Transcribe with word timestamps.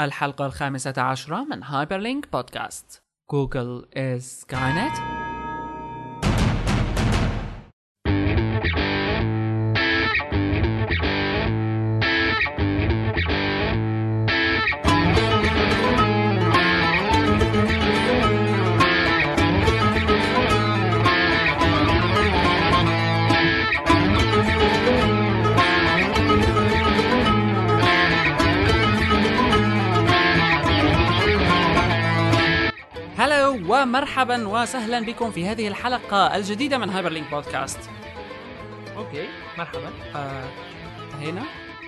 الحلقة 0.00 0.46
الخامسة 0.46 0.94
عشرة 0.96 1.44
من 1.44 1.62
Hyperlink 1.62 2.32
Podcast 2.32 3.02
Google 3.30 3.88
is 3.96 4.18
Skynet 4.18 5.19
ومرحبا 33.70 34.48
وسهلا 34.48 35.00
بكم 35.00 35.30
في 35.30 35.46
هذه 35.46 35.68
الحلقة 35.68 36.36
الجديدة 36.36 36.78
من 36.78 36.90
Hyperlink 36.90 37.30
Podcast. 37.30 37.78
Okay 38.96 39.28
مرحبا. 39.58 39.90
آه، 40.14 40.44
انتهينا؟ 41.04 41.40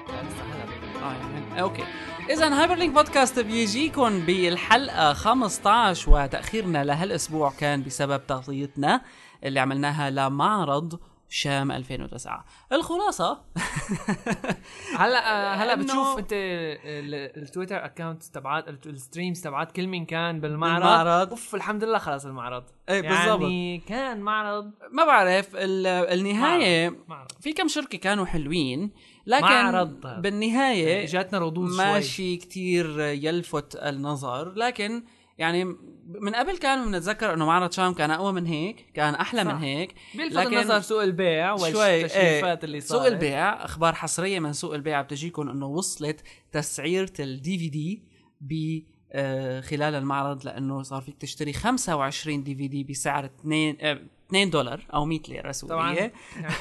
هلا 0.08 1.02
آه 1.02 1.12
يعني 1.12 1.62
okay. 1.62 1.84
اذا 2.30 2.60
Hyperlink 2.60 2.94
Podcast 2.94 3.38
بيجيكم 3.38 4.20
بالحلقة 4.20 5.12
15 5.12 6.10
وتأخيرنا 6.10 6.84
لهالأسبوع 6.84 7.52
كان 7.58 7.82
بسبب 7.82 8.26
تغطيتنا 8.26 9.00
اللي 9.44 9.60
عملناها 9.60 10.10
لمعرض 10.10 11.00
شام 11.34 11.72
2009 11.72 12.44
الخلاصة. 12.72 13.42
هلا 14.98 15.30
آه، 15.52 15.54
هلا 15.54 15.74
بتشوف 15.74 16.18
انت 16.18 16.32
ال- 16.32 17.42
ال 17.42 17.48
Twitter 17.48 17.84
account 17.84 18.22
تبعات 18.22 18.68
ال- 18.68 18.78
ال 18.86 18.93
streams 18.93 19.40
تبعات 19.40 19.72
كل 19.72 19.86
مين 19.86 20.04
كان 20.06 20.40
بالمعرض. 20.40 20.74
بالمعرض. 20.82 21.30
أوف 21.30 21.54
الحمد 21.54 21.84
لله 21.84 21.98
خلص 21.98 22.26
المعرض. 22.26 22.64
إيه 22.88 23.00
بالضبط. 23.00 23.40
يعني 23.42 23.78
كان 23.88 24.20
معرض. 24.20 24.70
ما 24.92 25.04
بعرف 25.04 25.48
ال- 25.56 25.86
النهاية 25.86 26.96
معرض 27.08 27.32
في 27.40 27.52
كم 27.52 27.68
شركة 27.68 27.98
كانوا 27.98 28.26
حلوين 28.26 28.90
لكن 29.26 29.44
معرض. 29.44 30.00
بالنهاية 30.22 31.04
اجتنا 31.04 31.38
ردود 31.38 31.70
ماشي 31.76 32.36
كتير 32.36 33.00
يلفت 33.00 33.76
النظر 33.76 34.52
لكن 34.54 35.04
يعني 35.38 35.64
من 36.08 36.34
قبل 36.34 36.56
كان 36.56 36.84
بنتذكر 36.86 37.34
إنه 37.34 37.46
معرض 37.46 37.72
شام 37.72 37.94
كان 37.94 38.10
أقوى 38.10 38.32
من 38.32 38.46
هيك 38.46 38.86
كان 38.94 39.14
أحلى 39.14 39.44
صح. 39.44 39.46
من 39.46 39.58
هيك 39.58 39.94
بيلفت 40.14 40.36
لكن 40.36 40.58
النظر 40.58 40.80
سوق 40.80 41.02
البيع 41.02 41.52
والتشريفات 41.52 42.14
إيه 42.58 42.64
اللي 42.64 42.80
صارت. 42.80 43.00
سوق 43.00 43.06
البيع 43.06 43.64
أخبار 43.64 43.94
حصرية 43.94 44.40
من 44.40 44.52
سوق 44.52 44.74
البيع 44.74 45.02
بتجيكم 45.02 45.48
إنه 45.48 45.66
وصلت 45.66 46.20
تسعيرة 46.52 47.12
الدي 47.20 47.58
في 47.58 47.68
دي 47.68 48.02
ب 48.40 48.80
آه، 49.14 49.60
خلال 49.60 49.94
المعرض 49.94 50.44
لأنه 50.44 50.82
صار 50.82 51.02
فيك 51.02 51.16
تشتري 51.16 51.52
25 51.52 52.42
دي 52.42 52.54
في 52.54 52.68
دي 52.68 52.84
بسعر 52.84 53.24
2 53.24 53.76
آه، 53.80 53.98
2 54.28 54.50
دولار 54.50 54.86
أو 54.94 55.04
100 55.04 55.20
ليرة 55.28 55.40
طبعا. 55.40 55.52
سوريه 55.52 56.00
يعني 56.00 56.12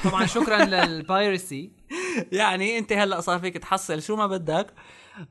طبعا 0.04 0.26
شكرا 0.26 0.64
لل 0.86 1.07
piracy 1.07 1.70
يعني 2.32 2.78
أنت 2.78 2.92
هلأ 2.92 3.20
صار 3.20 3.38
فيك 3.38 3.58
تحصل 3.58 4.02
شو 4.02 4.16
ما 4.16 4.26
بدك. 4.26 4.74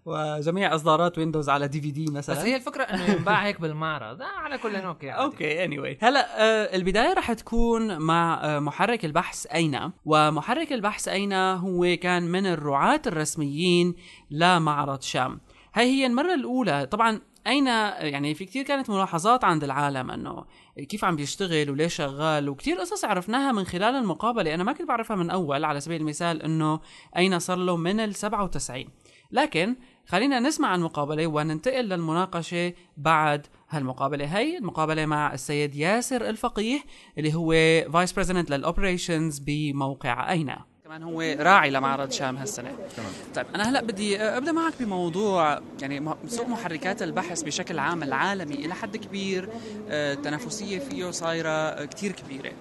وجميع 0.06 0.76
إصدارات 0.76 1.18
Windows 1.18 1.50
على 1.50 1.68
DVD 1.68 2.06
مثلا. 2.12 2.36
بس 2.36 2.42
هي 2.42 2.56
الفكرة 2.56 2.84
إنه 2.84 3.06
ينباع 3.06 3.46
هيك 3.46 3.62
بالمعرض 3.62 4.22
آه 4.22 4.26
على 4.26 4.58
كل 4.58 4.76
okay 4.76 5.10
عادي. 5.10 5.24
okay 5.24 5.66
any- 5.66 5.78
anyway. 5.78 6.04
هلأ 6.04 6.42
آه، 6.42 6.76
البداية 6.76 7.14
رح 7.14 7.34
تكون 7.34 7.98
مع 7.98 8.40
آه، 8.44 8.60
محرك 8.60 9.06
البحث 9.06 9.46
أينا؟ 9.46 9.92
ومحرك 10.06 10.74
البحث 10.74 11.08
أينا 11.08 11.34
هو 11.34 11.98
كان 12.02 12.24
من 12.24 12.46
الرعاة 12.46 13.02
الرسميين 13.08 13.96
لمعرض 14.32 15.02
شام؟ 15.02 15.42
هاي 15.74 15.86
هي 15.86 16.06
المرة 16.06 16.34
الأولى. 16.34 16.86
طبعا 16.86 17.22
أينا؟ 17.48 17.68
يعني 17.68 18.34
في 18.34 18.46
كتير 18.46 18.64
كانت 18.64 18.90
ملاحظات 18.90 19.44
عند 19.44 19.64
العالم 19.64 20.12
إنه 20.12 20.46
كيف 20.90 21.06
عم 21.06 21.16
بيشتغل 21.16 21.70
وليش 21.70 21.96
شغال 21.96 22.50
وكتير 22.50 22.78
قصص 22.78 23.06
عرفناها 23.06 23.52
من 23.52 23.64
خلال 23.64 23.96
المقابلة. 23.96 24.54
أنا 24.54 24.64
ما 24.64 24.74
كنت 24.74 24.88
بعرفها 24.88 25.16
من 25.16 25.30
أول 25.30 25.66
على 25.66 25.80
سبيل 25.80 26.02
المثال 26.02 26.42
إنه 26.44 26.80
أينا 27.18 27.40
صار 27.40 27.58
له 27.58 27.78
من 27.78 28.00
ال 28.00 28.16
97 28.16 28.86
لكن 29.32 29.76
خلينا 30.08 30.40
نسمع 30.40 30.76
المقابله 30.76 31.28
وننتقل 31.28 31.86
للمناقشة 31.86 32.74
بعد 32.98 33.48
هالمقابلة. 33.70 34.26
هي 34.38 34.58
المقابلة 34.58 35.06
مع 35.06 35.34
السيد 35.34 35.76
ياسر 35.76 36.30
الفقيه 36.30 36.80
اللي 37.18 37.34
هو 37.36 37.52
vice 37.92 38.12
president 38.12 38.50
لل 38.50 38.65
operations 38.65 39.40
بموقع 39.40 40.32
أينا. 40.32 40.66
كمان 40.86 41.04
هو 41.04 41.22
راعي 41.40 41.70
لمعرض 41.72 42.12
شام 42.12 42.38
هالسنة. 42.38 42.72
تمام. 42.98 43.12
طيب 43.36 43.46
أنا 43.56 43.70
هلأ 43.70 43.82
بدي 43.82 44.22
أبدأ 44.22 44.52
معك 44.52 44.74
بموضوع 44.80 45.60
يعني 45.82 46.14
سوق 46.28 46.48
محركات 46.48 47.02
البحث 47.04 47.44
بشكل 47.44 47.80
عام 47.80 48.04
العالمي 48.04 48.56
إلى 48.56 48.74
حد 48.74 48.98
كبير 48.98 49.50
آه، 49.90 50.14
التنافسيه 50.14 50.80
فيه 50.80 51.12
صايرة 51.12 51.50
آه، 51.50 51.86
كتير 51.86 52.12
كبيرة. 52.12 52.48
آه، 52.50 52.54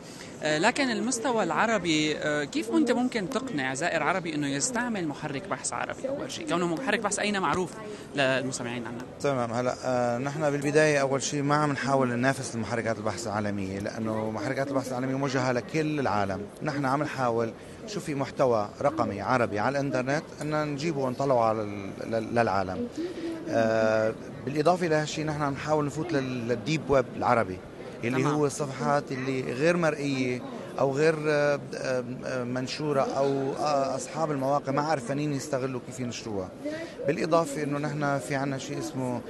لكن 0.45 0.91
المستوى 0.91 1.45
العربي 1.45 2.17
آه، 2.19 2.45
كيف 2.45 2.71
انت 2.71 2.91
ممكن 2.93 3.31
تقنع 3.31 3.75
زائر 3.75 4.03
عربي 4.03 4.35
انه 4.35 4.49
يستعمل 4.49 5.09
محرك 5.09 5.49
بحث 5.49 5.73
عربي 5.73 6.09
أول 6.09 6.33
شيء؟ 6.33 6.49
كونه 6.49 6.67
محرك 6.67 7.01
بحث 7.01 7.19
أين 7.19 7.41
معروف 7.41 7.71
للمستمعين 8.17 8.87
عنا؟ 8.87 8.99
تمام. 9.21 9.53
هلا 9.53 9.75
آه 9.85 10.19
نحن 10.19 10.51
بالبداية 10.51 11.01
أول 11.01 11.23
شيء 11.23 11.43
ما 11.43 11.55
عم 11.55 11.73
نحاول 11.73 12.09
ننافس 12.09 12.55
المحركات 12.55 12.99
البحث 12.99 13.27
العالمية 13.27 13.79
لأنه 13.79 14.31
محركات 14.31 14.69
البحث 14.69 14.89
العالمية 14.89 15.15
موجهة 15.15 15.53
لكل 15.53 16.01
العالم. 16.01 16.41
نحن 16.63 16.85
عم 16.85 17.03
نحاول 17.03 17.53
شو 17.87 18.01
في 18.01 18.15
محتوى 18.15 18.69
رقمي 18.83 19.21
عربي 19.21 19.59
على 19.59 19.79
الإنترنت 19.79 20.23
أن 20.43 20.65
نجيبه 20.73 21.01
ونطلعه 21.01 21.45
على 21.45 21.63
ال- 21.63 21.91
لل- 22.11 22.35
للعالم. 22.35 22.89
آه 23.49 24.15
بالإضافة 24.45 24.87
لهالشيء 24.87 25.25
نحن 25.27 25.43
عم 25.43 25.53
نحاول 25.53 25.87
نفوت 25.87 26.13
لل- 26.13 26.49
لل 26.49 26.59
deep 26.59 26.81
web 26.91 27.05
العربي. 27.17 27.59
اللي 28.05 28.23
تمام. 28.23 28.35
هو 28.35 28.47
الصفحات 28.47 29.13
اللي 29.13 29.41
غير 29.53 29.77
مرئية 29.77 30.41
أو 30.79 30.93
غير 30.93 31.15
آه، 31.29 31.61
آه، 31.75 32.45
منشورة 32.45 33.01
أو 33.01 33.53
آه، 33.53 33.97
أصحاب 33.97 34.31
المواقع 34.31 34.73
ما 34.73 34.83
عارفين 34.83 35.33
يستغلوا 35.33 35.81
كيف 35.87 36.01
ينشروها 36.01 36.49
بالإضافة 37.07 37.63
إنه 37.63 37.79
نحن 37.79 38.19
في 38.19 38.35
عنا 38.35 38.59
شيء 38.59 38.79
اسمه 38.79 39.21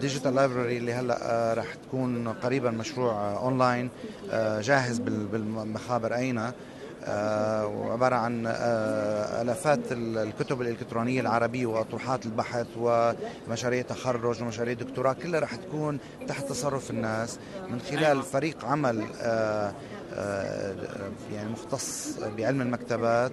digital 0.00 0.34
library 0.34 0.76
اللي 0.76 0.92
هلأ 0.92 1.54
رح 1.58 1.74
تكون 1.74 2.28
قريبا 2.28 2.70
مشروع 2.70 3.38
اونلاين 3.38 3.88
جاهز 4.60 4.98
بال- 4.98 5.26
بالمخابر 5.26 6.14
أينا 6.14 6.52
آه، 7.08 7.66
وعبارة 7.66 8.14
عن 8.16 8.46
آه، 8.46 9.42
آلافات 9.42 9.92
ال- 9.92 10.18
الكتب 10.18 10.60
الإلكترونية 10.62 11.20
العربية 11.20 11.66
وأطروحات 11.66 12.26
البحث 12.26 12.66
ومشاريع 12.78 13.82
تخرج 13.82 14.42
ومشاريع 14.42 14.74
دكتوراه 14.74 15.12
كلها 15.12 15.40
رح 15.40 15.54
تكون 15.54 15.98
تحت 16.28 16.48
تصرف 16.48 16.90
الناس 16.90 17.38
من 17.70 17.80
خلال 17.80 18.04
أيوة. 18.04 18.22
فريق 18.22 18.64
عمل 18.64 19.04
آه، 19.22 19.72
يعني 21.34 21.48
مختص 21.50 22.18
بعلم 22.38 22.60
المكتبات 22.60 23.32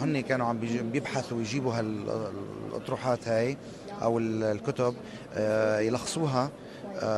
هن 0.00 0.20
كانوا 0.28 0.46
عم 0.46 0.58
بيبحثوا 0.92 1.36
ويجيبوا 1.38 1.72
هالأطروحات 1.74 3.28
هاي 3.28 3.56
أو 4.02 4.18
ال- 4.18 4.42
الكتب 4.44 4.94
يلخصوها 5.86 6.50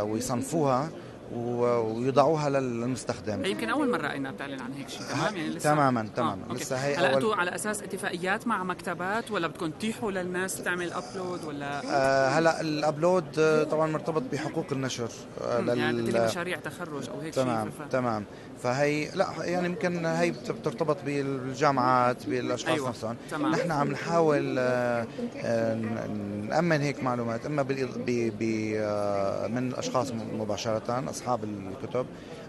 ويصنفوها 0.02 0.88
ويضعوها 1.34 2.50
للمستخدم. 2.50 3.44
يمكن 3.44 3.68
أول 3.68 3.90
مرة 3.90 4.10
اينا 4.10 4.30
بتعلن 4.30 4.60
عن 4.60 4.72
هيك 4.72 4.88
شيء؟ 4.88 5.00
تمام؟ 5.06 5.36
يعني 5.36 5.48
لسه؟ 5.48 5.72
تماما 5.74 6.08
تماما. 6.16 6.42
أوكي. 6.50 6.62
لسه 6.62 6.76
هي 6.76 6.96
هلأ 6.96 7.14
أنتم 7.16 7.32
على 7.32 7.54
أساس 7.54 7.82
اتفاقيات 7.82 8.46
مع 8.46 8.64
مكتبات 8.64 9.30
ولا 9.30 9.46
بدكم 9.46 9.70
تتيحوا 9.70 10.10
للناس 10.10 10.62
تعمل 10.62 10.92
upload 10.92 11.44
ولا؟ 11.44 11.80
آه 11.86 12.28
هلأ 12.28 12.60
ال 12.60 12.71
upload 12.71 13.38
آه، 13.38 13.64
طبعا 13.64 13.86
مرتبط 13.90 14.22
بحقوق 14.32 14.66
النشر 14.72 15.08
آه 15.40 15.58
يعني 15.58 15.92
لل- 15.92 16.10
بدك 16.10 16.20
مشاريع 16.20 16.58
تخرج 16.58 17.08
أو 17.10 17.20
هيك 17.20 17.34
تمام 17.34 17.70
شيء 17.70 17.86
ف- 17.86 17.92
تمام. 17.92 18.24
فهي 18.62 19.08
لا 19.14 19.28
يعني 19.44 19.66
يمكن 19.66 20.06
هي 20.06 20.30
بت- 20.30 20.50
بترتبط 20.50 20.96
بالجامعات 21.04 22.26
بالأشخاص 22.26 22.74
أيوة. 22.74 22.88
نفسهم 22.88 23.16
تمام 23.30 23.52
نحن 23.52 23.70
عم 23.70 23.90
نحاول 23.90 24.56
آه، 24.58 25.06
آه، 25.44 25.74
ن- 25.74 26.46
نأمن 26.48 26.80
هيك 26.80 27.02
معلومات 27.02 27.46
إما 27.46 27.62
ب 27.62 28.72
آه، 28.78 29.46
من 29.46 29.68
الأشخاص 29.68 30.12
مباشرة 30.12 31.04
أصحاب 31.10 31.44
الكتب 31.44 32.06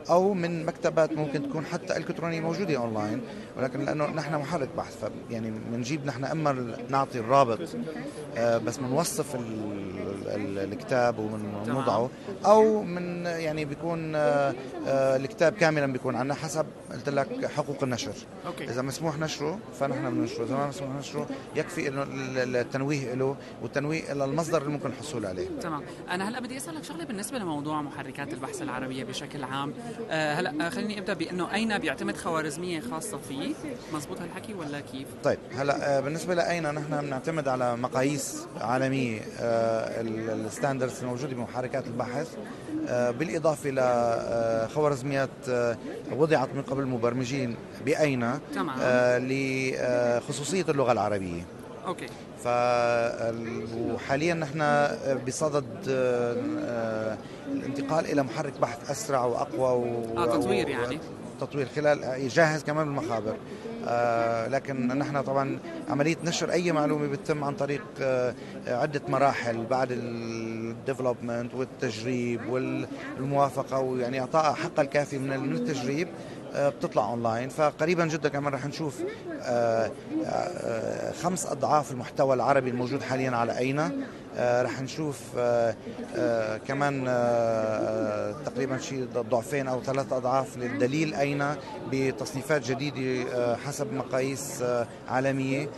أو 0.09 0.33
من 0.33 0.65
مكتبات 0.65 1.13
ممكن 1.13 1.49
تكون 1.49 1.65
حتى 1.65 1.97
إلكترونية 1.97 2.39
موجودة 2.41 2.77
أونلاين 2.77 3.21
ولكن 3.57 3.85
لأنه 3.85 4.07
نحن 4.07 4.35
محرك 4.35 4.69
بحث 4.77 5.05
ف 5.05 5.09
يعني 5.31 5.51
بنجيب 5.71 6.05
نحن 6.05 6.23
أما 6.25 6.75
نعطي 6.89 7.19
الرابط 7.19 7.59
آه، 8.37 8.57
بس 8.57 8.77
بنوصف 8.77 9.35
ال- 9.35 9.39
ال- 10.27 10.73
الكتاب 10.73 11.19
وبنوضعه 11.19 12.09
أو 12.45 12.81
من 12.83 13.25
يعني 13.25 13.65
بيكون 13.65 14.15
آه، 14.15 14.53
آه، 14.87 15.15
الكتاب 15.15 15.53
كاملا 15.53 15.85
بيكون 15.93 16.15
عنا 16.15 16.33
حسب 16.33 16.65
قلت 16.91 17.09
لك 17.09 17.45
حقوق 17.45 17.83
النشر. 17.83 18.13
إذا 18.61 18.81
مسموح 18.81 19.19
نشره 19.19 19.59
فنحن 19.79 20.09
بننشره 20.09 20.43
إذا 20.43 20.55
ما 20.55 20.67
مسموح 20.67 20.89
نشره 20.99 21.27
يكفي 21.55 21.87
إنه 21.87 22.03
ال- 22.03 22.37
ال- 22.37 22.55
التنويه 22.55 23.13
له 23.13 23.35
والتنويه 23.61 24.11
إلى 24.11 24.25
المصدر 24.25 24.61
اللي 24.61 24.73
ممكن 24.73 24.89
الحصول 24.89 25.25
عليه. 25.25 25.47
تمام. 25.61 25.81
أنا 26.11 26.29
هلأ 26.29 26.39
بدي 26.39 26.57
أسألك 26.57 26.83
شغلة 26.83 27.03
بالنسبة 27.05 27.37
لموضوع 27.37 27.81
محركات 27.81 28.33
البحث 28.33 28.61
العربية 28.61 29.03
بشكل 29.03 29.43
عام. 29.43 29.73
هلا 30.11 30.65
آه، 30.65 30.69
خليني 30.69 30.99
أبدأ 30.99 31.13
بأنه 31.13 31.53
أينا 31.53 31.77
بيعتمد 31.77 32.17
خوارزمية 32.17 32.79
خاصة 32.91 33.17
فيه 33.29 33.53
مزبوط 33.93 34.21
هالحكي 34.21 34.53
ولا 34.53 34.79
كيف؟ 34.79 35.07
طيب 35.23 35.39
هلا 35.55 35.97
آه، 35.97 35.99
بالنسبة 35.99 36.35
لأينا 36.35 36.63
نحن 36.73 37.01
بنعتمد 37.01 37.47
على 37.47 37.75
مقاييس 37.77 38.45
عالمية 38.61 39.21
آه، 39.39 40.01
ال- 40.01 40.45
ال 40.45 40.50
standards 40.50 40.99
الموجودة 41.03 41.35
بمحركات 41.35 41.87
البحث. 41.87 42.27
آه، 42.87 43.11
بالإضافة 43.11 43.69
لخوارزميات 43.69 45.29
آه، 45.49 45.77
وضعت 46.11 46.49
من 46.55 46.61
قبل 46.61 46.85
مبرمجين 46.85 47.55
بأينا 47.85 48.39
تمام. 48.55 48.75
آه، 48.81 49.17
لخصوصيه 50.19 50.65
اللغة 50.69 50.91
العربية. 50.91 51.41
Okay. 51.89 52.05
ف 52.43 52.47
وحاليا 53.77 54.33
نحن 54.33 54.87
بصدد 55.27 55.65
آه، 55.89 56.35
آه، 56.65 57.17
الانتقال 57.53 58.05
إلى 58.05 58.23
محرك 58.23 58.53
بحث 58.61 58.91
أسرع 58.91 59.25
وأقوى 59.25 59.85
و... 59.85 60.17
آه، 60.17 60.25
تطوير 60.25 60.65
و- 60.65 60.69
يعني. 60.69 60.99
تطوير 61.41 61.67
خلال 61.75 62.27
جاهز 62.29 62.63
كمان 62.63 62.85
بالمخابر 62.85 63.35
آه، 63.87 64.47
لكن 64.47 64.87
نحن 64.87 65.21
طبعا 65.21 65.59
عملية 65.89 66.17
نشر 66.23 66.51
أي 66.51 66.71
معلومة 66.71 67.07
بتتم 67.07 67.43
عن 67.43 67.55
طريق 67.55 67.83
آه، 68.01 68.33
عدة 68.67 69.01
مراحل 69.07 69.65
بعد 69.65 69.87
ال 69.91 70.05
development 70.05 71.53
والتجريب 71.53 72.41
والموافقة 72.49 73.79
ويعني 73.79 74.19
اعطائها 74.19 74.53
حقها 74.53 74.81
الكافي 74.81 75.17
من 75.19 75.31
التجريب. 75.55 76.07
آه، 76.07 76.11
بتطلع 76.55 77.09
اونلاين 77.09 77.49
فقريبا 77.49 78.05
جدا 78.05 78.29
كمان 78.29 78.53
رح 78.53 78.65
نشوف 78.65 79.01
آه، 79.41 79.91
آه، 80.25 81.11
خمس 81.11 81.45
أضعاف 81.45 81.91
المحتوى 81.91 82.33
العربي 82.35 82.69
الموجود 82.69 83.01
حاليا 83.01 83.31
على 83.31 83.57
أينا. 83.57 83.85
آه، 83.85 84.28
رح 84.39 84.81
نشوف 84.81 85.19
آه، 85.37 85.75
آه، 86.15 86.57
كمان 86.57 87.05
آه، 87.07 87.11
آه، 87.11 88.35
تقريبا 88.45 88.77
شيء 88.77 89.07
ضعفين 89.13 89.67
أو 89.67 89.81
ثلاث 89.83 90.13
أضعاف 90.13 90.57
للدليل 90.57 91.13
أينا؟ 91.13 91.45
بتصنيفات 91.91 92.65
جديدة 92.71 93.31
آه، 93.35 93.55
حسب 93.55 93.93
مقاييس 93.93 94.61
آه، 94.61 94.87
عالمية 95.09 95.69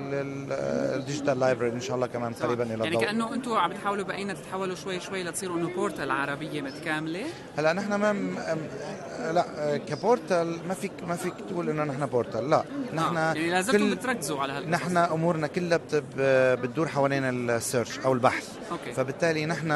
وال 0.00 0.31
digital 0.31 1.40
library 1.40 1.70
إن 1.72 1.80
شاء 1.80 1.96
الله 1.96 2.06
كمان 2.06 2.32
قريبا 2.32 2.62
إلى 2.74 2.84
يعني 2.84 2.96
كأنه 2.96 3.34
أنتم 3.34 3.52
عم 3.52 3.72
تحاولوا 3.72 4.04
بأينا 4.04 4.34
تتحولوا 4.34 4.74
شوي 4.74 5.00
شوي 5.00 5.22
لتصيروا 5.24 5.56
إنه 5.56 5.68
portal 5.74 6.10
عربية 6.10 6.62
متكاملة. 6.62 7.22
هلأ 7.58 7.72
نحن 7.72 7.94
ما 7.94 8.12
م... 8.12 8.34
لا 9.32 9.44
آه، 9.58 9.76
ك 9.76 9.87
portal 9.87 10.56
ما 10.68 10.74
فيك 10.74 10.92
ما 11.08 11.16
فيك 11.16 11.34
تقول 11.50 11.70
إنه 11.70 11.84
نحن 11.84 12.06
portal 12.06 12.50
لا. 12.50 12.64
نحن 12.94 13.16
آه. 13.16 13.34
يعني 13.34 13.50
لازمكم 13.50 13.78
كل 13.78 13.94
بتركزوا 13.94 14.40
على 14.40 14.52
هالقصص. 14.52 14.70
نحن 14.72 14.96
أمورنا 14.96 15.46
كلها 15.46 15.78
بت... 15.78 16.02
بتدور 16.62 16.88
حوالين 17.00 17.50
ال 17.50 17.57
search 17.57 17.98
أو 17.98 18.12
البحث. 18.12 18.48
Okay. 18.72 18.92
فبالتالي 18.92 19.46
نحن 19.46 19.70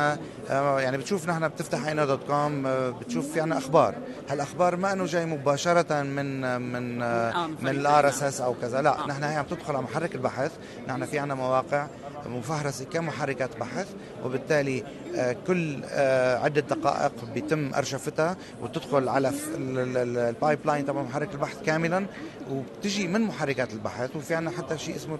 آه، 0.50 0.81
يعني 0.81 0.99
بتشوف 0.99 1.29
نحن 1.29 1.49
بتفتح 1.49 1.87
أينا 1.87 2.05
dot 2.05 2.26
com 2.26 2.62
بتشوف 3.00 3.32
في 3.32 3.41
عنا 3.41 3.59
أخبار. 3.59 3.94
هالأخبار 4.31 4.76
ما 4.76 4.93
إنه 4.93 5.05
جاي 5.05 5.26
مباشرة 5.26 6.03
من 6.03 6.61
من 6.61 7.03
آه، 7.03 7.47
من 7.47 7.69
ال 7.69 8.08
RSS 8.08 8.40
أو 8.41 8.55
كذا 8.62 8.82
لا. 8.82 9.05
آه. 9.05 9.06
نحن 9.06 9.25
هي 9.25 9.37
عم 9.37 9.44
تدخل 9.44 9.76
على 9.76 9.85
محرك 9.85 10.15
البحث. 10.15 10.53
نحن 10.88 11.05
في 11.05 11.19
عنا 11.19 11.35
مواقع. 11.35 11.87
مفهرسه 12.26 12.85
كمحركات 12.85 13.56
بحث 13.61 13.88
وبالتالي 14.25 14.85
آه، 15.17 15.37
كل 15.47 15.81
آه، 15.91 16.38
عدة 16.38 16.61
دقائق 16.61 17.12
بيتم 17.35 17.75
أرشفتها 17.75 18.37
وتدخل 18.62 19.09
على 19.09 19.32
ال 19.58 20.58
pipeline 20.64 20.87
تبع 20.87 21.03
محرك 21.03 21.29
البحث 21.35 21.56
كاملا 21.67 22.06
وبتجي 22.50 23.09
من 23.09 23.21
محركات 23.21 23.73
البحث 23.73 24.17
وفي 24.17 24.35
عنا 24.35 24.50
حتى 24.50 24.79
شيء 24.79 24.97
اسمه 24.97 25.19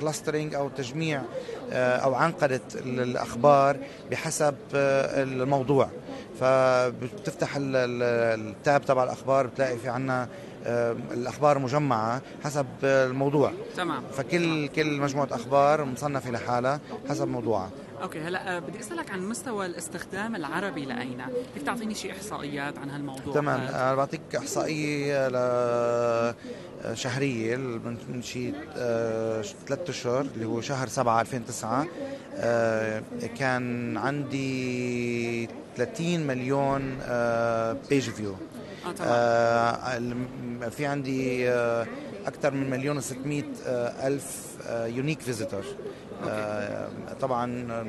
clustering 0.00 0.54
أو 0.54 0.68
تجميع 0.68 1.22
آه، 1.72 1.96
أو 1.96 2.14
عنقدة 2.14 2.60
الأخبار 2.76 3.76
بحسب 4.10 4.54
آه، 4.74 5.22
الموضوع. 5.22 5.88
فبتفتح 6.40 7.56
ال- 7.56 7.76
ال- 7.76 8.40
ال 8.50 8.59
tab 8.59 8.84
تبع 8.84 9.04
الأخبار 9.04 9.46
بتلاقي 9.46 9.76
في 9.78 9.88
آه، 10.10 10.28
الأخبار 10.66 11.58
مجمعة 11.58 12.22
حسب 12.44 12.66
آه، 12.84 13.06
الموضوع. 13.06 13.52
تمام. 13.76 14.02
فكل 14.12 14.68
كل 14.68 15.00
مجموعة 15.00 15.28
أخبار 15.32 15.84
مصنفة 15.84 16.30
لحالها 16.30 16.80
حسب 17.08 17.28
موضوعها. 17.28 17.70
Okay 18.02 18.20
هلا 18.20 18.56
آه، 18.56 18.58
بدي 18.58 18.80
أسألك 18.80 19.10
عن 19.10 19.28
مستوى 19.28 19.66
الاستخدام 19.66 20.36
العربي 20.36 20.84
لأينا. 20.84 21.26
فيك 21.54 21.62
تعطيني 21.62 21.94
شيء 21.94 22.12
إحصائيات 22.12 22.78
عن 22.78 22.90
هالموضوع؟ 22.90 23.34
تمام. 23.34 23.60
هاد؟ 23.60 23.74
أنا 23.74 23.94
بعطيك 23.94 24.20
إحصائية 24.36 25.28
ل 25.28 26.34
شهرية 26.92 27.56
من 27.56 27.96
من 28.08 28.22
شي 28.22 28.52
ثلاث 29.66 29.88
أشهر 29.88 30.20
اللي 30.34 30.44
هو 30.44 30.60
شهر 30.60 30.88
7 30.88 31.20
2009 31.20 31.86
آه، 32.36 33.02
كان 33.38 33.96
عندي 33.96 35.48
30 35.76 36.26
مليون 36.26 36.98
page 37.90 38.10
view 38.10 38.34
آه، 39.00 39.98
في 40.68 40.86
عندي 40.86 41.50
آه، 41.50 41.86
أكثر 42.26 42.54
من 42.54 42.70
مليون 42.70 43.00
و600 43.00 43.44
ألف 44.04 44.56
unique 44.68 45.20
visitor 45.20 45.64
طبعا 47.20 47.46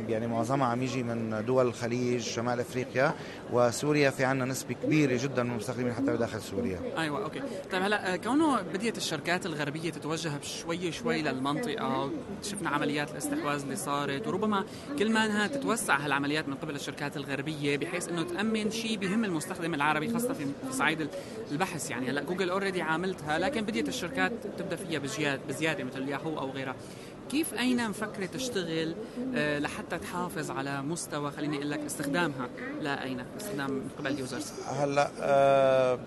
يعني 0.10 0.28
معظمها 0.28 0.68
عم 0.68 0.84
يجي 0.84 1.04
من 1.04 1.46
دول 1.46 1.68
الخليج 1.68 2.22
شمال 2.22 2.60
أفريقيا 2.60 3.14
وسوريا 3.52 4.10
في 4.10 4.26
عندنا 4.26 4.46
نسبة 4.52 4.76
كبيرة 4.84 5.18
جدا 5.24 5.44
من 5.44 5.52
المستخدمين 5.52 5.94
حتى 5.94 6.14
بداخل 6.14 6.42
سوريا. 6.42 6.80
أيوه 6.98 7.24
أوكي. 7.24 7.42
طيب 7.72 7.82
هلأ 7.82 8.14
آه، 8.14 8.16
كونه 8.16 8.62
بديت 8.62 8.98
الشركات 8.98 9.46
الغربية 9.46 9.90
تتوجه 9.90 10.32
شوي 10.42 10.92
شوي 10.92 11.22
للمنطقة 11.22 12.12
شفنا 12.44 12.70
عمليات 12.70 13.12
الاستحواذ 13.12 13.62
اللي 13.62 13.76
صارت 13.76 14.28
وربما 14.28 14.66
كل 15.00 15.12
ما 15.12 15.26
إنها 15.26 15.48
تتوسع 15.48 15.98
هالعمليات 15.98 16.48
من 16.48 16.56
قبل 16.56 16.76
الشركات 16.76 17.18
الغربية 17.18 17.78
بحيث 17.78 18.10
إنه 18.10 18.24
تأمن 18.24 18.72
شيء 18.72 18.98
بهم 18.98 19.26
المستخدم 19.26 19.74
العربي 19.74 20.14
خاصة 20.14 20.34
في 20.34 20.46
في 20.46 20.74
صعيد 20.74 21.10
البحث. 21.52 21.92
يعني 21.92 22.10
هلأ 22.10 22.24
جوجل 22.24 22.50
already 22.50 22.82
عاملتها 22.82 23.40
لكن 23.40 23.62
بديت 23.62 23.88
الشركات 23.88 24.25
تبدأ 24.58 24.76
فيها 24.76 25.00
بزياده 25.00 25.42
بزيادة 25.50 25.84
مثل 25.84 26.10
ياهو 26.10 26.40
أو 26.40 26.50
غيرها. 26.52 26.76
كيف 27.32 27.54
أين 27.54 27.90
مفكرة 27.90 28.26
تشتغل 28.26 28.96
آه، 29.36 29.60
لحتى 29.60 29.98
تحافظ 29.98 30.52
على 30.52 30.82
مستوى 30.82 31.32
خليني 31.32 31.58
أقول 31.58 31.72
لك 31.72 31.80
استخدامها؟ 31.80 32.50
لا 32.82 33.04
أين؟ 33.04 33.24
استخدام 33.38 33.72
من 33.72 33.90
قبل 34.00 34.12
ال 34.12 34.17
users. 34.17 34.52
هلا 34.68 35.10
آه، 35.22 36.00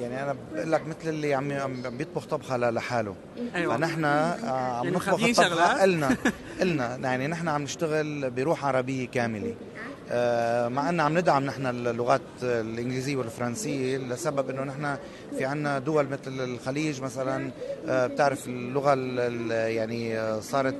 يعني 0.00 0.22
أنا 0.22 0.36
بقول 0.54 0.72
لك 0.72 0.86
مثل 0.86 1.08
اللي 1.08 1.34
عم 1.34 1.52
عم 1.52 1.98
بيطبخ 1.98 2.26
طبخة 2.26 2.56
لحاله. 2.56 3.14
أيوه. 3.54 3.76
فنحن 3.76 4.04
آه، 4.04 4.78
عم 4.78 4.84
يعني 4.84 4.96
نطبخ؟ 4.96 5.08
الطبخة 5.08 5.84
النا 5.84 6.16
النا 6.62 6.96
يعني 7.08 7.26
نحن 7.26 7.48
عم 7.48 7.62
نشتغل 7.62 8.30
بروح 8.30 8.64
عربية 8.64 9.08
كاملة. 9.08 9.54
مع 10.68 10.88
أن 10.88 11.00
عم 11.00 11.18
ندعم 11.18 11.44
نحن 11.44 11.66
اللغات 11.66 12.20
الإنجليزية 12.42 13.16
والفرنسية 13.16 13.96
لسبب 13.98 14.50
إنه 14.50 14.62
نحن 14.64 14.96
في 15.38 15.44
عنا 15.44 15.78
دول 15.78 16.06
مثل 16.08 16.40
الخليج 16.44 17.00
مثلا 17.02 17.50
آه، 17.88 18.06
بتعرف 18.06 18.46
اللغة 18.48 18.92
ال- 18.92 19.20
ال- 19.20 19.72
يعني 19.72 20.18
آه، 20.18 20.40
صارت 20.40 20.76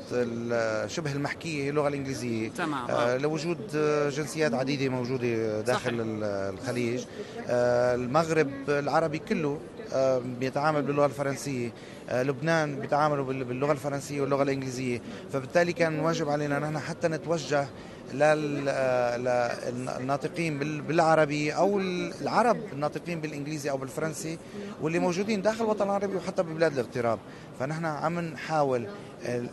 شبه 0.86 1.12
المحكية 1.12 1.64
هي 1.64 1.70
اللغة 1.70 1.88
الإنجليزية 1.88 2.48
تمام 2.48 2.90
آه، 2.90 3.14
آه. 3.14 3.16
لوجود 3.16 3.58
آه، 3.76 4.08
جنسيات 4.08 4.54
عديدة 4.54 4.88
موجودة 4.88 5.60
داخل 5.60 5.80
صحيح. 5.80 6.00
ال- 6.00 6.24
الخليج 6.54 7.04
آه، 7.48 7.94
المغرب 7.94 8.50
العربي 8.68 9.18
كله 9.18 9.58
آه، 9.92 10.22
بيتعامل 10.40 10.82
باللغة 10.82 11.06
الفرنسية 11.06 11.72
آه، 12.08 12.22
لبنان 12.22 12.80
بيتعاملوا 12.80 13.24
بال- 13.24 13.44
باللغة 13.44 13.72
الفرنسية 13.72 14.20
واللغة 14.20 14.42
الإنجليزية 14.42 15.00
فبالتالي 15.32 15.72
كان 15.72 16.00
واجب 16.00 16.28
علينا 16.28 16.58
نحن 16.58 16.78
حتى 16.78 17.08
نتوجه 17.08 17.66
للناطقين 19.98 20.58
بالعربي 20.58 21.52
أو 21.52 21.78
العرب 22.20 22.56
الناطقين 22.72 23.20
بالإنجليزي 23.20 23.70
أو 23.70 23.76
بالفرنسي 23.76 24.38
واللي 24.82 24.98
موجودين 24.98 25.42
داخل 25.42 25.64
الوطن 25.64 25.84
العربي 25.84 26.16
وحتى 26.16 26.42
ببلاد 26.42 26.72
الاغتراب. 26.72 27.18
فنحن 27.60 27.84
عم 27.84 28.20
نحاول 28.20 28.86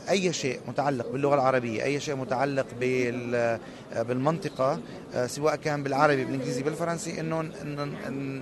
أي 0.10 0.34
شيء 0.34 0.60
متعلق 0.68 1.12
باللغة 1.12 1.36
العربية 1.36 1.84
أي 1.84 2.00
شيء 2.00 2.16
متعلق 2.16 2.66
بال 2.80 3.60
بالمنطقة 3.96 4.80
آه، 5.14 5.28
سواء 5.28 5.56
كان 5.56 5.84
بالعربي 5.84 6.26
بالإنجليزي 6.26 6.64
بالفرنسي 6.64 7.20
إنه 7.20 7.50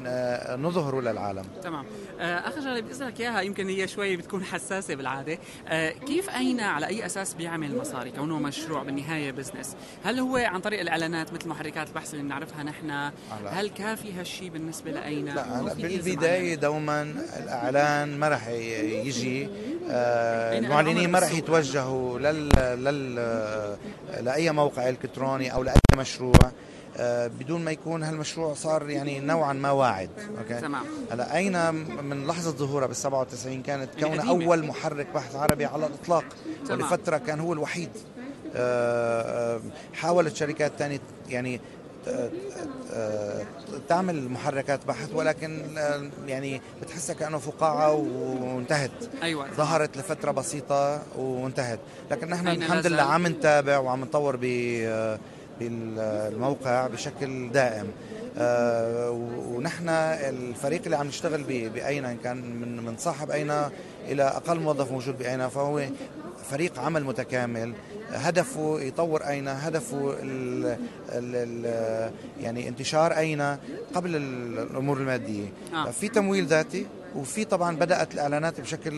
آه، 0.07 0.55
نظهره 0.55 1.01
للعالم. 1.01 1.45
تمام. 1.63 1.85
آه، 2.19 2.47
اخر 2.47 2.61
شغله 2.61 2.79
بدي 2.79 2.91
اسالك 2.91 3.21
إياها 3.21 3.41
يمكن 3.41 3.69
هي 3.69 3.87
شوي 3.87 4.17
بتكون 4.17 4.43
حساسة 4.43 4.95
بالعادة. 4.95 5.39
كيف 6.07 6.29
أين 6.29 6.59
على 6.59 6.87
أي 6.87 7.05
أساس 7.05 7.33
بيعمل 7.33 7.77
مصاري 7.77 8.11
كونه 8.11 8.39
مشروع 8.39 8.83
بالنهاية 8.83 9.31
business 9.31 9.75
هل 10.03 10.19
هو 10.19 10.35
عن 10.35 10.59
طريق 10.61 10.79
الإعلانات 10.79 11.33
مثل 11.33 11.49
محركات 11.49 11.87
البحث 11.87 12.13
اللي 12.13 12.23
بنعرفها 12.23 12.63
نحن؟ 12.63 13.11
هل 13.45 13.69
كافي 13.69 14.13
هالشيء 14.13 14.49
بالنسبة 14.49 14.91
لأين 14.91 15.25
لا 15.25 15.61
هلا 15.61 15.73
بالبداية؟ 15.73 16.55
دوما 16.55 17.13
الإعلان 17.43 18.19
ما 18.19 18.27
راح 18.27 18.47
يجي. 18.47 19.49
المعلنين 19.89 21.11
ما 21.19 21.23
راح 21.23 21.33
يتوجهوا 21.33 22.19
لل 22.19 22.49
لل 22.83 23.15
لأي 24.25 24.51
موقع 24.51 24.89
إلكتروني 24.89 25.53
أو 25.53 25.63
لأي 25.63 25.75
مشروع. 25.97 26.51
آه، 26.97 27.27
بدون 27.27 27.65
ما 27.65 27.71
يكون 27.71 28.03
هالمشروع 28.03 28.53
صار 28.53 28.89
يعني 28.89 29.19
نوعا 29.19 29.53
ما 29.53 29.71
واعد. 29.71 30.09
أوكي؟ 30.37 30.61
تمام. 30.61 30.83
هلأ 31.11 31.35
أين 31.35 31.73
من 32.03 32.27
لحظة 32.27 32.51
ظهورها 32.51 32.87
بال 32.87 32.95
97 32.95 33.63
كانت 33.63 33.89
قديمة. 33.95 34.29
أول 34.29 34.65
محرك 34.65 35.07
بحث 35.15 35.35
عربي 35.35 35.65
على 35.65 35.85
الإطلاق؟ 35.85 36.25
تمام. 36.67 36.79
ولفتره 36.81 37.17
كان 37.17 37.39
هو 37.39 37.53
الوحيد. 37.53 37.89
آه، 38.55 39.55
آه، 39.55 39.61
حاولت 39.93 40.35
شركات 40.35 40.71
ثانية 40.79 40.99
يعني 41.29 41.61
تعمل 43.89 44.29
محركات 44.29 44.85
بحث 44.87 45.09
ولكن 45.13 45.77
آه، 45.77 46.09
يعني 46.27 46.61
بتحسها 46.81 47.15
كأنه 47.15 47.37
فقاعة 47.37 47.93
وانتهت. 47.93 48.91
أيوه. 49.23 49.47
ظهرت 49.53 49.97
لفترة 49.97 50.31
بسيطة 50.31 51.01
وانتهت. 51.17 51.79
لكن 52.11 52.29
نحن 52.29 52.47
الحمد؟ 52.47 52.87
لله 52.87 53.03
عم 53.03 53.27
نتابع 53.27 53.77
وعم 53.77 54.01
نطور 54.01 54.35
ب- 54.41 55.17
بالموقع 55.59 56.87
بشكل 56.87 57.49
دائم. 57.51 57.87
آه، 58.39 59.09
ونحن 59.51 59.89
الفريق 59.89 60.81
اللي 60.85 60.95
عم 60.97 61.07
نشتغل 61.07 61.43
ب- 61.43 61.73
بأينا 61.73 62.11
إن 62.11 62.17
كان 62.23 62.37
من 62.37 62.85
من 62.85 62.95
صاحب 62.97 63.31
أينا 63.31 63.71
إلى 64.07 64.23
أقل 64.23 64.59
موظف 64.59 64.91
موجود 64.91 65.17
بأينا 65.17 65.49
فهو 65.49 65.81
فريق 66.49 66.79
عمل 66.79 67.03
متكامل. 67.03 67.73
هدفه 68.11 68.79
يطور 68.81 69.21
أينا 69.27 69.67
هدفه 69.67 70.13
ال 70.21 70.65
ال 71.09 71.35
ال 71.65 72.11
يعني 72.41 72.67
انتشار 72.67 73.11
أينا 73.17 73.59
قبل 73.93 74.15
ال- 74.15 74.59
الأمور 74.59 74.97
المادية. 74.97 75.45
آه. 75.73 75.91
في 75.91 76.07
تمويل 76.07 76.45
ذاتي 76.45 76.85
وفي 77.15 77.45
طبعا 77.45 77.75
بدأت 77.75 78.13
الإعلانات 78.13 78.61
بشكل 78.61 78.91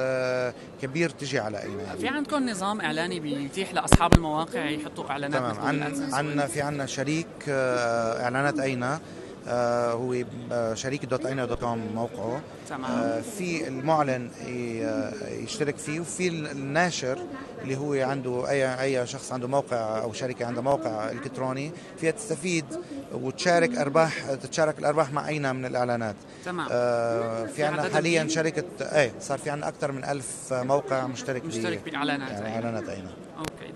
آه، 0.00 0.54
كبير 0.82 1.10
تجي 1.10 1.38
على 1.38 1.62
أينا 1.62 1.96
في 2.00 2.08
عندكم 2.08 2.48
نظام 2.48 2.80
إعلاني 2.80 3.20
بيتيح 3.20 3.74
لأصحاب 3.74 4.14
المواقع 4.14 4.64
يحطوا 4.70 5.10
إعلانات 5.10 5.40
تمام. 5.40 5.60
عن 5.66 5.80
AdSense 5.94 6.14
عن 6.14 6.46
في 6.46 6.62
عندنا 6.62 6.86
شريك 6.86 7.26
آه، 7.48 8.22
إعلانات 8.24 8.58
اينا 8.58 8.94
آه، 8.94 9.00
هو 9.48 10.24
آه، 10.52 10.74
شريك 10.74 11.04
dot 11.04 11.26
اينا 11.26 11.44
dot 11.46 11.60
com 11.60 11.90
موقعه. 11.94 12.40
تمام. 12.68 12.90
آه، 12.90 13.20
في 13.20 13.68
المعلن 13.68 14.30
آه، 14.48 15.12
يشترك 15.28 15.76
فيه 15.76 16.00
وفي 16.00 16.28
الناشر 16.28 17.18
اللي 17.62 17.76
هو 17.76 17.92
عنده 18.10 18.50
اي 18.50 18.82
أي 18.82 19.06
شخص 19.06 19.32
عنده 19.32 19.48
موقع 19.48 20.02
أو 20.02 20.12
شركة 20.12 20.46
عندها 20.46 20.62
موقع 20.62 21.10
إلكتروني 21.10 21.70
فيها 22.00 22.10
تستفيد 22.10 22.64
وتشارك 23.14 23.78
أرباح 23.78 24.34
تتشارك 24.34 24.78
الأرباح 24.78 25.12
مع 25.12 25.28
اينا 25.28 25.52
من 25.52 25.64
الإعلانات. 25.64 26.16
تمام. 26.44 26.66
آه، 26.70 27.46
في 27.46 27.64
عندنا 27.64 27.94
حاليا؟ 27.94 28.28
شركة 28.28 28.64
إيه 28.80 29.12
صار 29.20 29.38
في 29.38 29.50
عندنا 29.50 29.68
أكثر 29.68 29.92
من 29.92 30.04
ألف 30.04 30.52
موقع 30.52 31.06
مشترك 31.06 31.44
مشترك 31.44 31.80
بالاعلانات 31.84 32.30
يعني. 32.30 32.54
إعلانات 32.54 32.88
اينا. 32.88 33.10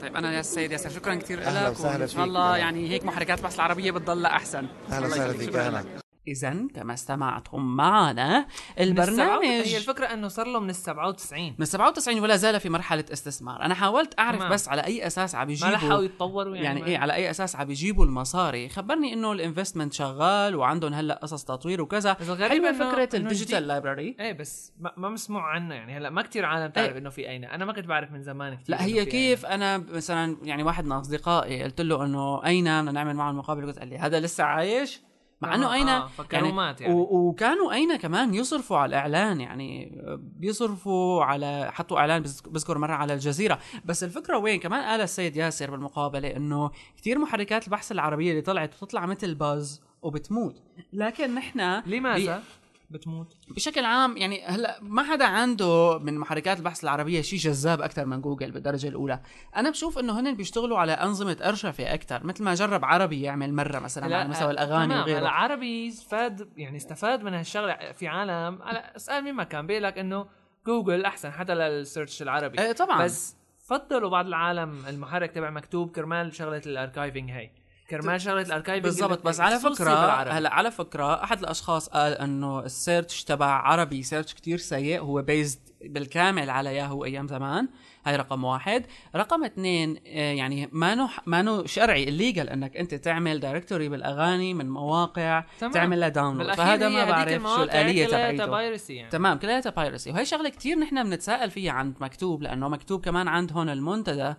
طيب 0.03 0.17
أنا 0.17 0.33
يا 0.33 0.43
سيد 0.43 0.73
ياسر 0.73 0.91
شكرا 0.91 1.15
كثير 1.15 1.41
لك 1.41 1.81
وإن. 1.81 2.09
شاء 2.09 2.25
الله. 2.25 2.57
يعني 2.57 2.91
هيك 2.91 3.05
محركات 3.05 3.39
البحث 3.39 3.55
العربية 3.55 3.91
بتضل 3.91 4.27
أحسن 4.27 4.67
أهلا 4.93 5.07
وسهلا. 5.07 5.33
فيك 5.33 5.57
أهلا. 5.57 6.06
اذا 6.29 6.57
كما 6.75 6.95
استمعتم 6.95 7.61
معنا 7.77 8.47
البرنامج 8.81 9.45
هي 9.45 9.77
الفكرة 9.77 10.07
إنه 10.07 10.29
صار 10.29 10.47
له 10.47 10.61
من 10.61 10.71
ال 10.71 10.75
97 10.75 11.55
من 11.59 11.65
97 11.65 12.21
ولا 12.21 12.37
زال 12.37 12.61
في 12.61 12.69
مرحلة 12.69 13.05
استثمار. 13.13 13.63
أنا 13.63 13.75
حاولت 13.75 14.19
أعرف 14.19 14.39
تمام. 14.39 14.53
بس 14.53 14.69
على 14.69 14.85
أي 14.85 15.07
أساس 15.07 15.35
عم 15.35 15.41
ما 15.41 15.47
بيجيبوا 15.47 15.73
لحقوا 15.75 16.03
يتطوروا 16.03 16.55
يعني, 16.57 16.67
يعني 16.67 16.81
ما- 16.81 16.87
إيه 16.87 16.99
على 16.99 17.15
أي 17.15 17.31
أساس 17.31 17.57
عم 17.57 17.65
بيجيبوا 17.67 18.05
المصاري. 18.05 18.69
خبرني 18.69 19.13
إنه 19.13 19.33
ال 19.33 19.38
investment 19.38 19.93
شغال 19.93 20.57
وعندهم 20.57 20.95
هلأ 20.95 21.19
قصص 21.23 21.45
تطوير 21.45 21.83
وكذا. 21.83 22.17
بس 22.21 22.31
حلوة 22.31 22.73
فكرة 22.73 23.17
ال 23.19 23.24
digital. 23.24 23.67
library 23.67 24.17
إيه 24.21 24.33
بس 24.33 24.73
ما, 24.81 24.93
ما 24.97 25.09
مسموع 25.09 25.43
عنه 25.55 25.75
يعني. 25.75 25.97
هلأ 25.97 26.11
ما 26.11 26.23
كتير 26.23 26.45
عالم 26.45 26.71
تعرف 26.71 26.93
إيه. 26.93 26.99
إنه 26.99 27.11
في 27.11 27.29
أين. 27.29 27.45
أنا 27.45 27.65
ما 27.65 27.73
كنت 27.73 27.87
بعرف 27.87 28.13
من 28.13 28.23
زمان 28.23 28.55
كتير 28.55 28.77
لا 28.77 28.85
هي 28.85 29.05
كيف؟ 29.05 29.47
أنا 29.47 29.79
مثلا 29.79 30.37
يعني 30.43 30.63
واحد 30.63 30.85
من 30.85 30.93
أصدقائي 30.93 31.63
قلت 31.63 31.81
له 31.81 32.05
إنه 32.05 32.45
أين 32.47 32.67
بدنا 32.67 32.93
نعمل 32.93 33.15
معه 33.17 33.31
المقابله 33.31 33.67
قلت 33.67 33.79
قال 33.79 33.89
لي 33.89 33.99
هذا 33.99 34.21
لسه 34.21 34.45
عايش؟ 34.45 35.01
مع 35.41 35.55
إنه 35.55 35.67
آه، 35.67 35.73
أين 35.75 35.89
آه، 35.89 36.07
فكانوا 36.07 36.53
مات 36.53 36.81
يعني. 36.81 36.95
و- 36.95 37.29
وكانوا 37.29 37.73
أين 37.73 37.97
كمان 37.97 38.35
يصرفوا 38.35 38.77
على 38.77 38.89
الإعلان 38.89 39.41
يعني 39.41 39.93
بيصرفوا 40.19 41.25
على 41.25 41.71
حطوا 41.73 41.99
إعلان 41.99 42.23
بذكر 42.23 42.79
مرة 42.79 42.93
على 42.93 43.15
الجزيرة. 43.15 43.59
بس 43.85 44.05
الفكرة 44.05 44.39
وين؟ 44.39 44.61
كمان 44.61 44.85
قال 44.85 45.01
السيد 45.01 45.37
ياسر 45.37 45.71
بالمقابلة 45.71 46.37
إنه 46.37 46.71
كثير 46.97 47.19
محركات 47.19 47.65
البحث 47.67 47.93
العربية 47.93 48.31
اللي 48.31 48.43
طلعت 48.43 48.75
بتطلع 48.75 49.07
مثل 49.07 49.35
باز 49.35 49.83
وبتموت. 50.03 50.63
لكن 50.93 51.35
نحن 51.35 51.83
لماذا؟ 51.87 52.43
بتموت؟ 52.91 53.37
بشكل 53.49 53.85
عام 53.85 54.17
يعني 54.17 54.45
هلأ 54.45 54.79
ما 54.83 55.03
حدا 55.03 55.25
عنده 55.25 55.99
من 55.99 56.19
محركات 56.19 56.59
البحث 56.59 56.85
العربية 56.85 57.23
شيء 57.23 57.39
جذاب 57.39 57.81
أكثر 57.81 58.07
من 58.07 58.21
جوجل 58.21 58.51
بالدرجة 58.51 58.89
الأولى. 58.89 59.21
أنا 59.57 59.71
بشوف 59.71 59.99
إنه 59.99 60.21
هن 60.21 60.35
بيشتغلوا 60.35 60.79
على 60.79 60.93
أنظمة 60.93 61.37
ارشفه 61.45 61.95
أكثر 61.95 62.27
مثل 62.27 62.45
ما 62.45 62.55
جرب 62.55 62.85
عربي 62.85 63.23
يعمل 63.23 63.55
مرة 63.55 63.79
مثلا 63.79 64.05
على 64.05 64.29
مستوى 64.29 64.51
الأغاني 64.51 64.87
تمام، 64.87 65.03
وغيره. 65.03 65.19
العربي 65.19 65.89
استفاد 65.89 66.49
يعني 66.57 66.77
استفاد 66.77 67.23
من 67.23 67.35
هالشغلة 67.35 67.93
في 67.93 68.09
عالم. 68.09 68.63
على 68.63 68.93
اسأل 68.97 69.25
مين 69.25 69.35
ما 69.35 69.45
كان 69.45 69.67
بيقول 69.67 69.83
لك 69.83 69.99
إنه 69.99 70.27
جوجل 70.67 71.05
أحسن 71.05 71.31
حتى 71.31 71.55
لل 71.55 71.72
search 71.72 72.23
العربي. 72.23 72.61
إيه 72.61 72.73
طبعا. 72.73 73.05
بس 73.05 73.37
فضلوا 73.67 74.11
بعض 74.11 74.27
العالم 74.27 74.87
المحرك 74.89 75.31
تبع 75.31 75.51
مكتوب 75.51 75.91
كرمال 75.91 76.35
شغلة 76.35 76.63
ال 76.67 76.73
archiving 76.73 77.31
هي 77.31 77.51
كرمال 77.91 78.21
شغلة 78.21 78.43
ال 78.43 78.47
archiving 78.47 78.85
بالضبط 78.85 79.27
بس 79.27 79.41
على 79.41 79.59
فكرة 79.59 80.23
هلا 80.23 80.55
على 80.55 80.71
فكرة 80.71 81.25
أحد 81.25 81.39
الأشخاص 81.39 81.89
قال 81.89 82.13
إنه 82.13 82.61
ال 82.61 82.70
search 82.70 83.25
تبع 83.25 83.47
عربي 83.47 84.03
search 84.03 84.35
كتير 84.35 84.59
سيء 84.59 85.01
هو 85.01 85.23
based 85.23 85.59
بالكامل 85.85 86.51
على 86.51 86.75
ياهو 86.77 87.05
أيام 87.05 87.29
زمان. 87.29 87.69
هاي 88.07 88.17
رقم 88.17 88.45
واحد. 88.45 88.87
رقم 89.17 89.45
اثنين 89.45 89.97
آه، 90.07 90.33
يعني 90.33 90.69
ما 90.73 90.95
نو 90.95 91.09
ما 91.27 91.43
نو 91.43 91.67
شرعي 91.67 92.09
ال 92.09 92.15
legal 92.15 92.49
إنك 92.49 92.77
أنت 92.77 92.95
تعمل 92.95 93.41
directory 93.41 93.89
بالأغاني 93.89 94.55
من 94.55 94.71
مواقع 94.71 95.45
تمام. 95.61 95.73
تعمل 95.73 96.01
لها 96.01 96.09
download 96.09 96.55
فهذا 96.55 96.89
ما 96.89 97.05
بعرف 97.05 97.43
شو 97.43 97.63
الآلية 97.63 98.07
كلها 98.07 98.33
تبعيته. 98.33 98.93
يعني. 98.93 99.11
تمام 99.11 99.39
كلياتها 99.39 99.71
piracy 99.71 100.11
وهي 100.11 100.25
شغلة 100.25 100.49
كتير 100.49 100.79
نحن 100.79 101.05
بنتساءل 101.05 101.51
فيها 101.51 101.73
عند 101.73 101.95
مكتوب 102.01 102.43
لأنه 102.43 102.69
مكتوب 102.69 103.05
كمان 103.05 103.29
عند 103.29 103.53
هون 103.53 103.69
المنتدى. 103.69 104.35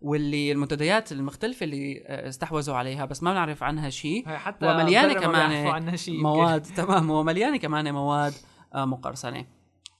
واللي 0.00 0.52
المنتديات 0.52 1.12
المختلفة 1.12 1.64
اللي 1.64 2.04
آه، 2.06 2.28
استحوذوا 2.28 2.76
عليها 2.76 3.04
بس 3.04 3.22
ما 3.22 3.32
بنعرف 3.32 3.62
عنها 3.62 3.90
شيء 3.90 4.28
حتى 4.28 4.66
ومليانة 4.66 5.14
كمان 5.14 5.76
مواد 6.08 6.62
تمام 6.62 7.10
ومليانة 7.10 7.56
كمان 7.56 7.92
مواد 7.92 8.34
آه، 8.74 8.84
مقرصنة. 8.84 9.46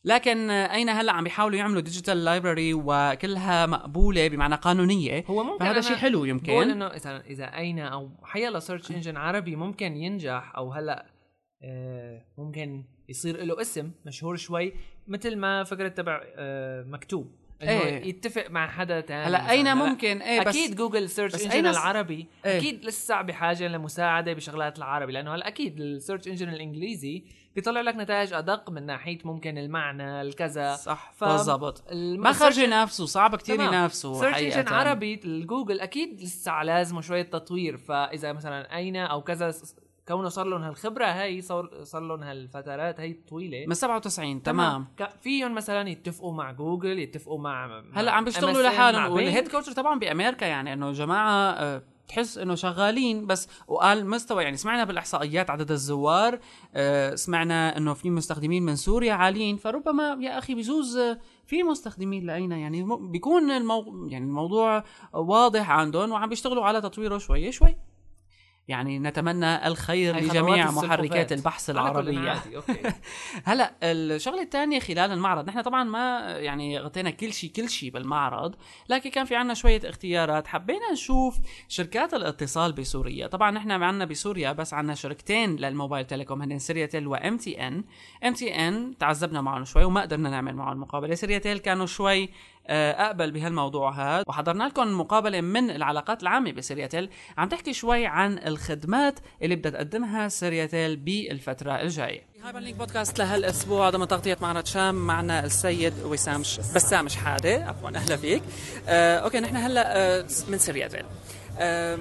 لكن 0.04 0.50
آه، 0.50 0.74
أين 0.74 0.88
هلأ 0.88 1.12
عم 1.12 1.24
بيحاولوا 1.24 1.58
يعملوا 1.58 1.80
digital 1.80 2.24
library 2.24 2.74
وكلها 2.74 3.66
مقبولة 3.66 4.28
بمعنى 4.28 4.54
قانونية؟ 4.54 5.24
هو 5.26 5.44
ممكن 5.44 5.66
أنا 5.66 5.80
شيء 5.80 5.96
حلو 5.96 6.18
بقول 6.18 6.28
يمكن 6.28 6.52
إنه 6.52 6.86
إذا 6.86 7.20
إذا 7.20 7.44
أين 7.44 7.78
أو 7.78 8.10
حيلا 8.22 8.58
search 8.58 8.90
engine 8.90 9.16
عربي 9.16 9.56
ممكن 9.56 9.96
ينجح 9.96 10.52
أو 10.56 10.72
هلأ 10.72 11.06
آه، 11.62 12.24
ممكن 12.38 12.84
يصير 13.08 13.44
له 13.44 13.60
اسم 13.60 13.90
مشهور 14.06 14.36
شوي 14.36 14.72
مثل 15.06 15.36
ما 15.36 15.64
فكرة 15.64 15.88
تبع 15.88 16.20
آه، 16.36 16.82
مكتوب. 16.82 17.37
إنه 17.62 17.70
إيه. 17.70 18.08
يتفق 18.08 18.50
مع 18.50 18.66
حدا 18.68 19.00
ثاني 19.00 19.24
هلا 19.24 19.50
أين 19.50 19.76
ممكن 19.76 20.22
إيه 20.22 20.40
بس 20.40 20.46
أكيد 20.46 20.76
جوجل 20.76 21.08
search 21.08 21.34
بس 21.34 21.42
engine 21.44 21.66
العربي 21.66 22.26
إيه. 22.46 22.58
أكيد 22.58 22.84
لسه 22.84 23.22
بحاجة 23.22 23.68
لمساعدة 23.68 24.32
بشغلات 24.32 24.78
العربي 24.78 25.12
لأنه 25.12 25.34
هلا 25.34 25.48
أكيد 25.48 25.80
ال 25.80 25.87
search 25.87 26.28
engine 26.28 26.48
الإنجليزي 26.48 27.24
بيطلع 27.54 27.80
لك 27.80 27.96
نتائج 27.96 28.32
أدق 28.32 28.70
من 28.70 28.86
ناحية 28.86 29.18
ممكن 29.24 29.58
المعنى 29.58 30.20
الكذا 30.20 30.76
صح 30.76 31.12
ف- 31.16 31.24
بالضبط 31.24 31.84
ما 31.92 32.32
خرج 32.32 32.58
ينافسوا 32.58 33.06
صعب 33.06 33.36
كتير. 33.36 33.54
ينافسوا 33.60 34.20
search 34.20 34.36
engine 34.56 34.68
عربي 34.68 35.20
الجوجل 35.24 35.80
أكيد 35.80 36.20
لسه 36.20 36.62
لازمه 36.62 37.00
شوية 37.00 37.22
تطوير 37.22 37.76
فإذا 37.76 38.32
مثلا 38.32 38.76
أين 38.76 38.96
أو 38.96 39.22
كذا 39.22 39.52
كونه 40.08 40.28
صار 40.28 40.46
لهم 40.46 40.62
هالخبرة 40.62 41.04
هي 41.04 41.40
صار 41.40 41.70
صار 41.84 42.02
لهم 42.02 42.22
هالفترات 42.22 43.00
هي 43.00 43.10
الطويلة. 43.10 43.66
من 43.66 43.74
97 43.74 44.42
تمام. 44.42 44.86
ك- 44.98 45.10
فيهم 45.20 45.54
مثلا 45.54 45.88
يتفقوا 45.88 46.34
مع 46.34 46.52
جوجل 46.52 46.98
يتفقوا 46.98 47.38
مع 47.38 47.82
هلأ 47.94 48.12
عم 48.12 48.24
بيشتغلوا 48.24 48.62
لحالهم. 48.62 49.12
وال 49.12 49.48
headquarter 49.48 49.72
طبعا 49.72 49.98
بأمريكا 49.98 50.44
يعني 50.46 50.72
إنه 50.72 50.92
جماعة 50.92 51.50
آه، 51.50 51.82
تحس 52.08 52.38
إنه 52.38 52.54
شغالين 52.54 53.26
بس 53.26 53.48
وقال 53.68 54.06
مستوى 54.10 54.42
يعني 54.44 54.56
سمعنا 54.56 54.84
بالإحصائيات 54.84 55.50
عدد 55.50 55.70
الزوار 55.70 56.38
آه، 56.74 57.14
سمعنا 57.14 57.76
إنه 57.76 57.94
في 57.94 58.10
مستخدمين 58.10 58.62
من 58.62 58.76
سوريا 58.76 59.12
عاليين 59.12 59.56
فربما 59.56 60.18
يا 60.20 60.38
أخي 60.38 60.54
بجوز 60.54 60.96
آه، 60.96 61.18
في 61.46 61.62
مستخدمين 61.62 62.26
لأين 62.26 62.52
يعني 62.52 62.86
بيكون 63.00 63.50
المو... 63.50 64.06
يعني 64.10 64.24
الموضوع 64.24 64.84
واضح 65.12 65.70
عندهم 65.70 66.12
وعم 66.12 66.28
بيشتغلوا 66.28 66.64
على 66.64 66.80
تطويره 66.80 67.18
شوي 67.18 67.52
شوي. 67.52 67.76
يعني 68.68 68.98
نتمنى 68.98 69.66
الخير 69.66 70.16
لجميع 70.16 70.70
محركات. 70.70 71.32
البحث 71.32 71.70
العربية. 71.70 72.42
أوكي. 72.56 72.82
هلا 73.44 73.74
الشغلة 73.82 74.42
الثانية 74.42 74.80
خلال 74.80 75.12
المعرض 75.12 75.48
نحن 75.48 75.60
طبعا 75.62 75.84
ما 75.84 76.20
يعني 76.38 76.78
غطينا 76.78 77.10
كل 77.10 77.32
شيء 77.32 77.50
كل 77.50 77.68
شيء 77.68 77.90
بالمعرض 77.90 78.54
لكن 78.88 79.10
كان 79.10 79.24
في 79.24 79.36
عنا 79.36 79.54
شوية 79.54 79.80
اختيارات. 79.84 80.46
حبينا 80.46 80.92
نشوف 80.92 81.38
شركات 81.68 82.14
الاتصال 82.14 82.72
بسوريا. 82.72 83.26
طبعا 83.26 83.50
نحن 83.50 83.70
عنا 83.70 84.04
بسوريا 84.04 84.52
بس 84.52 84.74
عنا 84.74 84.94
شركتين 84.94 85.56
للموبايل 85.56 86.06
telecom 86.06 86.42
هن 86.42 86.58
سيرياتيل 86.58 87.06
وام 87.06 87.36
تي 87.36 87.66
ان 87.68 87.84
ام 88.24 88.34
تي 88.34 88.54
ان 88.54 88.98
تعذبنا 88.98 89.40
معهم 89.40 89.64
شوي 89.64 89.84
وما 89.84 90.00
قدرنا 90.00 90.30
نعمل 90.30 90.56
معهم 90.56 90.80
مقابلة. 90.80 91.14
سيرياتيل 91.14 91.58
كانوا 91.58 91.86
شوي 91.86 92.30
أقبل 92.70 93.30
بهالموضوع 93.30 93.90
هذا. 93.90 94.24
وحضرنا 94.26 94.64
لكم 94.64 95.00
مقابلة 95.00 95.40
من 95.40 95.70
العلاقات 95.70 96.22
العامة 96.22 96.52
بسيرياتيل. 96.52 97.10
عم 97.38 97.48
تحكي 97.48 97.72
شوي 97.72 98.06
عن 98.06 98.38
الخدمات 98.38 99.18
اللي 99.42 99.56
بدها 99.56 99.70
تقدمها 99.70 100.28
سيرياتيل 100.28 100.96
بالفترة 100.96 101.72
الجاية. 101.80 102.22
هايبر 102.44 102.58
لينك 102.58 102.76
بودكاست 102.76 103.18
لهالأسبوع. 103.18 103.90
ضمن 103.90 104.08
تغطيه 104.08 104.36
معرض 104.40 104.66
شام 104.66 104.94
معنا 104.94 105.44
السيد 105.44 105.94
وسام. 106.04 106.40
بسام 106.74 107.08
شحادة. 107.08 107.64
عفوا 107.64 107.90
أهلا 107.90 108.16
فيك. 108.16 108.42
آه، 108.88 109.18
أوكي 109.18 109.40
نحن 109.40 109.56
هلأ 109.56 109.96
آه، 109.96 110.26
من 110.48 110.58
سيرياتيل. 110.58 111.04
آه، 111.58 111.98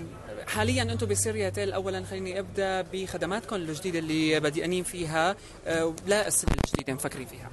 حاليا 0.47 0.83
أنتم 0.83 1.07
بسيرياتيل 1.07 1.73
اولا 1.73 2.03
خليني 2.03 2.39
أبدأ 2.39 2.81
بخدماتكم 2.81 3.55
الجديدة 3.55 3.99
اللي 3.99 4.39
بادئين 4.39 4.83
فيها. 4.83 5.35
آه، 5.67 5.93
لا 6.07 6.27
السنة 6.27 6.51
الجديده 6.65 6.93
مفكرين 6.93 7.27
فيها. 7.27 7.51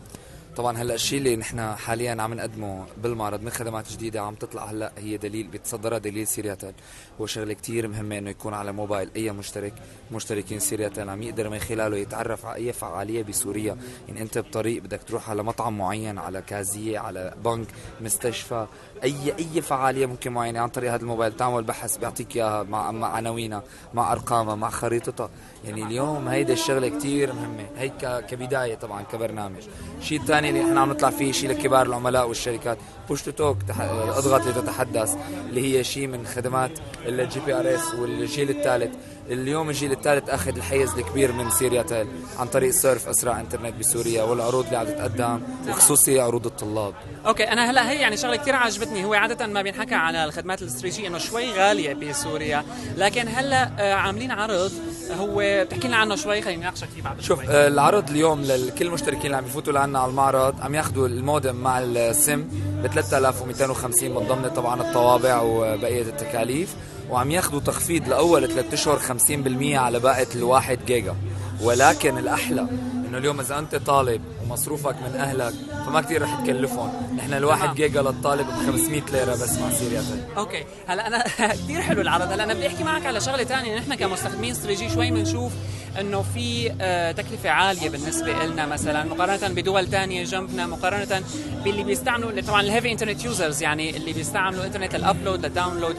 طبعا 0.56 0.78
هلا 0.78 0.94
الشيء 0.94 1.18
اللي 1.18 1.36
نحن 1.36 1.74
حاليا 1.76 2.22
عم 2.22 2.34
نقدمه 2.34 2.86
بالمعرض 2.96 3.42
من 3.42 3.50
خدمات 3.50 3.92
جديدة 3.92 4.20
عم 4.20 4.34
تطلع 4.34 4.64
هلا 4.64 4.92
هي 4.98 5.16
دليل 5.16 5.46
بيتصدرها 5.48 5.98
دليل 5.98 6.26
سيرياتيل 6.26 6.72
هو 7.20 7.26
شغله 7.26 7.52
كثير 7.52 7.88
مهمه 7.88 8.18
إنه 8.18 8.30
يكون 8.30 8.54
على 8.54 8.72
موبايل 8.72 9.10
أي 9.16 9.32
مشترك 9.32 9.74
مشتركين 10.12 10.58
سيرياتيل 10.58 11.08
عم 11.08 11.22
يقدر 11.22 11.48
من 11.48 11.58
خلاله 11.58 11.96
يتعرف 11.96 12.46
على 12.46 12.56
أي 12.56 12.72
فعالية 12.72 13.22
بسوريا. 13.22 13.76
يعني 14.08 14.22
أنت 14.22 14.38
بطريق 14.38 14.82
بدك 14.82 15.02
تروح 15.02 15.30
على 15.30 15.42
مطعم 15.42 15.78
معين 15.78 16.18
على 16.18 16.42
كازية 16.42 16.98
على 16.98 17.34
بنك 17.44 17.66
مستشفى 18.00 18.66
أي 19.04 19.34
أي 19.38 19.62
فعالية 19.62 20.06
ممكن 20.06 20.32
معينة 20.32 20.60
عن 20.60 20.68
طريق 20.68 20.92
هذا 20.92 21.02
الموبايل. 21.02 21.36
تعمل 21.36 21.64
بحث 21.64 21.96
بيعطيك 21.96 22.36
إياها 22.36 22.62
مع 22.62 22.90
مع 22.90 23.08
عناوينها 23.08 23.62
مع 23.94 24.12
أرقامها 24.12 24.54
مع 24.54 24.70
خريطتها. 24.70 25.30
يعني 25.64 25.82
اليوم 25.82 26.28
هيدا 26.28 26.52
الشغلة 26.52 26.88
كثير 26.88 27.32
مهمة. 27.32 27.66
هي 27.76 27.88
كبداية 28.28 28.74
طبعا 28.74 29.02
كبرنامج. 29.02 29.62
الشيء 29.98 30.20
الثاني 30.20 30.48
اللي 30.48 30.62
إحنا 30.62 30.80
عم 30.80 30.90
نطلع 30.90 31.10
فيه 31.10 31.32
شيء 31.32 31.50
لكبار 31.50 31.86
العملاء 31.86 32.28
والشركات. 32.28 32.78
push 33.08 33.22
to 33.22 33.30
talk 33.30 33.56
أضغط 33.70 34.46
لتتحدث 34.46 35.16
اللي 35.48 35.78
هي 35.78 35.84
شيء 35.84 36.06
من 36.06 36.26
خدمات 36.26 36.70
ال 37.06 37.40
GPRS 37.40 37.94
والجيل 37.94 38.50
الثالث. 38.50 38.94
اليوم 39.30 39.68
الجيل 39.68 39.92
الثالث 39.92 40.30
أخذ 40.30 40.56
الحيز 40.56 40.94
الكبير 40.98 41.32
من 41.32 41.50
سيريا 41.50 41.82
تيل 41.82 42.06
عن 42.38 42.46
طريق 42.46 42.70
سيرف 42.70 43.08
أسرع 43.08 43.40
إنترنت 43.40 43.74
بسوريا 43.74 44.22
والعروض 44.22 44.64
اللي 44.64 44.76
عم 44.76 44.86
تتقدم 44.86 45.40
وخصوصي 45.68 46.20
عروض 46.20 46.46
الطلاب. 46.46 46.94
okay 47.26 47.42
أنا 47.44 47.70
هلا 47.70 47.90
هي 47.90 48.00
يعني 48.00 48.16
شغلة 48.16 48.36
كثير 48.36 48.56
عجبتني. 48.56 49.04
هو 49.04 49.14
عادة 49.14 49.46
ما 49.46 49.62
بينحكى 49.62 49.94
على 49.94 50.24
الخدمات 50.24 50.62
ال 50.62 50.78
3G 50.78 51.08
إنه 51.08 51.18
شوي 51.18 51.52
غالية 51.52 51.94
بسوريا 51.94 52.64
لكن 52.96 53.28
هلا 53.28 53.70
آه، 53.78 53.94
عاملين 53.94 54.30
عرض. 54.30 54.72
هو 55.18 55.64
بتحكي 55.64 55.88
لنا 55.88 55.96
عنه 55.96 56.16
شوي 56.16 56.42
خلينا 56.42 56.60
نناقشك 56.60 56.88
فيه 56.94 57.02
بعد 57.02 57.20
شوف 57.20 57.40
آه 57.50 57.68
العرض 57.68 58.10
اليوم 58.10 58.42
لكل 58.42 58.86
المشتركين 58.86 59.24
اللي 59.26 59.36
عم 59.36 59.44
يفوتوا 59.44 59.72
لعنا 59.72 59.98
على 59.98 60.10
المعرض 60.10 60.60
عم 60.60 60.74
ياخذوا 60.74 61.08
المودم 61.08 61.56
مع 61.56 61.78
السم 61.78 62.44
ب 62.82 62.86
3250 62.86 64.10
من 64.10 64.28
ضمن 64.28 64.48
طبعا 64.48 64.80
الطوابع 64.80 65.40
وبقية 65.40 66.02
التكاليف. 66.02 66.74
وعم 67.10 67.30
ياخذوا 67.30 67.60
تخفيض 67.60 68.08
لأول 68.08 68.48
ثلاث 68.48 68.72
أشهر 68.72 68.98
50% 68.98 69.74
على 69.74 70.00
باقة 70.00 70.26
الواحد 70.34 70.78
جيجا. 70.86 71.14
ولكن 71.60 72.18
الأحلى 72.18 72.60
إنه 73.08 73.18
اليوم 73.18 73.40
إذا 73.40 73.58
أنت 73.58 73.74
طالب 73.76 74.22
ومصروفك 74.42 74.96
من 74.96 75.20
أهلك 75.20 75.54
فما 75.86 76.00
كثير 76.00 76.22
رح 76.22 76.40
تكلفهم. 76.40 76.92
نحن 77.16 77.32
الواحد 77.32 77.74
جيجا 77.74 78.02
للطالب 78.02 78.46
ب 78.46 78.50
500 78.72 79.02
ليرة 79.12 79.32
بس 79.32 79.58
مع 79.58 79.70
سيرياتل 79.70 80.20
okay. 80.36 80.64
هلا 80.86 81.06
أنا 81.06 81.24
كثير 81.64 81.80
حلو 81.80 82.00
العرض. 82.00 82.32
هلا 82.32 82.44
أنا 82.44 82.54
بدي 82.54 82.66
أحكي 82.66 82.84
معك 82.84 83.06
على 83.06 83.20
شغلة 83.20 83.44
ثانية 83.44 83.78
نحن 83.78 83.94
كمستخدمين 83.94 84.50
3G 84.50 84.94
شوي 84.94 85.10
بنشوف 85.10 85.52
إنه 86.00 86.24
في 86.34 86.72
آه، 86.80 87.12
تكلفة 87.12 87.50
عالية 87.50 87.90
بالنسبة 87.90 88.32
لنا 88.44 88.66
مثلا. 88.66 89.04
مقارنة 89.04 89.48
بدول 89.54 89.86
ثانية 89.88 90.24
جنبنا 90.24 90.66
مقارنة 90.66 91.22
باللي 91.64 91.84
بيستعملوا 91.84 92.40
طبعا 92.40 92.60
ال 92.60 92.66
heavy 92.66 92.92
internet 92.92 93.24
users 93.24 93.62
يعني 93.62 93.96
اللي 93.96 94.12
بيستعملوا 94.12 94.64
انترنت 94.64 94.94
ال 94.94 95.02
upload 95.02 95.46
لل 95.46 95.56
download 95.56 95.96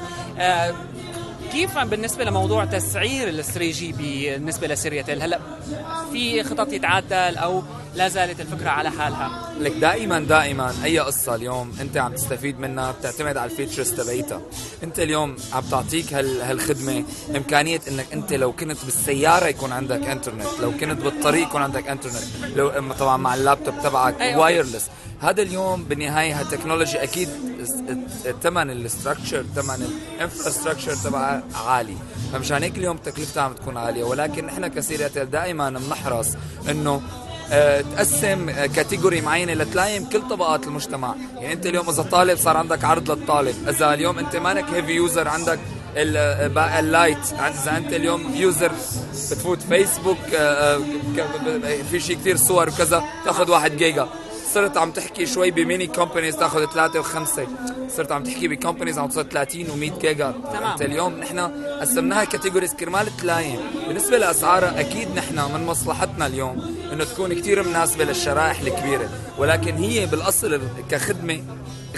كيف 1.56 1.78
بالنسبة 1.78 2.24
لموضوع 2.24 2.66
تسعير 2.66 3.30
ال 3.30 3.44
3G 3.44 3.92
بالنسبة 3.92 4.68
لسيرياتيل 4.68 5.22
هلا 5.22 5.40
في 6.12 6.44
خطط 6.44 6.74
يتعدل 6.74 7.38
أو 7.38 7.64
لا 7.96 8.08
زالت 8.08 8.40
الفكرة 8.40 8.70
على 8.70 8.92
حالها؟ 8.92 9.54
لك 9.60 9.72
دائما 9.72 10.20
دائما 10.20 10.74
اي 10.84 11.00
قصة 11.00 11.36
اليوم 11.36 11.72
أنت 11.82 11.98
عم 11.98 12.14
تستفيد 12.14 12.60
منها 12.60 12.92
بتعتمد 12.92 13.38
على 13.38 13.52
ال 13.52 13.56
features 13.56 13.92
تبعيتها. 13.92 14.42
أنت 14.84 15.00
اليوم 15.00 15.36
عم 15.54 15.64
تعطيك 15.72 16.14
هال 16.14 16.42
هالخدمة 16.42 17.04
إمكانية 17.36 17.82
إنك 17.88 18.06
أنت 18.14 18.34
لو 18.34 18.52
كنت 18.52 18.86
بالسيارة 18.86 19.46
يكون 19.46 19.72
عندك 19.72 20.08
إنترنت 20.08 20.60
لو 20.62 20.72
كنت 20.72 21.02
بالطريق 21.02 21.48
يكون 21.48 21.62
عندك 21.62 21.88
إنترنت 21.88 22.24
لو 22.56 22.94
طبعا 23.00 23.18
مع 23.18 23.36
اللابتوب 23.36 23.74
تبعك 23.84 24.38
wireless 24.38 24.88
هذا 25.22 25.42
اليوم 25.42 25.84
بالنهاية 25.84 26.40
هال 26.40 26.50
technology 26.50 27.04
أكيد 27.04 27.30
ثمن 28.44 28.70
ال 28.70 28.77
structure 28.77 29.46
ثمن 29.56 29.88
ال 30.16 30.21
infrastructure 30.21 30.96
تبعها 30.96 31.44
عالي. 31.68 31.96
فمشان 32.34 32.64
هيك 32.64 32.78
اليوم 32.78 32.98
تكلفتها 32.98 33.44
عم 33.44 33.54
تكون 33.54 33.78
عالية. 33.78 34.04
ولكن 34.04 34.50
إحنا 34.50 34.68
كسيرياتيل 34.68 35.32
دائما 35.32 35.70
بنحرص 35.70 36.28
إنه 36.70 37.02
أه 37.52 37.82
تقسم 37.82 38.52
category 38.52 39.22
معينة 39.22 39.54
لتلايم 39.54 40.10
كل 40.10 40.22
طبقات 40.22 40.68
المجتمع. 40.68 41.16
يعني 41.36 41.54
أنت 41.54 41.66
اليوم 41.66 41.90
إذا 41.90 42.04
طالب 42.04 42.38
صار 42.38 42.58
عندك 42.58 42.84
عرض 42.84 43.12
للطالب. 43.12 43.70
إذا 43.70 43.94
اليوم 43.94 44.20
أنت 44.20 44.36
مانك 44.36 44.66
heavy 44.70 44.92
user 44.92 45.28
عندك 45.28 45.60
ال 45.98 46.20
light 46.20 47.34
إذا 47.34 47.78
أنت 47.78 47.94
اليوم 47.94 48.36
user 48.36 48.72
بتفوت 49.32 49.62
فيسبوك 49.62 50.18
آه، 50.36 50.80
في 51.92 52.00
شيء 52.00 52.16
كثير 52.16 52.38
صور 52.38 52.70
وكذا 52.70 53.04
تاخذ 53.26 53.52
واحد 53.52 53.78
جيجا 53.78 54.08
صرت 54.56 54.78
عم 54.78 54.92
تحكي 54.92 55.26
شوي 55.26 55.52
ب 55.52 55.59
mini 55.59 55.88
companies 55.88 56.36
تاخذ 56.36 56.66
ثلاثة 56.66 57.00
وخمسة. 57.00 57.48
صرت 57.90 58.12
عم 58.12 58.24
تحكي 58.24 58.48
ب 58.48 58.53
companies 58.53 59.00
عم 59.00 59.08
توصل 59.08 59.30
30 59.30 59.66
و100 59.66 60.02
جيجا. 60.02 60.34
تمام. 60.54 60.82
اليوم 60.82 61.14
نحن 61.20 61.40
قسمناها 61.82 62.24
categories 62.24 62.74
كرمال 62.74 63.18
تلايم 63.18 63.60
بالنسبة 63.88 64.18
لاسعارها 64.18 64.80
أكيد 64.80 65.08
نحن 65.16 65.52
من 65.54 65.66
مصلحتنا 65.66 66.28
اليوم 66.28 66.76
إنه 66.94 67.04
تكون 67.04 67.34
كثير 67.34 67.64
مناسبة 67.64 68.04
للشرائح 68.04 68.60
الكبيرة. 68.60 69.10
ولكن 69.38 69.76
هي 69.76 70.06
بالأصل 70.06 70.62
كخدمة 70.90 71.44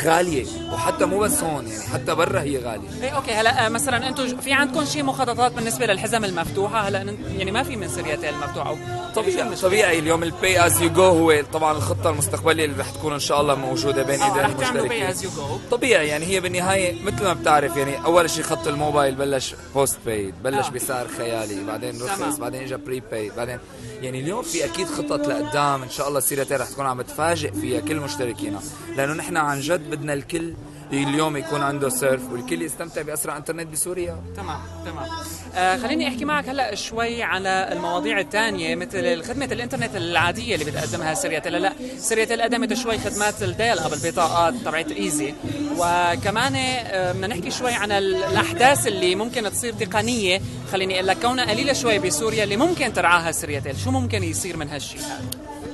غالية 0.04 0.46
وحتى 0.74 1.06
مو 1.06 1.20
بس 1.20 1.44
هون 1.44 1.68
يعني 1.68 1.84
حتى 1.94 2.16
برا 2.16 2.42
هي 2.42 2.58
غالية. 2.58 2.90
إيه 3.04 3.10
okay 3.10 3.32
هلا 3.32 3.66
آه، 3.66 3.70
مثلا 3.70 4.08
أنتم 4.08 4.38
في 4.38 4.54
عندكم 4.54 4.86
شيء 4.86 5.04
مخططات 5.04 5.52
بالنسبة 5.52 5.86
للحزم 5.86 6.26
المفتوحة؟ 6.26 6.80
هلا 6.80 7.16
يعني 7.38 7.52
ما 7.52 7.64
في 7.64 7.76
من 7.76 7.88
سيرياتيل 7.88 8.30
المفتوحه 8.30 8.76
طبيعي 9.16 9.56
طبيعي 9.56 10.00
اليوم 10.00 10.24
ال 10.24 10.34
pay 10.34 10.66
as 10.66 10.82
you 10.82 10.90
go 10.90 11.04
هو 11.04 11.42
طبعا 11.54 11.78
الخطة 11.78 12.10
المستقبلية 12.10 12.66
اللي 12.66 12.78
رح 12.78 12.90
تكون 12.90 13.14
إن 13.14 13.20
شاء 13.20 13.42
الله 13.42 13.56
موجودة 13.56 14.04
بين 14.04 14.22
ايدي 14.22 14.46
المشتركين. 14.46 14.88
pay 14.88 15.10
as 15.10 15.24
you 15.24 15.30
go 15.30 15.60
طبيعي 15.72 16.08
يعني 16.08 16.26
هي 16.26 16.40
بالنهاية 16.40 17.04
مثل 17.04 17.24
ما 17.24 17.34
بتعرف 17.34 17.78
يعني 17.78 18.06
أول 18.06 18.30
شيء 18.30 18.44
خط 18.44 18.68
الموبايل 18.68 19.16
بلش 19.16 19.56
postpaid 19.76 20.34
بلش 20.44 20.68
آه. 20.68 20.70
بسعر 20.70 21.08
خيالي 21.08 21.64
بعدين 21.64 22.02
رخص 22.02 22.38
بعدين 22.38 22.62
اجى 22.62 22.78
prepaid 22.78 23.36
بعدين 23.36 23.60
يعني 24.02 24.20
اليوم 24.20 24.42
في 24.42 24.66
أكيد 24.66 24.88
خطط 24.88 25.28
لقدام 25.28 25.84
إن 25.84 25.90
شاء 25.90 26.08
الله 26.08 26.20
سيرياتيل 26.20 26.58
رح 26.58 26.68
تكون 26.70 26.86
عم 26.86 27.02
تفاجئ 27.02 27.52
فيها 27.52 27.80
كل 27.82 27.96
مشتركينا 27.96 28.60
لأنه 28.98 29.14
نحن 29.14 29.38
عن 29.38 29.60
جد 29.60 29.87
بدنا 29.88 30.14
الكل 30.14 30.54
اليوم 30.94 31.38
يكون 31.38 31.62
عنده 31.62 31.90
سيرف 31.90 32.32
والكل 32.32 32.62
يستمتع 32.62 33.02
بأسرع 33.02 33.38
انترنت 33.38 33.68
بسوريا. 33.68 34.18
تمام 34.36 34.60
تمام. 34.86 35.10
آه 35.56 35.78
خليني 35.78 36.08
أحكي 36.08 36.26
معك 36.26 36.50
هلأ 36.50 36.76
شوي 36.76 37.24
على 37.24 37.70
المواضيع 37.72 38.20
الثانية 38.20 38.76
مثل 38.76 39.24
خدمة 39.24 39.46
الإنترنت 39.46 39.96
العادية 39.96 40.56
اللي 40.56 40.66
بتقدمها 40.66 41.14
سيريتل 41.14 41.52
لا 41.52 41.74
سيريتل 41.98 42.42
قدمت 42.42 42.74
شوي 42.74 42.98
خدمات 42.98 43.44
ال 43.44 43.80
dial-up 43.80 43.98
البطاقات 44.06 44.54
تبعت 44.66 44.92
Easy. 44.92 45.34
وكمان 45.78 46.56
آه 46.56 47.12
بدنا 47.12 47.28
نحكي 47.28 47.52
شوي 47.52 47.74
عن 47.74 47.92
الأحداث 47.92 48.88
اللي 48.88 49.16
ممكن 49.16 49.52
تصير 49.52 49.74
تقنية. 49.74 50.42
خليني 50.72 50.96
أقول 50.96 51.08
لك 51.08 51.18
كونها 51.22 51.46
قليلة 51.46 51.74
شوي 51.74 52.00
بسوريا 52.00 52.44
اللي 52.44 52.58
ممكن 52.58 52.94
ترعاها 52.94 53.32
سيريتل 53.32 53.78
شو 53.78 53.92
ممكن 53.92 54.24
يصير 54.24 54.58
من 54.58 54.70
هالشيء 54.70 55.00
هذا 55.02 55.22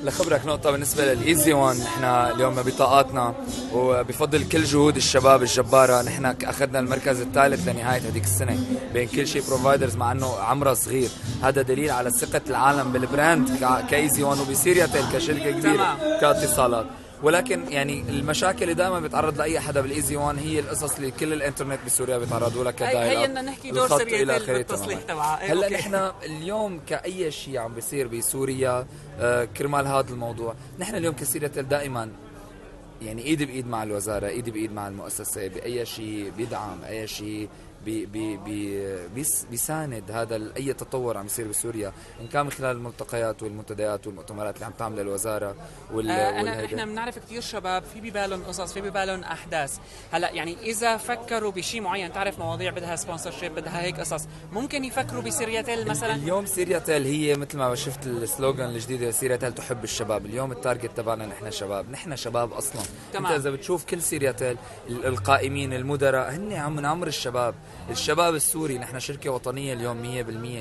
لخبرك 0.04 0.46
نقطة 0.46 0.72
بالنسبة 0.72 1.14
لل 1.14 1.27
Easy 1.27 1.54
One 1.54 1.78
نحن 1.78 2.04
اليوم 2.04 2.56
بطاقاتنا 2.56 3.34
وبفضل 3.74 4.50
كل 4.50 4.64
جهود 4.64 4.96
الشباب 4.96 5.42
الجبارة 5.42 6.02
نحن 6.02 6.26
أخذنا 6.26 6.80
المركز 6.80 7.22
الثالث 7.22 7.68
لنهاية 7.68 8.02
هذيك 8.02 8.24
السنة 8.24 8.60
بين 8.94 9.08
كل 9.08 9.28
شيء 9.28 9.44
providers 9.48 9.96
مع 9.96 10.12
أنه 10.12 10.36
عمرها 10.36 10.74
صغير. 10.74 11.10
هذا 11.44 11.62
دليل 11.62 11.92
على 11.92 12.12
ثقة 12.12 12.42
العالم 12.50 12.92
بال 12.92 13.09
brand 13.09 13.50
ك 13.90 13.97
Easy 13.97 14.24
One 14.24 14.40
وبسيريا 14.40 14.90
كشركة 15.14 15.52
كبيرة 15.52 15.98
كاتصالات. 16.22 16.86
ولكن 17.24 17.72
يعني 17.72 18.02
المشاكل 18.10 18.64
اللي 18.64 18.74
دائما 18.74 19.00
بيتعرض 19.00 19.38
لأي 19.38 19.60
حدا 19.60 19.82
بال 19.82 19.93
Easy 19.93 20.16
One 20.16 20.38
هي 20.38 20.60
القصص 20.60 20.96
اللي 20.96 21.12
كل 21.12 21.34
الإنترنت 21.34 21.80
بسوريا 21.86 22.18
بيتعرضوا 22.18 22.64
لها 22.64 22.72
ك 22.72 22.77
dial 22.77 22.98
هي 23.18 23.28
بدنا 23.28 23.42
نحكي 23.42 23.72
دور 23.72 23.88
سوريا 23.88 24.40
بالتصليح 24.48 25.02
تبعها 25.02 25.52
هلأ 25.54 25.70
نحن 25.70 26.12
اليوم 26.26 26.80
كأي 26.88 27.32
شيء 27.32 27.58
عم 27.58 27.74
بيصير 27.74 28.08
بسوريا 28.08 28.86
آه 29.20 29.46
كرمال 29.46 29.88
هذا 29.88 30.10
الموضوع. 30.10 30.56
نحن 30.80 30.96
اليوم 30.96 31.14
كسيرتل 31.16 31.68
دائما 31.68 32.10
يعني 33.02 33.22
إيد 33.26 33.44
بإيد 33.44 33.68
مع 33.68 33.84
الوزارة 33.84 34.28
إيد 34.28 34.50
بإيد 34.50 34.74
مع 34.74 34.88
المؤسسة 34.88 35.48
بأي 35.48 35.86
شيء 35.86 36.32
بيدعم 36.38 36.84
أي 36.88 37.08
شيء 37.08 37.50
بي 37.86 38.06
بي 38.06 38.38
بي 38.38 38.98
بيساند 39.52 40.12
هذا 40.12 40.42
أي 40.58 40.74
تطور 40.74 41.18
عم 41.18 41.26
يصير 41.26 41.48
بسوريا 41.48 41.94
إن 42.22 42.28
كان 42.28 42.46
من 42.46 42.52
خلال 42.52 42.76
الملتقيات 42.76 43.44
والمنتديات 43.44 44.08
والمؤتمرات 44.08 44.56
اللي 44.56 44.66
عم 44.66 44.72
تعملها 44.72 45.02
الوزارة 45.02 45.56
وال 45.94 46.10
آه 46.10 46.40
انا 46.42 46.66
إحنا 46.66 46.86
بنعرف 46.86 47.20
كثير 47.20 47.42
شباب 47.42 47.84
في 47.84 48.02
ببالهم 48.02 48.44
قصص 48.44 48.74
في 48.74 48.82
ببالهم 48.82 49.24
أحداث. 49.24 49.78
هلأ 50.12 50.32
يعني 50.32 50.58
إذا 50.62 50.98
فكروا 50.98 51.52
بشيء 51.52 51.82
معين 51.82 52.14
تعرف 52.14 52.40
مواضيع 52.40 52.72
بدها 52.72 52.96
sponsorship 52.96 53.56
بدها 53.56 53.82
هيك 53.82 54.00
قصص. 54.00 54.28
ممكن 54.52 54.84
يفكروا 54.84 55.22
بسيرياتيل 55.22 55.88
مثلا؟ 55.88 56.16
اليوم 56.16 56.46
سيرياتيل 56.46 57.06
هي 57.06 57.36
مثل 57.36 57.58
ما 57.58 57.76
شفت 57.76 58.08
ال 58.08 58.17
slogan 58.17 58.70
الجديد 58.70 59.10
سيرياتيل 59.10 59.54
تحب 59.54 59.84
الشباب. 59.84 60.26
اليوم 60.26 60.52
ال 60.52 60.59
target 60.59 60.98
تبعنا 60.98 61.26
نحن 61.26 61.52
شباب. 61.52 61.92
نحن 61.92 62.16
شباب 62.16 62.54
أصلا. 62.54 62.82
تمام. 63.14 63.26
أنت 63.26 63.40
إذا 63.40 63.50
بتشوف 63.50 63.86
كل 63.86 64.02
سيرياتيل 64.02 64.58
القائمين 64.90 65.74
المدراء 65.74 66.32
هن 66.32 66.54
عم 66.54 66.76
من 66.76 66.86
عمر 66.86 67.08
الشباب. 67.08 67.56
الشباب 67.90 68.36
السوري 68.36 68.78
نحن 68.78 69.00
شركة 69.00 69.30
وطنية 69.30 69.74
اليوم 69.74 70.02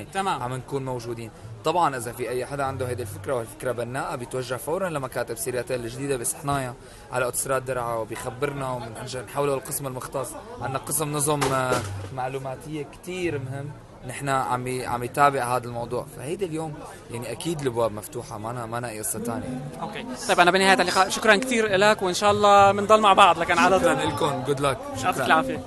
100% 0.07 0.13
تمام. 0.13 0.43
عم 0.43 0.53
نكون 0.53 0.85
موجودين. 0.85 1.31
طبعا 1.65 1.97
إذا 1.97 2.11
في 2.11 2.29
أي 2.29 2.45
حدا 2.45 2.63
عنده 2.63 2.87
هيدي 2.87 3.01
الفكرة 3.01 3.33
والفكرة 3.33 3.71
بناءة 3.71 4.15
بيتوجه 4.15 4.55
فورا 4.55 4.89
لمكاتب 4.89 5.35
سيرياتيل 5.37 5.79
الجديدة 5.85 6.17
بصحنايا 6.17 6.73
على 7.11 7.25
اوتوستراد 7.25 7.65
درعا 7.65 7.95
وبيخبرنا 7.95 8.71
ونحوله 8.71 9.53
القسم 9.53 9.87
المختص 9.87 10.29
عندنا 10.61 10.79
قسم 10.79 11.11
نظم 11.13 11.43
آه، 11.43 11.81
معلوماتية 12.15 12.83
كتير 12.83 13.39
مهم. 13.39 13.71
نحن 14.07 14.29
عم 14.29 14.81
عم 14.85 15.03
يتابع 15.03 15.55
هذا 15.57 15.67
الموضوع. 15.67 16.05
فهيدي 16.17 16.45
اليوم 16.45 16.73
يعني 17.11 17.31
أكيد 17.31 17.61
الأبواب 17.61 17.91
مفتوحة 17.91 18.37
ما 18.37 18.51
أنا 18.51 18.65
ما 18.65 18.77
أنا 18.77 18.89
قصة 18.89 19.19
ثانية 19.19 19.59
okay. 19.81 20.05
طيب 20.27 20.39
أنا 20.39 20.51
بنهاية 20.51 20.81
اللقاء 20.81 21.09
شكرا 21.09 21.35
كثير 21.35 21.75
لك 21.77 22.01
وإن 22.01 22.13
شاء 22.13 22.31
الله 22.31 22.71
بنضل 22.71 23.01
مع 23.01 23.13
بعض 23.13 23.39
لكن 23.39 23.57
على 23.57 23.79
شكرا 23.79 23.93
طول 23.95 24.09
لكم. 24.09 24.43
جود 24.47 24.59
لك 24.59 24.77
يعطيك 25.03 25.21
العافية. 25.25 25.63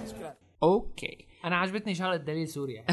okay. 0.62 1.25
أنا 1.46 1.56
عجبتني 1.56 1.94
شغلة 1.94 2.16
دليل 2.16 2.48
سوريا. 2.48 2.84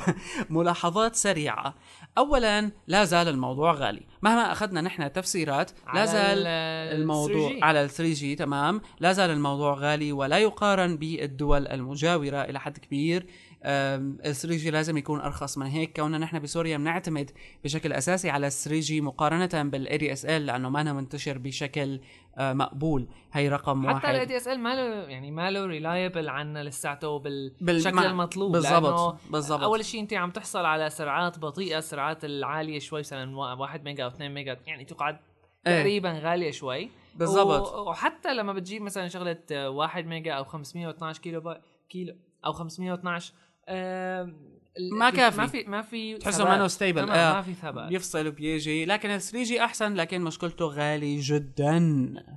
ملاحظات 0.50 1.14
سريعة. 1.14 1.74
أولا 2.18 2.70
لا 2.86 3.04
زال 3.04 3.28
الموضوع 3.28 3.72
غالي. 3.72 4.02
مهما 4.22 4.52
أخذنا 4.52 4.80
نحن 4.80 5.12
تفسيرات 5.12 5.70
لا 5.94 6.04
زال 6.04 6.38
ال- 6.38 7.00
الموضوع 7.00 7.50
3G. 7.50 7.62
على 7.62 7.84
ال 7.84 7.90
3G 7.90 8.34
تمام. 8.34 8.80
لا 9.00 9.12
زال 9.12 9.30
الموضوع 9.30 9.74
غالي 9.74 10.12
ولا 10.12 10.38
يقارن 10.38 10.96
بالدول 10.96 11.66
المجاورة 11.68 12.42
إلى 12.42 12.60
حد 12.60 12.78
كبير. 12.78 13.26
ال 13.64 14.34
3G 14.36 14.70
لازم 14.70 14.96
يكون 14.96 15.20
أرخص 15.20 15.58
من 15.58 15.66
هيك. 15.66 15.96
كوننا 15.96 16.18
نحن 16.18 16.38
بسوريا 16.38 16.76
بنعتمد 16.76 17.30
بشكل 17.64 17.92
أساسي 17.92 18.30
على 18.30 18.46
ال 18.46 18.52
3G 18.52 19.00
مقارنة 19.00 19.62
بال 19.70 19.98
ADSL 19.98 20.46
لأنه 20.46 20.68
ما 20.68 20.92
منتشر 20.92 21.38
بشكل 21.38 22.00
مقبول 22.38 23.08
هي 23.32 23.48
رقم 23.48 23.86
حتى 23.86 23.94
واحد 23.94 24.48
ال 24.48 24.50
ADSL 24.50 24.60
ما 24.60 24.74
له 24.74 24.82
يعني 25.08 25.30
ما 25.30 25.50
له 25.50 25.66
reliable 25.66 26.28
عنا 26.28 26.64
لساته 26.64 27.18
بال- 27.18 27.52
بالشكل 27.60 27.98
المطلوب 27.98 28.52
بالضبط 28.52 29.16
بالضبط 29.30 29.62
أول 29.62 29.84
شيء 29.84 30.00
انت 30.00 30.14
عم 30.14 30.30
تحصل 30.30 30.64
على 30.64 30.90
سرعات 30.90 31.38
بطيئة 31.38 31.78
السرعات 31.78 32.24
العالية 32.24 32.78
شوي 32.78 33.00
مثلا 33.00 33.36
1 33.38 33.84
ميجا 33.84 34.04
أو 34.04 34.08
2 34.08 34.34
ميجا 34.34 34.56
يعني 34.66 34.84
تقعد 34.84 35.18
إيه. 35.66 35.78
تقريبا 35.80 36.12
غالية 36.12 36.50
شوي 36.50 36.90
بالضبط. 37.14 37.72
و- 37.74 37.88
وحتى 37.90 38.34
لما 38.34 38.52
بتجيب 38.52 38.82
مثلا 38.82 39.08
شغلة 39.08 39.38
1 39.68 40.06
ميجا 40.06 40.32
أو 40.32 40.44
512 40.44 41.20
كيلو 41.22 41.40
با 41.40 41.60
كيلو 41.90 42.14
أو 42.46 42.52
512 42.52 43.32
آم، 43.68 44.28
ال- 44.28 44.51
ما 44.92 45.10
كافي. 45.10 45.40
ما 45.40 45.46
في 45.46 45.64
ما 45.64 45.82
في 45.82 46.18
تحسه. 46.18 46.44
ما 46.44 46.68
stable 46.68 47.10
آه. 47.10 47.32
ما 47.32 47.42
في 47.42 47.54
ثبات. 47.54 47.88
بيفصل 47.88 48.26
وبيجي. 48.26 48.84
لكن 48.84 49.10
ال 49.10 49.20
3G 49.20 49.64
أحسن 49.64 49.94
لكن 49.94 50.20
مشكلته 50.20 50.64
غالي 50.64 51.20
جدا. 51.20 51.78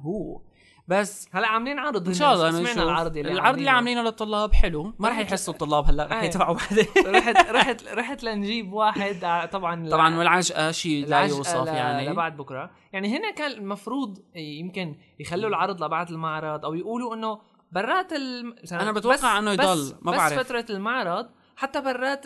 هو. 0.02 0.42
بس 0.88 1.30
هلا 1.32 1.48
عاملين 1.48 1.80
عرض 1.80 2.08
إن 2.08 2.14
شاء 2.14 2.34
الله 2.34 2.52
سمعنا 2.52 2.84
العرض 2.84 3.18
اللي 3.18 3.32
العرض 3.32 3.58
اللي 3.58 3.70
عاملينه. 3.70 4.02
للطلاب 4.02 4.54
حلو. 4.54 4.94
ما 5.00 5.10
راح 5.10 5.20
يحسوا 5.20 5.54
الطلاب 5.54 5.86
هلا 5.86 6.06
رح 6.06 6.14
إيه. 6.14 6.26
يدفعوا 6.26 6.56
بعدين. 6.56 6.86
رحت 7.16 7.50
رحت 7.50 7.88
رحت 7.88 8.24
لنجيب 8.24 8.74
واحد. 8.74 9.24
آه، 9.24 9.46
طبعا 9.46 9.90
طبعا 9.90 10.18
والعجقه 10.18 10.72
شيء 10.72 11.02
لا 11.02 11.08
العجقة 11.08 11.38
يوصف 11.38 11.68
يعني. 11.68 12.10
لبعد 12.10 12.38
بكرة. 12.38 12.72
يعني 12.94 13.18
هنا 13.18 13.32
كان 13.32 13.52
المفروض 13.52 14.20
يمكن 14.36 14.96
يخلوا 15.20 15.50
العرض 15.50 15.84
لبعد 15.84 16.12
المعرض 16.12 16.66
أو 16.66 16.74
يقولوا 16.74 17.16
إنه 17.16 17.40
برات 17.72 18.14
الم... 18.14 18.56
أنا 18.72 18.92
بتوقع 18.92 19.40
إنه 19.40 19.52
يضل، 19.52 19.64
بس 19.64 19.96
ما 20.02 20.12
بس 20.12 20.18
بعرف. 20.18 20.34
فترة 20.34 20.66
المعرض 20.70 21.30
حتى 21.56 21.82
برات 21.82 22.26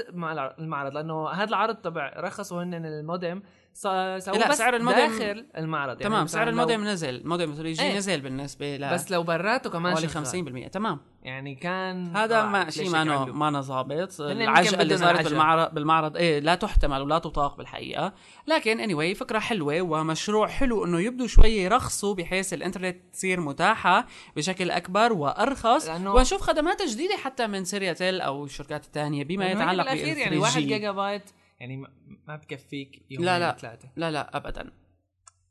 المعرض 0.59 0.93
لأنه 0.93 1.29
هذا 1.29 1.49
العرض 1.49 1.75
تبع 1.75 2.13
رخصوا 2.17 2.63
هن 2.63 2.85
المودم 2.85 3.41
سووا 3.81 4.37
لا، 4.37 4.49
بس 4.49 4.57
سعر 4.57 4.75
المودم- 4.75 4.95
داخل 4.97 5.45
المعرض 5.57 6.01
يعني 6.01 6.03
تمام 6.13 6.27
سعر 6.27 6.49
المودم 6.49 6.83
نزل 6.83 7.15
المودم 7.15 7.53
3 7.53 7.71
جي 7.71 7.81
إيه. 7.81 7.97
نزل 7.97 8.21
بالنسبة 8.21 8.77
ل 8.77 8.93
بس 8.93 9.11
لو 9.11 9.23
براته 9.23 9.69
كمان 9.69 9.93
حوالي 9.93 10.07
شغال. 10.09 10.25
50% 10.25 10.67
تمام 10.71 10.99
يعني 11.23 11.55
كان 11.55 12.15
هذا 12.17 12.45
ما 12.45 12.69
شيء 12.69 12.89
ما 12.89 12.97
عملوا؟ 12.97 13.25
ما 13.25 13.61
ظابط 13.61 14.21
العجقه 14.21 14.81
اللي 14.81 14.97
صارت. 14.97 15.23
بالمعرض 15.23 15.73
بالمعرض 15.73 16.17
إيه 16.17 16.39
لا 16.39 16.55
تحتمل 16.55 17.01
ولا 17.01 17.19
تطاق 17.19 17.57
بالحقيقة 17.57 18.13
لكن 18.47 18.79
اني 18.79 19.13
anyway 19.13 19.17
فكرة 19.17 19.39
حلوة 19.39 19.81
ومشروع 19.81 20.47
حلو 20.47 20.85
إنه 20.85 20.99
يبدوا 20.99 21.27
شوي 21.27 21.49
يرخصوا 21.49 22.15
بحيث 22.15 22.53
الإنترنت 22.53 22.97
تصير 23.13 23.39
متاحة 23.39 24.05
بشكل 24.35 24.71
أكبر 24.71 25.13
وأرخص 25.13 25.87
لأنه- 25.89 25.91
ونشوف 26.07 26.41
خدمات 26.41 26.81
جديدة 26.81 27.15
حتى 27.17 27.47
من 27.47 27.63
سيرياتيل 27.65 28.21
أو 28.21 28.45
الشركات 28.45 28.85
الثانية 28.85 29.23
بما 29.23 29.51
يتعلق 29.51 29.83
بال 29.83 29.93
بالاخير 29.93 30.17
يعني 30.17 30.37
1 30.37 30.61
جيجا 30.61 30.91
بايت 30.91 31.23
يعني 31.59 31.77
ما- 31.77 31.93
ما 32.27 32.35
بكفيك 32.35 33.05
يومين 33.11 33.25
لا، 33.25 33.39
لا. 33.39 33.57
ثلاثة 33.57 33.89
لا 33.95 34.11
لا 34.11 34.37
ابدا. 34.37 34.71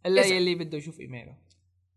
إلا 0.07 0.23
إذا- 0.23 0.27
يلي 0.27 0.55
بده 0.55 0.79
يشوف 0.79 1.01
إيميله. 1.01 1.37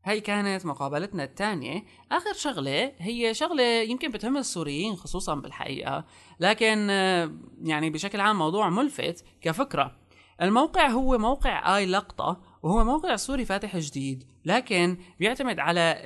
هي 0.06 0.22
كانت 0.22 0.66
مقابلتنا 0.66 1.24
الثانية. 1.24 1.84
آخر 2.12 2.34
شغلة 2.34 2.92
هي 2.98 3.34
شغلة 3.34 3.64
يمكن 3.64 4.12
بتهم 4.12 4.38
السوريين 4.38 4.96
خصوصا 4.96 5.36
بالحقيقة. 5.36 6.06
لكن 6.40 6.88
آه، 6.90 7.32
يعني 7.64 7.90
بشكل 7.90 8.20
عام 8.20 8.38
موضوع 8.38 8.70
ملفت 8.70 9.26
كفكرة. 9.42 9.98
الموقع 10.42 10.88
هو 10.88 11.18
موقع 11.18 11.78
اي 11.78 11.86
لقطة 11.86 12.42
وهو 12.64 12.84
موقع 12.84 13.16
سوري 13.16 13.46
فاتح 13.46 13.78
جديد. 13.78 14.24
لكن 14.46 14.98
بيعتمد 15.20 15.60
على 15.60 16.02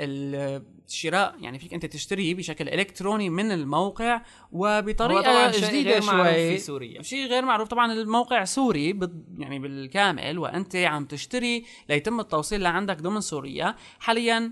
الشراء 0.87 1.35
يعني 1.39 1.59
فيك 1.59 1.73
أنت 1.73 1.85
تشتري 1.85 2.33
بشكل 2.33 2.69
إلكتروني 2.69 3.29
من 3.29 3.51
الموقع 3.51 4.21
وبطريقة 4.51 5.51
جديدة 5.51 5.99
شوي. 5.99 6.33
في 6.33 6.57
سوريا. 6.57 7.01
شيء 7.01 7.27
غير 7.27 7.45
معروف. 7.45 7.67
طبعا 7.67 7.93
الموقع 7.93 8.43
سوري 8.43 8.93
بال- 8.93 9.23
يعني 9.37 9.59
بالكامل 9.59 10.39
وأنت 10.39 10.75
عم 10.75 11.05
تشتري 11.05 11.65
ليتم 11.89 12.19
التوصيل 12.19 12.61
لعندك 12.61 13.01
ضمن 13.01 13.21
سوريا. 13.21 13.75
حاليا 13.99 14.51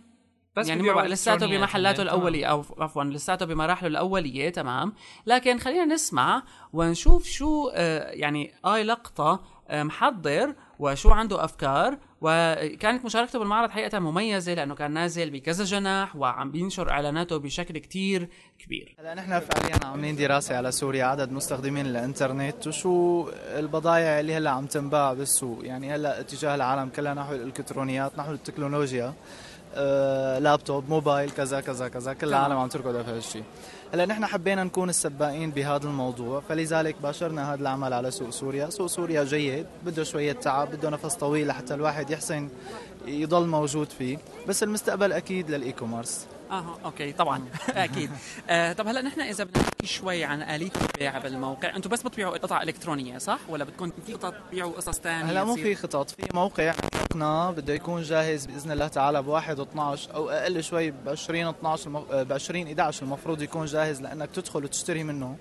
بس 0.55 0.67
يعني 0.67 0.81
لساته 1.07 1.47
بمحلاته 1.47 2.01
الأولية 2.03 2.45
أو 2.45 2.63
عفوا 2.77 3.03
لساته 3.03 3.45
بمراحله 3.45 3.87
الأولية 3.87 4.49
تمام. 4.49 4.93
لكن 5.25 5.57
خلينا 5.59 5.85
نسمع 5.85 6.43
ونشوف 6.73 7.25
شو 7.25 7.69
آه، 7.73 8.11
يعني 8.11 8.53
آي 8.65 8.83
لقطة 8.83 9.43
آه، 9.69 9.83
محضر 9.83 10.55
وشو 10.79 11.09
عنده 11.11 11.43
أفكار 11.43 11.97
وكانت 12.23 13.05
مشاركته 13.05 13.39
بالمعرض 13.39 13.69
حقيقة 13.69 13.99
مميزة 13.99 14.53
لأنه 14.53 14.75
كان 14.75 14.91
نازل 14.91 15.29
بكذا 15.29 15.63
جناح 15.63 16.15
وعم 16.15 16.51
بينشر 16.51 16.91
إعلاناته 16.91 17.37
بشكل 17.37 17.77
كتير 17.77 18.29
كبير. 18.59 18.95
هلا 18.99 19.13
نحن 19.13 19.39
فعليا 19.39 19.85
عاملين 19.85 20.15
دراسة 20.15 20.57
على 20.57 20.71
سوريا 20.71 21.05
عدد 21.05 21.31
مستخدمين 21.31 21.85
الإنترنت 21.85 22.67
وشو 22.67 23.29
البضائع 23.29 24.19
اللي 24.19 24.35
هلأ 24.35 24.49
عم 24.49 24.65
تنباع 24.65 25.13
بالسوق. 25.13 25.65
يعني 25.65 25.95
هلأ 25.95 26.19
اتجاه 26.19 26.55
العالم 26.55 26.89
كلها 26.89 27.13
نحو 27.13 27.35
الإلكترونيات 27.35 28.17
نحو 28.17 28.31
التكنولوجيا 28.31 29.13
آه، 29.75 30.39
لابتوب 30.39 30.89
موبايل 30.89 31.31
كذا 31.31 31.61
كذا 31.61 31.87
كذا 31.87 32.13
كل 32.13 32.27
العالم 32.27 32.57
عم 32.57 32.67
تركض 32.67 33.01
في 33.01 33.11
هالشيء 33.11 33.43
هلا 33.93 34.05
نحن 34.05 34.25
حبينا 34.25 34.63
نكون 34.63 34.89
السباقين 34.89 35.51
بهذا 35.51 35.87
الموضوع 35.87 36.41
فلذلك 36.49 36.95
باشرنا 37.03 37.53
هذا 37.53 37.61
العمل 37.61 37.93
على 37.93 38.11
سوق 38.11 38.29
سوريا. 38.29 38.69
سوق 38.69 38.87
سوريا 38.87 39.23
جيد 39.23 39.65
بده 39.85 40.03
شوية 40.03 40.31
تعب 40.31 40.71
بده 40.71 40.89
نفس 40.89 41.15
طويل 41.15 41.47
لحتى 41.47 41.73
الواحد 41.73 42.09
يحسن 42.09 42.49
يضل 43.05 43.47
موجود 43.47 43.87
فيه. 43.89 44.17
بس 44.47 44.63
المستقبل 44.63 45.11
أكيد 45.11 45.51
لل 45.51 45.71
e-commerce 45.71 46.25
آه 46.53 46.77
okay 46.85 47.11
طبعا. 47.11 47.45
أكيد. 47.69 48.09
آه 48.49 48.73
طب 48.73 48.87
هلا 48.87 49.01
نحن 49.01 49.21
إذا 49.21 49.43
بدنا 49.43 49.63
نحكي 49.63 49.87
شوي 49.87 50.23
عن 50.23 50.41
آلية 50.41 50.71
البيع 50.81 51.17
بالموقع 51.17 51.75
أنتم 51.75 51.89
بس 51.89 52.01
بتبيعوا 52.01 52.37
قطع 52.37 52.63
إلكترونية 52.63 53.17
صح؟ 53.17 53.39
ولا 53.49 53.63
بدكم 53.63 53.91
في 54.07 54.13
قطع 54.13 54.29
تبيعوا 54.29 54.71
قصص 54.71 54.99
ثانية 54.99 55.31
هلا 55.31 55.43
مو 55.43 55.55
في 55.55 55.75
خطط 55.75 56.09
في 56.09 56.23
موقع 56.33 56.69
اطلقنا 56.69 57.51
بده 57.51 57.73
يكون 57.73 58.01
جاهز 58.01 58.45
بإذن 58.45 58.71
الله 58.71 58.87
تعالى 58.87 59.21
ب 59.21 59.27
1 59.27 59.59
12 59.59 60.15
أو 60.15 60.29
أقل 60.29 60.63
شوي 60.63 60.91
ب 60.91 61.09
20 61.09 61.47
12 61.47 61.87
المف... 61.87 62.11
ب 62.11 62.33
20 62.33 62.67
11 62.67 63.03
المفروض 63.03 63.41
يكون 63.41 63.65
جاهز 63.65 64.01
لأنك 64.01 64.29
تدخل 64.31 64.63
وتشتري 64.63 65.03
منه. 65.03 65.37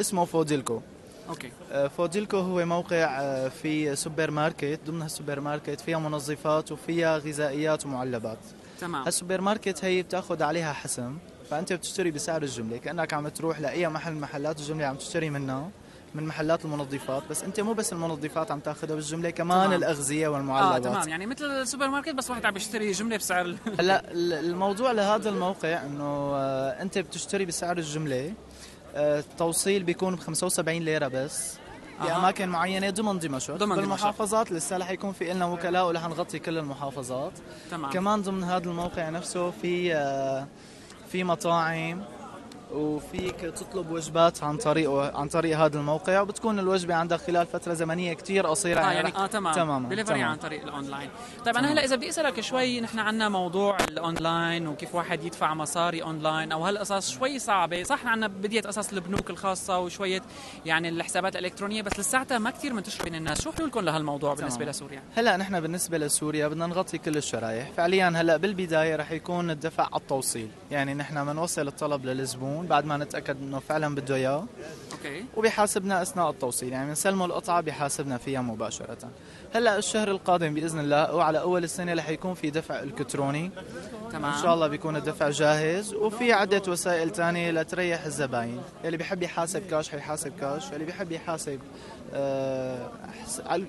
اسمه 0.00 0.24
فوديلكو. 0.24 0.80
okay. 1.28 1.52
آه، 1.72 1.88
فوديلكو 1.88 2.36
هو 2.36 2.66
موقع 2.66 3.20
آه، 3.20 3.48
في 3.48 3.96
سوبر 3.96 4.30
ماركت 4.30 4.80
ضمن 4.86 5.02
هالسوبر 5.02 5.40
ماركت 5.40 5.80
فيها 5.80 5.98
منظفات 5.98 6.72
وفيها 6.72 7.18
غذائيات 7.18 7.86
ومعلبات. 7.86 8.38
تمام 8.82 9.02
هالسوبر 9.04 9.40
ماركت 9.40 9.84
هي 9.84 10.02
بتاخذ 10.02 10.42
عليها 10.42 10.72
حسم 10.72 11.18
فأنت 11.50 11.72
بتشتري 11.72 12.10
بسعر 12.10 12.42
الجملة 12.42 12.76
كأنك 12.76 13.12
عم 13.14 13.28
تروح 13.28 13.60
لأي 13.60 13.88
محل 13.88 14.12
محلات 14.14 14.58
الجملة 14.60 14.86
عم 14.86 14.96
تشتري 14.96 15.30
منها 15.30 15.70
من 16.14 16.26
محلات 16.26 16.64
المنظفات 16.64 17.22
بس 17.30 17.42
أنت 17.42 17.60
مو 17.60 17.72
بس 17.72 17.92
المنظفات 17.92 18.50
عم 18.50 18.60
تاخذها 18.60 18.94
بالجملة 18.94 19.30
كمان 19.30 19.66
تمام. 19.66 19.72
الأغذية 19.78 20.26
آه 20.26 20.30
والمعلبات 20.30 20.84
تمام 20.84 21.08
يعني 21.08 21.26
مثل 21.26 21.44
السوبر 21.44 21.88
ماركت 21.88 22.14
بس 22.14 22.30
واحد 22.30 22.46
عم 22.46 22.54
بيشتري 22.54 22.92
جملة 22.92 23.16
بسعر 23.16 23.54
هلا 23.80 24.10
ال- 24.12 24.32
الموضوع 24.32 24.92
لهذا 24.92 25.28
الموقع 25.28 25.82
إنه 25.86 26.04
آه، 26.34 26.82
أنت 26.82 26.98
بتشتري 26.98 27.44
بسعر 27.44 27.78
الجملة 27.78 28.32
آه، 28.94 29.18
التوصيل 29.20 29.82
بيكون 29.82 30.14
ب 30.16 30.20
75 30.20 30.78
ليرة 30.82 31.08
بس. 31.08 31.54
باماكن 32.02 32.48
معينة 32.48 32.90
ضمن 32.90 33.18
دمشق 33.18 33.56
ضمن 33.56 33.76
بالمحافظات 33.76 34.52
لسه 34.52 34.76
رح 34.76 34.90
يكون 34.90 35.12
في 35.12 35.32
لنا 35.34 35.46
وكلاء 35.46 35.86
ورح 35.86 36.08
نغطي 36.08 36.38
كل 36.38 36.58
المحافظات. 36.58 37.32
تمام. 37.70 37.90
كمان 37.90 38.22
ضمن 38.22 38.44
هذا 38.44 38.64
الموقع 38.70 39.08
نفسه 39.10 39.50
في 39.50 39.94
آه، 39.94 40.46
في 41.12 41.24
مطاعم. 41.24 42.02
وفيك 42.72 43.40
تطلب 43.40 43.90
وجبات 43.90 44.42
عن 44.42 44.56
طريقه 44.56 45.16
عن 45.18 45.28
طريق 45.28 45.58
هذا 45.58 45.78
الموقع 45.78 46.20
وبتكون 46.20 46.58
الوجبة 46.58 46.94
عندك 46.94 47.16
خلال 47.16 47.46
فترة 47.46 47.74
زمنية 47.74 48.12
كتير 48.12 48.46
قصيرة 48.46 48.80
آه 48.80 48.92
يعني 48.92 49.16
آه 49.16 49.26
تمام. 49.26 49.54
تماما 49.54 49.88
دليفري 49.88 50.14
تمام. 50.14 50.30
عن 50.30 50.36
طريق 50.36 50.62
الأونلاين. 50.62 51.10
طيب 51.44 51.56
أنا 51.56 51.72
هلأ 51.72 51.84
إذا 51.84 51.96
بدي 51.96 52.08
أسألك 52.08 52.40
شوي 52.40 52.80
نحن 52.80 52.98
عندنا 52.98 53.28
موضوع 53.28 53.76
الأونلاين 53.80 54.66
وكيف 54.66 54.94
واحد 54.94 55.24
يدفع 55.24 55.54
مصاري 55.54 56.02
أونلاين 56.02 56.52
أو 56.52 56.64
هالقصص 56.64 57.10
شوي 57.10 57.38
صعبة. 57.38 57.82
صح 57.82 58.06
عندنا 58.06 58.26
بديت 58.26 58.66
قصص 58.66 58.92
البنوك 58.92 59.30
الخاصة 59.30 59.78
وشوية 59.78 60.22
يعني 60.66 60.88
الحسابات 60.88 61.36
الإلكترونية 61.36 61.82
بس 61.82 61.98
لساتها 62.00 62.38
ما 62.38 62.50
كثير 62.50 62.72
منتشرة 62.72 63.04
بين 63.04 63.14
الناس. 63.14 63.40
شو 63.40 63.52
حلولكم 63.52 63.80
لهالموضوع 63.80 64.34
بالنسبة 64.34 64.58
تمام. 64.58 64.70
لسوريا؟ 64.70 65.02
هلأ 65.16 65.36
نحن 65.36 65.60
بالنسبة 65.60 65.98
لسوريا 65.98 66.48
بدنا 66.48 66.66
نغطي 66.66 66.98
كل 66.98 67.16
الشرايح 67.16 67.70
فعليا 67.76 68.08
هلأ 68.08 68.36
بالبداية 68.36 68.96
رح 68.96 69.12
يكون 69.12 69.50
الدفع 69.50 69.84
على 69.84 69.96
التوصيل. 69.96 70.48
يعني 70.70 70.94
نحن 70.94 71.24
بنوصل 71.24 71.68
الطلب 71.68 72.06
للزبون 72.06 72.61
بعد 72.66 72.84
ما 72.84 72.96
نتأكد 72.96 73.36
إنه 73.42 73.58
فعلا 73.58 73.94
بده 73.94 74.14
إياه. 74.14 74.46
أوكي. 74.92 75.24
وبيحاسبنا 75.36 76.02
أثناء 76.02 76.30
التوصيل. 76.30 76.72
يعني 76.72 76.88
بنسلمه 76.88 77.24
القطعة 77.24 77.60
بيحاسبنا 77.60 78.18
فيها 78.18 78.40
مباشرة. 78.40 78.98
هلأ 79.54 79.78
الشهر 79.78 80.10
القادم 80.10 80.54
بإذن 80.54 80.80
الله 80.80 81.14
وعلى 81.14 81.40
أول 81.40 81.64
السنة 81.64 81.94
رح 81.94 82.08
يكون 82.08 82.34
في 82.34 82.50
دفع 82.50 82.82
إلكتروني. 82.82 83.50
تمام. 84.12 84.32
إن 84.32 84.42
شاء 84.42 84.54
الله 84.54 84.66
بيكون 84.66 84.96
الدفع 84.96 85.30
جاهز. 85.30 85.94
وفي 85.94 86.32
عدة 86.32 86.62
وسائل 86.68 87.10
تانية 87.10 87.50
لتريح 87.50 88.04
الزباين. 88.04 88.60
اللي 88.84 88.96
بيحب 88.96 89.22
يحاسب 89.22 89.66
كاش 89.66 89.88
حيحاسب 89.88 90.32
كاش 90.40 90.72
اللي 90.72 90.84
بيحب 90.84 91.12
يحاسب 91.12 91.60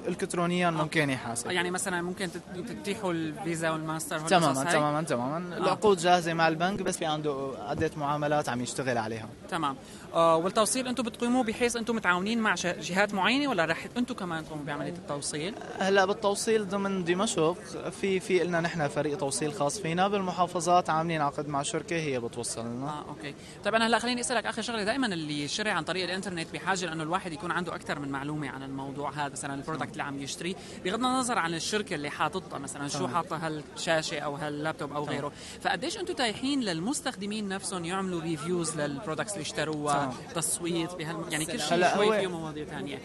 الكترونيا 0.08 0.70
ممكن 0.72 1.10
يحاسب. 1.10 1.52
يعني 1.52 1.72
مثلا 1.72 2.02
ممكن 2.02 2.30
تت- 2.32 2.70
تتيحوا 2.70 3.12
الفيزا 3.14 3.70
والماستر 3.70 4.20
تماما؟ 4.20 4.64
تماما 4.64 5.02
تماما. 5.02 5.58
العقود 5.58 5.98
جاهزة 5.98 6.34
مع 6.34 6.48
البنك 6.48 6.82
بس 6.82 6.98
في 6.98 7.06
عنده 7.06 7.52
عدة 7.60 7.92
معاملات 7.98 8.50
عم 8.50 8.62
يشتغل 8.62 8.98
عليها. 8.98 9.30
تمام. 9.50 9.76
آه 10.14 10.36
والتوصيل 10.36 10.88
أنتم 10.88 11.04
بتقيموه 11.04 11.44
بحيث 11.44 11.76
أنتم 11.76 11.96
متعاونين 11.96 12.40
مع 12.40 12.56
جهات 12.56 13.14
معينة 13.14 13.48
ولا 13.50 13.66
رح 13.66 13.86
أنتم 13.98 14.14
كمان 14.16 14.46
تقوموا 14.46 14.66
بعملية 14.66 14.90
التوصيل؟ 14.94 15.56
هلا 15.80 16.06
بالتوصيل 16.06 16.68
ضمن 16.70 17.04
دمشق 17.04 17.58
في 18.02 18.20
في 18.20 18.44
لنا 18.44 18.62
نحن 18.62 18.88
فريق 18.88 19.18
توصيل 19.18 19.54
خاص 19.54 19.80
فينا 19.80 20.08
بالمحافظات 20.08 20.90
عاملين 20.90 21.22
عقد 21.22 21.48
مع 21.48 21.62
شركة 21.64 21.96
هي 21.96 22.20
بتوصل 22.20 22.66
لنا. 22.66 22.88
آه 22.90 23.06
okay. 23.10 23.36
طيب 23.66 23.76
أنا 23.76 23.88
هلا 23.88 24.00
خليني 24.00 24.22
أسألك 24.22 24.46
آخر 24.46 24.62
شغلة 24.62 24.84
دائما 24.84 25.08
اللي 25.08 25.44
يشتري 25.44 25.70
عن 25.70 25.84
طريق 25.84 26.04
الإنترنت 26.04 26.54
بحاجة 26.54 26.86
لأنه 26.86 27.04
الواحد 27.04 27.34
يكون 27.34 27.52
عنده 27.52 27.76
أكثر 27.76 28.00
من 28.00 28.10
معلومة. 28.10 28.33
عن 28.42 28.64
الموضوع 28.64 29.12
هذا 29.12 29.32
مثلا 29.32 29.54
ال 29.54 29.58
product 29.58 29.92
اللي 29.92 30.04
عم 30.04 30.20
يشتري 30.22 30.56
بغض 30.86 30.96
النظر 31.06 31.40
عن 31.40 31.54
الشركة 31.54 31.94
اللي 31.96 32.10
حاططها 32.10 32.60
مثلا 32.60 32.88
شو. 32.88 33.08
حاطه 33.08 33.38
هالشاشه 33.38 34.20
أو 34.20 34.36
هاللابتوب 34.36 34.94
أو. 34.94 35.04
غيره 35.04 35.32
فقديش 35.62 35.98
أنتم 35.98 36.14
تايحين 36.14 36.62
للمستخدمين 36.62 37.48
نفسهم 37.48 37.86
يعملوا 37.86 38.22
reviews 38.22 38.80
لل 38.80 38.90
products 38.90 39.32
اللي 39.34 39.42
اشتروها. 39.42 40.14
تصويت 40.36 40.94
بهال 40.96 41.16
يعني 41.32 41.46
كل 41.46 41.60
شيء 41.60 41.94
شوي 41.96 42.20
فيه 42.20 42.28
مواضيع 42.28 42.66
ثانية 42.66 43.00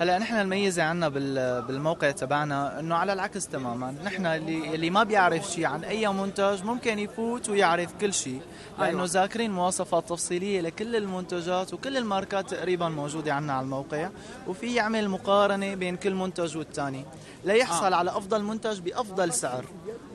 هلا 0.00 0.18
نحن 0.18 0.34
الميزة 0.34 0.82
عنا 0.82 1.08
بال- 1.08 1.62
بالموقع 1.62 2.10
تبعنا 2.10 2.80
إنه 2.80 2.94
على 2.94 3.12
العكس 3.12 3.48
تماما 3.48 3.94
نحن 4.04 4.26
اللي 4.26 4.74
اللي 4.74 4.90
ما 4.90 5.02
بيعرف 5.04 5.50
شيء 5.50 5.64
عن 5.66 5.84
أي 5.84 6.08
منتج 6.08 6.62
ممكن 6.64 6.98
يفوت 6.98 7.48
ويعرف 7.48 7.92
كل 8.00 8.14
شيء 8.14 8.40
لأنه 8.78 8.88
أيوة. 8.88 9.04
ذاكرين 9.04 9.50
مواصفات 9.50 10.08
تفصيلية 10.08 10.60
لكل 10.60 10.96
المنتجات 10.96 11.74
وكل 11.74 11.96
الماركات 11.96 12.50
تقريبا 12.50 12.88
موجودة 12.88 13.34
عنا 13.34 13.52
على 13.52 13.64
الموقع 13.64 14.08
وفي 14.48 14.73
يعمل 14.74 15.08
مقارنة 15.08 15.74
بين 15.74 15.96
كل 15.96 16.14
منتج 16.14 16.56
والثاني 16.56 17.04
ليحصل 17.44 17.92
آه. 17.92 17.96
على 17.96 18.10
أفضل 18.10 18.42
منتج 18.42 18.80
بأفضل 18.80 19.32
سعر. 19.32 19.64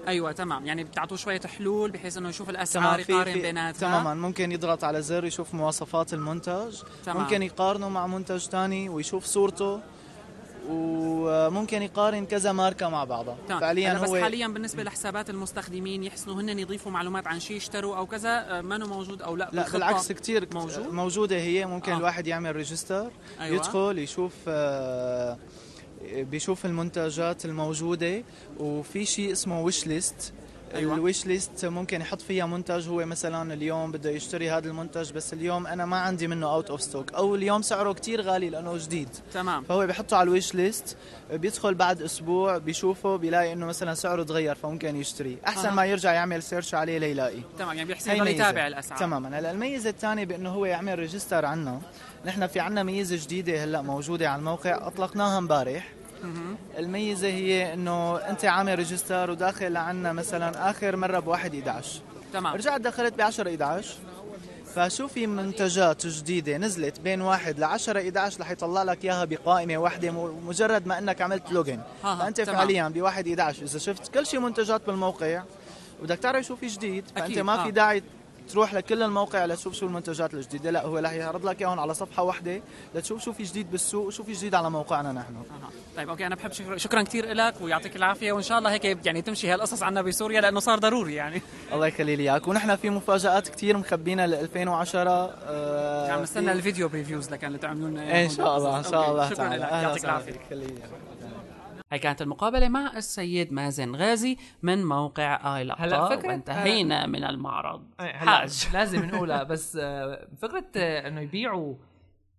أيوه 0.07 0.31
تمام. 0.31 0.65
يعني 0.65 0.83
بتعطوه 0.83 1.17
شوية 1.17 1.41
حلول 1.41 1.91
بحيث 1.91 2.17
إنه 2.17 2.29
يشوف 2.29 2.49
الأسعار 2.49 2.99
يقارن 2.99 3.33
بيناتها 3.33 3.79
تماما. 3.79 4.13
ممكن 4.13 4.51
يضغط 4.51 4.83
على 4.83 5.01
زر 5.01 5.25
يشوف 5.25 5.53
مواصفات 5.53 6.13
المنتج. 6.13 6.75
تمام. 7.05 7.23
ممكن 7.23 7.43
يقارنه 7.43 7.89
مع 7.89 8.07
منتج 8.07 8.37
ثاني 8.37 8.89
ويشوف 8.89 9.25
صورته. 9.25 9.81
وممكن 10.69 11.81
يقارن 11.81 12.25
كذا 12.25 12.51
ماركة 12.51 12.89
مع 12.89 13.03
بعضها 13.03 13.37
تمام 13.47 13.59
فعليا 13.59 13.93
بس 13.93 14.09
هو 14.09 14.21
حاليا 14.21 14.47
بالنسبة 14.47 14.83
لحسابات 14.83 15.29
المستخدمين 15.29 16.03
يحسنوا 16.03 16.41
هن 16.41 16.59
يضيفوا 16.59 16.91
معلومات 16.91 17.27
عن 17.27 17.39
شيء 17.39 17.57
اشتروا 17.57 17.97
أو 17.97 18.05
كذا 18.05 18.57
آه، 18.57 18.61
ما 18.61 18.77
موجود 18.77 19.21
أو 19.21 19.35
لا 19.35 19.49
لا 19.53 19.69
بالعكس 19.71 20.11
كثير 20.11 20.47
موجود؟ 20.53 20.87
موجودة 20.87 21.35
هي 21.35 21.65
ممكن 21.65 21.91
آه. 21.91 21.95
آه. 21.95 21.97
الواحد 21.97 22.27
يعمل 22.27 22.55
register 22.55 23.11
أيوة. 23.39 23.55
يدخل 23.55 23.97
يشوف 23.97 24.33
آه، 24.47 25.37
بيشوف 26.13 26.65
المنتجات 26.65 27.45
الموجودة 27.45 28.23
وفي 28.59 29.05
شيء 29.05 29.31
اسمه 29.31 29.61
wish 29.61 29.87
list 29.87 30.33
أيوة. 30.75 30.95
ال 30.95 31.01
wish 31.01 31.25
list 31.25 31.65
ممكن 31.65 32.01
يحط 32.01 32.21
فيها 32.21 32.45
منتج 32.45 32.89
هو 32.89 33.05
مثلا 33.05 33.53
اليوم 33.53 33.91
بده 33.91 34.09
يشتري 34.09 34.51
هذا 34.51 34.67
المنتج 34.67 35.11
بس 35.11 35.33
اليوم 35.33 35.67
أنا 35.67 35.85
ما 35.85 35.97
عندي 35.97 36.27
منه 36.27 36.53
out 36.53 36.69
of 36.69 36.81
stock 36.81 37.13
أو 37.13 37.35
اليوم 37.35 37.61
سعره 37.61 37.93
كتير 37.93 38.21
غالي 38.21 38.49
لأنه 38.49 38.77
جديد 38.77 39.09
تمام 39.33 39.63
فهو 39.63 39.87
بيحطه 39.87 40.17
على 40.17 40.27
ال 40.27 40.33
wish 40.33 40.55
list 40.55 40.97
بيدخل 41.31 41.73
بعد 41.73 42.01
أسبوع 42.01 42.57
بيشوفه 42.57 43.15
بيلاقي 43.15 43.53
إنه 43.53 43.65
مثلا 43.65 43.93
سعره 43.93 44.23
تغير 44.23 44.55
فممكن 44.55 44.95
يشتري 44.95 45.37
أحسن 45.47 45.67
أها. 45.67 45.75
ما 45.75 45.85
يرجع 45.85 46.13
يعمل 46.13 46.43
search 46.43 46.73
عليه 46.75 46.97
ليلاقي 46.97 47.39
تمام 47.59 47.77
يعني 47.77 47.87
بيحسن 47.87 48.15
يضل. 48.15 48.27
يتابع 48.27 48.67
الأسعار 48.67 48.99
تماما 48.99 49.39
هلأ 49.39 49.51
الميزة 49.51 49.89
الثانية 49.89 50.25
بإنه 50.25 50.49
هو 50.49 50.65
يعمل 50.65 50.99
register 50.99 51.45
عنا 51.45 51.81
نحن 52.25 52.47
في 52.47 52.59
عنا 52.59 52.83
ميزة 52.83 53.15
جديدة 53.25 53.63
هلأ 53.63 53.81
موجودة 53.81 54.29
على 54.29 54.39
الموقع 54.39 54.87
أطلقناها 54.87 55.37
امبارح. 55.37 55.87
الميزة 56.77 57.27
هي 57.27 57.73
إنه 57.73 58.17
أنت 58.17 58.45
عامل 58.45 58.75
register 58.75 59.31
وداخل 59.31 59.77
عنا 59.77 60.13
مثلا 60.13 60.69
آخر 60.69 60.95
مرة 60.95 61.19
ب 61.19 61.27
1 61.27 61.55
11 61.55 62.01
تمام. 62.33 62.55
رجعت 62.55 62.81
دخلت 62.81 63.13
ب 63.13 63.21
10 63.21 63.49
11 63.49 63.95
فشو 64.75 65.07
في 65.07 65.27
منتجات 65.27 66.07
جديدة 66.07 66.57
نزلت 66.57 66.99
بين 66.99 67.21
1 67.21 67.59
ل 67.59 67.63
10 67.63 67.99
11 68.01 68.41
رح 68.41 68.51
يطلع 68.51 68.83
لك 68.83 69.03
إياها 69.05 69.25
بقائمة 69.25 69.77
واحدة 69.77 70.11
م- 70.11 70.47
مجرد 70.47 70.87
ما 70.87 70.97
إنك 70.97 71.21
عملت 71.21 71.51
login. 71.51 71.79
فأنت 72.03 72.41
تمام. 72.41 72.57
فعليا 72.57 72.87
ب 72.89 73.01
1 73.01 73.27
11 73.27 73.63
إذا 73.63 73.79
شفت 73.79 74.13
كل 74.13 74.25
شيء 74.25 74.39
منتجات 74.39 74.81
بالموقع 74.87 75.41
بدك 76.03 76.17
تعرف 76.17 76.45
شو 76.45 76.55
في 76.55 76.67
جديد 76.67 77.03
فأنت 77.15 77.17
أكيد، 77.25 77.39
ما 77.39 77.61
آه. 77.61 77.63
في 77.63 77.71
داعي 77.71 78.03
تروح 78.49 78.73
لكل 78.73 79.03
الموقع 79.03 79.45
لتشوف 79.45 79.73
شو 79.73 79.85
المنتجات 79.85 80.33
الجديدة. 80.33 80.71
لا 80.71 80.85
هو 80.85 80.97
رح 80.97 81.11
يعرض 81.11 81.45
لك 81.45 81.61
إياهم 81.61 81.79
على 81.79 81.93
صفحة 81.93 82.23
واحدة 82.23 82.61
لتشوف 82.95 83.23
شو 83.23 83.33
في 83.33 83.43
جديد 83.43 83.71
بالسوق 83.71 84.05
وشو 84.07 84.23
في 84.23 84.33
جديد 84.33 84.55
على 84.55 84.69
موقعنا 84.69 85.11
نحن. 85.11 85.35
أها. 85.35 85.69
طيب 85.97 86.09
okay 86.09 86.27
أنا 86.27 86.35
بحب 86.35 86.51
شكرا, 86.51 86.77
شكرا 86.77 87.01
كثير 87.01 87.33
لك 87.33 87.53
ويعطيك 87.61 87.95
العافية 87.95 88.31
وإن 88.31 88.43
شاء 88.43 88.57
الله 88.57 88.71
هيك 88.71 89.05
يعني 89.05 89.21
تمشي 89.21 89.49
هالقصص 89.53 89.83
عنا 89.83 90.01
بسوريا 90.01 90.41
لأنه 90.41 90.59
صار 90.59 90.79
ضروري 90.79 91.15
يعني. 91.15 91.41
الله 91.73 91.87
يخلي 91.87 92.15
لي 92.15 92.23
إياك. 92.23 92.47
ونحن 92.47 92.75
في 92.75 92.89
مفاجآت 92.89 93.49
كثير 93.49 93.77
مخبينا 93.77 94.27
ل 94.27 94.33
2010 94.33 95.09
آه 95.47 96.11
عم 96.11 96.21
نستنى 96.23 96.45
في- 96.45 96.51
ال 96.51 96.57
video 96.57 96.87
reviews 96.89 97.31
لكن 97.31 97.47
اللي 97.47 97.57
تعملوا 97.57 97.89
لنا 97.89 98.23
إن 98.23 98.29
شاء 98.29 98.57
الله 98.57 98.77
إن. 98.77 98.83
شاء 98.83 99.11
الله 99.11 99.29
شكرا 99.29 99.49
لك 99.49 99.59
يعطيك 99.71 100.05
العافية. 100.05 100.39
هي 101.91 101.99
كانت 101.99 102.21
المقابلة 102.21 102.69
مع 102.69 102.97
السيد 102.97 103.53
مازن 103.53 103.95
غازي 103.95 104.37
من 104.61 104.85
موقع 104.85 105.57
آي 105.57 105.63
لقطة. 105.63 105.83
هلا 105.83 106.09
فكرة- 106.21 106.25
وانتهينا 106.25 107.05
من 107.05 107.23
المعرض. 107.23 107.83
إيه، 107.99 108.13
حاج. 108.13 108.67
لازم 108.73 109.05
نقولها 109.05 109.43
بس 109.43 109.77
آه، 109.81 110.27
فكرة 110.41 110.65
آه، 110.77 111.07
إنه 111.07 111.21
يبيعوا 111.21 111.75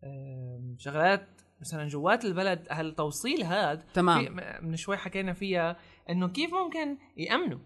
آه، 0.05 0.61
شغلات 0.79 1.27
مثلا 1.61 1.89
جوات 1.89 2.25
البلد 2.25 2.67
هالتوصيل 2.71 3.43
هاد 3.43 3.83
تمام. 3.95 4.37
من 4.63 4.77
شوي 4.77 4.97
حكينا 4.97 5.33
فيها 5.33 5.77
إنه 6.11 6.29
كيف 6.29 6.51
ممكن 6.55 6.97
يأمنوا؟ 7.17 7.59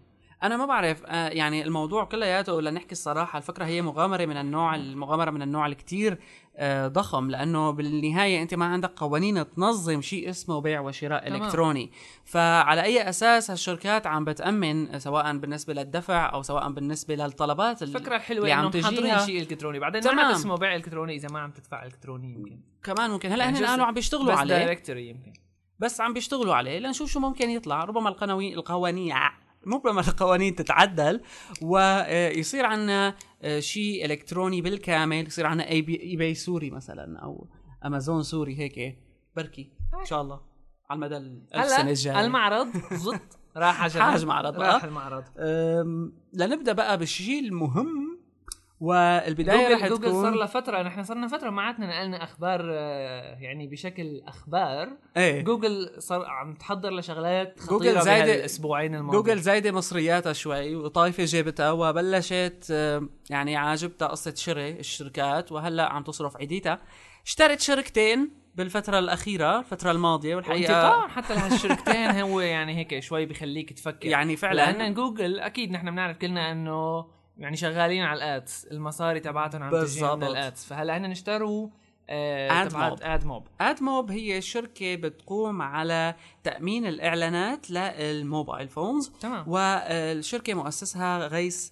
أنا 0.43 0.57
ما 0.57 0.65
بعرف 0.65 1.03
آه، 1.05 1.29
يعني 1.29 1.63
الموضوع 1.63 2.03
كلياته 2.03 2.61
لنحكي 2.61 2.91
الصراحة 2.91 3.37
الفكرة 3.37 3.65
هي 3.65 3.81
مغامرة 3.81 4.25
من 4.25 4.37
النوع 4.37 4.75
المغامره 4.75 5.31
من 5.31 5.41
النوع 5.41 5.65
الكتير 5.67 6.17
آه، 6.57 6.87
ضخم 6.87 7.29
لأنه 7.31 7.71
بالنهاية 7.71 8.41
أنت 8.41 8.53
ما 8.53 8.65
عندك 8.65 8.91
قوانين 8.95 9.49
تنظم 9.49 10.01
شيء 10.01 10.29
اسمه 10.29 10.59
بيع 10.61 10.79
وشراء 10.79 11.27
تمام. 11.29 11.41
إلكتروني. 11.43 11.91
فعلى 12.25 12.83
أي 12.83 13.09
أساس 13.09 13.51
هالشركات 13.51 14.07
عم 14.07 14.25
بتأمن 14.25 14.99
سواء 14.99 15.37
بالنسبة 15.37 15.73
للدفع 15.73 16.33
أو 16.33 16.41
سواء 16.41 16.69
بالنسبة 16.71 17.15
للطلبات 17.15 17.83
ال- 17.83 17.87
الفكرة 17.95 18.15
الحلوه 18.15 18.41
اللي 18.41 18.51
عم 18.51 18.69
تجيها. 18.69 19.25
شيء 19.25 19.39
إلكتروني. 19.41 19.79
بعدين 19.79 20.01
تمام. 20.01 20.15
ما 20.17 20.31
اسمه 20.31 20.55
بيع 20.57 20.75
إلكتروني 20.75 21.15
إذا 21.15 21.27
ما 21.29 21.39
عم 21.39 21.51
تدفع 21.51 21.85
إلكتروني 21.85 22.33
يمكن. 22.33 22.59
كمان 22.83 23.09
ممكن. 23.09 23.31
هلأ 23.31 23.43
يعني 23.45 23.59
هن 23.59 23.65
قالوا 23.65 23.85
عم 23.85 23.93
بيشتغلوا 23.93 24.31
بس 24.33 24.37
عليه. 24.39 24.55
directory 24.57 25.09
يمكن. 25.09 25.33
بس 25.79 26.01
عم 26.01 26.13
بيشتغلوا 26.13 26.55
عليه 26.55 26.79
لنشوف 26.79 27.09
شو 27.11 27.19
ممكن 27.19 27.49
يطلع. 27.49 27.83
ربما 27.83 28.09
القوانين 28.09 28.53
القوانين 28.53 29.11
ربما 29.73 30.01
القوانين 30.01 30.55
تتعدل 30.61 31.21
ويصير 31.61 32.65
عنا 32.65 33.15
شيء 33.59 34.05
إلكتروني 34.05 34.61
بالكامل 34.61 35.27
يصير 35.27 35.45
عنا 35.45 35.69
eBay, 35.69 36.01
eBay 36.01 36.33
سوري 36.33 36.71
مثلا 36.71 37.19
أو 37.19 37.47
أمازون 37.85 38.23
سوري 38.23 38.59
هيك 38.59 38.97
بركي 39.35 39.71
إن 39.99 40.05
شاء 40.05 40.21
الله 40.21 40.41
على 40.89 40.97
المدى 40.97 41.17
الألف 41.17 41.67
سنه 41.67 41.81
هلا 41.81 41.89
الجاية 41.89 42.25
المعرض 42.25 42.67
زط 42.93 43.39
راح 43.57 43.83
عشان 43.83 44.01
حاج 44.01 44.25
معرض، 44.25 44.55
راح 44.59 44.83
آه. 44.83 44.87
المعرض 44.87 45.23
أم، 45.37 46.13
لنبدأ 46.33 46.73
بقى 46.73 46.97
بالشيء 46.97 47.39
المهم 47.39 48.04
والبداية 48.79 49.75
جوجل, 49.77 49.89
جوجل 49.89 50.11
صار 50.11 50.21
تكون 50.29 50.37
لها 50.39 50.45
فترة 50.47 50.81
نحن 50.81 51.03
صرنا 51.03 51.27
فترة 51.27 51.49
معاتنا 51.49 51.85
نقلنا 51.87 52.23
أخبار 52.23 52.61
آه، 52.73 53.37
يعني 53.39 53.67
بشكل 53.67 54.21
أخبار. 54.27 54.87
إيه. 55.17 55.41
جوجل 55.41 55.89
صار 55.97 56.25
عم 56.25 56.53
تحضر 56.53 56.89
لشغلات 56.89 57.59
جوجل 57.69 57.89
خطيره 57.89 57.99
زايدة- 58.01 58.05
بهالأسبوعين 58.25 58.95
الماضيين 58.95 59.23
جوجل 59.23 59.39
زايدة 59.39 59.71
مصرياتها 59.71 60.33
شوي 60.33 60.75
وطايفة 60.75 61.25
جيبتها 61.25 61.71
وبلشت 61.71 62.67
آه، 62.71 63.07
يعني 63.29 63.55
عاجبتها 63.55 64.07
قصة 64.07 64.33
شراء 64.35 64.79
الشركات 64.79 65.51
وهلأ 65.51 65.93
عم 65.93 66.03
تصرف 66.03 66.37
عيديتها 66.37 66.79
اشترت 67.25 67.59
شركتين 67.61 68.45
بالفترة 68.55 68.99
الأخيرة 68.99 69.59
الفترة 69.59 69.91
الماضية 69.91 70.35
والحقيقة 70.35 70.73
وانتقام 70.73 71.09
حتى 71.09 71.33
لهالشركتين 71.35 72.09
هو 72.21 72.39
يعني 72.41 72.77
هيك 72.77 72.99
شوي 72.99 73.25
بخليك 73.25 73.73
تفكر. 73.73 74.07
يعني 74.07 74.35
فعلا. 74.35 74.71
لأن 74.71 74.93
جوجل 74.93 75.39
أكيد 75.39 75.71
نحن 75.71 75.91
بنعرف 75.91 76.17
كلنا 76.17 76.51
إنه 76.51 77.05
يعني 77.37 77.55
شغالين 77.57 78.03
على 78.03 78.17
ال 78.17 78.30
ads 78.30 78.67
المصاري 78.71 79.19
تبعتهم 79.19 79.63
عم 79.63 79.71
تجي. 79.85 80.03
من 80.05 80.23
ال 80.23 80.34
ads 80.34 80.65
فهلا 80.65 80.97
هن 80.97 81.11
اشتروا 81.11 81.69
آه. 82.09 82.63
تبعت 82.65 83.01
AdMob 83.01 83.47
AdMob 83.61 84.11
هي 84.11 84.41
شركة 84.41 84.95
بتقوم 84.95 85.61
على 85.61 86.15
تأمين 86.43 86.85
الإعلانات 86.85 87.71
لل 87.71 87.95
mobile 87.95 88.67
phones. 88.67 89.09
تمام. 89.19 89.43
والشركة 89.47 90.53
مؤسسها 90.53 91.27
غيث 91.27 91.69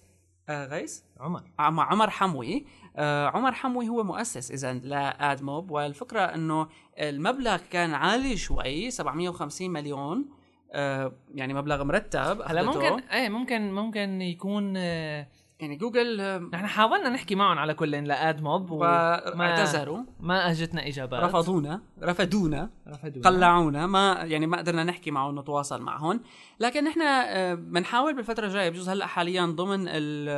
آه 0.48 0.66
غيث 0.66 1.00
عمر. 1.20 1.42
عم- 1.58 1.80
عمر 1.80 2.10
حموي. 2.10 2.66
آه 2.96 3.26
عمر 3.28 3.52
حموي 3.52 3.88
هو 3.88 4.02
مؤسس 4.04 4.50
اذا 4.50 4.72
لادموب 4.72 5.70
والفكرة 5.70 6.20
إنه 6.20 6.68
المبلغ 6.98 7.56
كان 7.70 7.94
عالي 7.94 8.36
شوي 8.36 8.90
750 8.90 9.70
مليون. 9.70 10.24
آه 10.72 11.12
يعني 11.34 11.54
مبلغ 11.54 11.84
مرتب 11.84 12.42
هلا. 12.46 12.62
ممكن 12.62 12.98
إيه 13.08 13.28
ممكن 13.28 13.72
ممكن 13.72 14.22
يكون 14.22 14.74
آه 14.76 15.26
يعني 15.64 15.76
جوجل 15.76 16.20
آه، 16.20 16.38
نحن 16.38 16.66
حاولنا 16.66 17.08
نحكي 17.08 17.34
معهم 17.34 17.58
على 17.58 17.74
كل 17.74 17.90
لادموب 17.90 18.70
واعتذروا 18.70 19.98
ما 20.20 20.50
أجتنا 20.50 20.88
إجابات. 20.88 21.22
رفضونا 21.24 21.80
رفضونا 22.02 22.70
رفضونا 22.88 23.28
قلعونا 23.28 23.86
ما 23.86 24.12
يعني 24.22 24.46
ما 24.46 24.58
قدرنا 24.58 24.84
نحكي 24.84 25.10
معهم 25.10 25.38
نتواصل 25.38 25.82
معهم. 25.82 26.20
لكن 26.60 26.84
نحن 26.84 27.02
آه، 27.02 27.54
بنحاول 27.54 28.14
بالفترة 28.16 28.46
الجاية 28.46 28.68
بجوز 28.68 28.88
هلأ 28.88 29.06
حاليا 29.06 29.46
ضمن 29.46 29.84
ال 29.88 30.28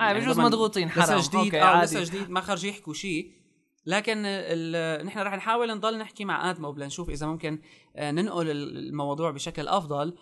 آه 0.00 0.12
بجوز 0.12 0.36
ضمن- 0.36 0.44
مضغوطين 0.44 0.90
حرام. 0.90 1.18
لسه 1.18 1.28
جديد 1.28 1.54
أوكي، 1.54 1.60
عادي. 1.60 1.84
لسه 1.84 2.04
جديد 2.04 2.30
ما 2.30 2.40
خرج 2.40 2.64
يحكوا 2.64 2.94
شيء. 2.94 3.30
لكن 3.88 4.22
ال- 4.26 5.06
نحن 5.06 5.18
رح 5.18 5.34
نحاول 5.36 5.74
نضل 5.76 5.98
نحكي 5.98 6.24
مع 6.24 6.50
AdMob 6.50 6.78
لنشوف 6.78 7.10
إذا 7.10 7.26
ممكن 7.26 7.58
آه، 7.96 8.10
ننقل 8.10 8.50
الموضوع 8.50 9.30
بشكل 9.30 9.68
أفضل. 9.68 10.08
آه، 10.08 10.14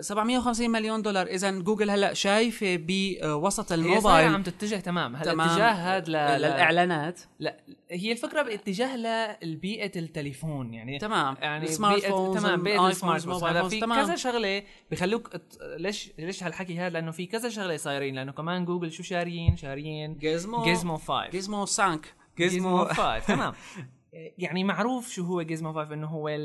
750 0.00 0.70
مليون 0.70 1.02
دولار. 1.02 1.26
اذا 1.26 1.50
جوجل 1.50 1.90
هلأ 1.90 2.14
شايفة 2.14 2.76
بوسط 2.80 3.72
هي 3.72 3.78
الموبايل 3.78 4.34
عم 4.34 4.42
تتجه 4.42 4.76
تمام. 4.76 5.16
هلأ 5.16 5.32
تمام. 5.32 5.48
اتجاه 5.48 5.70
هذا 5.72 6.04
ل... 6.08 6.38
للإعلانات. 6.40 7.20
لا 7.38 7.56
هي 7.90 8.12
الفكرة 8.12 8.42
باتجاه 8.42 8.96
للبيئه 8.96 9.98
التليفون 9.98 10.74
يعني 10.74 10.98
تمام. 10.98 11.36
يعني 11.40 11.64
ال 11.64 11.70
smart 11.70 12.02
بيئة- 12.04 12.08
phones 12.08 12.42
تمام 12.42 12.62
بيئة 12.62 12.88
ال 12.88 12.94
smart 12.94 13.22
phones 13.22 13.34
موبايل 13.34 13.56
هلأ 13.56 13.68
في 13.68 13.80
تمام. 13.80 14.04
كذا 14.04 14.16
شغلة 14.16 14.62
بخلوك 14.90 15.30
ليش 15.76 16.12
ليش 16.18 16.42
هالحكي 16.42 16.78
هذا؟ 16.78 16.88
لأنه 16.90 17.10
في 17.10 17.26
كذا 17.26 17.48
شغلة 17.48 17.76
صايرين. 17.76 18.14
لأنه 18.14 18.32
كمان 18.32 18.64
جوجل 18.64 18.92
شو 18.92 19.02
شاريين؟ 19.02 19.56
شاريين 19.56 20.18
Gizmo 20.18 20.64
Gizmo 20.64 20.96
5 20.96 21.28
Gizmo 21.30 21.66
cinq 21.66 22.14
Gizmo 22.38 22.84
5 22.84 23.18
تمام. 23.18 23.52
يعني 24.38 24.64
معروف 24.64 25.08
شو 25.08 25.24
هو 25.24 25.42
Gizmo 25.42 25.72
5 25.72 25.94
إنه 25.94 26.06
هو 26.06 26.36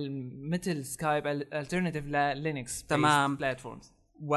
مثل 0.42 0.86
سكايب 0.86 1.28
alternative 1.28 2.06
للينكس 2.06 2.84
تمام. 2.84 3.36
platforms 3.36 3.94
و 4.22 4.36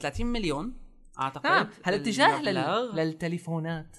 30 0.00 0.26
مليون 0.26 0.74
أعتقد 1.20 1.42
تمام 1.42 1.68
هالاتجاه 1.84 2.40
المبلغ. 2.40 2.92
لل... 2.92 2.96
للتليفونات 2.96 3.96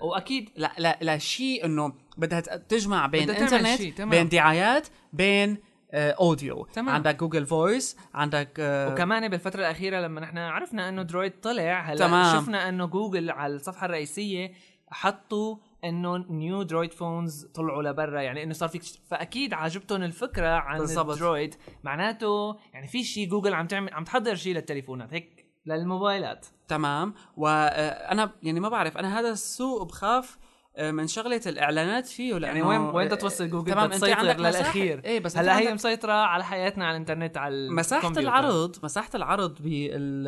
وأكيد 0.00 0.50
لا 0.56 0.72
لا 0.78 0.98
لا 1.00 1.18
شيء 1.18 1.64
إنه 1.64 1.92
بدها 2.16 2.40
تجمع 2.40 3.06
بين 3.06 3.30
إنترنت. 3.30 4.00
بين 4.00 4.28
دعايات 4.28 4.88
بين 5.12 5.56
آه 5.92 6.10
audio 6.10 6.64
تمام. 6.64 6.94
عندك 6.94 7.16
Google 7.16 7.46
Voice 7.46 7.96
عندك 8.14 8.60
آه 8.60 8.92
وكمان 8.92 9.28
بالفترة 9.28 9.60
الأخيرة 9.60 10.00
لما 10.00 10.20
نحن 10.20 10.38
عرفنا 10.38 10.88
إنه 10.88 11.02
Droid 11.02 11.40
طلع 11.40 11.80
هلأ 11.80 12.06
تمام. 12.06 12.40
شفنا 12.40 12.68
إنه 12.68 12.86
جوجل 12.86 13.30
على 13.30 13.54
الصفحة 13.54 13.86
الرئيسية 13.86 14.52
حطوا 14.88 15.56
إنه 15.84 16.16
new 16.16 16.62
Droid 16.62 16.92
phones 16.92 17.44
طلعوا 17.44 17.82
لبرا 17.82 18.20
يعني 18.20 18.42
إنه 18.42 18.52
صار 18.52 18.68
فيك 18.68 18.82
فأكيد 18.82 19.54
عجبتهم 19.54 20.02
الفكرة 20.02 20.48
عن 20.48 20.78
بالضبط. 20.78 21.10
ال 21.10 21.16
Droid. 21.16 21.54
معناته 21.84 22.56
يعني 22.72 22.86
في 22.86 23.04
شيء 23.04 23.28
جوجل 23.28 23.54
عم 23.54 23.66
تعمل 23.66 23.94
عم 23.94 24.04
تحضر 24.04 24.34
شيء 24.34 24.54
للتليفونات 24.54 25.12
هيك 25.12 25.46
للموبايلات. 25.66 26.46
تمام. 26.68 27.14
وأنا 27.36 28.32
يعني 28.42 28.60
ما 28.60 28.68
بعرف 28.68 28.98
أنا 28.98 29.20
هذا 29.20 29.30
السوق 29.30 29.82
بخاف 29.82 30.34
آه، 30.36 30.49
من 30.80 31.06
شغلة 31.06 31.40
الإعلانات 31.46 32.06
فيه 32.06 32.32
لأنه 32.32 32.46
يعني 32.46 32.62
وين 32.62 32.80
وين 32.80 33.06
بدها 33.06 33.18
توصل 33.18 33.50
جوجل؟ 33.50 33.72
تمام 33.72 33.92
أنت 33.92 34.04
عندك 34.04 34.38
للاخير 34.38 35.02
إيه 35.04 35.20
بس 35.20 35.36
هلا 35.36 35.52
هي 35.52 35.58
عندك 35.58 35.72
مسيطرة 35.72 36.12
على 36.12 36.44
حياتنا 36.44 36.84
على 36.84 36.96
الإنترنت 36.96 37.36
على 37.36 37.70
مساحة 37.70 38.08
الكمبيوتر. 38.08 38.28
العرض 38.28 38.76
مساحة 38.84 39.10
العرض 39.14 39.62
بال 39.62 40.26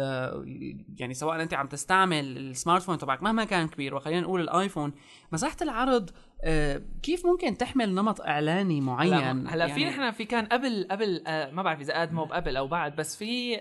يعني 0.98 1.14
سواء 1.14 1.42
أنت 1.42 1.54
عم 1.54 1.66
تستعمل 1.66 2.36
ال 2.37 2.44
smart 2.44 2.83
phone 2.83 2.98
تبعك 2.98 3.22
مهما 3.22 3.44
كان 3.44 3.68
كبير 3.68 3.94
وخلينا 3.94 4.20
نقول 4.20 4.40
الآيفون 4.40 4.92
مساحة 5.32 5.56
العرض 5.62 6.10
آه، 6.44 6.82
كيف 7.02 7.26
ممكن 7.26 7.56
تحمل 7.56 7.94
نمط 7.94 8.20
إعلاني 8.20 8.80
معين؟ 8.80 9.12
هلا 9.12 9.54
هلا 9.54 9.66
في 9.66 9.80
يعني 9.80 9.96
نحن 9.96 10.10
في 10.10 10.24
كان 10.24 10.46
قبل 10.46 10.88
قبل 10.90 11.24
آه 11.26 11.50
ما 11.50 11.62
بعرف 11.62 11.80
إذا 11.80 12.02
AdMob 12.02 12.33
قبل 12.32 12.56
أو 12.56 12.66
بعد 12.66 12.96
بس 12.96 13.16
في 13.16 13.56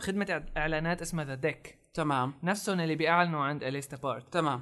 خدمة 0.00 0.42
إعلانات 0.56 1.02
اسمها 1.02 1.24
The 1.24 1.34
Deck 1.34 1.75
تمام. 1.96 2.34
نفسهم 2.42 2.80
اللي 2.80 2.94
بيعلنوا 2.94 3.44
عند 3.44 3.64
A 3.64 3.70
List 3.70 3.96
Apart 3.96 4.32
تمام. 4.32 4.60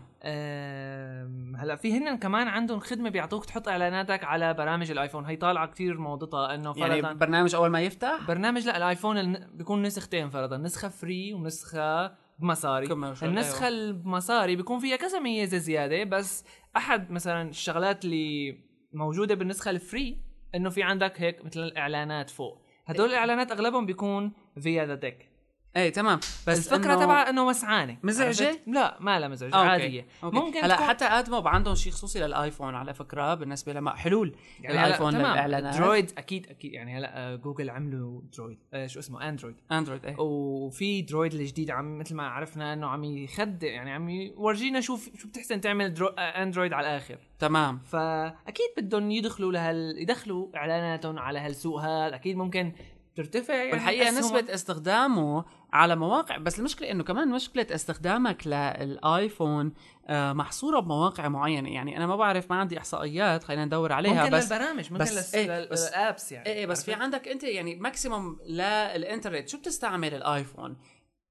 هلا 1.57 1.77
في 1.77 1.99
هن 1.99 2.18
كمان 2.18 2.49
عندهم 2.49 2.81
خدمة 2.81 3.11
بيعطوك 3.11 3.44
تحط 3.44 3.68
إعلاناتك 3.68 4.25
على 4.25 4.55
برامج 4.55 4.90
الآيفون. 4.90 5.25
هي 5.27 5.37
طالعة 5.37 5.66
كتير 5.66 5.99
موضتها 5.99 6.55
إنه 6.55 6.73
فرضا 6.73 6.87
يعني 6.87 7.01
يعني 7.01 7.18
برنامج 7.18 7.55
أول 7.55 7.70
ما 7.70 7.81
يفتح؟ 7.81 8.18
برنامج 8.29 8.66
لا 8.66 8.77
الآيفون 8.77 9.37
بيكون 9.57 9.83
نسختين 9.83 10.31
فرضا 10.31 10.57
نسخة 10.57 10.88
free 10.88 11.35
ونسخة 11.35 12.14
بمصاري. 12.38 12.87
النسخة 13.23 13.66
أيوة. 13.66 13.92
بمصاري 13.92 14.57
بيكون 14.57 14.79
فيها 14.79 14.97
كذا 14.97 15.18
ميزة 15.18 15.59
زيادة 15.59 16.05
بس 16.05 16.44
أحد 16.77 17.11
مثلا 17.11 17.49
الشغلات 17.49 18.05
اللي 18.05 18.59
موجودة 18.92 19.35
بالنسخة 19.35 19.70
ال 19.70 19.80
free 19.80 20.18
إنه 20.55 20.70
في 20.70 20.83
عندك 20.83 21.20
هيك 21.20 21.44
مثل 21.44 21.61
الإعلانات 21.61 22.31
فوق. 22.31 22.64
هدول 22.87 23.09
الإعلانات 23.09 23.53
أغلبهم 23.53 23.87
بيكون 23.87 24.33
via 24.61 24.87
The 24.87 24.94
Deck 24.94 25.34
إيه 25.76 25.92
تمام. 25.92 26.16
بس 26.46 26.72
الفكرة 26.72 26.96
إنه- 26.96 27.00
تبع 27.00 27.28
إنه 27.28 27.48
مسعانه؟ 27.48 27.96
عرفت؟ 28.02 28.60
لا 28.66 28.96
ما 29.00 29.20
لا 29.20 29.28
مزعجة 29.28 29.54
آه، 29.54 29.58
okay. 29.59 29.68
عادية. 29.68 30.06
okay. 30.24 30.37
ممكن 30.37 30.64
هلا 30.64 30.74
تكون- 30.74 30.87
حتى 30.87 31.04
AdMob 31.05 31.48
عندهم 31.48 31.74
شيء 31.74 31.92
خصوصي 31.92 32.20
للآيفون 32.20 32.74
على 32.74 32.94
فكرة 32.94 33.34
بالنسبة 33.34 33.72
لما 33.72 33.94
حلول 33.96 34.37
يعني 34.60 34.80
الآيفون 34.84 35.14
للإعلانات. 35.14 35.76
Droid 35.77 36.12
أكيد 36.18 36.46
أكيد. 36.50 36.72
يعني 36.72 36.98
هلا 36.98 37.18
آه، 37.18 37.37
جوجل 37.37 37.70
عملوا 37.70 38.20
Droid 38.37 38.59
آه 38.74 38.87
شو 38.87 38.98
اسمه؟ 38.98 39.28
Android 39.29 39.57
Android 39.72 40.05
إيه. 40.06 40.16
وفي 40.20 41.02
Droid 41.03 41.35
الجديد 41.34 41.70
عم 41.70 41.98
مثل 41.98 42.14
ما 42.14 42.28
عرفنا 42.28 42.72
إنه 42.72 42.87
عم 42.87 43.04
يخدع 43.04 43.68
يعني 43.68 43.92
عم 43.92 44.08
يورجينا 44.08 44.80
شو 44.80 44.96
شو 45.18 45.28
بتحسن 45.28 45.60
تعمل 45.60 45.94
درو... 45.94 46.06
آه، 46.06 46.20
Android 46.20 46.72
على 46.72 46.87
الآخر. 46.87 47.18
تمام. 47.38 47.78
فأكيد 47.78 48.66
بدهم 48.78 49.10
يدخلوا 49.10 49.52
لهال 49.52 49.98
يدخلوا 50.02 50.56
إعلاناتهم 50.56 51.18
على 51.18 51.38
هالسوق 51.38 51.80
هذا. 51.80 52.14
أكيد 52.14 52.37
ممكن 52.37 52.72
ترتفع 53.16 53.55
يعني 53.55 53.72
والحقيقة. 53.72 54.11
نسبة 54.11 54.55
استخدامه 54.55 55.44
على 55.72 55.96
مواقع 55.96 56.37
بس 56.37 56.59
المشكلة 56.59 56.90
إنه 56.90 57.05
كمان 57.05 57.29
مشكلة 57.29 57.66
استخدامك 57.74 58.46
للآيفون 58.46 59.72
آه، 60.07 60.33
محصورة 60.33 60.81
بمواقع 60.81 61.29
معينة 61.29 61.70
يعني 61.74 61.96
أنا 61.96 62.07
ما 62.07 62.16
بعرف 62.16 62.50
ما 62.50 62.57
عندي 62.57 62.79
إحصائيات 62.79 63.44
خلينا 63.44 63.64
ندور 63.64 63.92
عليها 63.92 64.22
ممكن 64.24 64.37
بس 64.37 64.53
للبرامج 64.53 64.92
ممكن 64.92 65.05
بس 65.05 65.12
لس... 65.12 65.35
إيه، 65.35 65.68
بس- 65.68 65.88
لل 65.88 66.03
apps 66.03 66.33
يعني 66.33 66.46
إيه 66.46 66.55
إيه، 66.55 66.66
بس 66.66 66.85
في؟ 66.85 66.92
عندك 66.92 67.29
أنت 67.29 67.44
يعني 67.44 67.74
maximum 67.74 68.38
للإنترنت 68.46 69.48
شو 69.48 69.59
بتستعمل 69.59 70.14
الآيفون 70.14 70.77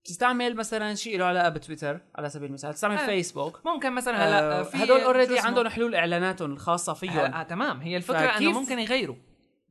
بتستعمل 0.04 0.56
مثلا 0.56 0.96
شيء 0.96 1.20
له 1.20 1.26
علاقة 1.26 1.50
بتويتر 1.50 2.00
على 2.16 2.30
سبيل 2.30 2.48
المثال 2.50 2.74
تستعمل 2.74 2.98
آه. 2.98 3.06
فيسبوك 3.06 3.60
ممكن 3.66 3.94
مثلا 3.94 4.16
هلا 4.28 4.60
آه، 4.60 4.64
في 4.64 4.84
هدول 4.84 5.02
already؟ 5.02 5.40
عندهم 5.40 5.68
حلول 5.68 5.96
إعلاناتهم 5.96 6.52
الخاصة 6.52 6.94
فيهم 6.94 7.12
هلا 7.14 7.40
آه 7.40 7.44
تمام 7.44 7.82
هي 7.82 7.98
الفكرة 7.98 8.38
إنه 8.38 8.60
ممكن 8.60 8.80
يغيروا 8.80 9.16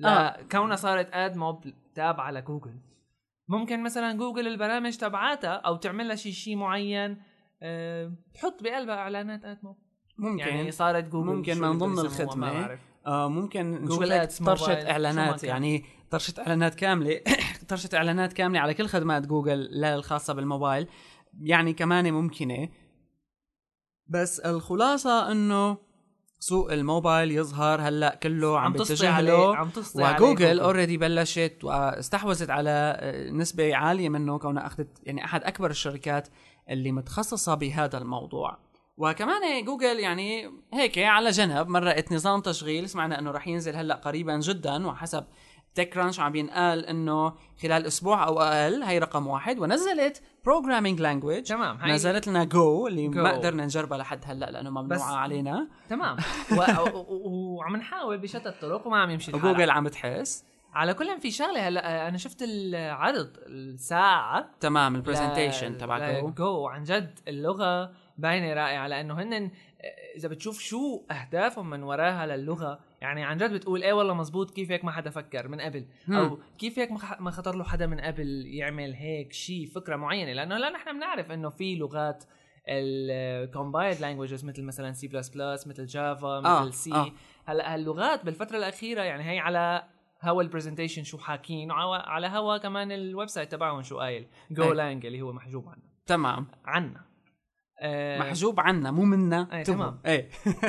لا 0.03 0.47
كونها 0.53 0.77
صارت 0.77 1.09
AdMob 1.13 1.65
تابعه 1.95 2.31
لجوجل 2.31 2.75
ممكن 3.49 3.83
مثلا 3.83 4.13
جوجل 4.13 4.47
البرامج 4.47 4.97
تبعاتها 4.97 5.51
أو 5.51 5.77
تعمل 5.77 6.09
لها 6.09 6.17
شيء 6.17 6.33
شيء 6.33 6.57
معين 6.57 7.23
أه 7.63 8.13
تحط 8.35 8.63
بقلبها 8.63 8.95
إعلانات 8.95 9.45
AdMob 9.45 9.77
ممكن. 10.19 10.39
يعني 10.39 10.71
صارت 10.71 11.05
جوجل 11.05 11.27
ممكن 11.27 11.61
من 11.61 11.79
ضمن. 11.79 12.41
بعرف. 12.41 12.81
آه 13.07 13.29
ممكن 13.29 13.71
نشوف 13.71 13.89
جوجل 13.89 14.09
لك 14.09 14.31
شو 14.31 14.45
ما 14.45 14.91
إعلانات. 14.91 15.45
يعني 15.45 15.85
طرشة 16.11 16.35
إعلانات 16.41 16.75
كاملة. 16.75 17.21
طرشة 17.69 17.89
إعلانات 17.95 18.33
كاملة 18.33 18.61
على 18.61 18.75
كل 18.75 18.87
خدمات 18.87 19.27
جوجل 19.27 19.61
لا 19.71 19.95
الخاصة 19.95 20.35
بالموبايل. 20.35 20.89
يعني 21.41 21.73
كمان 21.73 22.13
ممكنة. 22.13 22.69
بس 24.07 24.41
الخلاصة 24.41 25.33
إنه 25.33 25.79
سوق 26.43 26.73
الموبايل 26.73 27.31
يظهر 27.31 27.81
هلأ 27.81 28.19
كله 28.23 28.59
عم 28.59 28.65
عم 28.65 28.73
بيتجه 28.73 29.13
عليه 29.13 29.33
له. 29.33 29.57
عم 29.57 29.71
وجوجل 29.95 30.61
already 30.61 30.97
بلشت 30.97 31.59
واستحوذت 31.63 32.51
على 32.51 32.99
نسبة 33.33 33.77
عالية 33.77 34.09
منه 34.09 34.39
كونها 34.39 34.67
أخذت 34.67 34.89
يعني 35.03 35.25
أحد 35.25 35.45
أكبر 35.45 35.71
الشركات 35.71 36.29
اللي 36.71 36.93
متخصصة 36.93 37.55
بهذا 37.55 37.99
الموضوع. 37.99 38.59
وكمان 38.97 39.65
جوجل 39.65 39.99
يعني 40.01 40.51
هيك 40.73 40.99
على 40.99 41.31
جنب 41.31 41.69
مرقت 41.69 42.13
نظام 42.13 42.41
تشغيل 42.41 42.89
سمعنا 42.89 43.19
إنه 43.19 43.31
رح 43.31 43.49
ينزل 43.49 43.77
هلأ 43.77 43.95
قريبا 43.95 44.37
جدا 44.37 44.87
وحسب 44.87 45.25
TechCrunch 45.75 46.21
عم 46.21 46.35
ينقال 46.37 46.87
إنه 46.87 47.33
خلال 47.63 47.87
أسبوع 47.87 48.27
أو 48.27 48.41
أقل 48.41 48.83
هي 48.83 48.99
رقم 48.99 49.27
واحد 49.27 49.59
ونزلت 49.59 50.23
programming 50.45 51.01
language 51.01 51.43
تمام 51.45 51.77
هاي 51.77 51.93
نزلت 51.93 52.29
لنا 52.29 52.45
جو 52.45 52.87
اللي 52.87 53.09
Go. 53.09 53.17
ما 53.17 53.31
قدرنا 53.33 53.65
نجربها 53.65 53.99
لحد 53.99 54.21
هلأ 54.25 54.51
لأنه 54.51 54.71
ممنوعه 54.71 54.89
بس- 54.89 55.03
علينا. 55.03 55.69
تمام. 55.89 56.17
و- 56.53 56.55
و- 56.97 56.99
و- 56.99 57.57
وعم 57.57 57.77
نحاول 57.77 58.19
بشتى 58.19 58.49
الطرق 58.49 58.87
وما 58.87 58.99
عم 58.99 59.11
يمشي 59.11 59.31
الحال. 59.31 59.51
وجوجل 59.51 59.71
عم 59.71 59.89
تحس. 59.89 60.45
على 60.75 60.95
كل 60.95 61.21
في 61.21 61.31
شغلة 61.31 61.69
هلأ 61.69 62.09
أنا 62.09 62.19
شفت 62.19 62.43
العرض 62.43 63.31
الساعة 63.47 64.51
تمام 64.61 64.95
ال 64.97 65.03
presentation 65.03 65.79
تبع 65.79 66.21
Go 66.21 66.31
Go 66.31 66.67
عن 66.67 66.83
جد 66.85 67.19
اللغة 67.29 67.93
باينة 68.19 68.55
رائعة 68.55 68.87
لأنه 68.89 69.23
هن 69.23 69.51
إذا 70.17 70.29
بتشوف 70.29 70.59
شو 70.61 71.03
أهدافهم 71.11 71.71
من 71.71 71.83
وراها 71.83 72.27
للغة 72.27 72.81
يعني 73.03 73.25
عن 73.25 73.37
جد 73.37 73.53
بتقول 73.53 73.83
إيه 73.83 73.93
والله 73.93 74.15
مزبوط 74.15 74.51
كيف 74.51 74.71
هيك 74.71 74.85
ما 74.85 74.91
حدا 74.93 75.11
فكر 75.11 75.49
من 75.49 75.61
قبل؟ 75.61 75.87
أو 76.11 76.39
كيف 76.59 76.79
هيك 76.79 76.91
ما 77.21 77.31
خطر 77.31 77.57
له 77.57 77.65
حدا 77.65 77.87
من 77.87 78.01
قبل 78.01 78.45
يعمل 78.47 78.95
هيك 78.95 79.33
شيء 79.33 79.67
فكرة 79.67 79.97
معينة؟ 79.97 80.33
لأنه 80.33 80.57
هلا 80.57 80.71
نحن 80.71 80.93
بنعرف 80.93 81.33
إنه 81.33 81.49
في 81.49 81.77
لغات 81.77 82.25
ال 82.69 82.83
compiled 82.83 84.01
languages 84.01 84.45
مثل 84.45 84.63
مثلا 84.63 84.93
C++ 84.93 85.67
مثل 85.67 85.87
Java 85.87 86.29
آه، 86.29 86.61
مثل 86.65 86.73
C 86.73 86.93
آه. 86.93 87.13
هلأ 87.45 87.75
هاللغات 87.75 88.25
بالفترة 88.25 88.57
الأخيرة 88.57 89.03
يعني 89.03 89.31
هي 89.31 89.39
على 89.39 89.85
هوا 90.23 90.43
ال 90.43 90.47
presentation 90.47 91.03
شو 91.03 91.19
حاكين 91.19 91.71
وعلى 91.71 92.03
على 92.07 92.27
هوا 92.27 92.59
كمان 92.59 92.93
ال 92.93 93.29
website 93.29 93.53
تبعهم 93.53 93.83
شو 93.83 93.99
قايل 93.99 94.27
Go. 94.51 94.73
Lang 94.73 95.07
اللي 95.07 95.23
هو 95.23 95.33
محجوب 95.33 95.69
عنا 95.69 95.83
تمام. 96.07 96.47
عنا. 96.65 97.12
آه، 97.85 98.19
محجوب 98.19 98.61
عنا 98.61 98.91
مو 98.91 99.03
منا. 99.05 99.49
إيه، 99.53 99.63
تمام. 99.63 99.99
إيه. 100.07 100.29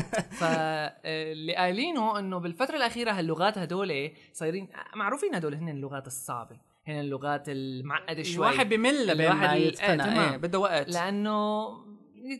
فاللي 0.39 1.55
قايلينه 1.55 2.19
إنه 2.19 2.37
بالفترة 2.37 2.75
الأخيرة 2.75 3.11
هاللغات 3.11 3.57
هدول 3.57 4.11
صايرين 4.33 4.67
معروفين 4.95 5.35
هدول 5.35 5.53
هن 5.55 5.69
اللغات 5.69 6.07
الصعبة 6.07 6.55
هن 6.87 6.99
اللغات 6.99 7.43
المعقدة 7.49 8.23
شوي. 8.23 8.35
الواحد 8.35 8.69
بمل 8.69 9.07
لبين 9.07 9.21
الواحد 9.21 9.47
ما 9.47 9.53
يتقنها 9.55 10.05
تمام. 10.05 10.31
إيه 10.31 10.37
بده 10.37 10.59
وقت. 10.59 10.89
لأنه 10.93 11.67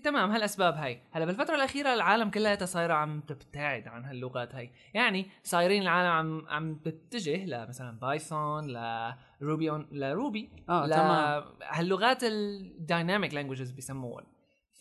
تمام 0.03 0.31
هالأسباب 0.31 0.73
هاي. 0.73 1.01
هلأ 1.11 1.25
بالفترة 1.25 1.55
الأخيرة 1.55 1.93
العالم 1.93 2.29
كلها 2.29 2.65
صايرة 2.65 2.93
عم 2.93 3.19
تبتعد 3.21 3.87
عن 3.87 4.05
هاللغات 4.05 4.55
هاي. 4.55 4.71
يعني 4.93 5.25
صايرين 5.43 5.81
العالم 5.81 6.09
عم 6.09 6.45
عم 6.49 6.75
تتجه 6.75 7.45
لمثلا 7.45 7.91
Python 7.99 8.67
ل 8.67 8.88
Ruby 8.88 9.71
on- 9.71 9.85
ل 9.91 10.03
Ruby 10.03 10.49
آه 10.69 10.85
ل- 10.85 10.89
تمام. 10.93 11.43
هاللغات 11.63 12.23
ال 12.23 12.37
dynamic 12.37 13.33
languages 13.33 13.71
بيسموهم 13.71 14.23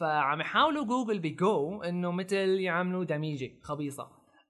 فعم 0.02 0.40
يحاولوا 0.40 0.84
جوجل 0.84 1.18
بجو 1.18 1.82
إنه 1.82 2.10
مثل 2.12 2.36
يعملوا 2.36 3.04
دميجة 3.04 3.50
خبيصة. 3.62 4.08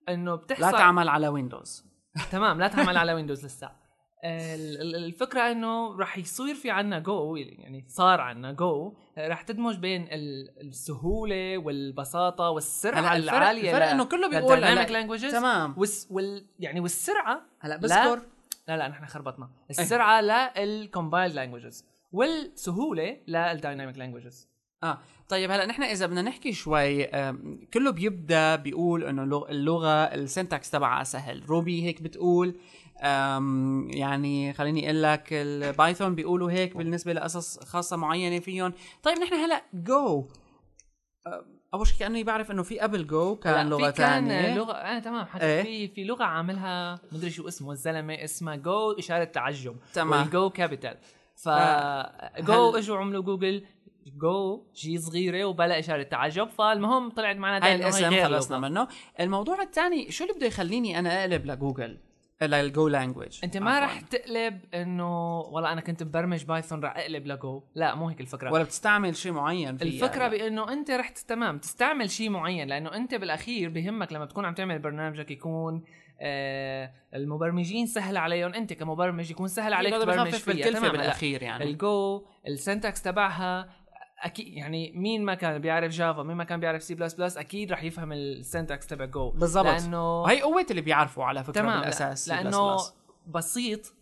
إنه 0.08 0.34
بتحصل 0.34 0.62
لا 0.62 0.70
تعمل 0.70 1.08
على 1.08 1.28
ويندوز 1.28 1.84
تمام 2.32 2.60
لا 2.60 2.68
تعمل 2.68 2.96
على 2.96 3.12
ويندوز 3.12 3.44
لسه 3.46 3.70
ال- 4.24 4.80
ال- 4.80 4.94
الفكرة 5.04 5.40
إنه 5.40 5.98
رح 5.98 6.18
يصير 6.18 6.54
في 6.54 6.70
عنا 6.70 6.98
جو 6.98 7.36
يعني 7.36 7.84
صار 7.88 8.20
عنا 8.20 8.52
جو 8.52 8.94
رح 9.18 9.42
تدمج 9.42 9.76
بين 9.76 10.02
ال- 10.10 10.60
السهولة 10.68 11.58
والبساطة 11.58 12.50
والسرعة 12.50 13.00
هلا 13.00 13.16
الفرق 13.16 13.34
العالية 13.36 13.70
الفرق 13.70 13.86
إنه 13.86 14.04
كله 14.04 14.28
بيقول 14.30 14.60
dynamic 14.60 14.90
languages 14.90 15.32
تمام. 15.32 15.74
وس 15.78 16.08
وال 16.10 16.46
يعني 16.58 16.80
والسرعة 16.80 17.42
هلا 17.60 17.74
لا 17.74 17.80
بذكر. 17.80 18.20
لا 18.68 18.76
لا 18.76 18.88
نحن 18.88 19.06
خربطنا. 19.06 19.50
السرعة 19.70 20.20
لل 20.56 20.72
compiled 20.72 21.34
languages 21.34 21.84
والسهولة 22.12 23.16
لل 23.28 23.44
dynamic 23.44 23.98
languages 23.98 24.51
آه. 24.84 24.98
طيب 25.28 25.50
هلا 25.50 25.66
نحن 25.66 25.82
إذا 25.82 26.06
بدنا 26.06 26.22
نحكي 26.22 26.52
شوي 26.52 27.04
كله 27.74 27.90
بيبدأ 27.92 28.56
بيقول 28.56 29.04
إنه 29.04 29.22
اللغ- 29.22 29.50
اللغة 29.50 29.88
ال 30.04 30.13
syntax 30.13 30.70
تبعها 30.70 31.04
سهل. 31.04 31.42
Ruby 31.48 31.82
هيك 31.86 32.02
بتقول 32.02 32.54
يعني 33.90 34.52
خليني 34.52 34.84
أقول 34.90 35.02
لك 35.02 35.28
ال 35.32 35.44
Python 35.44 36.14
بيقولوا 36.14 36.50
هيك 36.50 36.76
بالنسبة 36.76 37.12
لقصص 37.12 37.58
خاصة 37.64 37.96
معينة 37.96 38.38
فيهم. 38.40 38.72
طيب 39.02 39.18
نحن 39.18 39.34
هلا 39.34 39.62
جو 39.74 40.28
أول 41.74 41.86
شيء 41.86 41.98
كأني 41.98 42.24
بعرف 42.24 42.50
إنه 42.50 42.62
في 42.62 42.80
قبل 42.80 43.06
جو 43.06 43.36
كان 43.36 43.68
لغه 43.68 43.90
في 43.90 43.96
كان 43.96 44.28
ثانية 44.28 44.54
لغة 44.54 44.72
آه 44.72 44.98
تمام. 44.98 45.24
حتى 45.26 45.44
إيه. 45.44 45.62
في 45.62 45.88
في 45.94 46.04
لغة 46.04 46.24
عاملها 46.24 46.98
مدري 47.12 47.30
شو 47.30 47.48
اسمه 47.48 47.72
الزلمة 47.72 48.14
اسمها 48.14 48.56
جو 48.56 48.92
إشارة 48.92 49.24
تعجب. 49.24 49.76
تمام. 49.94 50.20
وال 50.22 50.50
Go 50.50 50.60
capital 50.60 50.96
ف 51.36 51.48
هل- 51.48 52.44
جو 52.44 52.70
إجوا 52.76 52.96
عملوا 52.98 53.22
جوجل 53.22 53.64
جو 54.06 54.66
جي 54.74 54.98
صغيرة 54.98 55.44
وبلا 55.44 55.78
إشارة 55.78 56.02
تعجب 56.02 56.48
فالمهم 56.48 57.10
طلعت 57.10 57.36
معنا 57.36 57.66
هاي 57.66 57.74
الاسم 57.74 58.24
خلصنا. 58.24 58.58
منه. 58.58 58.88
الموضوع 59.20 59.62
الثاني 59.62 60.10
شو 60.10 60.24
اللي 60.24 60.34
بده 60.36 60.46
يخليني 60.46 60.98
أنا 60.98 61.20
أقلب 61.20 61.46
لجوجل؟ 61.46 61.98
لل 62.42 62.65
Go 62.65 62.88
language. 62.88 63.38
أنت 63.44 63.56
ما 63.56 63.80
رح 63.80 64.00
تقلب 64.00 64.60
إنه 64.74 65.40
والله 65.40 65.72
أنا 65.72 65.80
كنت 65.80 66.02
مبرمج 66.02 66.44
Python 66.44 66.84
رح 66.84 66.96
أقلب 66.96 67.26
ل 67.26 67.35
Go. 67.35 67.62
لا 67.74 67.94
مو 67.94 68.08
هيك 68.08 68.20
الفكرة. 68.20 68.52
ولا 68.52 68.62
بتستعمل 68.62 69.16
شيء 69.16 69.32
معين 69.32 69.76
فيها. 69.76 69.88
الفكرة 69.88 70.28
بإنه 70.28 70.72
أنت 70.72 70.90
رح 70.90 71.08
تمام 71.08 71.58
تستعمل 71.58 72.10
شيء 72.10 72.30
معين 72.30 72.68
لأنه 72.68 72.94
أنت 72.94 73.14
بالأخير 73.14 73.70
بهمك 73.70 74.12
لما 74.12 74.26
تكون 74.26 74.44
عم 74.44 74.54
تعمل 74.54 74.78
برنامجك 74.78 75.30
يكون 75.30 75.84
آه 76.20 76.92
المبرمجين 77.14 77.86
سهل 77.86 78.16
عليهم 78.16 78.54
أنت 78.54 78.72
كمبرمج 78.72 79.30
يكون 79.30 79.48
سهل 79.48 79.72
عليك 79.72 79.94
تبرمج 79.94 80.30
فيها. 80.30 80.54
الكلفة 80.54 80.78
تمام 80.78 80.84
هلا. 80.84 80.92
بالأخير 80.92 81.42
يعني. 81.42 81.64
ال 81.64 81.85
Go 81.85 82.26
ال 82.48 82.56
syntax 82.56 83.02
تبعها 83.02 83.81
أكيد 84.22 84.48
يعني 84.48 84.92
مين 84.94 85.24
ما 85.24 85.34
كان 85.34 85.58
بيعرف 85.58 85.92
جافا 85.92 86.22
مين 86.22 86.36
ما 86.36 86.44
كان 86.44 86.60
بيعرف 86.60 86.82
سي 86.82 86.94
بلس 86.94 87.14
بلس 87.14 87.36
أكيد 87.36 87.72
رح 87.72 87.82
يفهم 87.82 88.12
ال 88.12 88.23
syntax 88.23 88.86
تبع 88.86 89.04
Go 89.04 89.30
بالضبط. 89.30 89.66
لأنه 89.66 90.22
وهي 90.22 90.42
قوة 90.42 90.66
اللي 90.70 90.80
بيعرفوا 90.82 91.24
على 91.24 91.44
فكرة 91.44 91.52
تمام 91.52 91.80
بالأساس 91.80 92.28
لا- 92.28 92.42
لأنه 92.42 92.76
بسيط 93.26 93.94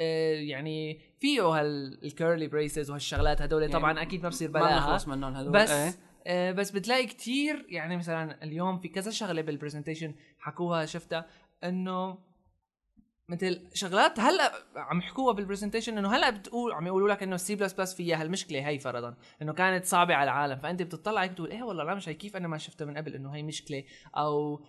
آه، 0.00 0.34
يعني 0.34 1.00
فيه 1.20 1.42
هال 1.42 1.72
curly 1.72 2.46
braces 2.46 2.90
وهالشغلات 2.90 3.42
هدول 3.42 3.62
يعني 3.62 3.72
طبعا 3.74 4.02
أكيد 4.02 4.22
ما 4.22 4.28
بصير 4.28 4.50
ما 4.50 4.60
بلاها 4.60 4.76
نخلص 4.76 5.08
منهم 5.08 5.34
هدول 5.34 5.52
بس 5.52 5.70
إيه. 5.70 5.94
آه 6.26 6.52
بس 6.52 6.70
بتلاقي 6.70 7.06
كتير 7.06 7.66
يعني 7.68 7.96
مثلا 7.96 8.42
اليوم 8.44 8.78
في 8.78 8.88
كذا 8.88 9.10
شغلة 9.10 9.42
بال 9.42 9.52
presentation 9.52 10.14
حكوها 10.38 10.86
شفتها 10.86 11.26
إنه 11.64 12.18
مثل 13.30 13.68
شغلات 13.74 14.20
هلا 14.20 14.52
عم 14.76 14.98
يحكوها 14.98 15.32
بال 15.32 15.41
presentation 15.41 15.98
إنه 15.98 16.14
هلا 16.14 16.30
بتقول 16.30 16.72
عم 16.72 16.86
يقولوا 16.86 17.08
لك 17.08 17.22
إنه 17.22 17.34
السي 17.34 17.56
بلس 17.56 17.72
بلس 17.72 17.94
فيها 17.94 18.20
هالمشكلة 18.20 18.68
هي 18.68 18.78
فرضا 18.78 19.14
إنه 19.42 19.52
كانت 19.52 19.84
صعبة 19.84 20.14
على 20.14 20.30
العالم 20.30 20.58
فأنت 20.58 20.82
بتطلع 20.82 21.22
هيك 21.22 21.30
بتقول 21.30 21.50
إيه 21.50 21.62
والله 21.62 21.84
لا 21.84 21.94
مش 21.94 22.08
هي 22.08 22.14
كيف 22.14 22.36
أنا 22.36 22.48
ما 22.48 22.58
شفتها 22.58 22.84
من 22.84 22.96
قبل 22.96 23.14
إنه 23.14 23.34
هي 23.34 23.42
مشكلة؟ 23.42 23.84
أو 24.16 24.64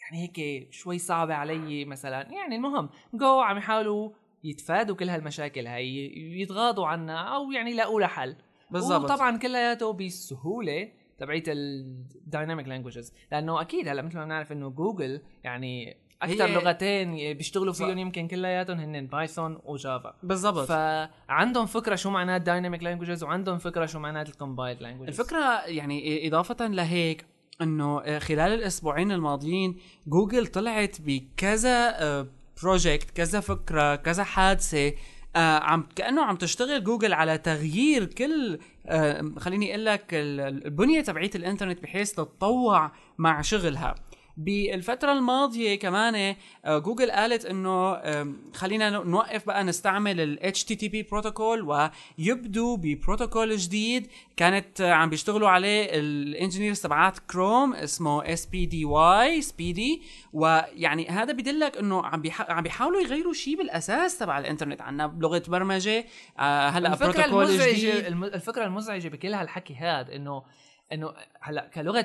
يعني 0.00 0.22
هيك 0.22 0.68
شوي 0.72 0.98
صعبة 0.98 1.34
علي 1.34 1.84
مثلا. 1.84 2.32
يعني 2.32 2.56
المهم 2.56 2.88
جو 3.14 3.40
عم 3.40 3.56
يحاولوا 3.56 4.10
يتفادوا 4.44 4.96
كل 4.96 5.08
هالمشاكل 5.08 5.66
هي 5.66 6.06
يتغاضوا 6.40 6.86
عنها 6.86 7.16
أو 7.16 7.52
يعني 7.52 7.70
يلاقوا 7.70 8.00
لها 8.00 8.08
حل. 8.08 8.36
بالضبط. 8.70 9.10
وطبعا 9.10 9.38
كلياته 9.38 9.92
بالسهوله 9.92 10.88
تبعيت 11.18 11.44
ال 11.48 11.63
dynamic 11.63 12.68
languages 12.68 13.12
لأنه 13.32 13.60
أكيد 13.60 13.88
هلا 13.88 14.02
مثل 14.02 14.18
ما 14.18 14.24
بنعرف 14.24 14.52
إنه 14.52 14.70
جوجل 14.70 15.22
يعني 15.44 16.03
أكثر 16.22 16.44
هي- 16.44 16.54
لغتين 16.54 17.36
بيشتغلوا 17.36 17.72
فيهم 17.72 17.98
يمكن 17.98 18.28
كلياتهم 18.28 18.78
هن 18.78 19.06
Python 19.06 19.58
و 19.64 19.72
Java. 19.72 20.14
بالضبط. 20.22 20.68
فعندهم 20.68 21.66
فكرة 21.66 21.94
شو 21.94 22.10
معنات 22.10 22.42
dynamic 22.42 22.82
languages 22.82 23.24
وعندهم 23.24 23.58
فكرة 23.58 23.86
شو 23.86 23.98
معنات 23.98 24.28
ال 24.28 24.34
compiled 24.34 24.82
languages 24.82 25.08
الفكرة 25.20 25.60
يعني 25.66 26.28
إضافة 26.28 26.66
لهيك 26.66 27.26
إنه 27.62 28.18
خلال 28.18 28.52
الأسبوعين 28.52 29.12
الماضيين 29.12 29.76
جوجل 30.06 30.46
طلعت 30.46 30.96
بكذا 31.00 32.26
project 32.62 33.10
كذا 33.10 33.40
فكرة 33.40 33.94
كذا 33.96 34.24
حادثة 34.24 34.92
آه 35.36 35.58
عم 35.58 35.86
كأنه 35.96 36.22
عم 36.24 36.36
تشتغل 36.36 36.84
جوجل 36.84 37.12
على 37.12 37.38
تغيير 37.38 38.04
كل 38.04 38.58
آه 38.86 39.32
خليني 39.38 39.70
أقول 39.70 39.84
لك 39.86 40.14
ال- 40.14 40.40
ال- 40.40 40.64
البنية 40.66 41.00
تبعيت 41.00 41.36
الإنترنت 41.36 41.82
بحيث 41.82 42.12
تتطوع 42.12 42.92
مع 43.18 43.40
شغلها. 43.40 43.94
بالفترة 44.36 45.12
الماضية 45.12 45.78
كمان 45.78 46.36
آه، 46.64 46.78
جوجل 46.78 47.10
قالت 47.10 47.44
إنه 47.44 47.94
خلينا 48.54 48.90
نوقف 48.90 49.46
بقى 49.46 49.64
نستعمل 49.64 50.20
ال 50.20 50.54
HTTP 50.56 51.10
بروتوكول 51.10 51.90
ويبدوا 52.18 52.76
ببروتوكول 52.76 53.56
جديد 53.56 54.06
كانت 54.36 54.80
آه، 54.80 54.92
عم 54.92 55.10
بيشتغلوا 55.10 55.48
عليه 55.48 55.86
ال 55.92 56.01
engineers 56.01 56.80
تبعات 56.80 57.18
كروم 57.18 57.74
اسمه 57.74 58.24
SPDY 58.24 59.40
SPDY 59.40 60.02
ويعني 60.32 61.08
هذا 61.08 61.32
بدلك 61.32 61.76
إنه 61.76 62.06
عم 62.06 62.20
بيح... 62.22 62.50
عم 62.50 62.62
بيحاولوا 62.62 63.00
يغيروا 63.00 63.32
شيء 63.32 63.56
بالأساس 63.58 64.18
تبع 64.18 64.38
الانترنت 64.38 64.80
عنا 64.80 65.06
بلغة 65.06 65.42
برمجة 65.48 66.04
آه 66.38 66.68
هلأ 66.68 66.88
بروتوكول 67.12 67.46
جديد. 67.90 68.06
الم- 68.06 68.24
الفكرة 68.24 68.64
المزعجة 68.64 69.08
بكل 69.08 69.34
هالحكي 69.34 69.74
هذا 69.74 70.16
انه 70.16 70.42
إنه 70.92 71.12
هلأ 71.40 71.70
كلغة 71.74 72.04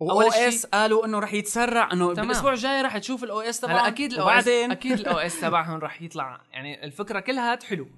برمجه 0.00 0.12
أو 0.12 0.48
OS 0.48 0.66
قالوا 0.66 1.06
إنه 1.06 1.18
رح 1.18 1.34
يتسرع 1.34 1.92
إنه. 1.92 2.14
بالأسبوع 2.14 2.52
الجاي 2.52 2.82
رح 2.82 2.98
تشوف 2.98 3.24
ال 3.24 3.40
OS 3.40 3.60
تبعهم. 3.60 3.76
هلا 3.76 3.88
أكيد 3.88 4.12
ال 4.12 4.18
O 4.18 4.24
وبعدين؟ 4.24 4.70
أكيد 4.70 4.92
ال 4.92 5.18
OS 5.18 5.40
تبعهم 5.42 5.78
رح 5.80 6.02
يطلع. 6.02 6.40
يعني 6.52 6.84
الفكرة 6.84 7.20
كلها 7.20 7.58
حلو. 7.68 7.88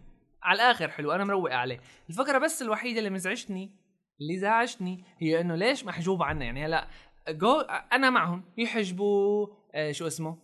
على 0.43 0.57
الآخر 0.57 0.89
حلو 0.89 1.13
أنا 1.13 1.25
مروق 1.25 1.53
عليه. 1.53 1.81
الفكرة 2.11 2.39
بس 2.39 2.63
الوحيدة 2.63 2.99
اللي 2.99 3.11
مزعجتني 3.11 3.71
اللي 4.21 4.39
زعجتني 4.39 5.05
هي 5.19 5.41
إنه 5.41 5.55
ليش 5.55 5.85
محجوب 5.85 6.23
عنا 6.23 6.45
يعني 6.45 6.67
هلا 6.67 6.89
جو 7.29 7.61
أنا 7.93 8.11
معهم 8.11 8.45
يحجبوا 8.59 9.47
آه 9.75 9.93
شو 9.93 10.07
اسمه؟ 10.07 10.37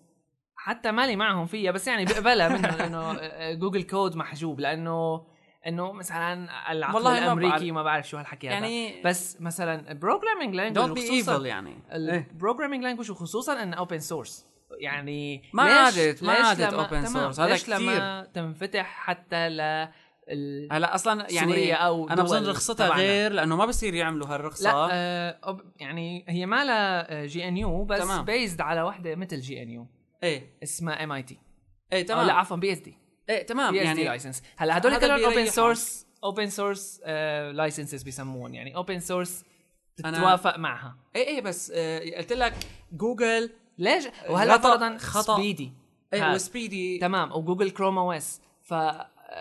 حتى 0.57 0.93
مالي 0.93 1.17
معهم 1.17 1.47
فيها 1.47 1.73
بس 1.73 1.89
يعني 1.89 2.05
بقبلها 2.05 2.49
منهم 2.49 2.81
إنه 2.87 3.13
آه، 3.13 3.55
جوجل 3.55 3.83
كود 3.83 4.17
محجوب 4.17 4.61
لأنه 4.61 5.27
انه 5.67 5.93
مثلا 5.93 6.49
العقل 6.73 6.95
والله 6.95 7.19
الأمريكي 7.19 7.51
بعرف. 7.51 7.63
ما 7.65 7.83
بعرف 7.83 8.09
شو 8.09 8.17
هالحكي 8.17 8.47
يعني 8.47 8.85
يعني 8.87 9.03
بس 9.03 9.41
مثلا 9.41 9.93
بروجرامينج 9.93 10.57
دونت 10.57 10.77
لانجوج 10.79 10.99
بي 10.99 11.11
ايفل 11.11 11.47
يعني. 11.47 11.77
البروجرامينج 11.93 12.83
لانجوج 12.85 13.11
وخصوصا 13.11 13.63
انه 13.63 13.77
اوبن 13.77 13.99
سورس 13.99 14.47
يعني 14.81 15.43
ما 15.53 15.63
عادت- 15.63 16.23
ما 16.23 16.33
عادت 16.33 16.63
تمام، 16.75 17.33
source، 17.33 17.41
هذا 17.41 17.47
ليش 17.53 17.69
لما 17.69 18.25
تنفتح 18.35 18.87
حتى 18.87 19.49
ل 19.49 19.89
هلا 20.73 20.95
أصلا 20.95 21.27
يعني 21.31 21.53
سوريا 21.53 21.75
أو 21.75 22.09
أنا 22.09 22.23
بظن 22.23 22.47
رخصتها 22.47 22.87
تبعنا. 22.87 23.03
غير 23.03 23.33
لأنه 23.33 23.57
ما 23.57 23.67
بصير 23.67 23.95
يعملوا 23.95 24.27
هالرخصة. 24.27 24.71
لا 24.87 24.89
آه 24.93 25.59
يعني 25.81 26.25
هي 26.29 26.47
ما 26.47 26.65
لها 26.65 27.27
GNU 27.27 27.85
بس. 27.85 28.03
بيزد 28.11 28.61
على 28.61 28.83
وحدة 28.83 29.15
مثل 29.15 29.41
GNU. 29.41 29.87
إيه. 30.23 30.59
اسمها 30.63 31.05
MIT 31.05 31.39
إيه 31.93 32.07
تمام 32.07 32.27
لا 32.27 32.33
عفوا 32.33 32.57
BSD 32.57 32.99
إيه 33.31 33.47
تمام. 33.47 33.73
بي 33.73 33.79
يعني 33.79 34.05
license 34.05 34.43
هلا 34.57 34.77
هدول 34.77 34.97
كلهم 34.97 35.25
open. 35.25 35.47
source 35.47 36.07
open 36.25 36.47
source 36.51 37.01
licenses 37.53 38.03
بيسموهم 38.03 38.55
يعني 38.55 38.77
open 38.77 39.01
source 39.01 39.45
تتوافق 39.97 40.59
معها. 40.59 40.97
إيه 41.17 41.27
إيه 41.27 41.41
بس 41.41 41.73
آه 41.75 42.17
قلت 42.19 42.33
لك 42.33 42.55
جوجل 42.93 43.51
ليش؟ 43.79 44.05
وهلا 44.29 44.59
فرضا 44.59 44.99
خطأ. 44.99 45.35
SPDY 45.37 45.73
إيه. 46.15 46.35
و 46.35 46.48
SPDY 46.48 46.99
تمام. 46.99 47.33
وجوجل 47.33 47.71
Chrome 47.71 47.99
OS 47.99 48.41
ف 48.63 48.75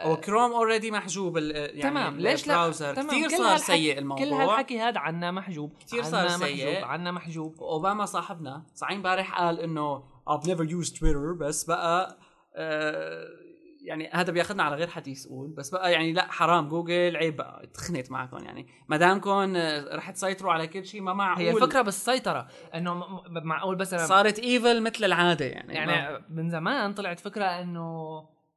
و 0.05 0.12
Chrome 0.12 0.53
already 0.53 0.91
محجوب 0.91 1.37
يعني 1.37 1.81
تمام. 1.81 2.19
ليش 2.19 2.47
لا؟ 2.47 2.71
تمام. 2.71 3.07
كثير 3.07 3.29
صار 3.29 3.57
سيء 3.57 3.97
الموضوع. 3.97 4.25
كل 4.25 4.33
هالحكي 4.33 4.79
هذا 4.79 4.99
عنا 4.99 5.31
محجوب. 5.31 5.73
كتير 5.79 6.03
صار 6.03 6.27
سيء. 6.27 6.83
عنا 6.85 7.11
محجوب. 7.11 7.63
اوباما 7.63 8.05
صاحبنا 8.05 8.63
صحيح 8.75 8.91
امبارح 8.95 9.39
قال 9.39 9.59
إنه 9.59 10.03
I've 10.29 10.43
never 10.43 10.69
used 10.69 10.91
Twitter 10.93 11.37
بس 11.39 11.63
بقى 11.63 12.17
آه 12.55 13.44
يعني 13.85 14.09
هذا 14.13 14.31
بياخذنا 14.31 14.63
على 14.63 14.75
غير 14.75 14.87
حديث 14.87 15.27
قول 15.27 15.53
بس 15.57 15.69
بقى 15.69 15.91
يعني 15.91 16.13
لا 16.13 16.31
حرام 16.31 16.67
جوجل 16.69 17.17
عيب 17.17 17.35
بقى 17.37 17.67
تخنت 17.73 18.11
معكم 18.11 18.37
يعني 18.45 18.67
ما 18.87 18.97
دامكم 18.97 19.55
آه، 19.55 19.95
رح 19.95 20.11
تسيطروا 20.11 20.53
على 20.53 20.67
كل 20.67 20.85
شيء 20.85 21.01
ما 21.01 21.13
معقول 21.13 21.43
هي 21.45 21.51
الفكرة 21.51 21.81
بالسيطرة 21.81 22.47
إنه 22.75 22.93
معقول 23.29 23.75
بس 23.75 23.95
صارت 23.95 24.39
evil 24.39 24.83
مثل 24.83 25.05
العادة 25.05 25.45
يعني 25.45 25.67
ما- 25.67 25.73
يعني 25.93 26.23
من 26.29 26.49
زمان 26.49 26.93
طلعت 26.93 27.19
فكرة 27.19 27.45
إنه 27.45 27.95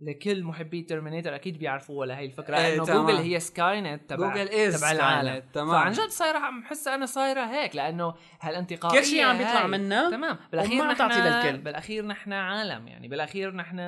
لكل 0.01 0.45
محبي 0.45 0.83
Terminator 0.83 1.35
أكيد 1.35 1.59
بيعرفوها 1.59 2.07
لهي 2.07 2.25
الفكرة 2.27 2.57
إيه، 2.59 2.75
إنه 2.75 2.85
تمام. 2.85 3.07
جوجل 3.07 3.17
هي 3.17 3.41
Skynet 3.41 4.11
تبع 4.11 4.29
جوجل 4.29 4.49
is 4.73 4.79
تبع 4.79 4.93
العالم 4.93 5.43
تمام. 5.53 5.71
فعن 5.71 5.93
جد 5.93 6.09
صايرة 6.09 6.39
عم 6.39 6.61
بحسها 6.61 6.95
أنا 6.95 7.07
صايرة 7.07 7.41
هيك 7.45 7.77
لأنه 7.77 8.15
هالانتقائيه 8.41 9.01
كل 9.01 9.07
شيء 9.07 9.25
عم 9.25 9.39
بيطلع. 9.39 9.67
منها 9.67 10.11
تمام 10.11 10.39
بالأخير 10.53 10.85
نحن 10.85 11.11
للكل. 11.13 11.59
بالأخير 11.59 12.07
نحن 12.07 12.33
عالم 12.33 12.89
يعني 12.89 13.09
بالأخير 13.09 13.55
نحن 13.55 13.79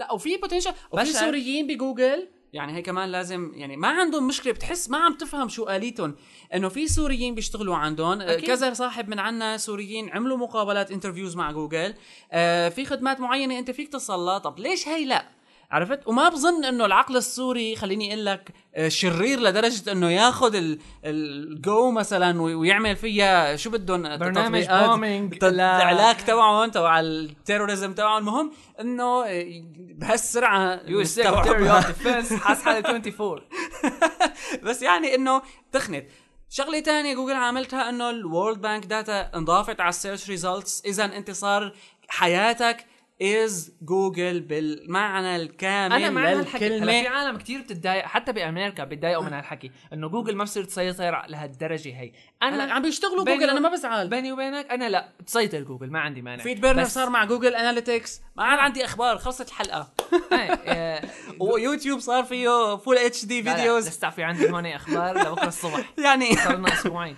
لا 0.00 0.12
وفي 0.12 0.36
potential 0.36 0.72
وفي. 0.92 1.04
سوريين 1.06 1.66
بجوجل؟ 1.66 2.28
يعني 2.52 2.76
هي 2.76 2.82
كمان 2.82 3.08
لازم 3.12 3.52
يعني 3.54 3.76
ما 3.76 3.88
عندهم 3.88 4.26
مشكلة 4.26 4.52
بتحس 4.52 4.90
ما 4.90 4.98
عم 4.98 5.14
تفهم 5.14 5.48
شو 5.48 5.68
آليتهم 5.68 6.14
إنه 6.54 6.68
في 6.68 6.88
سوريين 6.88 7.34
بيشتغلوا 7.34 7.76
عندهم. 7.76 8.20
آه، 8.20 8.32
أكيد. 8.34 8.46
كذا 8.46 8.72
صاحب 8.74 9.08
من 9.08 9.18
عنا 9.18 9.56
سوريين 9.56 10.10
عملوا 10.10 10.36
مقابلات 10.36 10.90
interviews 10.90 11.36
مع 11.36 11.52
جوجل. 11.52 11.94
آه 12.32 12.68
في 12.68 12.84
خدمات 12.84 13.20
معينة 13.20 13.58
أنت 13.58 13.70
فيك 13.70 13.88
تصل 13.92 14.18
لها 14.18 14.38
طب 14.38 14.58
ليش 14.58 14.88
هي 14.88 15.04
لا؟ 15.04 15.24
عرفت؟ 15.70 16.00
وما 16.08 16.28
بظن 16.28 16.64
إنه 16.64 16.84
العقل 16.86 17.16
السوري 17.16 17.76
خليني 17.76 18.12
أقول 18.14 18.26
لك 18.26 18.50
آه، 18.74 18.88
شرير 18.88 19.40
لدرجة 19.40 19.92
إنه 19.92 20.10
ياخذ 20.10 20.62
الجو 21.04 21.90
مثلا 21.90 22.42
وي- 22.42 22.54
ويعمل 22.54 22.96
فيها 22.96 23.56
شو 23.56 23.70
بدهم؟ 23.70 24.16
برنامج 24.16 24.62
لا. 25.42 25.76
العلاج 25.76 26.16
تبعهم 26.16 26.70
تبع 26.70 27.00
ال 27.00 27.09
terrorism 27.09 27.92
تبعهم. 27.94 28.18
المهم 28.18 28.52
إنه 28.80 29.24
آه، 29.26 29.44
بهالسرعة 29.76 30.80
يو 30.86 31.00
نستوعبها. 31.00 31.86
defense 31.86 32.32
حاس 32.44 32.62
حالي 32.62 32.78
24 32.78 33.40
بس 34.64 34.82
يعني 34.82 35.14
إنه 35.14 35.42
تخنت. 35.72 36.06
شغلة 36.52 36.80
تانية 36.80 37.14
جوجل 37.14 37.34
عملتها 37.34 37.88
إنه 37.88 38.10
ال 38.10 38.18
World 38.18 38.60
Bank 38.60 38.86
data 38.86 39.30
انضافت 39.34 39.80
على 39.80 39.88
ال 39.88 39.94
search 39.94 40.30
results 40.30 40.82
اذا 40.86 41.04
انت 41.04 41.30
صار 41.30 41.72
حياتك 42.08 42.86
is 43.22 43.72
جوجل 43.82 44.40
بالمعنى 44.40 45.36
الكامل 45.36 45.96
أنا 45.96 46.10
مع 46.10 46.30
هالحكي 46.30 46.66
هلا 46.78 46.86
في 47.02 47.08
عالم 47.08 47.38
كتير 47.38 47.60
بتتضايق 47.60 48.04
حتى 48.04 48.32
بأمريكا 48.32 48.84
بتضايقوا 48.84 49.24
من 49.24 49.32
هالحكي 49.32 49.70
إنه 49.92 50.08
جوجل 50.08 50.36
ما 50.36 50.44
بصير 50.44 50.64
تسيطر 50.64 51.26
لهالدرجة 51.28 52.00
هي. 52.00 52.12
أنا 52.42 52.64
أنا 52.64 52.72
عم 52.72 52.82
بيشتغلوا 52.82 53.24
جوجل 53.24 53.50
أنا 53.50 53.60
ما 53.60 53.68
بزعل. 53.68 54.08
بيني 54.08 54.32
وبينك 54.32 54.70
أنا 54.70 54.88
لا 54.88 55.08
تسيطر 55.26 55.60
جوجل 55.60 55.90
ما 55.90 56.00
عندي 56.00 56.22
مانع. 56.22 56.42
FeedBurner 56.42 56.84
صار 56.84 57.10
مع 57.10 57.24
Google 57.24 57.54
Analytics 57.54 58.20
ما 58.36 58.44
عاد 58.44 58.58
عندي 58.58 58.84
أخبار 58.84 59.18
خلصت 59.18 59.48
الحلقة. 59.48 59.90
إيه، 60.32 60.38
آه، 60.74 61.02
ويوتيوب 61.40 62.00
صار 62.00 62.24
فيه 62.24 62.76
full 62.76 62.98
HD 62.98 63.24
videos 63.24 63.88
لسه 63.88 64.10
في 64.10 64.22
عندي 64.22 64.50
هون 64.50 64.66
أخبار 64.66 65.18
لبكرة 65.18 65.48
الصبح. 65.48 65.92
يعني 66.04 66.36
صار 66.36 66.56
لنا 66.56 66.72
أسبوعين. 66.72 67.16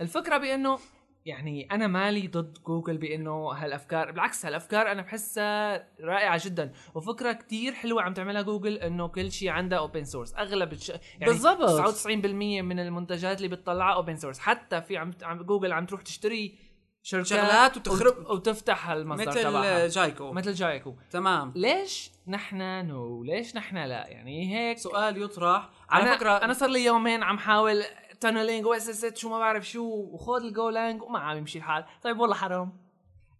الفكرة 0.00 0.36
بأنه 0.36 0.78
يعني 1.26 1.68
أنا 1.72 1.86
مالي 1.86 2.26
ضد 2.28 2.58
جوجل 2.66 2.96
بإنه 2.98 3.48
هالأفكار 3.52 4.10
بالعكس 4.10 4.46
هالأفكار 4.46 4.92
أنا 4.92 5.02
بحسها 5.02 5.88
رائعة 6.00 6.40
جدا 6.44 6.72
وفكرة 6.94 7.32
كتير 7.32 7.72
حلوة 7.72 8.02
عم 8.02 8.14
تعملها 8.14 8.42
جوجل 8.42 8.74
إنه 8.76 9.08
كل 9.08 9.32
شيء 9.32 9.48
عندها 9.48 9.78
open 9.78 10.04
source 10.04 10.34
أغلب 10.34 10.72
الش... 10.72 10.88
يعني 10.88 11.00
بالضبط. 11.32 12.06
99% 12.06 12.06
من 12.36 12.78
المنتجات 12.80 13.36
اللي 13.36 13.48
بتطلعها 13.56 13.94
open 13.94 14.16
source 14.16 14.38
حتى 14.38 14.82
في 14.82 14.96
عم... 14.96 15.10
عم 15.22 15.42
جوجل 15.42 15.72
عم 15.72 15.86
تروح 15.86 16.02
تشتري 16.02 16.70
شركات 17.02 17.26
شغلات 17.26 17.76
وتخرب- 17.76 18.18
وت... 18.18 18.30
وتفتح 18.30 18.90
هالمصدر 18.90 19.26
مثل 19.28 19.42
تبعها. 19.42 19.86
Jaiku. 19.86 20.32
مثل 20.32 20.52
Jaiku. 20.52 20.94
تمام. 21.10 21.52
ليش 21.56 22.10
نحن 22.28 22.86
no 22.86 23.24
ليش 23.24 23.56
نحن 23.56 23.76
لا؟ 23.76 24.06
يعني 24.08 24.56
هيك. 24.56 24.78
سؤال 24.78 25.22
يطرح. 25.22 25.70
على 25.90 26.02
أنا 26.04 26.16
فكرة 26.16 26.30
أنا 26.30 26.52
صار 26.52 26.68
لي 26.68 26.84
يومين 26.84 27.22
عم 27.22 27.38
حاول 27.38 27.82
tunneling 28.20 28.61
و 28.61 28.66
SSH 28.66 29.28
وما 29.28 29.38
بعرف 29.38 29.68
شو 29.68 29.84
وخذ 29.84 30.44
ال 30.44 30.52
Go 30.52 30.69
lang 30.69 31.02
وما 31.02 31.18
عم 31.18 31.36
يمشي 31.36 31.58
الحال. 31.58 31.84
طيب 32.02 32.20
والله 32.20 32.34
حرام. 32.34 32.72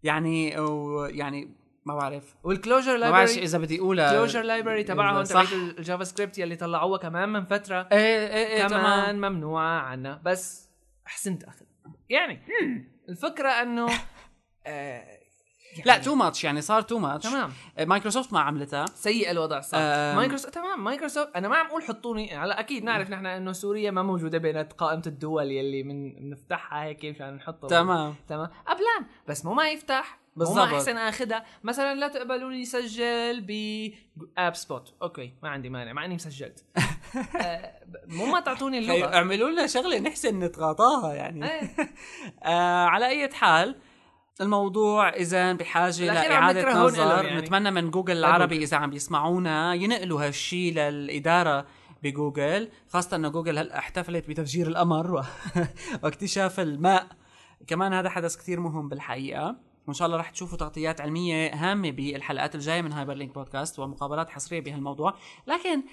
يعني 0.03 0.49
يعني 1.09 1.55
ما 1.85 1.95
بعرف. 1.95 2.35
وال 2.43 2.55
Closure 2.55 2.97
ما 2.97 3.11
بعرف 3.11 3.29
library 3.29 3.45
إذا 3.45 3.57
بدي 3.57 3.79
أقولها. 3.79 4.11
Closure 4.11 4.41
library 4.41 4.83
تبعهم. 4.83 5.23
تبعت 5.23 5.53
ال 5.53 6.03
JavaScript 6.03 6.37
يلي 6.37 6.55
طلعوها 6.55 6.97
كمان 6.97 7.29
من 7.29 7.45
فترة. 7.45 7.87
إيه 7.91 8.27
إيه 8.27 8.47
إيه 8.47 8.67
كمان 8.67 8.69
تمام 8.69 9.33
ممنوعه 9.33 9.79
عنا. 9.79 10.21
بس 10.25 10.69
أحسنت 11.07 11.43
اخذ 11.43 11.65
يعني 12.09 12.41
الفكرة 13.09 13.49
إنه 13.49 13.87
آه 14.67 15.20
يعني. 15.71 15.83
لا 15.85 15.97
too 15.97 16.15
much 16.15 16.43
يعني 16.43 16.61
صار 16.61 16.81
too 16.81 16.99
much 16.99 17.23
تمام. 17.29 17.51
مايكروسوفت 17.79 18.33
ما 18.33 18.39
عملتها 18.39 18.85
سيء 18.95 19.31
الوضع 19.31 19.61
صار 19.61 19.79
آم. 19.83 20.15
مايكروسوفت 20.15 20.53
تمام 20.53 20.83
مايكروسوفت 20.83 21.29
أنا 21.35 21.47
ما 21.47 21.55
عم 21.57 21.65
أقول 21.65 21.83
حطوني 21.83 22.35
هلأ 22.37 22.59
أكيد 22.59 22.83
نعرف 22.83 23.09
نحن 23.09 23.25
إنه 23.25 23.51
سوريا 23.51 23.91
ما 23.91 24.03
موجودة 24.03 24.37
بين 24.37 24.57
قائمة 24.57 25.03
الدول 25.07 25.51
يلي 25.51 25.83
من 25.83 26.13
بنفتحها 26.13 26.83
هيك 26.83 27.05
مشان 27.05 27.33
نحطها. 27.33 27.67
تمام. 27.67 28.15
تمام. 28.27 28.49
قبلان 28.67 29.05
بس 29.27 29.45
مو 29.45 29.53
ما 29.53 29.69
يفتح 29.69 30.21
بالضبط. 30.35 30.57
ما 30.57 30.63
أحسن 30.75 30.97
آخذها. 30.97 31.45
مثلا 31.63 31.95
لا 31.95 32.07
تقبلوا 32.07 32.51
لي 32.51 32.65
سجل 32.65 33.41
ب 34.15 34.25
App 34.25 34.55
Spot 34.55 34.93
okay 35.01 35.33
ما 35.43 35.49
عندي 35.49 35.69
مانع 35.69 35.93
مع 35.93 36.05
إني 36.05 36.15
مسجلت. 36.15 36.65
آه، 37.41 37.73
مو 38.07 38.25
ما 38.25 38.39
تعطوني 38.39 38.77
اللغة. 38.77 39.13
اعملوا 39.15 39.49
لنا 39.49 39.67
شغلة 39.67 39.99
نحسن 39.99 40.39
نتغاطاها 40.39 41.13
يعني. 41.13 41.51
إيه. 41.51 41.61
آه 42.43 42.85
على 42.85 43.07
أي 43.07 43.29
حال 43.33 43.75
الموضوع 44.41 45.09
إذا 45.09 45.53
بحاجة 45.53 46.05
لاعاده 46.05 46.83
نظر 46.83 47.25
يعني. 47.25 47.41
نتمنى 47.41 47.71
من 47.71 47.91
جوجل 47.91 48.17
العربي 48.17 48.57
إذا 48.57 48.77
عم 48.77 48.89
بيسمعونا 48.89 49.73
ينقلوا 49.73 50.27
هالشي 50.27 50.71
للإدارة 50.71 51.65
بجوجل 52.03 52.69
خاصة 52.89 53.15
إنه 53.15 53.29
جوجل 53.29 53.57
هلأ 53.57 53.77
احتفلت 53.77 54.29
بتفجير 54.29 54.67
القمر 54.67 55.15
و... 55.15 55.23
واكتشاف 56.03 56.59
الماء. 56.59 57.07
كمان 57.67 57.93
هذا 57.93 58.09
حدث 58.09 58.37
كثير 58.37 58.59
مهم 58.59 58.89
بالحقيقة. 58.89 59.55
وإن 59.87 59.93
شاء 59.93 60.05
الله 60.05 60.17
رح 60.17 60.29
تشوفوا 60.29 60.57
تغطيات 60.57 61.01
علمية 61.01 61.53
هامة 61.53 61.91
بالحلقات 61.91 62.55
الجاية 62.55 62.81
من 62.81 62.93
هايبر 62.93 63.13
لينك 63.13 63.33
بودكاست 63.33 63.79
ومقابلات 63.79 64.29
حصرية 64.29 64.59
بهالموضوع. 64.59 65.15
لكن 65.47 65.83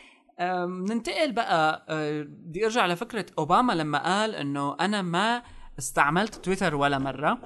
ننتقل 0.91 1.33
بقى 1.33 1.87
أه، 1.89 2.23
بدي 2.23 2.65
أرجع 2.65 2.87
لفكرة 2.87 3.27
أوباما 3.39 3.73
لما 3.73 3.99
قال 4.05 4.35
إنه 4.35 4.77
أنا 4.81 5.03
ما 5.03 5.43
استعملت 5.79 6.35
تويتر 6.35 6.75
ولا 6.75 6.99
مرة. 6.99 7.39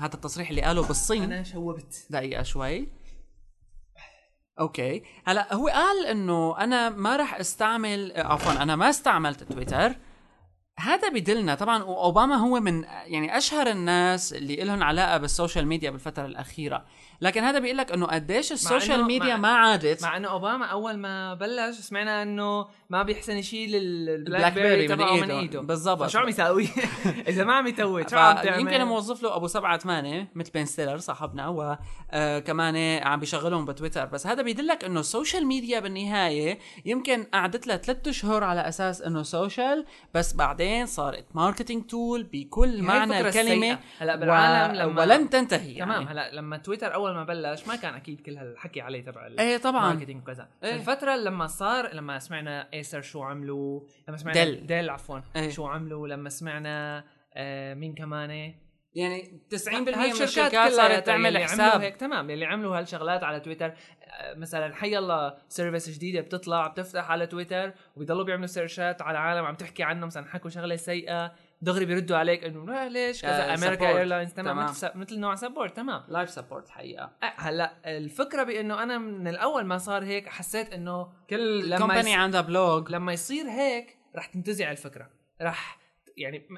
هذا 0.00 0.14
التصريح 0.14 0.50
اللي 0.50 0.62
قاله 0.62 0.86
بالصين. 0.86 1.22
أنا 1.22 1.42
شوبت. 1.42 2.06
دقيقة 2.10 2.42
شوي. 2.42 2.88
okay. 4.60 5.02
هلا 5.26 5.54
هو 5.54 5.68
قال 5.68 6.06
إنه 6.06 6.58
أنا 6.58 6.88
ما 6.88 7.16
راح 7.16 7.34
أستعمل 7.34 8.12
عفوا 8.16 8.62
أنا 8.62 8.76
ما 8.76 8.90
استعملت 8.90 9.42
تويتر. 9.42 9.96
هذا 10.78 11.08
بدلنا 11.08 11.54
طبعا 11.54 11.82
اوباما 11.82 12.36
هو 12.36 12.60
من 12.60 12.82
يعني 12.84 13.36
أشهر 13.36 13.66
الناس 13.66 14.32
اللي 14.32 14.56
لهم 14.56 14.82
علاقة 14.82 15.18
بال 15.18 15.30
social 15.30 15.66
media 15.66 15.90
بالفترة 15.90 16.26
الأخيرة. 16.26 16.84
لكن 17.20 17.44
هذا 17.44 17.58
بيقول 17.58 17.76
لك 17.76 17.92
إنه 17.92 18.06
قديش 18.06 18.52
ال 18.52 18.59
social 18.59 19.04
media 19.04 19.36
ما 19.36 19.48
عادت 19.48 20.02
مع 20.02 20.16
إنه 20.16 20.28
أوباما 20.28 20.66
أول 20.66 20.96
ما 20.96 21.34
بلش 21.34 21.76
سمعنا 21.76 22.22
إنه 22.22 22.66
ما 22.90 23.02
بيحسن 23.02 23.36
يشيل 23.36 23.70
ال 23.74 24.52
BlackBerry 24.52 24.88
من 24.88 24.96
تبعه 24.96 25.14
من 25.14 25.22
إيده. 25.22 25.38
إيده 25.38 25.60
بالضبط. 25.60 26.02
فشو 26.02 26.18
عم 26.18 26.28
يساوي؟ 26.28 26.68
إذا 27.28 27.44
ما 27.44 27.54
عم 27.54 27.66
يتوت 27.66 28.10
شو 28.10 28.16
عم 28.16 28.36
تعمل؟ 28.36 28.60
يمكن 28.60 28.84
موظف 28.84 29.22
له 29.22 29.36
أبو 29.36 29.46
سبعة 29.46 29.78
ثمانية 29.78 30.28
مثل 30.34 30.50
Ben 30.50 30.66
Stiller 30.66 30.98
صاحبنا 30.98 31.48
وكمان 32.12 33.02
عم 33.02 33.20
بيشغلهم 33.20 33.64
بتويتر 33.64 34.04
بس 34.04 34.26
هذا 34.26 34.42
بيدلك 34.42 34.84
إنه 34.84 35.00
ال 35.00 35.07
social 35.07 35.46
media 35.46 35.80
بالنهاية 35.80 36.58
يمكن 36.84 37.24
قعدت 37.24 37.66
لها 37.66 37.76
ثلاثة 37.76 38.10
اشهر 38.10 38.44
على 38.44 38.68
أساس 38.68 39.02
إنه 39.02 39.22
social 39.22 39.84
بس 40.14 40.32
بعدين 40.32 40.86
صارت 40.86 41.24
marketing 41.34 41.86
tool 41.86 42.22
بكل 42.32 42.82
معنى 42.82 43.20
السيئة. 43.20 43.78
هلأ 43.98 44.16
بالعالم 44.16 44.74
لما 44.74 45.02
ولن 45.02 45.30
تنتهي 45.30 45.72
يعني. 45.72 45.92
تمام 45.92 46.08
هلأ 46.08 46.34
لما 46.34 46.56
تويتر 46.56 46.94
أول 46.94 47.09
ما 47.14 47.24
بلش 47.24 47.68
ما 47.68 47.76
كان 47.76 47.94
أكيد 47.94 48.20
كل 48.20 48.36
هالحكي 48.36 48.80
عليه 48.80 49.04
تبع 49.04 49.26
إيه 49.26 49.56
طبعا 49.56 49.92
marketing 49.92 50.22
وكذا 50.22 50.48
إيه. 50.64 50.74
الفترة 50.74 51.16
لما 51.16 51.46
صار 51.46 51.94
لما 51.94 52.18
سمعنا 52.18 52.68
Acer 52.74 53.00
شو 53.00 53.22
عملوا 53.22 53.80
لما 54.08 54.16
سمعنا 54.16 54.44
Dell. 54.44 54.66
Dell 54.66 54.90
عفوا 54.90 55.20
إيه. 55.36 55.50
شو 55.50 55.66
عملوا 55.66 56.08
لما 56.08 56.28
سمعنا 56.28 57.04
آه 57.34 57.74
مين 57.74 57.94
كمان 57.94 58.54
يعني 58.94 59.42
90% 59.54 59.72
من 59.72 59.94
الشركات 59.94 60.72
صارت 60.72 61.06
تعمل 61.06 61.38
حساب 61.38 61.80
هيك 61.80 61.96
تمام 61.96 62.30
اللي 62.30 62.44
عملوا 62.44 62.78
هالشغلات 62.78 63.24
على 63.24 63.40
تويتر 63.40 63.66
آه، 63.66 64.34
مثلا 64.34 64.74
حي 64.74 64.98
الله 64.98 65.34
service 65.48 65.88
جديدة 65.88 66.20
بتطلع 66.20 66.66
بتفتح 66.66 67.10
على 67.10 67.26
تويتر 67.26 67.72
وبيضلوا 67.96 68.24
بيعملوا 68.24 68.46
search 68.46 68.94
ات 68.94 69.02
على 69.02 69.18
عالم 69.18 69.44
عم 69.44 69.54
تحكي 69.54 69.82
عنه 69.82 70.06
مثلا 70.06 70.26
حكوا 70.26 70.50
شغلة 70.50 70.76
سيئة 70.76 71.32
دغري 71.62 71.84
بيردوا 71.84 72.16
عليك 72.16 72.44
إنه 72.44 72.64
لا 72.66 72.88
ليش؟ 72.88 73.22
كذا. 73.22 73.50
آه، 73.50 73.54
American 73.54 73.92
support. 73.92 73.96
Airlines 73.96 74.32
تمام. 74.32 74.56
مثل 74.64 74.90
مثل 74.94 75.18
نوع 75.20 75.34
support 75.34 75.76
تمام. 75.76 76.02
live 76.08 76.30
support 76.30 76.66
الحقيقة 76.66 77.10
هلأ 77.22 77.72
الفكرة 77.86 78.42
بإنه 78.42 78.82
أنا 78.82 78.98
من 78.98 79.28
الأول 79.28 79.64
ما 79.64 79.78
صار 79.78 80.04
هيك 80.04 80.28
حسيت 80.28 80.72
إنه 80.72 81.12
كل 81.30 81.66
لما 81.70 81.78
company 81.78 82.10
يص- 82.10 82.16
عندها 82.18 82.40
blog 82.40 82.90
لما 82.92 83.12
يصير 83.12 83.44
هيك 83.50 83.96
رح 84.16 84.26
تنتزع 84.26 84.70
الفكرة. 84.70 85.10
رح 85.42 85.78
يعني 86.16 86.48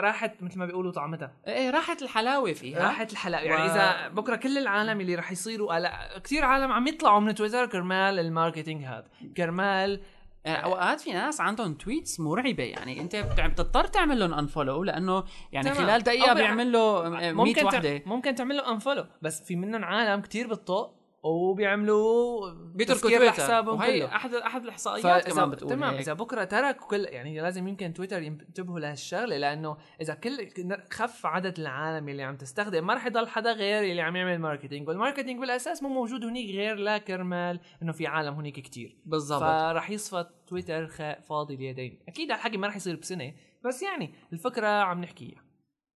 راحت 0.00 0.42
مثل 0.42 0.58
ما 0.58 0.66
بيقولوا 0.66 0.92
طعمتها. 0.92 1.32
إيه 1.46 1.70
راحت 1.70 2.02
الحلاوة 2.02 2.52
فيها. 2.52 2.78
راحت 2.82 3.12
الحلاوة. 3.12 3.44
يعني 3.44 3.62
و- 3.62 3.72
إذا 3.74 4.08
بكرة 4.08 4.36
كل 4.36 4.58
العالم 4.58 5.00
اللي 5.00 5.14
رح 5.14 5.32
يصيروا 5.32 5.74
هلأ 5.74 6.18
كثير 6.18 6.44
عالم 6.44 6.72
عم 6.72 6.86
يطلعوا 6.86 7.20
من 7.20 7.34
تويتر 7.34 7.66
كرمال 7.66 8.18
ال 8.18 8.25
marketing 8.25 8.84
هذا 8.84 9.08
كرمال 9.36 10.00
يعني 10.44 10.64
أوقات 10.64 11.00
في 11.00 11.12
ناس 11.12 11.40
عندهم 11.40 11.74
tweets 11.74 12.20
مرعبة 12.20 12.62
يعني 12.64 13.00
أنت 13.00 13.16
بتضطر 13.16 13.84
تعمل 13.84 14.20
لهم 14.20 14.34
unfollow 14.34 14.84
لأنه 14.84 15.24
يعني 15.52 15.70
تمام. 15.70 15.86
خلال 15.86 16.02
دقيقة 16.02 16.32
بيعمل 16.34 16.72
له 16.72 17.08
100 17.08 17.32
ممكن 17.32 17.66
وحدة. 17.66 18.02
ممكن 18.06 18.34
تعمل 18.34 18.56
له 18.56 18.72
unfollow 18.72 19.06
بس 19.22 19.42
في 19.44 19.56
منهم 19.56 19.84
عالم 19.84 20.20
كتير 20.20 20.46
بتطق 20.46 20.94
وبيعملوا 21.22 22.50
بيتركوا 22.74 23.10
تويتر 23.10 23.24
لحسابهم 23.24 23.78
وهي 23.78 23.98
كله. 23.98 24.16
احد 24.16 24.34
أحد 24.34 24.62
الإحصائيات 24.62 25.32
كمان 25.32 25.50
بتقول 25.50 25.70
تمام. 25.70 25.94
إذا 25.94 26.12
بكرة 26.12 26.44
تركوا 26.44 26.86
كل 26.86 27.04
يعني 27.04 27.40
لازم 27.40 27.68
يمكن 27.68 27.92
تويتر 27.92 28.22
ينتبهوا 28.22 28.80
لهالشغلة 28.80 29.36
لأنه 29.36 29.76
إذا 30.00 30.14
كل 30.14 30.48
خف 30.90 31.26
عدد 31.26 31.58
العالم 31.58 32.08
اللي 32.08 32.22
عم 32.22 32.36
تستخدم 32.36 32.86
ما 32.86 32.94
رح 32.94 33.06
يضل 33.06 33.28
حدا 33.28 33.52
غير 33.52 33.90
اللي 33.90 34.02
عم 34.02 34.16
يعمل 34.16 34.38
marketing 34.38 34.88
وال 34.88 34.97
marketing 34.97 35.40
بالأساس 35.40 35.82
مو 35.82 35.88
موجود 35.88 36.24
هنيك 36.24 36.56
غير 36.56 36.76
لا 36.76 36.98
كرمال 36.98 37.60
إنه 37.82 37.92
في 37.92 38.06
عالم 38.06 38.34
هنيك 38.34 38.60
كتير. 38.60 38.96
بالضبط. 39.04 39.40
فراح 39.40 39.90
يصفى 39.90 40.26
تويتر 40.46 40.86
فاضي 41.28 41.54
اليدين. 41.54 42.02
أكيد 42.08 42.32
هالحكي 42.32 42.56
ما 42.56 42.66
رح 42.66 42.76
يصير 42.76 42.96
بسنة 42.96 43.34
بس 43.64 43.82
يعني 43.82 44.14
الفكرة 44.32 44.68
عم 44.68 45.00
نحكيها. 45.00 45.49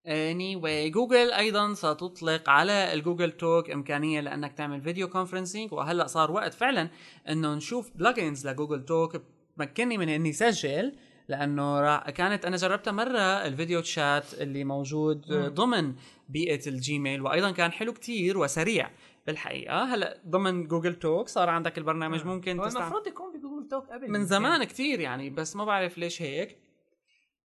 Anyway, 0.06 0.90
جوجل 0.92 1.32
أيضا 1.32 1.74
ستطلق 1.74 2.48
على 2.50 2.92
الجوجل 2.92 3.32
توك 3.32 3.70
إمكانية 3.70 4.20
لأنك 4.20 4.52
تعمل 4.52 4.80
video 4.82 5.08
conferencing 5.08 5.72
وهلأ 5.72 6.06
صار 6.06 6.30
وقت 6.30 6.54
فعلا 6.54 6.90
إنه 7.28 7.54
نشوف 7.54 7.90
plugins 7.94 8.46
لجوجل 8.48 8.84
توك 8.84 9.16
بمكنني 9.56 9.98
من 9.98 10.08
إني 10.08 10.32
سجل 10.32 10.92
لأنه 11.28 11.80
را- 11.80 12.10
كانت 12.10 12.44
أنا 12.44 12.56
جربتها 12.56 12.90
مرة 12.92 13.18
ال 13.18 13.29
video 13.29 13.80
chat 13.80 14.34
اللي 14.34 14.64
موجود. 14.64 15.26
ضمن 15.32 15.94
بيئة 16.28 16.68
الجيميل 16.68 17.22
وأيضا 17.22 17.50
كان 17.50 17.72
حلو 17.72 17.92
كتير 17.92 18.38
وسريع 18.38 18.90
بالحقيقة. 19.26 19.94
هلأ 19.94 20.18
ضمن 20.28 20.66
جوجل 20.66 20.94
توك 20.94 21.28
صار 21.28 21.48
عندك 21.48 21.78
البرنامج 21.78 22.24
ممكن 22.26 22.58
هو 22.58 22.66
تستعمل 22.66 22.84
المفروض 22.86 23.06
يكون 23.06 23.38
بجوجل 23.38 23.68
توك 23.68 23.86
قبل 23.92 24.10
من 24.10 24.24
زمان 24.24 24.64
كتير 24.64 25.00
يعني 25.00 25.30
بس 25.30 25.56
ما 25.56 25.64
بعرف 25.64 25.98
ليش 25.98 26.22
هيك. 26.22 26.58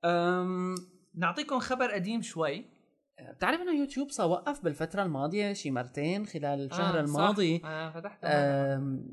أم 0.06 0.76
نعطيكم 1.20 1.60
خبر 1.60 1.92
قديم 1.92 2.22
شوي. 2.22 2.66
بتعرف 3.36 3.62
إنه 3.62 3.80
يوتيوب 3.80 4.10
صار 4.10 4.30
وقف 4.30 4.64
بالفترة 4.64 5.04
الماضية 5.04 5.54
شي 5.54 5.72
مرتين 5.72 6.26
خلال 6.26 6.66
الشهر 6.66 6.98
آه، 6.98 7.02
الماضي. 7.02 7.60
صح. 7.60 7.66
آه 7.66 7.90
فتحت 7.90 8.20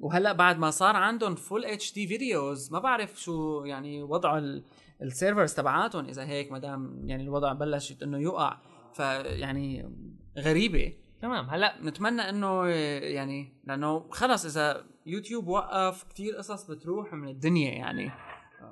وهلأ 0.01 0.33
بعد 0.33 0.59
ما 0.59 0.71
صار 0.71 0.97
عندهم 0.97 1.35
full 1.35 1.65
HD 1.65 1.95
videos 1.95 2.73
ما 2.73 2.79
بعرف 2.79 3.21
شو 3.23 3.65
يعني 3.65 4.03
وضع 4.03 4.39
ال- 4.39 4.65
السيرفرز 5.03 5.55
تبعاتهم. 5.55 6.05
إذا 6.07 6.25
هيك 6.27 6.53
ما 6.53 6.59
دام 6.59 7.03
يعني 7.09 7.23
الوضع 7.23 7.53
بلش 7.53 7.95
إنه 8.03 8.19
يقع 8.19 8.59
فيعني 8.95 9.91
غريبة. 10.39 10.93
تمام 11.23 11.51
هلأ. 11.51 11.75
نتمنى 11.83 12.23
إنه 12.23 12.67
يعني 12.69 13.53
لأنه 13.65 14.09
خلص 14.11 14.45
إذا 14.45 14.85
يوتيوب 15.07 15.49
وقف 15.49 16.03
كتير 16.03 16.37
قصص 16.37 16.71
بتروح 16.71 17.13
من 17.13 17.29
الدنيا 17.29 17.71
يعني. 17.71 18.11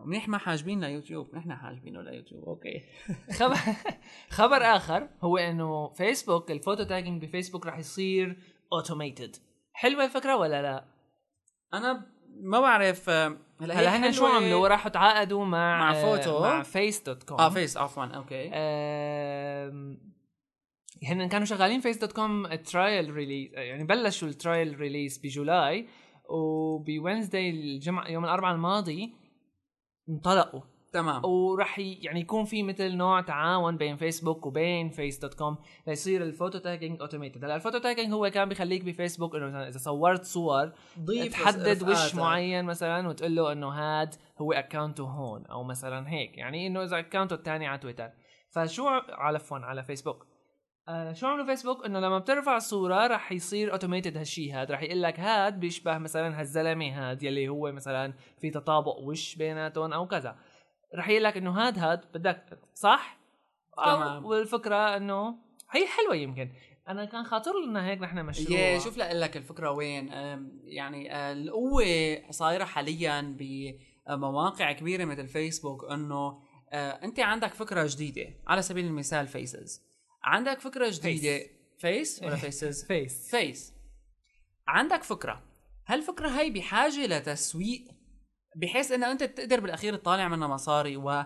منيح 0.04 0.28
ما 0.28 0.38
حاجبين 0.38 0.80
ليوتيوب 0.84 1.34
نحن 1.34 1.54
حاجبينه 1.54 2.02
ليوتيوب 2.02 2.44
okay. 2.44 2.82
خبر 3.38 3.56
خبر 4.30 4.56
آخر 4.76 5.08
هو 5.22 5.36
إنه 5.36 5.88
فيسبوك 5.92 6.50
ال 6.50 6.55
photo 6.55 6.82
tagging 6.82 7.24
بفيسبوك 7.24 7.66
راح 7.66 7.78
يصير 7.78 8.36
automated 8.72 9.36
حلوة 9.72 10.04
الفكرة 10.04 10.36
ولا 10.36 10.62
لا؟ 10.62 10.84
أنا 11.74 12.06
ما 12.42 12.60
بعرف 12.60 13.10
آه، 13.10 13.36
هلا 13.60 13.74
هلأ 13.74 13.96
هن 13.96 14.12
شو 14.12 14.26
عملوا 14.26 14.68
راحوا 14.68 14.90
تعاقدوا 14.90 15.44
مع 15.44 15.78
مع 15.78 15.90
آه، 15.90 16.02
فوتو. 16.02 16.40
مع 16.40 16.62
Face 16.62 17.02
dot 17.02 17.22
com 17.22 17.38
آه 17.40 17.48
Face 17.48 17.76
عفوا 17.76 18.04
okay. 18.04 18.50
آم، 18.54 20.14
هن 21.08 21.28
كانوا 21.28 21.46
شغالين 21.46 21.80
Face 21.80 21.96
dot 21.98 22.12
com 22.12 22.54
trial 22.54 23.10
release 23.10 23.50
يعني 23.54 23.84
بلشوا 23.84 24.28
ال 24.28 24.36
trial 24.36 24.78
release 24.80 25.18
ب 25.18 25.32
July 25.32 25.86
وب 26.30 26.52
Wednesday 26.52 27.50
الجمعة 27.50 28.08
يوم 28.08 28.24
الأربعاء 28.24 28.54
الماضي 28.54 29.23
انطلقوا. 30.08 30.60
تمام. 30.92 31.24
وراح 31.24 31.78
يعني 31.78 32.20
يكون 32.20 32.44
في 32.44 32.62
مثل 32.62 32.96
نوع 32.96 33.20
تعاون 33.20 33.76
بين 33.76 33.96
فيسبوك 33.96 34.46
وبين 34.46 34.90
Face 34.90 35.18
dot 35.18 35.34
com 35.34 35.56
ليصير 35.86 36.22
ال 36.22 36.28
photo 36.28 36.58
tagging 36.58 37.00
automated 37.00 37.44
هلأ 37.44 37.56
ال 37.56 37.60
photo 37.60 37.78
tagging 37.78 38.12
هو 38.12 38.30
كان 38.30 38.48
بيخليك 38.48 38.84
بفيسبوك 38.84 39.34
إنه 39.34 39.46
مثلا 39.46 39.68
إذا 39.68 39.78
صورت 39.78 40.24
صور 40.24 40.72
ضيف 41.00 41.32
تحدد 41.32 41.82
وش. 41.82 42.14
معين 42.14 42.64
مثلا 42.64 43.08
وتقول 43.08 43.34
له 43.36 43.52
إنه 43.52 43.68
هاد 43.68 44.14
هو 44.38 44.52
account 44.52 44.93
ته 44.93 45.04
هون 45.04 45.46
أو 45.46 45.64
مثلا 45.64 46.08
هيك. 46.08 46.38
يعني 46.38 46.66
إنه 46.66 46.82
إذا 46.82 46.98
account 46.98 47.26
ته 47.26 47.34
الثاني 47.34 47.66
على 47.66 47.78
تويتر 47.78 48.10
فشو 48.50 48.88
على 48.88 49.38
عفوا 49.38 49.58
على 49.58 49.84
فيسبوك 49.84 50.26
آه 50.88 51.12
شو 51.12 51.26
عملوا 51.26 51.46
فيسبوك 51.46 51.86
إنه 51.86 52.00
لما 52.00 52.18
بترفع 52.18 52.58
صورة 52.58 53.06
رح 53.06 53.32
يصير 53.32 53.72
automated 53.72 54.16
هالشي 54.16 54.52
هاد. 54.52 54.72
رح 54.72 54.82
يقول 54.82 55.02
لك 55.02 55.20
هاد 55.20 55.60
بيشبه 55.60 55.98
مثلا 55.98 56.40
هالزلمة 56.40 57.10
هاد 57.10 57.22
يلي 57.22 57.48
هو 57.48 57.72
مثلا 57.72 58.12
في 58.40 58.50
تطابق 58.50 58.98
وش 58.98 59.34
بيناتهم 59.34 59.92
أو 59.92 60.06
كذا. 60.06 60.36
رح 60.94 61.08
يقول 61.08 61.24
لك 61.24 61.36
إنه 61.36 61.50
هاد 61.50 61.78
هاد 61.78 62.00
بدك 62.14 62.58
صح؟ 62.74 63.18
تمام. 63.76 64.24
والفكرة 64.24 64.96
إنه 64.96 65.38
هي 65.70 65.86
حلوة 65.86 66.16
يمكن. 66.16 66.50
أنا 66.88 67.04
كان 67.04 67.24
خاطر 67.24 67.52
لنا 67.68 67.86
هيك 67.86 68.00
نحن 68.00 68.24
مشروع. 68.24 68.58
يا 68.58 68.78
شوف 68.78 68.98
لك 68.98 69.36
الفكرة 69.36 69.70
وين. 69.70 70.08
يعني 70.64 71.14
آه، 71.14 71.32
القوة 71.32 71.84
صايرة 72.30 72.64
حاليا 72.64 73.36
بمواقع 74.08 74.72
كبيرة 74.72 75.04
مثل 75.04 75.28
فيسبوك 75.28 75.84
إنه 75.90 76.42
آه، 76.72 76.90
أنت 77.04 77.20
عندك 77.20 77.54
فكرة 77.54 77.86
جديدة. 77.90 78.34
على 78.46 78.62
سبيل 78.62 78.84
المثال 78.84 79.26
faces 79.26 79.93
عندك 80.24 80.60
فكرة 80.60 80.90
جديدة 80.90 81.46
face 81.78 82.22
ولا 82.22 82.36
faces 82.36 82.84
face 82.84 83.30
face 83.30 83.72
عندك 84.68 85.02
فكرة. 85.02 85.42
هالفكره 85.86 86.28
هي 86.28 86.50
بحاجة 86.50 87.06
لتسويق؟ 87.06 87.84
بحيث 88.56 88.92
إنه 88.92 89.10
أنت 89.10 89.22
تقدر 89.24 89.60
بالأخير 89.60 89.96
تطالع 89.96 90.28
منها 90.28 90.48
مصاري 90.48 90.96
و 90.96 91.24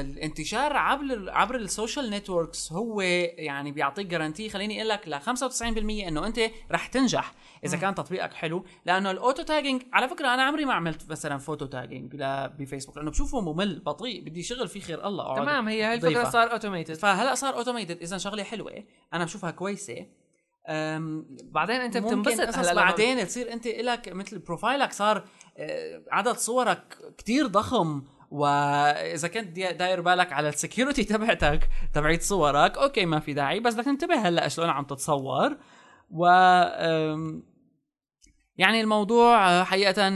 الانتشار 0.00 0.76
عبر 0.76 1.30
عبر 1.30 1.54
ال 1.56 1.64
social 1.64 2.10
networks 2.10 2.72
هو 2.72 3.00
يعني 3.00 3.72
بيعطيك 3.72 4.06
guarantee 4.06 4.48
خليني 4.50 4.76
أقول 4.78 4.88
لك 4.88 5.08
ل 5.08 5.20
95% 5.20 5.62
إنه 6.08 6.26
أنت 6.26 6.40
رح 6.72 6.86
تنجح 6.86 7.34
إذا 7.64 7.76
كان 7.76 7.94
تطبيقك 7.94 8.34
حلو 8.34 8.64
لأنه 8.86 9.10
ال 9.10 9.16
auto 9.16 9.42
tagging 9.42 9.82
على 9.92 10.08
فكرة 10.08 10.34
أنا 10.34 10.42
عمري 10.42 10.64
ما 10.64 10.74
عملت 10.74 11.10
مثلا 11.10 11.38
photo 11.38 11.66
tagging 11.66 12.14
ل- 12.16 12.48
بفيسبوك 12.48 12.96
لأنه 12.96 13.10
بشوفه 13.10 13.40
ممل 13.40 13.80
بطيء 13.80 14.24
بدي 14.24 14.42
شغل 14.42 14.68
فيه 14.68 14.80
خير 14.80 15.06
الله 15.06 15.34
تمام 15.36 15.68
هي 15.68 15.82
هاي 15.82 15.94
الفكرة. 15.94 16.30
صار 16.30 16.52
automated 16.52 16.94
فهلأ 16.94 17.34
صار 17.34 17.54
automated 17.56 18.02
اذا 18.02 18.18
شغلة 18.18 18.42
حلوة 18.42 18.84
أنا 19.14 19.24
بشوفها 19.24 19.50
كويسة. 19.50 20.06
بعدين 21.44 21.80
أنت 21.80 21.96
بتنبسط 21.96 22.40
هلأ 22.56 22.74
بعدين 22.74 23.26
تصير 23.26 23.52
أنت 23.52 23.66
لك 23.66 24.08
مثل 24.08 24.38
profile 24.38 24.85
ك 24.85 24.92
صار 24.92 25.24
آه، 25.58 26.02
عدد 26.10 26.36
صورك 26.36 26.98
كتير 27.18 27.46
ضخم. 27.46 28.02
وإذا 28.34 29.28
كنت 29.28 29.48
داير 29.58 30.00
بالك 30.00 30.32
على 30.32 30.48
ال 30.48 30.54
security 30.54 31.04
تبعتك 31.04 31.68
تبعت 31.94 32.22
صورك 32.22 32.78
okay 32.78 33.06
ما 33.06 33.20
في 33.20 33.32
داعي 33.32 33.60
بس 33.60 33.74
بدك 33.74 33.84
تنتبه 33.84 34.28
هلا 34.28 34.48
شلون 34.48 34.68
عم 34.68 34.84
تتصور 34.84 35.56
و 36.10 36.26
يعني 38.56 38.80
الموضوع 38.80 39.50
آه، 39.50 39.64
حقيقة 39.64 40.08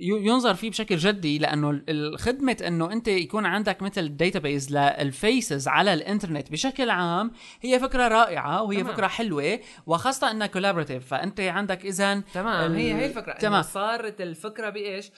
ينظر 0.00 0.54
فيه 0.54 0.70
بشكل 0.70 0.96
جدي 0.96 1.38
لأنه 1.38 1.70
ال- 1.70 1.84
الخدمة 1.90 2.56
إنه 2.66 2.92
أنت 2.92 3.08
يكون 3.08 3.46
عندك 3.46 3.82
مثل 3.82 4.16
database 4.16 4.76
لل 4.76 5.02
faces 5.02 5.68
على 5.68 5.94
الإنترنت 5.94 6.50
بشكل 6.52 6.90
عام 6.90 7.30
هي 7.60 7.78
فكرة 7.80 8.08
رائعة 8.08 8.62
وهي 8.62 8.80
تمام. 8.82 8.92
فكرة 8.94 9.06
حلوة 9.06 9.60
وخاصة 9.86 10.30
إنها 10.30 10.46
collaborative 10.46 11.06
فأنت 11.06 11.40
عندك 11.40 11.84
اذا 11.86 12.20
تمام 12.20 12.72
ال- 12.72 12.76
هي 12.76 12.94
هي 12.94 13.06
الفكرة. 13.06 13.32
تمام 13.32 13.62
صارت 13.62 14.20
الفكرة 14.20 14.70
بإيش؟ 14.70 15.10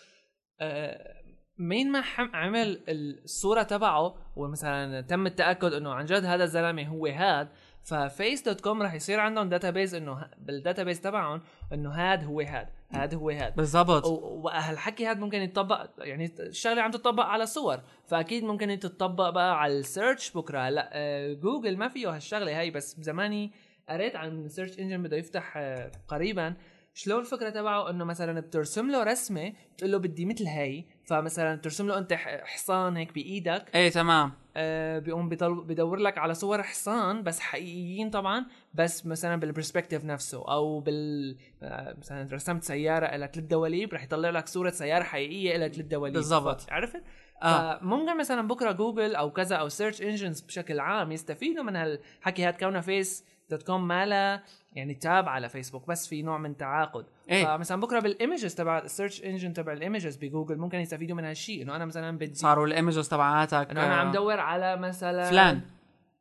آه 0.60 1.19
مين 1.60 1.92
ما 1.92 2.02
عمل 2.34 2.80
الصورة 2.88 3.62
تبعه 3.62 4.14
ومثلا 4.36 5.00
تم 5.00 5.26
التأكد 5.26 5.72
إنه 5.72 5.94
عن 5.94 6.04
جد 6.04 6.24
هذا 6.24 6.44
الزلمة 6.44 6.82
هو 6.88 7.06
هاد 7.06 7.48
ف 7.82 7.94
Face 7.94 8.42
dot 8.42 8.60
com 8.60 8.82
رح 8.82 8.94
يصير 8.94 9.20
عندهم 9.20 9.48
database 9.48 9.94
إنه 9.94 10.12
ه- 10.12 10.30
بال 10.38 10.51
database 10.51 11.00
تبعهم 11.00 11.40
إنه 11.72 11.90
هاد 11.90 12.24
هو 12.24 12.40
هاد 12.40 12.68
هاد 12.92 13.14
هو 13.14 13.30
هاد. 13.30 13.56
بالضبط. 13.56 14.06
وهالحكي 14.06 15.06
هاد 15.06 15.18
ممكن 15.18 15.38
يتطبق 15.42 15.90
يعني 15.98 16.34
الشغلة 16.40 16.82
عم 16.82 16.90
تطبق 16.90 17.24
على 17.24 17.46
صور 17.46 17.80
فأكيد 18.06 18.44
ممكن 18.44 18.78
تتطبق 18.78 19.30
بقى 19.30 19.60
على 19.60 19.78
ال 19.78 19.86
search 19.86 20.30
بكرة. 20.32 20.58
هلا 20.68 20.90
آه، 20.92 21.32
جوجل 21.32 21.76
ما 21.76 21.88
فيه 21.88 22.14
هالشغلة 22.16 22.60
هاي 22.60 22.70
بس 22.70 22.96
زماني 23.00 23.52
قريت 23.88 24.16
عن 24.16 24.48
search 24.48 24.78
engine 24.78 25.02
بده 25.02 25.16
يفتح 25.16 25.56
آه، 25.56 25.90
قريبا. 26.08 26.54
شلون 27.00 27.20
الفكرة 27.20 27.50
تبعه؟ 27.50 27.90
إنه 27.90 28.04
مثلا 28.04 28.40
بترسم 28.40 28.90
له 28.90 29.02
رسمة 29.02 29.52
بتقول 29.74 29.92
له 29.92 29.98
بدي 29.98 30.24
مثل 30.24 30.46
هاي. 30.46 30.86
فمثلا 31.04 31.54
بترسم 31.54 31.88
له 31.88 31.98
أنت 31.98 32.12
حصان 32.42 32.96
هيك 32.96 33.14
بإيدك. 33.14 33.64
إيه 33.74 33.90
تمام. 33.90 34.32
آه، 34.56 34.98
بيقوم 34.98 35.28
بدور 35.28 35.96
لك 35.96 36.18
على 36.18 36.34
صور 36.34 36.62
حصان 36.62 37.22
بس 37.22 37.40
حقيقيين 37.40 38.10
طبعا 38.10 38.46
بس 38.74 39.06
مثلا 39.06 39.36
بال 39.36 39.47
perspective 39.47 40.04
نفسه. 40.04 40.52
أو 40.52 40.80
بال 40.80 41.36
آه، 41.62 41.96
مثلا 41.98 42.28
رسمت 42.32 42.62
سيارة 42.62 43.16
لها 43.16 43.26
ثلاث 43.26 43.46
دواليب 43.46 43.94
رح 43.94 44.02
يطلع 44.02 44.30
لك 44.30 44.48
صورة 44.48 44.70
سيارة 44.70 45.02
حقيقية 45.02 45.56
لها 45.56 45.68
ثلاث 45.68 45.86
دواليب 45.86 46.14
بالضبط. 46.14 46.66
عرفت؟ 46.70 47.02
آه. 47.42 47.78
فممكن 47.78 48.18
مثلا 48.18 48.48
بكرة 48.48 48.72
جوجل 48.72 49.14
أو 49.14 49.30
كذا 49.30 49.56
أو 49.56 49.68
search 49.68 50.02
engines 50.02 50.40
بشكل 50.40 50.80
عام 50.80 51.12
يستفيدوا 51.12 51.64
من 51.64 51.76
هالحكي 51.76 52.44
هاد 52.44 52.54
كونه 52.54 52.80
Face 52.80 53.24
dot 53.50 53.62
com 53.62 53.88
ما 53.88 54.06
لا 54.06 54.42
يعني 54.72 54.94
tab 54.94 55.28
على 55.28 55.48
فيسبوك 55.48 55.88
بس 55.88 56.08
في 56.08 56.22
نوع 56.22 56.38
من 56.38 56.56
تعاقد 56.56 57.04
إيه. 57.30 57.44
فمثلا 57.44 57.80
بكرة 57.80 58.00
بال 58.00 58.14
images 58.14 58.54
تبع 58.54 58.78
ال 58.78 58.85
search 58.85 59.22
engine 59.22 59.52
تبع 59.52 59.72
ال 59.72 59.79
images 59.79 60.16
بجوجل 60.16 60.56
ممكن 60.56 60.78
يستفيدوا 60.78 61.16
من 61.16 61.24
هالشيء 61.24 61.62
إنه 61.62 61.76
أنا 61.76 61.84
مثلا 61.84 62.18
بدي 62.18 62.34
صاروا 62.34 62.66
ال 62.66 62.72
images 62.72 63.08
تبعاتك 63.08 63.70
إنه 63.70 63.86
أنا 63.86 63.94
آه، 63.94 63.96
عم 63.96 64.12
دور 64.12 64.40
على 64.40 64.76
مثلا 64.76 65.30
فلان 65.30 65.60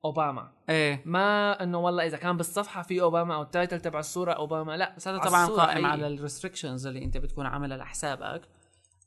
أوباما 0.05 0.51
إيه 0.69 1.01
ما 1.05 1.63
إنه 1.63 1.79
والله 1.79 2.05
إذا 2.05 2.17
كان 2.17 2.37
بالصفحة 2.37 2.81
في 2.81 3.01
أوباما 3.01 3.35
أو 3.35 3.41
ال 3.41 3.48
title 3.48 3.79
تبع 3.79 3.99
الصورة 3.99 4.31
أوباما 4.31 4.77
لا 4.77 4.93
بس 4.97 5.07
هذا 5.07 5.17
طبعا 5.17 5.45
قائم. 5.45 5.85
على 5.85 6.07
ال 6.07 6.14
restrictions 6.14 6.87
اللي 6.87 7.03
أنت 7.03 7.17
بتكون 7.17 7.45
عاملها 7.45 7.77
لحسابك 7.77 8.41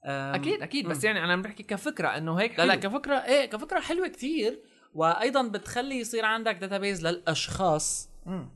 أكيد 0.05 0.63
أكيد 0.63 0.89
بس 0.89 1.05
يعني 1.05 1.25
أنا 1.25 1.33
عم 1.33 1.43
بحكي 1.43 1.63
كفكرة 1.63 2.09
إنه 2.09 2.35
هيك 2.35 2.59
لا 2.59 2.67
لا. 2.67 2.75
كفكرة 2.75 3.15
إيه 3.15 3.47
كفكرة 3.47 3.81
حلوة 3.81 4.09
كتير 4.09 4.63
وأيضا 4.95 5.49
بتخلي 5.49 6.01
يصير 6.01 6.25
عندك 6.25 6.57
database 6.57 7.07
للأشخاص. 7.07 8.09
آه، 8.09 8.12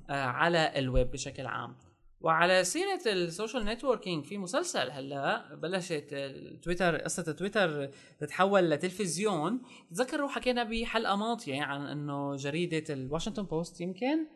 على 0.09 0.79
الويب 0.79 1.11
بشكل 1.11 1.47
عام. 1.47 1.77
وعلى 2.21 2.65
سيرة 2.65 3.01
ال 3.07 3.15
social 3.15 3.65
networking 3.65 4.25
في 4.25 4.39
مسلسل 4.39 4.91
هلا 4.91 5.55
بلشت 5.55 6.15
تويتر 6.63 6.97
قصة 6.97 7.33
تويتر 7.33 7.91
تتحول 8.19 8.71
لتلفزيون. 8.71 9.63
تذكروا 9.91 10.29
حكينا 10.29 10.65
بحلقة 10.65 11.17
ماضية 11.17 11.63
عن 11.63 11.87
إنه 11.87 12.37
جريدة 12.37 12.95
الواشنطن 12.95 13.43
بوست 13.43 13.81
يمكن؟ 13.81 14.27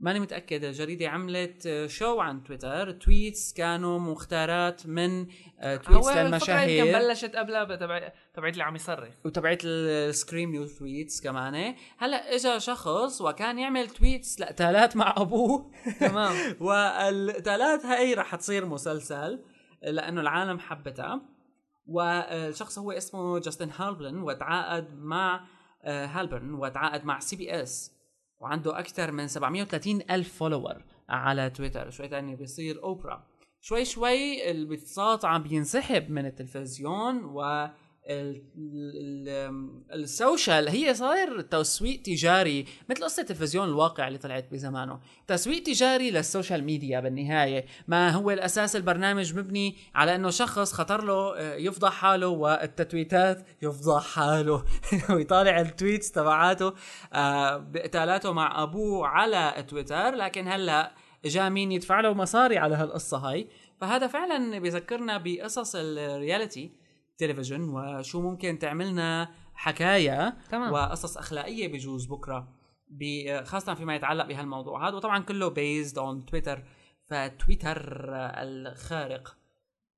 ماني 0.00 0.20
متأكد 0.20 0.64
الجريدة 0.64 1.08
عملت 1.08 1.66
آه، 1.66 1.86
شو 1.86 2.20
عن 2.20 2.44
تويتر 2.44 2.90
tweets 2.90 3.52
كانوا 3.52 3.98
مختارات 3.98 4.86
من 4.86 5.26
آه، 5.60 5.76
tweets 5.76 6.08
يمكن 6.08 6.20
للمشاهير. 6.20 6.98
بلشت 6.98 7.36
قبلها 7.36 7.76
تبع 7.76 8.12
تبعت 8.34 8.52
اللي 8.52 8.64
عم 8.64 8.76
يصرخ. 8.76 9.14
وتبعت 9.24 9.64
ال 9.64 9.77
scream 9.77 10.54
you 10.54 10.66
tweets 10.66 11.20
كمان 11.20 11.74
هلأ 11.98 12.34
اجى 12.34 12.60
شخص 12.60 13.20
وكان 13.20 13.58
يعمل 13.58 13.88
tweets 13.88 14.40
لقتالات 14.40 14.96
مع 14.96 15.14
أبوه. 15.16 15.70
تمام. 16.00 16.34
والقتالات 16.60 17.84
هاي 17.84 18.14
رح 18.14 18.34
تصير 18.34 18.66
مسلسل 18.66 19.44
لأنه 19.82 20.20
العالم 20.20 20.58
حبتها. 20.58 21.22
والشخص 21.86 22.78
هو 22.78 22.92
اسمه 22.92 23.38
جاستن 23.38 23.70
هالبرن 23.70 24.22
وتعاقد 24.22 24.98
مع 24.98 25.46
آه، 25.82 26.06
هالبرن 26.06 26.54
وتعاقد 26.54 27.04
مع 27.04 27.18
CBS 27.18 27.99
وعنده 28.40 28.78
أكثر 28.78 29.12
من 29.12 29.28
730 29.28 30.02
ألف 30.10 30.38
follower 30.38 30.84
على 31.08 31.50
تويتر. 31.50 31.90
شوي 31.90 32.08
تاني 32.08 32.36
بيصير 32.36 32.82
أوبرا. 32.82 33.26
شوي 33.60 33.84
شوي 33.84 34.50
البساط 34.50 35.24
عم 35.24 35.42
بينسحب 35.42 36.10
من 36.10 36.26
التلفزيون 36.26 37.24
و 37.24 37.68
ال 39.92 40.03
social 40.03 40.68
هي 40.68 40.94
صاير 40.94 41.40
تسويق 41.40 42.02
تجاري 42.02 42.64
مثل 42.88 43.04
قصة 43.04 43.20
التلفزيون 43.20 43.68
الواقع 43.68 44.08
اللي 44.08 44.18
طلعت 44.18 44.52
بزمانه. 44.52 45.00
تسويق 45.26 45.62
تجاري 45.62 46.10
لل 46.10 46.23
social 46.23 46.64
media 46.64 47.00
بالنهاية. 47.00 47.64
ما 47.88 48.10
هو 48.10 48.30
الأساس 48.30 48.76
البرنامج 48.76 49.38
مبني 49.38 49.76
على 49.94 50.14
إنه 50.14 50.30
شخص 50.30 50.72
خطر 50.72 51.04
له 51.04 51.36
آه، 51.36 51.54
يفضح 51.54 51.92
حاله 51.92 52.28
والتتويتات 52.28 53.46
يفضح 53.62 54.14
حاله. 54.14 54.64
ويطالع 55.14 55.60
ال 55.60 55.67
tweets 55.67 56.12
تبعاته 56.12 56.74
آه، 57.12 57.56
بقتالاته 57.56 58.32
مع 58.32 58.62
أبوه 58.62 59.06
على 59.06 59.64
تويتر. 59.68 60.10
لكن 60.10 60.48
هلأ 60.48 60.92
جاء 61.24 61.50
مين 61.50 61.72
يدفع 61.72 62.00
له 62.00 62.12
مصاري 62.12 62.58
على 62.58 62.74
هالقصة 62.74 63.18
هاي؟ 63.18 63.48
فهذا 63.80 64.06
فعلا 64.06 64.58
بيذكرنا 64.58 65.18
بقصص 65.18 65.76
ال 65.76 65.89
reality 65.89 66.79
تلفزيون 67.20 67.60
وشو 67.68 68.20
ممكن 68.22 68.58
تعملنا 68.58 69.28
حكاية 69.54 70.36
تمام. 70.50 70.72
وقصص 70.72 71.16
أخلاقية 71.16 71.68
بجوز 71.72 72.06
بكرة 72.06 72.48
ب- 72.88 73.44
خاصة 73.44 73.74
فيما 73.74 73.94
يتعلق 73.96 74.26
بهالموضوع. 74.26 74.88
هذا 74.88 74.96
وطبعا 74.96 75.18
كله 75.22 75.48
based 75.48 75.98
on 75.98 76.26
تويتر 76.26 76.62
فتويتر 77.06 77.82
الخارق. 78.14 79.36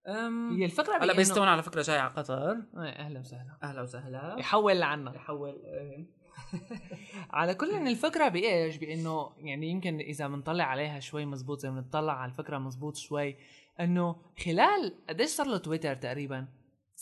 أم 0.09 0.57
هي 0.57 0.65
الفكرة 0.65 0.97
هلا 1.05 1.17
بيز 1.17 1.30
ستون 1.30 1.49
على 1.49 1.63
فكرة 1.63 1.83
جاي 1.83 1.99
على 1.99 2.11
قطر. 2.11 2.51
إيه، 2.53 2.89
أهلا 2.89 3.21
وسهلا. 3.21 3.59
أهلا 3.63 3.83
وسهلا. 3.83 4.37
يحول 4.39 4.81
لعنا 4.81 5.15
يحول 5.15 5.63
إيه. 5.65 6.07
على 7.31 7.55
كل 7.55 7.71
إن 7.71 7.89
الفكرة 7.89 8.29
بإيش؟ 8.29 8.77
بإنه 8.77 9.31
يعني 9.39 9.71
يمكن 9.71 9.99
إذا 10.01 10.29
بنطلع 10.29 10.65
عليها 10.65 11.01
شوي 11.01 11.27
مزبوط 11.27 11.59
زي 11.61 11.71
بنطلع 11.71 12.13
على 12.13 12.31
الفكرة 12.33 12.59
مزبوط 12.59 12.97
شوي 12.97 13.37
إنه 13.81 14.17
خلال 14.45 14.95
قديش 15.09 15.31
صار 15.31 15.47
له 15.47 15.59
تويتر 15.59 15.95
تقريبا؟ 15.95 16.47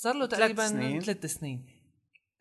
صار 0.00 0.14
له 0.14 0.26
تقريبا 0.26 0.66
سنين. 0.66 1.00
ثلاث 1.00 1.26
سنين. 1.26 1.66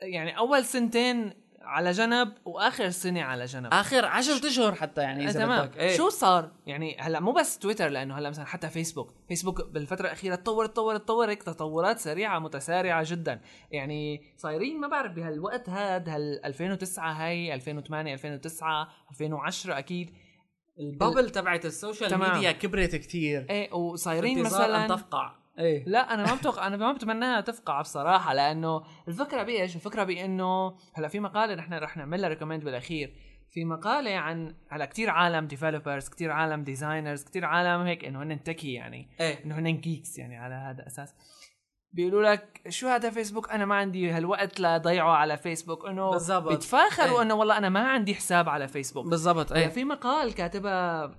يعني 0.01 0.37
أول 0.37 0.65
سنتين 0.65 1.33
على 1.61 1.91
جنب 1.91 2.33
وآخر 2.45 2.89
سنة 2.89 3.21
على 3.21 3.45
جنب. 3.45 3.73
آخر 3.73 4.05
عشرة 4.05 4.47
أشهر 4.47 4.75
حتى 4.75 5.01
يعني 5.01 5.27
آه 5.27 5.29
إذا 5.29 5.39
تمام. 5.39 5.71
إيه. 5.77 5.97
شو 5.97 6.09
صار؟ 6.09 6.51
يعني 6.65 6.97
هلأ 6.99 7.19
مو 7.19 7.31
بس 7.31 7.59
تويتر 7.59 7.87
لأنه 7.87 8.17
هلأ 8.17 8.29
مثلا 8.29 8.45
حتى 8.45 8.69
فيسبوك. 8.69 9.13
فيسبوك 9.27 9.61
بالفترة 9.61 10.05
الأخيرة 10.05 10.35
تطور 10.35 10.65
تطور 10.65 10.97
تطور 10.97 11.29
هيك 11.29 11.43
تطورات 11.43 11.99
سريعة 11.99 12.39
متسارعة 12.39 13.03
جدا. 13.07 13.41
يعني 13.71 14.21
صايرين 14.37 14.79
ما 14.79 14.87
بعرف 14.87 15.11
بهالوقت 15.11 15.69
هاد 15.69 16.09
هال 16.09 16.45
2009 16.45 17.11
هاي 17.11 17.53
2008 17.53 18.13
2009 18.13 18.87
2010 19.11 19.77
أكيد. 19.77 20.13
ال 20.79 20.86
bubble 20.86 21.29
تبعت 21.29 21.65
ال 21.65 21.72
social. 21.72 22.19
media 22.19 22.51
كبرت 22.51 22.95
كتير. 22.95 23.45
إيه 23.49 23.73
وصايرين 23.73 24.43
مثلا 24.43 24.83
أن 24.85 24.89
تفقع. 24.89 25.39
إيه. 25.59 25.83
لا 25.87 26.13
أنا 26.13 26.25
ما 26.25 26.35
بتوقع 26.35 26.67
أنا 26.67 26.77
ما 26.77 26.91
بتمناها 26.91 27.41
تفقع 27.41 27.81
بصراحة 27.81 28.33
لأنه 28.33 28.83
الفكرة 29.07 29.43
بإيش؟ 29.43 29.75
الفكرة 29.75 30.03
بإنه 30.03 30.75
هلأ 30.93 31.07
في 31.07 31.19
مقالة 31.19 31.55
نحن 31.55 31.73
رح 31.73 31.97
نعملها 31.97 32.29
recommend 32.29 32.63
بالأخير. 32.63 33.15
في 33.49 33.65
مقالة 33.65 34.15
عن 34.15 34.55
هلأ 34.69 34.85
كتير 34.85 35.09
عالم 35.09 35.47
developers 35.47 36.09
كتير 36.09 36.31
عالم 36.31 36.63
designers 36.63 37.23
كتير 37.23 37.45
عالم 37.45 37.81
هيك 37.81 38.05
إنه 38.05 38.23
هن 38.23 38.43
techie 38.43 38.73
يعني 38.73 39.09
إيه. 39.19 39.45
إنه 39.45 39.59
هن 39.59 39.81
geeks 39.81 40.17
يعني 40.17 40.37
على 40.37 40.55
هذا 40.55 40.81
الاساس 40.81 41.15
بيقولوا 41.91 42.31
لك 42.31 42.61
شو 42.69 42.87
هذا 42.87 43.09
فيسبوك 43.09 43.51
أنا 43.51 43.65
ما 43.65 43.75
عندي 43.75 44.11
هالوقت 44.11 44.59
لضيعه 44.59 45.11
على 45.11 45.37
فيسبوك 45.37 45.85
إنه 45.87 46.11
بالضبط. 46.11 46.49
بيتفاخروا 46.49 47.17
إيه. 47.17 47.21
إنه 47.21 47.33
والله 47.33 47.57
أنا 47.57 47.69
ما 47.69 47.87
عندي 47.87 48.15
حساب 48.15 48.49
على 48.49 48.67
فيسبوك 48.67 49.07
بالضبط 49.07 49.51
إيه. 49.51 49.61
إيه 49.61 49.67
في 49.67 49.83
مقال 49.83 50.33
كاتبها 50.33 51.15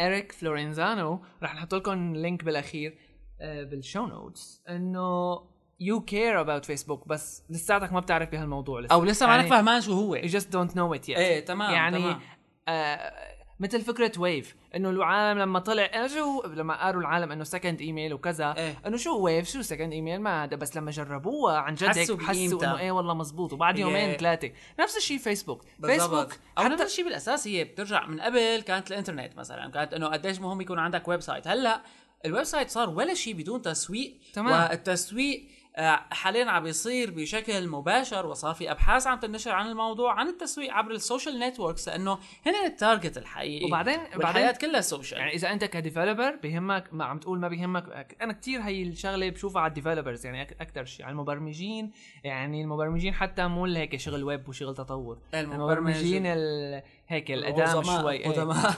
اريك 0.00 0.32
فلورنزانو 0.32 1.24
رح 1.42 1.54
نحط 1.54 1.74
لكم 1.74 2.16
link 2.16 2.44
بالأخير. 2.44 2.98
بال 3.40 3.62
show 3.62 4.06
notes 4.06 4.62
إنه 4.68 5.40
you 5.80 6.00
care 6.00 6.40
about 6.40 6.64
Facebook 6.64 7.08
بس 7.08 7.44
لساتك 7.50 7.92
ما 7.92 8.00
بتعرف 8.00 8.30
بهالموضوع 8.30 8.80
لسه. 8.80 8.94
أو 8.94 9.04
لسه 9.04 9.26
ما 9.26 9.32
يعني 9.32 9.42
انك 9.42 9.50
فهمان 9.50 9.80
شو 9.80 9.92
هو. 9.92 10.18
you 10.18 10.30
just 10.30 10.46
don't 10.46 10.72
know 10.72 10.98
it 10.98 11.08
yet. 11.08 11.16
إيه 11.16 11.44
تمام 11.44 11.74
يعني 11.74 11.98
تمام. 11.98 12.20
آه 12.68 13.36
مثل 13.60 13.80
فكرة 13.80 14.12
ويف 14.18 14.56
إنه 14.74 14.90
العالم 14.90 15.38
لما 15.38 15.58
طلع 15.58 16.06
شو 16.06 16.42
لما 16.46 16.84
قالوا 16.84 17.00
العالم 17.00 17.32
إنه 17.32 17.44
second 17.44 17.80
email 17.80 18.14
وكذا 18.14 18.54
إيه. 18.56 18.74
إنه 18.86 18.96
شو 18.96 19.18
ويف 19.18 19.48
شو 19.50 19.62
second 19.62 19.92
email 19.92 20.20
ما 20.20 20.44
هذا 20.44 20.56
بس 20.56 20.76
لما 20.76 20.90
جربوها 20.90 21.58
عن 21.58 21.74
جد 21.74 21.88
حسوا 21.88 22.18
حسوا. 22.18 22.64
إنه 22.64 22.78
إيه 22.78 22.92
والله 22.92 23.14
مزبوط 23.14 23.52
وبعد 23.52 23.78
يومين 23.78 24.16
ثلاثة. 24.16 24.50
نفس 24.80 24.96
الشيء 24.96 25.18
فيسبوك 25.18 25.64
بالضبط. 25.78 26.00
فيسبوك 26.00 26.38
أو 26.58 26.64
حتى 26.64 26.72
نفس 26.72 26.82
الشيء 26.82 27.04
بالأساس 27.04 27.48
هي 27.48 27.64
بترجع 27.64 28.06
من 28.06 28.20
قبل 28.20 28.62
كانت 28.66 28.90
الإنترنت 28.90 29.36
مثلا 29.36 29.70
كانت 29.70 29.94
إنه 29.94 30.06
قديش 30.06 30.40
مهم 30.40 30.60
يكون 30.60 30.78
عندك 30.78 31.08
website 31.08 31.48
هلأ 31.48 31.82
ال 32.26 32.44
website 32.44 32.70
صار 32.70 32.90
ولا 32.90 33.14
شيء 33.14 33.34
بدون 33.34 33.62
تسويق 33.62 34.14
تمام. 34.32 34.70
والتسويق 34.70 35.44
آه، 35.78 36.00
حاليا 36.10 36.44
عم 36.50 36.62
بيصير 36.62 37.10
بشكل 37.10 37.68
مباشر 37.68 38.26
وصار 38.26 38.54
في 38.54 38.70
أبحاث 38.70 39.06
عم 39.06 39.18
تنشر 39.18 39.50
عن 39.50 39.66
الموضوع 39.68 40.12
عن 40.20 40.28
التسويق 40.28 40.72
عبر 40.72 40.90
ال 40.90 40.97
social 40.97 41.38
networks 41.38 41.88
لأنه 41.88 42.18
هن 42.46 42.54
ال 42.66 42.73
target 42.73 43.18
الحقيقي 43.18 43.64
وبعدين- 43.66 44.00
بعدين- 44.16 44.50
كلها 44.50 44.80
social 44.80 45.20
يعني 45.20 45.34
إذا 45.34 45.52
أنت 45.52 45.64
ك 45.64 45.71
developer 45.71 46.36
بيهمك 46.36 46.84
ما 46.92 47.04
عم 47.04 47.18
تقول 47.18 47.38
ما 47.40 47.48
بيهمك 47.48 48.16
أنا 48.22 48.32
كتير 48.32 48.60
هي 48.60 48.82
الشغلة 48.82 49.28
بشوفها 49.30 49.62
على 49.62 49.68
ال 49.68 49.73
developers 49.73 50.26
يعني 50.26 50.42
أكثر 50.42 50.84
شيء 50.84 51.06
على 51.06 51.12
المبرمجين 51.12 51.90
يعني 52.24 52.62
المبرمجين 52.62 53.14
حتى 53.14 53.46
مو 53.46 53.64
هيك 53.66 53.96
شغل 53.96 54.24
ويب 54.24 54.48
وشغل 54.48 54.74
تطور 54.74 55.18
المبرمجين 55.34 56.26
ال- 56.26 56.82
هيك 57.08 57.30
القدام 57.30 57.82
شوي 57.82 58.16
إيه. 58.16 58.28
قدماء 58.30 58.56
آه، 58.66 58.74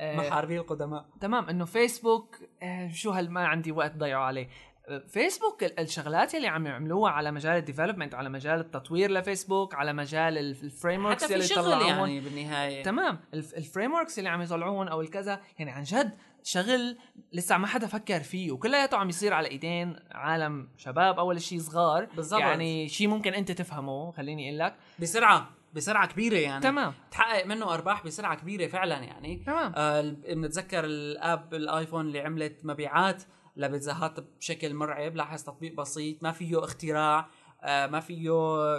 محاربي 0.00 0.58
القدماء. 0.58 1.06
تمام 1.20 1.48
إنه 1.48 1.64
فيسبوك 1.64 2.36
آه، 2.62 2.90
شو 2.92 3.10
هال 3.10 3.30
ما 3.30 3.46
عندي 3.46 3.72
وقت 3.72 3.96
ضيعوا 3.96 4.24
عليه. 4.24 4.48
آه، 4.88 4.98
فيسبوك 5.08 5.64
ال- 5.64 5.80
الشغلات 5.80 6.34
اللي 6.34 6.48
عم 6.48 6.66
يعملوها 6.66 7.10
على 7.12 7.32
مجال 7.32 7.56
ال 7.56 7.61
development 7.61 8.14
على 8.14 8.28
مجال 8.28 8.60
التطوير 8.60 9.10
لفيسبوك 9.10 9.74
على 9.74 9.92
مجال 9.92 10.38
ال 10.38 11.04
frameworks 11.06 11.32
اللي 11.32 11.46
طلعوهم 11.46 11.82
يعني 11.98 12.20
بالنهاية. 12.20 12.82
تمام 12.82 13.20
ال 13.34 13.92
frameworks 13.92 14.18
اللي 14.18 14.30
عم 14.30 14.42
يطلعوهم 14.42 14.88
أو 14.88 15.00
الكذا. 15.00 15.40
يعني 15.58 15.70
عن 15.70 15.82
جد 15.82 16.10
شغل 16.42 16.98
لسه 17.32 17.56
ما 17.58 17.66
حدا 17.66 17.86
فكر 17.86 18.20
فيه 18.20 18.52
وكلياته 18.52 18.96
عم 18.96 19.08
يصير 19.08 19.32
على 19.34 19.48
إيدين 19.48 19.96
عالم 20.12 20.68
شباب 20.76 21.18
أول 21.18 21.40
شيء 21.40 21.58
صغار. 21.58 22.04
بالضبط. 22.16 22.40
يعني 22.40 22.88
شيء 22.88 23.08
ممكن 23.08 23.34
أنت 23.34 23.52
تفهمه 23.52 24.12
خليني 24.12 24.48
أقول 24.48 24.58
لك. 24.58 24.76
بسرعة. 24.98 25.48
بسرعة 25.72 26.06
كبيرة 26.06 26.36
يعني. 26.38 26.62
تمام. 26.62 26.94
تحقق 27.10 27.46
منه 27.46 27.74
أرباح 27.74 28.04
بسرعة 28.04 28.34
كبيرة 28.34 28.66
فعلا 28.66 28.96
يعني. 28.96 29.42
تمام. 29.46 29.72
آه 29.76 30.00
بنتذكر 30.28 30.84
الآب 30.84 31.54
الآيفون 31.54 32.06
اللي 32.06 32.20
عملت 32.20 32.60
مبيعات 32.64 33.22
لبيتزاهات 33.56 34.20
بشكل 34.38 34.74
مرعب. 34.74 35.16
لاحظ 35.16 35.42
تطبيق 35.42 35.74
بسيط 35.74 36.22
ما 36.22 36.32
فيه 36.32 36.64
اختراع 36.64 37.26
آه 37.62 37.86
ما 37.86 38.00
فيه 38.00 38.30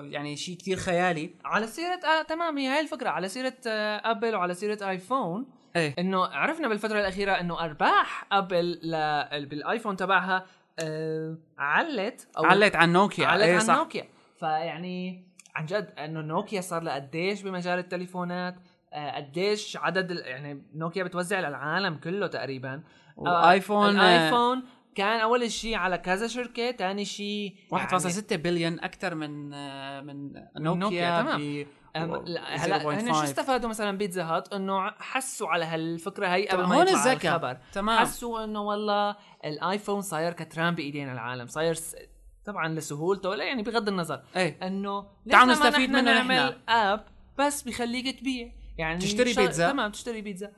يعني 0.04 0.36
شيء 0.36 0.58
كتير 0.58 0.78
خيالي. 0.78 1.36
على 1.46 1.68
سيرة 1.68 2.00
آه 2.06 2.22
تمام 2.22 2.58
هي 2.58 2.68
هاي 2.68 2.80
الفكرة. 2.80 3.10
على 3.10 3.28
سيرة 3.30 3.58
آه 3.68 4.12
أبل 4.12 4.36
وعلى 4.36 4.54
سيرة 4.54 4.90
آيفون 4.90 5.46
إيه. 5.76 5.96
إنه 6.00 6.26
عرفنا 6.26 6.68
بالفترة 6.68 7.00
الأخيرة 7.00 7.32
إنه 7.32 7.66
أرباح 7.66 8.28
أبل 8.32 8.80
ل... 8.84 9.46
بالآيفون 9.46 9.96
تبعها 9.96 10.46
آه 10.80 11.38
علت 11.58 12.28
أو 12.38 12.46
علت 12.46 12.76
عن 12.76 12.94
نوكيا. 12.94 13.28
علت 13.28 13.44
إيه 13.44 13.54
عن 13.54 13.60
صح. 13.60 13.76
نوكيا. 13.76 14.08
فيعني 14.40 15.26
عن 15.56 15.66
جد 15.66 15.94
إنه 15.98 16.22
نوكيا 16.22 16.62
صار 16.62 16.84
لها 16.84 16.96
قديش 16.96 17.42
بمجال 17.42 17.80
التليفونات 17.80 18.56
آه، 18.94 19.16
قديش 19.16 19.78
عدد 19.78 20.12
يعني 20.12 20.64
نوكيا 20.76 21.04
بتوزع 21.04 21.40
للعالم 21.40 21.96
كله 21.96 22.28
تقريبا 22.28 22.84
آه، 23.18 23.22
وايفون 23.22 24.00
آه، 24.00 24.18
الآيفون 24.18 24.64
كان 24.96 25.20
أول 25.20 25.52
شيء 25.52 25.76
على 25.76 25.98
كذا 25.98 26.28
شركة 26.28 26.72
ثاني 26.72 27.06
شيء 27.06 27.56
1.6 27.76 28.36
بليون 28.36 28.80
أكثر 28.80 29.16
من 29.16 29.50
من 30.06 30.34
نوكيا، 30.58 30.80
نوكيا 30.80 31.22
تمام. 31.22 31.66
هلا 31.96 32.78
هن 32.78 33.14
شو 33.14 33.14
0.5. 33.14 33.24
استفادوا 33.24 33.70
مثلا 33.70 33.98
بيتزا 33.98 34.24
هات 34.24 34.54
إنه 34.54 34.90
حسوا 34.90 35.48
على 35.48 35.66
هالفكرة 35.66 36.28
هي 36.28 36.48
قبل 36.48 36.64
ما 36.64 36.76
هون 36.76 36.88
الذكاء. 36.88 37.62
تمام. 37.74 38.00
حسوا 38.00 38.44
إنه 38.44 38.62
والله 38.62 39.16
الآيفون 39.46 40.02
صاير 40.02 40.34
كتران 40.34 40.76
بايدين 40.76 41.12
العالم 41.12 41.48
صاير. 41.48 41.76
طبعا 42.46 42.68
لسهولته 42.68 43.36
لا 43.36 43.44
يعني 43.44 43.64
بغض 43.64 43.88
النظر 43.88 44.22
إيه 44.36 44.68
إنه 44.68 45.06
تعالوا 45.30 45.54
نستفيد 45.54 45.90
نحن 45.90 46.06
منه 46.06 46.14
نعمل. 46.14 46.58
app 46.70 47.06
بس 47.40 47.62
بخليك 47.62 48.20
تبيع 48.20 48.52
يعني 48.78 49.00
تشتري 49.00 49.34
بيتزا. 49.34 49.72
تمام 49.72 49.92
تشتري 49.92 50.22
بيتزا 50.22 50.52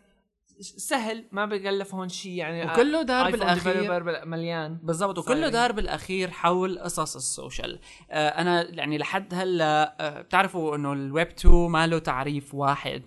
سهل 0.59 1.25
ما 1.31 1.45
بكلف 1.45 1.95
هون 1.95 2.09
شيء 2.09 2.31
يعني 2.31 2.71
وكله 2.71 3.01
دار 3.01 3.31
بالأخير. 3.31 3.73
developer 3.73 4.25
مليان 4.25 4.77
بالضبط 4.83 5.17
وكله. 5.17 5.49
دار 5.49 5.71
بالأخير 5.71 6.31
حول 6.31 6.79
قصص 6.79 7.15
ال 7.15 7.24
social 7.24 7.79
آه 8.11 8.29
أنا 8.29 8.69
يعني 8.69 8.97
لحد 8.97 9.33
هلأ 9.33 9.95
آه 9.99 10.21
بتعرفوا 10.21 10.75
إنه 10.75 10.93
الويب 10.93 11.27
2 11.27 11.55
ما 11.71 11.87
له 11.87 11.99
تعريف 11.99 12.53
واحد 12.55 13.03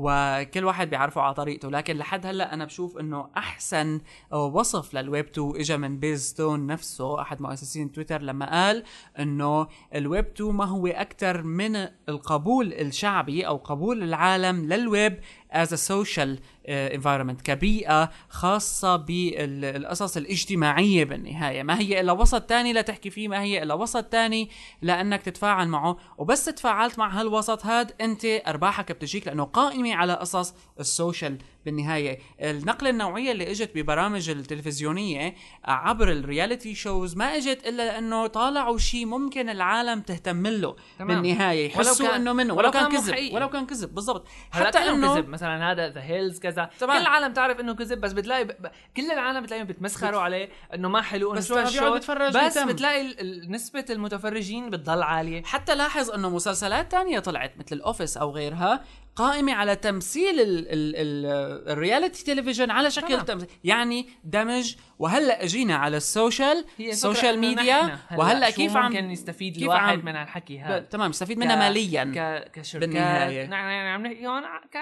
وكل 0.00 0.64
واحد 0.64 0.90
بيعرفه 0.90 1.20
على 1.20 1.34
طريقته. 1.34 1.70
لكن 1.70 1.96
لحد 1.96 2.26
هلأ 2.26 2.54
أنا 2.54 2.64
بشوف 2.64 2.98
إنه 2.98 3.28
أحسن 3.36 4.00
وصف 4.32 4.94
للويب 4.94 5.26
2 5.26 5.52
اجى 5.56 5.76
من 5.76 5.98
بيز 5.98 6.22
ستون 6.22 6.66
نفسه. 6.66 7.20
أحد 7.20 7.42
مؤسسين 7.42 7.92
تويتر 7.92 8.22
لما 8.22 8.50
قال 8.50 8.84
إنه 9.18 9.66
الويب 9.94 10.24
2 10.24 10.50
ما 10.50 10.64
هو 10.64 10.86
أكثر 10.86 11.42
من 11.42 11.76
القبول 12.08 12.72
الشعبي 12.72 13.46
أو 13.46 13.56
قبول 13.56 14.02
العالم 14.02 14.72
للويب 14.72 15.18
as 15.52 15.72
a 15.72 15.76
social 15.76 16.36
uh, 16.36 16.98
environment 16.98 17.42
كبيئة 17.44 18.10
خاصة 18.28 18.96
بالقصص 18.96 20.16
الاجتماعية 20.16 21.04
بالنهاية. 21.04 21.62
ما 21.62 21.78
هي 21.78 22.00
إلا 22.00 22.12
وسط 22.12 22.42
تاني 22.42 22.72
لتحكي 22.72 23.10
فيه 23.10 23.28
ما 23.28 23.42
هي 23.42 23.62
إلا 23.62 23.74
وسط 23.74 24.04
تاني 24.04 24.50
لأنك 24.82 25.22
تتفاعل 25.22 25.68
معه. 25.68 25.96
وبس 26.18 26.44
تفاعلت 26.44 26.98
مع 26.98 27.20
هالوسط 27.20 27.66
هاد 27.66 27.92
أنت 28.00 28.24
أرباحك 28.24 28.92
بتجيك 28.92 29.26
لأنه 29.26 29.44
قائمة 29.44 29.94
على 29.94 30.12
قصص 30.14 30.54
ال 30.80 30.88
social 30.88 31.38
بالنهاية 31.72 32.18
النقلة 32.42 32.90
النوعية 32.90 33.32
اللي 33.32 33.50
إجت 33.50 33.70
ببرامج 33.74 34.30
التلفزيونية 34.30 35.34
عبر 35.64 36.12
ال 36.12 36.20
reality 36.20 36.74
shows 36.74 37.16
ما 37.16 37.36
إجت 37.36 37.66
إلا 37.66 37.82
لأنه 37.86 38.26
طالعوا 38.26 38.78
شيء 38.78 39.06
ممكن 39.06 39.48
العالم 39.48 40.00
تهتم 40.00 40.46
له 40.46 40.76
تمام. 40.98 41.22
بالناي 41.22 41.58
ولو 41.66 41.66
يحسوا 41.66 42.06
كان- 42.06 42.20
إنه 42.20 42.32
منه 42.32 42.54
ولو 42.54 42.70
كان 42.70 42.92
كذب. 42.92 43.34
ولو 43.34 43.48
كان 43.50 43.66
كذب 43.66 43.94
بالضبط 43.94 44.26
حتى 44.50 44.78
إنه 44.78 45.14
كذب 45.14 45.28
مثلا 45.28 45.72
هذا 45.72 45.88
The 45.88 46.00
Hills 46.02 46.38
كذا. 46.38 46.70
كل 46.80 46.90
العالم 46.90 47.32
تعرف 47.32 47.60
إنه 47.60 47.74
كذب 47.74 48.00
بس 48.00 48.12
بتلاقي 48.12 48.44
ب... 48.44 48.48
ب- 48.48 48.70
كل 48.96 49.10
العالم 49.10 49.40
بتلاقيهم 49.42 49.66
بيتمسخروا 49.66 50.20
عليه 50.20 50.48
إنه 50.74 50.88
ما 50.88 51.02
حلو 51.02 51.30
إنه 51.32 51.38
بس 51.38 51.52
بس. 51.52 52.58
بتلاقي 52.58 53.00
ال- 53.00 53.50
نسبة 53.52 53.84
المتفرجين 53.90 54.70
بتضل 54.70 55.02
عالية 55.02 55.42
حتى 55.42 55.74
لاحظ 55.74 56.10
إنه 56.10 56.30
مسلسلات 56.30 56.92
تانية 56.92 57.18
طلعت 57.18 57.52
مثل 57.58 57.76
ال 57.76 57.82
Office 57.82 58.16
أو 58.16 58.30
غيرها 58.30 58.84
قائمة 59.18 59.52
على 59.52 59.76
تمثيل 59.76 60.40
ال- 60.40 60.58
ال- 60.68 60.96
ال- 60.96 61.68
ال 61.72 61.78
reality 61.78 62.24
تلفزيون 62.24 62.70
على 62.70 62.90
شكل. 62.90 63.20
تمثيل. 63.24 63.48
يعني 63.64 64.06
دمج 64.24 64.74
وهلأ 64.98 65.44
اجينا 65.44 65.76
على 65.76 65.96
ال 65.96 66.06
social 66.06 66.64
ال 66.80 66.88
social 66.88 67.38
media 67.38 67.98
وهلأ 68.16 68.50
كيف 68.50 68.76
عم 68.76 68.92
ممكن 68.92 69.10
يستفيد 69.10 69.54
كيف 69.54 69.62
الواحد 69.62 69.98
عم- 69.98 70.04
من 70.04 70.16
هالحكي 70.16 70.60
هذا؟ 70.60 70.78
تمام 70.78 71.10
يستفيد 71.10 71.38
منها 71.38 71.54
ك- 71.56 71.58
ماليا 71.58 72.04
ك... 72.04 72.50
كشركات. 72.52 72.88
بالنهاية. 72.88 73.44
نحن 73.44 73.52
يعني 73.52 73.90
عم 73.90 74.06
نحكي 74.06 74.26
هون 74.26 74.42
ك... 74.42 74.74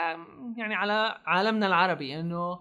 يعني 0.59 0.75
على 0.75 1.19
عالمنا 1.27 1.67
العربي 1.67 2.21
إنه 2.21 2.59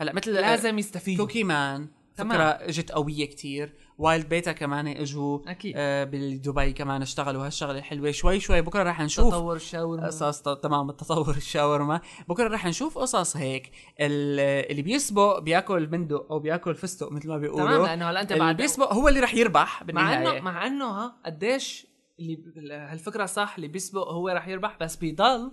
هلأ 0.00 0.12
مثل 0.14 0.32
لازم 0.32 0.78
يستفيدوا. 0.78 1.26
Cookie 1.26 1.44
Man 1.44 1.88
تمام. 2.16 2.30
فكرة 2.32 2.68
إجت 2.68 2.92
قوية 2.92 3.24
كتير. 3.26 3.74
Wild 3.98 4.28
Peeta 4.28 4.52
كمان 4.52 4.86
إجوا 4.86 5.50
أكيد. 5.50 5.72
آه 5.76 6.04
بدبي 6.04 6.72
كمان 6.72 7.02
اشتغلوا. 7.02 7.46
هالشغلة 7.46 7.78
الحلوة 7.78 8.10
شوي 8.10 8.40
شوي. 8.40 8.60
بكرة 8.62 8.82
رح 8.82 9.00
نشوف 9.00 9.28
تطور 9.34 9.56
الشاورما 9.56 10.06
قصص 10.06 10.42
تمام 10.42 10.90
التطور 10.90 11.34
الشاورما 11.36 12.00
بكرة 12.28 12.48
رح 12.48 12.66
نشوف 12.66 12.98
قصص 12.98 13.36
هيك. 13.36 13.70
ال- 14.00 14.70
اللي 14.70 14.82
بيسبق 14.82 15.38
بياكل 15.38 15.86
بندق 15.86 16.26
أو 16.32 16.38
بياكل 16.38 16.74
فستق 16.74 17.12
مثل 17.12 17.28
ما 17.28 17.38
بيقولوا. 17.38 17.66
تمام 17.68 17.82
لأنه 17.86 18.10
هلأ 18.10 18.20
أنت 18.20 18.32
اللي 18.32 18.44
بعد 18.44 18.56
بيسبق 18.56 18.92
هو 18.92 19.08
اللي 19.08 19.20
رح 19.20 19.34
يربح 19.34 19.80
مع 19.80 19.86
بالنهاية. 19.86 20.30
انه 20.38 20.40
مع 20.40 20.66
إنه 20.66 20.84
ها 20.84 21.16
قديش 21.26 21.86
اللي 22.18 22.74
هالفكرة 22.74 23.26
صح 23.26 23.54
اللي 23.56 23.68
بيسبق 23.68 24.08
هو 24.08 24.28
رح 24.28 24.48
يربح 24.48 24.76
بس 24.80 24.96
بيضل 24.96 25.52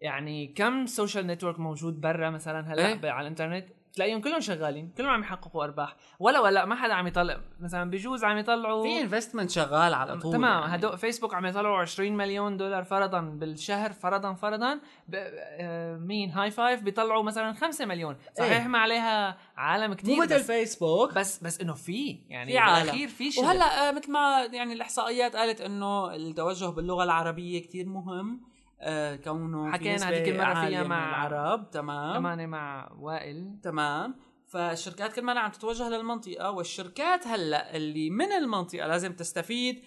يعني 0.00 0.46
كم 0.46 0.86
social 0.86 1.26
network 1.26 1.60
موجود 1.60 2.00
برا 2.00 2.30
مثلا 2.30 2.72
هلأ. 2.74 2.94
ب- 2.94 3.06
على 3.06 3.20
الإنترنت؟ 3.22 3.66
تلاقيهم 3.98 4.20
كلهم 4.20 4.40
شغالين 4.40 4.92
كلهم 4.96 5.10
عم 5.10 5.20
يحققوا 5.20 5.64
أرباح. 5.64 5.96
ولا 6.18 6.40
ولا 6.40 6.64
ما 6.64 6.74
حدا 6.74 6.94
عم 6.94 7.06
يطلع. 7.06 7.40
مثلا 7.60 7.90
بجوز 7.90 8.24
عم 8.24 8.38
يطلعوا 8.38 8.82
في 8.82 9.00
investment 9.00 9.50
شغال 9.50 9.94
على 9.94 10.18
طول 10.18 10.32
تمام. 10.32 10.62
يعني. 10.62 10.74
هدول 10.74 10.98
فيسبوك 10.98 11.34
عم 11.34 11.46
يطلعوا 11.46 11.78
20 11.78 12.16
مليون 12.16 12.56
دولار 12.56 12.84
فرضا 12.84 13.20
بالشهر 13.20 13.92
فرضا 13.92 14.34
فرضا. 14.34 14.74
ب... 15.08 15.14
آه، 15.14 15.96
مين؟ 15.96 16.30
هاي 16.30 16.50
فايف 16.50 16.82
بيطلعوا 16.82 17.22
مثلا 17.22 17.52
5 17.52 17.84
مليون. 17.84 18.16
صحيح 18.38 18.62
إيه. 18.62 18.68
ما 18.68 18.78
عليها 18.78 19.38
عالم 19.56 19.94
كتير 19.94 20.16
مو 20.16 20.22
مثل 20.22 20.40
فيسبوك 20.40 21.14
بس 21.14 21.44
بس 21.44 21.60
إنه 21.60 21.74
في 21.74 22.18
يعني 22.28 22.52
في 22.52 22.58
عالم. 22.58 23.06
في 23.06 23.30
شغل 23.30 23.44
وهلأ 23.44 23.88
آه، 23.88 23.92
مثل 23.92 24.12
ما 24.12 24.48
يعني 24.52 24.72
الإحصائيات 24.72 25.36
قالت 25.36 25.60
إنه 25.60 26.14
التوجه 26.14 26.66
باللغة 26.66 27.04
العربية 27.04 27.62
كتير 27.62 27.86
مهم. 27.86 28.47
آه 28.80 29.16
كونه 29.16 29.72
حكينا 29.72 30.08
هذيك 30.08 30.28
المرة 30.28 30.66
فيها 30.66 30.82
مع- 30.84 31.26
العرب. 31.26 31.70
تمام. 31.70 32.18
كمان 32.18 32.48
مع 32.48 32.92
وائل. 32.98 33.58
تمام. 33.62 34.14
فالشركات 34.46 35.12
كل 35.12 35.22
ما 35.22 35.40
عم 35.40 35.50
تتوجه 35.50 35.88
للمنطقة 35.88 36.50
والشركات 36.50 37.26
هلأ 37.26 37.76
اللي 37.76 38.10
من 38.10 38.32
المنطقة 38.32 38.86
لازم 38.86 39.12
تستفيد 39.12 39.82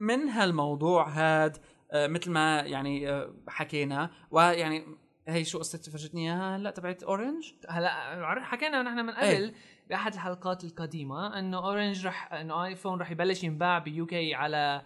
من 0.00 0.28
هالموضوع 0.28 1.08
هاد 1.08 1.56
آه، 1.92 2.06
مثل 2.06 2.30
ما 2.30 2.60
يعني 2.60 3.10
آه، 3.10 3.34
حكينا. 3.48 4.10
ويعني 4.30 4.84
هي 5.28 5.44
شو 5.44 5.58
قصة 5.58 5.78
فرجتني 5.92 6.20
إياها 6.30 6.56
هلأ 6.56 6.70
تبعت 6.70 7.02
اورنج 7.02 7.52
هلأ 7.68 8.40
حكينا 8.44 8.82
نحن 8.82 8.96
من 9.06 9.10
إيه. 9.14 9.36
قبل 9.36 9.54
بأحد 9.88 10.12
الحلقات 10.14 10.64
القديمة 10.64 11.38
إنه 11.38 11.58
اورنج 11.58 12.06
رح 12.06 12.32
إنه 12.32 12.64
آيفون 12.64 13.00
رح 13.00 13.10
يبلش 13.10 13.44
ينباع 13.44 13.78
ب 13.78 14.06
UK 14.06 14.34
على 14.34 14.82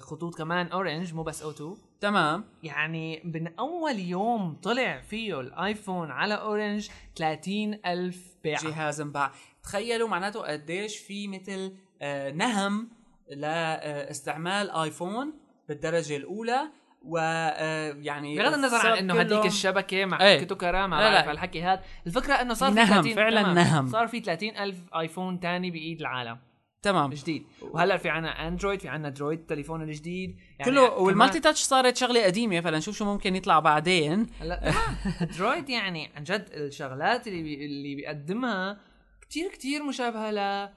خطوط 0.00 0.34
كمان 0.38 0.66
اورنج 0.66 1.14
مو 1.14 1.22
بس 1.22 1.42
O2 1.42 1.76
تمام 2.02 2.44
يعني 2.62 3.22
من 3.24 3.58
أول 3.58 3.98
يوم 3.98 4.54
طلع 4.62 5.00
فيه 5.00 5.40
الآيفون 5.40 6.10
على 6.10 6.34
أورنج 6.34 6.88
30 7.16 7.78
ألف 7.86 8.36
بيعة 8.44 8.62
جهاز 8.62 9.00
انباع 9.00 9.32
تخيلوا 9.62 10.08
معناته 10.08 10.40
قديش 10.40 10.98
في 10.98 11.28
مثل 11.28 11.76
آه، 12.02 12.30
نهم 12.30 12.88
لإستعمال 13.30 14.70
آيفون 14.70 15.34
بالدرجة 15.68 16.16
الأولى 16.16 16.60
ويعني 17.04 18.38
بغض 18.38 18.54
النظر 18.54 18.86
عن 18.86 18.98
إنه 18.98 19.20
هديك 19.20 19.46
الشبكة 19.46 20.04
مع 20.04 20.20
إيه. 20.20 20.44
كتو 20.44 20.56
كرام 20.56 20.90
ما 20.90 20.96
لا، 20.96 21.10
لا. 21.10 21.30
الحكي 21.30 21.62
هذا 21.62 21.82
الفكرة 22.06 22.34
إنه 22.34 22.54
صار 22.54 22.72
في 22.72 22.74
في 22.74 22.80
نهم، 22.82 23.02
30 23.02 23.14
فعلاً 23.14 23.42
تمام. 23.42 23.54
نهم. 23.54 23.86
صار 23.86 24.06
في 24.06 24.20
30 24.20 24.56
ألف 24.56 24.94
آيفون 24.94 25.40
تاني 25.40 25.70
بإيد 25.70 26.00
العالم 26.00 26.38
تمام. 26.82 27.10
جديد. 27.10 27.46
وهلا 27.62 27.96
في 27.96 28.08
عنا 28.08 28.48
اندرويد 28.48 28.80
في 28.80 28.88
عنا 28.88 29.08
Droid 29.08 29.38
التليفون 29.38 29.82
الجديد. 29.82 30.36
يعني 30.58 30.70
كله 30.70 30.90
وال 30.92 31.06
multi 31.06 31.40
touch 31.40 31.60
صارت 31.62 31.96
شغلة 31.96 32.24
قديمة 32.24 32.60
فلنشوف 32.60 32.96
شو 32.96 33.04
ممكن 33.04 33.36
يطلع 33.36 33.58
بعدين. 33.58 34.26
هلا 34.40 34.72
Droid 35.38 35.68
يعني 35.70 36.10
عن 36.16 36.24
جد 36.24 36.46
الشغلات 36.52 37.28
اللي 37.28 37.42
بي 37.42 37.64
اللي 37.66 37.94
بيقدمها 37.94 38.80
كتير 39.20 39.48
كتير 39.50 39.82
مشابهة 39.82 40.30
ل 40.30 40.68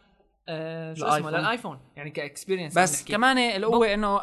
آه 0.48 0.94
شو 0.94 1.06
اسمه. 1.06 1.32
للآيفون. 1.32 1.80
يعني 1.96 2.10
ك 2.10 2.16
experience 2.16 2.78
بس 2.78 3.06
كمان 3.06 3.38
القوة 3.38 3.94
إنه 3.94 4.20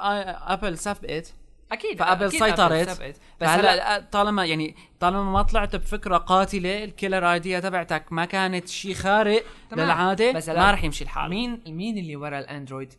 ابل 0.52 0.78
سبقت 0.78 1.34
أكيد 1.72 1.98
فأبل 1.98 2.26
أكيد 2.26 2.44
سيطرت. 2.44 3.20
بس 3.40 3.48
هلا 3.48 4.00
طالما 4.12 4.44
يعني 4.44 4.76
طالما 5.00 5.24
ما 5.24 5.42
طلعت 5.42 5.76
بفكرة 5.76 6.16
قاتلة 6.16 6.84
ال 6.84 6.91
killer 6.91 7.32
idea 7.32 7.60
تبعتك 7.60 8.12
ما 8.12 8.24
كانت 8.24 8.68
شيء 8.68 8.94
خارق 8.94 9.42
تمام. 9.70 9.84
للعادة 9.84 10.32
بس 10.32 10.48
ما 10.48 10.70
رح 10.70 10.84
يمشي 10.84 11.04
الحال 11.04 11.30
مين 11.30 11.62
مين 11.66 11.98
اللي 11.98 12.16
ورا 12.16 12.38
الأندرويد؟ 12.38 12.94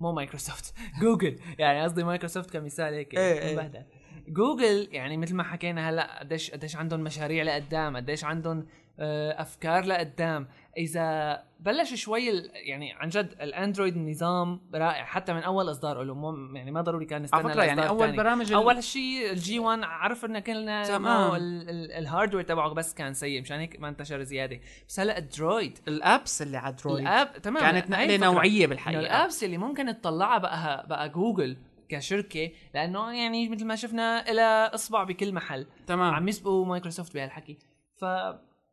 مو 0.00 0.12
مايكروسوفت 0.12 0.74
جوجل 1.02 1.38
يعني 1.58 1.82
قصدي 1.82 2.04
مايكروسوفت 2.04 2.50
كمثال 2.50 2.94
هيك 2.94 3.14
إيه، 3.14 3.38
إيه. 3.38 3.54
مبهدل 3.54 3.84
جوجل 4.28 4.88
يعني 4.92 5.16
مثل 5.16 5.34
ما 5.34 5.42
حكينا 5.42 5.90
هلا 5.90 6.20
قديش 6.20 6.50
قديش 6.50 6.76
عندهم 6.76 7.00
مشاريع 7.00 7.44
لقدام 7.44 7.96
قديش 7.96 8.24
عندهم 8.24 8.66
آه، 8.98 9.42
أفكار 9.42 9.84
لقدام 9.84 10.48
إذا 10.76 11.42
بلش 11.60 11.94
شوي 11.94 12.26
يعني 12.54 12.92
عن 12.92 13.08
جد 13.08 13.34
الأندرويد 13.40 13.96
نظام 13.98 14.60
رائع 14.74 15.04
حتى 15.04 15.32
من 15.32 15.42
أول 15.42 15.70
إصدار 15.70 16.02
له 16.02 16.14
مو 16.14 16.54
يعني 16.56 16.70
ما 16.70 16.80
ضروري 16.80 17.04
كان 17.06 17.22
نستنى 17.22 17.40
على 17.40 17.52
فكرة 17.52 17.62
يعني 17.64 17.88
أول. 17.88 18.16
برامج 18.16 18.52
أول 18.52 18.82
شيء 18.84 19.30
ال 19.30 19.58
G1 19.58 19.82
عرفنا 19.82 20.40
كلنا 20.40 20.82
تمام. 20.84 21.06
انه 21.06 21.36
ال- 21.36 21.70
ال- 21.70 21.92
ال 21.92 21.98
hardware 21.98 22.44
تبعه 22.44 22.74
بس 22.74 22.94
كان 22.94 23.14
سيء 23.14 23.40
مشان 23.40 23.58
هيك 23.58 23.80
ما 23.80 23.88
انتشر 23.88 24.22
زيادة. 24.22 24.60
بس 24.88 25.00
هلا 25.00 25.18
ال 25.18 25.28
Droid 25.28 25.78
ال 25.88 25.99
apps 25.99 26.42
اللي 26.42 26.56
على 26.56 26.74
Droid 26.74 26.98
ال 27.00 27.08
app 27.08 27.32
تمام. 27.42 27.62
كانت 27.62 27.90
نقلة. 27.90 28.16
نوعية 28.16 28.66
بالحقيقة. 28.66 29.00
ال 29.00 29.09
apps 29.09 29.44
اللي 29.44 29.58
ممكن 29.58 30.00
تطلعها 30.00 30.38
بقى 30.38 30.86
بقى 30.88 31.08
جوجل 31.08 31.56
كشركة 31.88 32.50
لأنه 32.74 33.12
يعني 33.12 33.48
مثل 33.48 33.66
ما 33.66 33.76
شفنا 33.76 34.24
لها 34.32 34.74
إصبع 34.74 35.04
بكل 35.04 35.34
محل. 35.34 35.66
تمام. 35.86 36.14
عم 36.14 36.28
يسبقوا 36.28 36.66
مايكروسوفت 36.66 37.14
بهالحكي. 37.14 37.58
ف 37.96 38.04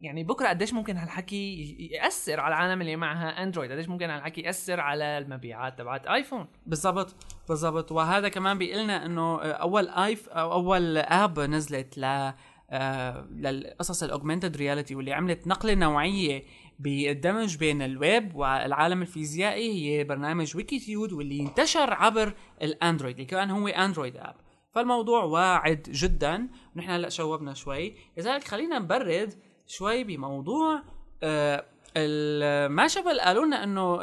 يعني 0.01 0.23
بكرة 0.23 0.47
قديش 0.47 0.73
ممكن 0.73 0.97
هالحكي 0.97 1.77
يأثر 1.91 2.39
على 2.39 2.55
العالم 2.55 2.81
اللي 2.81 2.95
معها 2.95 3.43
اندرويد 3.43 3.71
قديش 3.71 3.89
ممكن 3.89 4.09
هالحكي 4.09 4.41
يأثر 4.41 4.79
على 4.79 5.17
المبيعات 5.17 5.77
تبعت 5.77 6.07
ايفون 6.07 6.47
بالضبط 6.65 7.15
بالضبط. 7.49 7.91
وهذا 7.91 8.29
كمان 8.29 8.57
بيقلنا 8.57 9.05
إنه 9.05 9.41
أول 9.41 9.89
app 9.89 10.29
أو 10.29 10.51
أول 10.53 10.97
app 10.97 11.39
نزلت 11.39 11.97
ل 11.97 12.33
آه، 12.71 13.27
للقصص 13.31 14.03
ال 14.03 14.09
augmented 14.09 14.57
reality 14.57 14.95
واللي 14.95 15.13
عملت 15.13 15.47
نقلة 15.47 15.73
نوعية 15.73 16.43
بالدمج 16.79 17.57
بين 17.57 17.81
الويب 17.81 18.35
والعالم 18.35 19.01
الفيزيائي 19.01 19.89
هي 19.89 20.03
برنامج 20.03 20.55
Wikitude 20.55 21.13
واللي 21.13 21.41
انتشر 21.41 21.93
عبر 21.93 22.33
الأندرويد 22.61 23.15
اللي 23.15 23.25
كان 23.25 23.49
هو 23.51 23.67
اندرويد 23.67 24.17
app 24.17 24.35
فالموضوع 24.71 25.23
واعد 25.23 25.81
جدا. 25.91 26.49
ونحن 26.75 26.89
هلأ 26.89 27.09
شوبنا 27.09 27.53
شوي. 27.53 27.95
لذلك 28.17 28.43
خلينا 28.43 28.79
نبرد 28.79 29.33
شوي 29.69 30.03
بموضوع 30.03 30.83
آه 31.23 31.65
ال- 31.97 32.71
ما 32.71 32.87
شبه 32.87 33.17
قالوا 33.19 33.45
لنا 33.45 33.63
إنه 33.63 33.95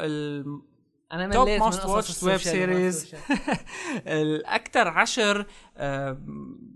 أنا 1.13 1.27
web 1.45 1.97
ال 1.97 2.07
social 2.07 2.71
وما 2.71 2.77
series. 2.77 2.85
ال 2.95 2.98
social. 2.98 3.21
الأكثر 4.07 4.89
عشر 4.89 5.47
آه، 5.77 6.19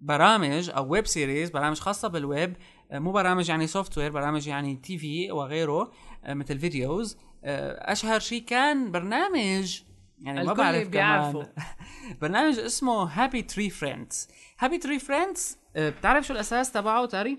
برامج 0.02 0.70
أو 0.70 0.88
web 0.88 1.06
series 1.06 1.50
برامج 1.50 1.78
خاصة 1.78 2.08
بالويب 2.08 2.56
آه، 2.90 2.98
مو 2.98 3.12
برامج 3.12 3.48
يعني 3.48 3.66
software 3.66 4.10
برامج 4.12 4.46
يعني 4.48 4.76
TV 4.76 5.32
وغيره 5.32 5.90
مثل 6.28 6.58
videos 6.58 7.16
أشهر 7.44 8.20
شيء 8.20 8.42
كان 8.44 8.90
برنامج 8.90 9.80
يعني 10.18 10.44
ما 10.46 10.52
بعرف 10.52 10.88
بيعرفه. 10.88 11.32
كمان 11.42 11.48
برنامج 12.22 12.58
اسمه 12.58 13.02
Happy 13.02 13.42
Tree 13.42 13.70
Friends 13.70 14.28
Happy 14.58 14.78
Tree 14.78 14.98
Friends 14.98 15.58
بتعرف 15.76 16.26
شو 16.26 16.32
الأساس 16.32 16.72
تبعه 16.72 17.06
تاري 17.06 17.38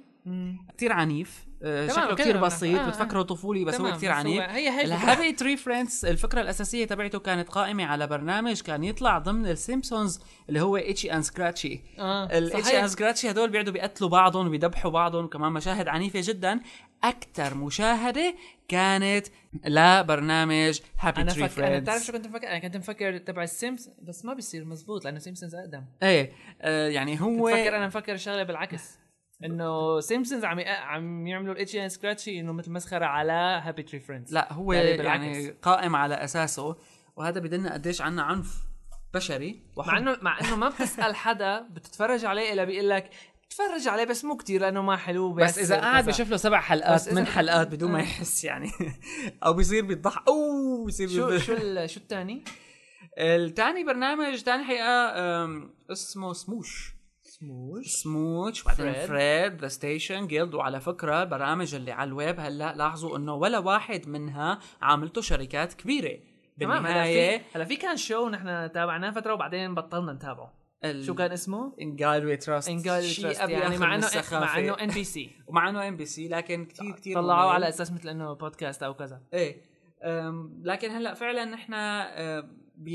كتير 0.78 0.92
عنيف. 0.92 1.46
آه، 1.64 1.88
شكله 1.88 2.16
تمام. 2.16 2.42
بسيط 2.44 2.80
آه، 2.80 2.86
آه. 2.86 2.90
بتفكره 2.90 3.22
طفولي 3.22 3.66
بس 3.66 3.76
هو 3.76 3.88
هو- 3.88 3.98
عنيف. 4.12 4.42
ال 4.42 4.57
Happy 4.57 5.32
Tree 5.32 5.58
Friends 5.58 6.06
الفكرة. 6.06 6.42
الأساسية 6.42 6.86
تبعته 6.86 7.20
كانت 7.20 7.50
قائمة 7.50 7.86
على 7.86 8.08
برنامج 8.08 8.62
كان 8.62 8.84
يطلع 8.84 9.18
ضمن 9.18 9.46
السيمبسونز 9.48 10.20
اللي 10.50 10.62
هو 10.62 10.78
Itchy 10.78 11.14
and 11.14 11.24
Scratchy 11.24 11.82
آه 12.00 12.38
ال 12.38 12.44
Itchy. 12.44 12.80
and 12.80 12.88
Scratchy 12.88 13.30
هدول 13.32 13.50
بيقعدوا 13.50 13.74
بيقتلوا 13.74 14.10
بعضهم 14.10 14.48
وبيذبحوا 14.48 14.92
بعضهم 14.92 15.26
وكمان 15.26 15.52
مشاهد 15.52 15.88
عنيفة 15.88 16.20
جدا. 16.24 16.60
أكثر 17.04 17.56
مشاهدة 17.58 18.36
كانت 18.68 19.28
لبرنامج 19.66 20.80
Happy 21.00 21.24
Tree 21.24 21.48
فك... 21.48 21.60
أنا 21.60 21.80
بتعرف 21.80 21.94
Friends 21.94 22.06
شو 22.08 22.14
كنت 22.14 22.28
مفكر 22.28 22.48
أنا 22.48 22.60
كنت 22.60 22.78
مفكر 22.78 23.18
تبع 23.18 23.44
ال 23.44 23.52
Simps 23.52 23.90
بس 24.02 24.26
ما 24.26 24.34
بيصير 24.34 24.66
مزبوط 24.66 25.06
لأنه 25.06 25.20
سيمسونز 25.20 25.56
أقدم. 25.56 25.84
إيه 26.04 26.32
آه، 26.62 26.88
يعني 26.88 27.22
هو 27.22 27.46
بفكر 27.48 27.76
أنا 27.78 27.88
مفكر 27.88 28.14
الشغله 28.14 28.44
بالعكس. 28.44 28.98
إنه 29.46 30.00
سيمسونز 30.00 30.46
عم. 30.46 30.60
عم 30.60 31.28
يعملوا 31.28 31.54
ال 31.54 31.58
Itchy 31.58 31.76
and 31.76 31.90
Scratchy 31.90 32.40
إنه 32.40 32.54
مثل 32.54 32.72
مسخرة 32.72 33.06
على 33.06 33.62
Happy 33.64 33.84
Tree 33.84 34.00
Friends 34.00 34.34
لا 34.34 34.54
هو 34.54 34.74
يعني 34.74 34.90
يعني, 34.90 35.50
قائم 35.50 35.96
على 35.96 36.16
أساسه 36.16 36.76
وهذا 37.16 37.40
بدلنا 37.40 37.74
قديش 37.74 38.02
عنا 38.02 38.24
عنف 38.24 38.64
بشري 39.14 39.64
مع 39.78 39.98
انه 39.98 40.18
مع 40.22 40.40
إنه 40.40 40.56
ما 40.56 40.70
بتسأل 40.70 41.16
حدا 41.16 41.62
بتتفرج 41.62 42.26
عليه 42.26 42.54
الا 42.54 42.64
بيقول 42.64 42.90
لك 42.90 43.10
تفرج 43.50 43.88
عليه 43.88 44.04
بس 44.04 44.26
مو 44.26 44.38
كتير 44.38 44.62
لأنه 44.62 44.82
ما 44.82 44.96
حلو 44.96 45.34
بس 45.34 45.52
بس 45.52 45.60
إذا 45.60 45.82
قاعد. 45.82 46.06
بشوف 46.06 46.30
له 46.30 46.38
سبع 46.38 46.62
حلقات 46.62 47.14
من 47.14 47.26
حلقات 47.26 47.68
بدون 47.68 47.92
ما 47.92 48.00
آه. 48.00 48.02
يحس 48.02 48.44
يعني 48.44 48.72
أو 49.46 49.54
بيصير 49.54 49.86
بيضحك 49.86 50.28
أو 50.28 50.86
بيصير 50.86 51.08
شو. 51.08 51.38
شو 51.38 51.56
شو 51.88 52.00
الثاني؟ 52.00 52.44
الثاني 53.18 53.84
برنامج 53.84 54.36
ثاني 54.36 54.64
حقيقة 54.64 55.14
اسمه 55.92 56.34
Smosh 56.34 57.01
Smosh. 57.42 57.88
Smosh 57.88 58.64
بعدين 58.64 58.94
Fred. 58.94 59.06
Fred 59.06 59.62
The 59.62 59.68
Station 59.68 60.28
Guild 60.28 60.54
وعلى 60.54 60.80
فكرة 60.80 61.24
البرامج 61.24 61.76
اللي 61.76 61.92
على 61.92 62.08
الويب 62.08 62.40
هلأ 62.40 62.74
لاحظوا 62.76 63.18
إنه 63.18 63.34
ولا 63.34 63.60
واحد 63.60 64.08
منها 64.08 64.60
عاملته 64.82 65.22
شركات 65.22 65.74
كبيرة. 65.74 66.20
تمام 66.60 66.86
هلأ 66.86 67.04
في 67.04 67.42
هلأ 67.56 67.66
في 67.66 67.76
كان 67.76 67.98
شو 67.98 68.30
نحن 68.30 68.72
تابعناه 68.72 69.12
فترة 69.12 69.34
وبعدين 69.34 69.76
بطلنا 69.76 70.14
نتابعه. 70.14 70.54
شو 71.02 71.16
كان 71.16 71.32
اسمه؟ 71.32 71.76
In 71.82 71.96
Jad 71.96 72.26
We 72.26 72.38
Trust 72.38 72.70
انجال 72.70 73.04
يعني 73.52 73.78
مع 73.78 73.96
انه 73.96 74.08
مع 74.32 74.60
إنه 74.60 74.74
NBC 74.74 75.32
ومع 75.48 75.70
إنه 75.70 75.88
MBC 75.88 76.28
لكن 76.28 76.66
كثير 76.66 76.92
كثير 76.92 77.16
طلعوه. 77.16 77.52
على 77.52 77.70
أساس 77.70 77.92
مثل 77.92 78.10
إنه 78.10 78.34
بودكاست 78.34 78.84
أو 78.84 78.94
كذا. 78.94 79.22
إيه. 79.34 79.62
لكن 80.64 80.92
هلأ 80.92 81.14
فعلا 81.14 81.46
نحن 81.46 81.74
ب 82.84 82.88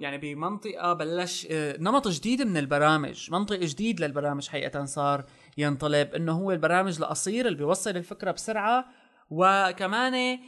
يعني 0.00 0.18
بمنطقة 0.18 0.92
بلش 0.92 1.46
أه، 1.50 1.76
نمط 1.80 2.08
جديد 2.08 2.42
من 2.42 2.56
البرامج 2.56 3.30
منطق 3.30 3.56
جديد 3.56 4.00
للبرامج 4.00 4.48
حقيقة 4.48 4.84
صار 4.84 5.24
ينطلب 5.58 6.14
إنه 6.14 6.32
هو 6.32 6.52
البرامج 6.52 6.96
القصير 6.98 7.46
اللي 7.46 7.58
بيوصل 7.58 7.90
الفكرة 7.90 8.30
بسرعة 8.30 8.84
وكمان 9.30 10.38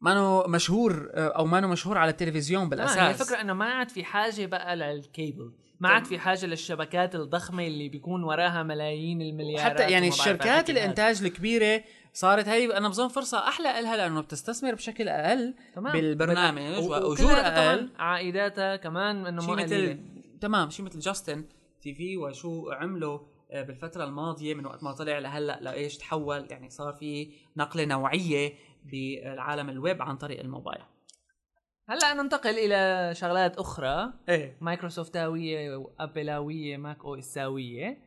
مانو 0.00 0.44
مشهور 0.48 1.10
أه، 1.14 1.28
أو 1.28 1.46
مانو 1.46 1.68
مشهور 1.68 1.98
على 1.98 2.10
التلفزيون 2.10 2.68
بالاساس 2.68 2.96
هي 2.98 3.02
بالأساس 3.02 3.20
الفكرة 3.20 3.40
إنه 3.40 3.52
ما 3.52 3.64
عاد 3.64 3.88
في 3.88 4.04
حاجة 4.04 4.46
بقى 4.46 4.76
للكيبل 4.76 5.52
ما 5.80 5.88
عاد 5.88 6.04
في 6.04 6.18
حاجة 6.18 6.46
للشبكات 6.46 7.14
الضخمة 7.14 7.66
اللي 7.66 7.88
بيكون 7.88 8.24
وراها 8.24 8.62
ملايين 8.62 9.22
المليارات 9.22 9.72
حتى 9.72 9.90
يعني 9.90 10.08
الشركات. 10.08 10.70
الإنتاج 10.70 11.22
الكبيرة 11.22 11.82
صارت 12.16 12.48
هي 12.48 12.76
أنا 12.76 12.88
بظن 12.88 13.08
فرصة 13.08 13.48
أحلى 13.48 13.82
لها 13.82 13.96
لأنه 13.96 14.20
بتستثمر 14.20 14.74
بشكل 14.74 15.08
أقل 15.08 15.54
تمام. 15.74 15.92
بالبرنامج 15.92 16.90
واجور 16.90 17.32
أقل. 17.32 17.90
عائداتها 17.98 18.76
كمان 18.76 19.26
إنه 19.26 19.46
ما 19.46 19.62
مثل. 19.62 19.98
تمام 20.40 20.70
شيء 20.70 20.84
مثل 20.84 20.98
Justin 20.98 21.44
TV 21.80 22.16
وشو 22.16 22.70
عملوا 22.70 23.18
آه، 23.50 23.62
بالفترة 23.62 24.04
الماضية 24.04 24.54
من 24.54 24.66
وقت 24.66 24.82
ما 24.82 24.92
طلع 24.92 25.18
لهلأ 25.18 25.58
لإيش 25.60 25.96
تحول 25.96 26.46
يعني 26.50 26.70
صار 26.70 26.92
في 26.92 27.32
نقلة 27.56 27.84
نوعية 27.84 28.52
بالعالم 28.84 29.70
الويب 29.70 30.02
عن 30.02 30.16
طريق 30.16 30.40
الموبايل. 30.40 30.82
هلأ 31.88 32.14
ننتقل 32.14 32.58
إلى 32.58 33.14
شغلات 33.14 33.56
أخرى. 33.56 34.12
إيه. 34.28 34.58
مايكروسوفتاويه 34.60 35.76
وابلاويه 35.76 36.76
Mac 36.76 37.04
OS 37.04 37.14
اويه 37.14 37.98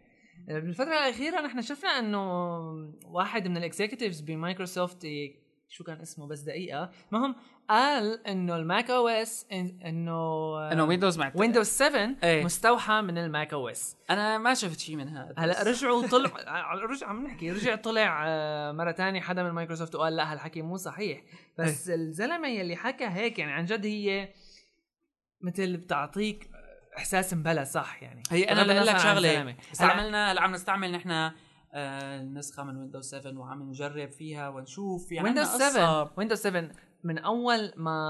بالفترة 0.49 0.85
الأخيرة 0.85 1.41
نحن 1.41 1.61
شفنا 1.61 1.89
إنه 1.89 2.19
واحد 3.05 3.47
من 3.47 3.57
ال 3.57 3.63
executives 3.63 4.21
بمايكروسوفت 4.21 5.07
شو 5.69 5.83
كان 5.83 6.01
اسمه 6.01 6.27
بس 6.27 6.39
دقيقة 6.39 6.91
المهم 7.11 7.35
قال 7.69 8.27
إنه 8.27 8.55
ال 8.55 8.89
Mac 8.89 9.07
OS 9.07 9.45
إنه 9.51 10.71
إنه 10.71 10.83
ويندوز 10.85 11.17
مع 11.17 11.31
ويندوز 11.35 11.67
7 11.67 12.15
إيه. 12.23 12.43
مستوحى 12.43 13.01
من 13.01 13.17
ال 13.17 13.53
Mac 13.53 13.69
OS. 13.69 13.97
أنا 14.09 14.37
ما 14.37 14.53
شفت 14.53 14.79
شيء 14.79 14.95
من 14.95 15.09
هذا 15.09 15.33
هلا 15.37 15.63
رجعوا 15.63 16.07
طلع 16.11 16.73
رجع 16.73 17.07
عم 17.07 17.25
نحكي 17.25 17.51
رجع 17.51 17.75
طلع 17.75 18.23
آه، 18.27 18.71
مرة 18.71 18.91
تانية 18.91 19.21
حدا 19.21 19.43
من 19.43 19.49
مايكروسوفت 19.49 19.95
وقال 19.95 20.15
لا 20.15 20.33
هالحكي 20.33 20.61
مو 20.61 20.77
صحيح. 20.77 21.21
بس 21.57 21.89
الزلمة 21.89 22.47
يلي 22.47 22.75
حكى 22.75 23.05
هيك 23.05 23.39
يعني 23.39 23.51
عن 23.51 23.65
جد 23.65 23.85
هي 23.85 24.29
مثل 25.41 25.77
بتعطيك 25.77 26.49
إحساس 26.99 27.33
مبلا 27.33 27.63
صح 27.63 28.03
يعني 28.03 28.23
هي 28.31 28.43
أنا 28.43 28.63
بقول 28.63 28.85
لك 28.87 28.97
شغلة 28.97 29.55
استعملنا 29.71 30.31
هلا 30.31 30.41
عم 30.41 30.51
نستعمل 30.51 30.91
نحن 30.91 31.31
آه، 31.73 32.21
نسخه 32.23 32.63
من 32.63 32.77
ويندوز 32.77 33.09
7 33.15 33.39
وعم 33.39 33.69
نجرب 33.69 34.11
فيها 34.11 34.49
ونشوف 34.49 35.07
في 35.07 35.21
ويندوز 35.21 35.47
قصة. 35.47 35.69
7 35.69 36.13
ويندوز 36.17 36.37
7 36.37 36.69
من 37.03 37.17
أول 37.17 37.73
ما 37.75 38.01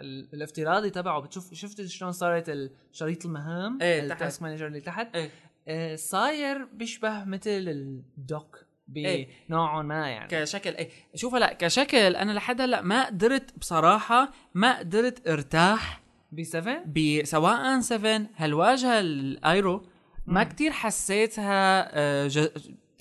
ال- 0.00 0.28
الافتراضي 0.34 0.90
تبعه 0.90 1.20
بتشوف 1.20 1.54
شفت 1.54 1.86
شلون 1.86 2.12
صارت 2.12 2.48
الشريط 2.48 3.24
المهام 3.26 3.78
إيه، 3.82 4.00
ال 4.00 4.07
task. 4.07 4.42
manager 4.42 4.66
اللي 4.66 4.80
تحت 4.80 5.14
إيه. 5.14 5.30
آه، 5.68 5.96
صاير 5.96 6.64
بيشبه 6.64 7.24
مثل 7.24 7.50
ال 7.50 7.73
dock 7.73 8.64
إيه. 8.96 9.28
بنوعا 9.48 9.82
ما 9.82 10.08
يعني 10.08 10.28
كشكل 10.28 10.70
إيه 10.70 10.90
شوف 11.14 11.34
هلا 11.34 11.52
كشكل 11.52 12.16
أنا 12.16 12.32
لحد 12.32 12.60
هلا 12.60 12.82
ما 12.82 13.06
قدرت 13.06 13.58
بصراحة 13.58 14.30
ما 14.54 14.78
قدرت 14.78 15.28
أرتاح 15.28 16.00
ب 16.32 16.42
7 16.42 16.84
بسواء 16.86 17.80
7 17.80 18.20
هالواجهه 18.36 19.00
ال 19.00 19.14
Aero؟ 19.14 19.82
ما. 20.26 20.44
كتير 20.44 20.70
حسيتها 20.72 21.88
آه، 21.98 22.26
ج... 22.28 22.48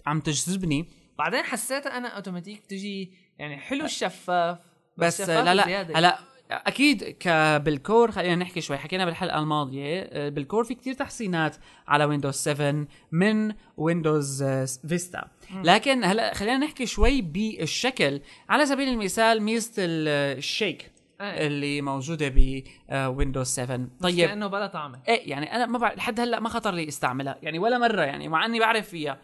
عم 0.07 0.19
تجذبني. 0.19 0.85
بعدين 1.17 1.43
حسيتها 1.43 1.97
أنا 1.97 2.07
اوتوماتيك 2.07 2.65
تجي 2.65 3.11
يعني 3.39 3.57
حلو 3.57 3.85
الشفاف 3.85 4.57
بس 4.97 5.21
شفاف 5.21 5.45
لا 5.45 5.53
لا. 5.55 5.81
هلا 5.99 6.19
أكيد 6.51 7.15
بال 7.63 7.79
core 7.79 8.11
خلينا 8.11 8.35
نحكي 8.35 8.61
شوي. 8.61 8.77
حكينا 8.77 9.05
بالحلقة 9.05 9.39
الماضية 9.39 9.99
آه، 10.01 10.29
بال 10.29 10.40
core 10.40 10.63
في 10.63 10.75
كتير 10.75 10.93
تحسينات 10.93 11.55
على 11.87 12.05
ويندوز 12.05 12.33
7 12.35 12.85
من 13.11 13.53
ويندوز 13.77 14.41
آه، 14.43 14.67
فيستا 14.87 15.27
لكن 15.63 16.03
هلا 16.03 16.33
خلينا 16.33 16.57
نحكي 16.57 16.85
شوي 16.85 17.21
بالشكل. 17.21 18.21
على 18.49 18.65
سبيل 18.65 18.87
المثال 18.89 19.41
ميزة 19.41 19.73
ال- 19.77 20.37
ال 20.37 20.45
shake. 20.45 20.91
إيه. 21.21 21.47
اللي 21.47 21.81
موجودة 21.81 22.33
بويندوز 22.89 23.47
7 23.47 23.77
بس 23.77 23.87
طيب. 24.01 24.27
كأنه 24.27 24.47
بلا 24.47 24.67
طعمة. 24.67 24.99
إيه 25.07 25.29
يعني 25.29 25.55
أنا 25.55 25.65
ما 25.65 25.77
بعرف 25.77 25.97
لحد 25.97 26.19
هلأ 26.19 26.39
ما 26.39 26.49
خطر 26.49 26.71
لي 26.73 26.87
استعملها 26.87 27.37
يعني 27.41 27.59
ولا 27.59 27.77
مرة 27.77 28.01
يعني 28.01 28.27
مع 28.27 28.45
إني 28.45 28.59
بعرف 28.59 28.89
فيها. 28.89 29.17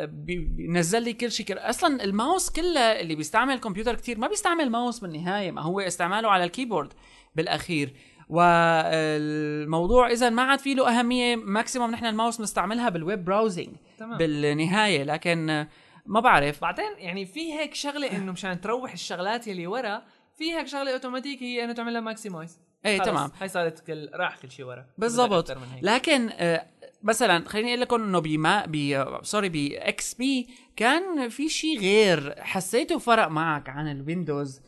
بي- 0.00 0.38
بينزل 0.38 1.02
لي 1.02 1.12
كل 1.12 1.30
شيء. 1.32 1.46
أصلا 1.50 2.04
الماوس 2.04 2.50
كله 2.50 2.80
اللي 2.80 3.14
بيستعمل 3.14 3.54
الكمبيوتر 3.54 3.94
كتير 3.94 4.18
ما 4.18 4.28
بيستعمل 4.28 4.70
ماوس 4.70 4.98
بالنهاية 4.98 5.50
ما 5.50 5.62
هو 5.62 5.80
استعماله 5.80 6.28
على 6.30 6.44
ال 6.44 6.49
keyboard 6.49 6.92
بالأخير. 7.34 7.94
والموضوع 8.28 10.10
إذا 10.10 10.30
ما 10.30 10.42
عاد 10.42 10.58
في 10.58 10.74
له 10.74 10.98
أهمية 10.98 11.36
maximum 11.36 11.90
نحن 11.90 12.06
الماوس 12.06 12.38
بنستعملها 12.38 12.88
بال 12.88 13.02
web 13.02 13.24
browsing 13.24 13.68
تمام. 13.98 14.18
بالنهاية. 14.18 15.02
لكن 15.04 15.66
ما 16.06 16.20
بعرف. 16.20 16.60
بعدين 16.60 16.92
يعني 16.98 17.26
في 17.26 17.52
هيك 17.52 17.74
شغلة 17.74 18.16
إنه 18.16 18.32
مشان 18.32 18.60
تروح 18.60 18.92
الشغلات 18.92 19.46
يلي 19.46 19.66
ورا 19.66 20.02
في 20.40 20.52
هيك 20.52 20.66
شغلة 20.66 20.92
اوتوماتيك 20.92 21.42
هي 21.42 21.64
إنه 21.64 21.72
تعمل 21.72 21.92
لها 21.92 22.00
maximize 22.00 22.58
إيه 22.86 22.98
تمام. 22.98 23.30
هاي 23.40 23.48
صارت 23.48 23.86
كل 23.86 24.10
راح 24.14 24.38
كل 24.38 24.50
شيء 24.50 24.66
ورا. 24.66 24.86
بالضبط. 24.98 25.56
لكن 25.82 26.30
آه، 26.32 26.66
مثلا 27.02 27.48
خليني 27.48 27.68
أقول 27.68 27.80
لكم 27.80 28.02
إنه 28.02 28.18
بما 28.18 28.64
ب 28.68 29.04
sorry 29.22 29.48
ب 29.48 30.14
XP 30.14 30.48
كان 30.76 31.28
في 31.28 31.48
شيء 31.48 31.80
غير. 31.80 32.34
حسيته 32.38 32.98
فرق 32.98 33.28
معك 33.28 33.68
عن 33.68 33.90
الويندوز 33.90 34.60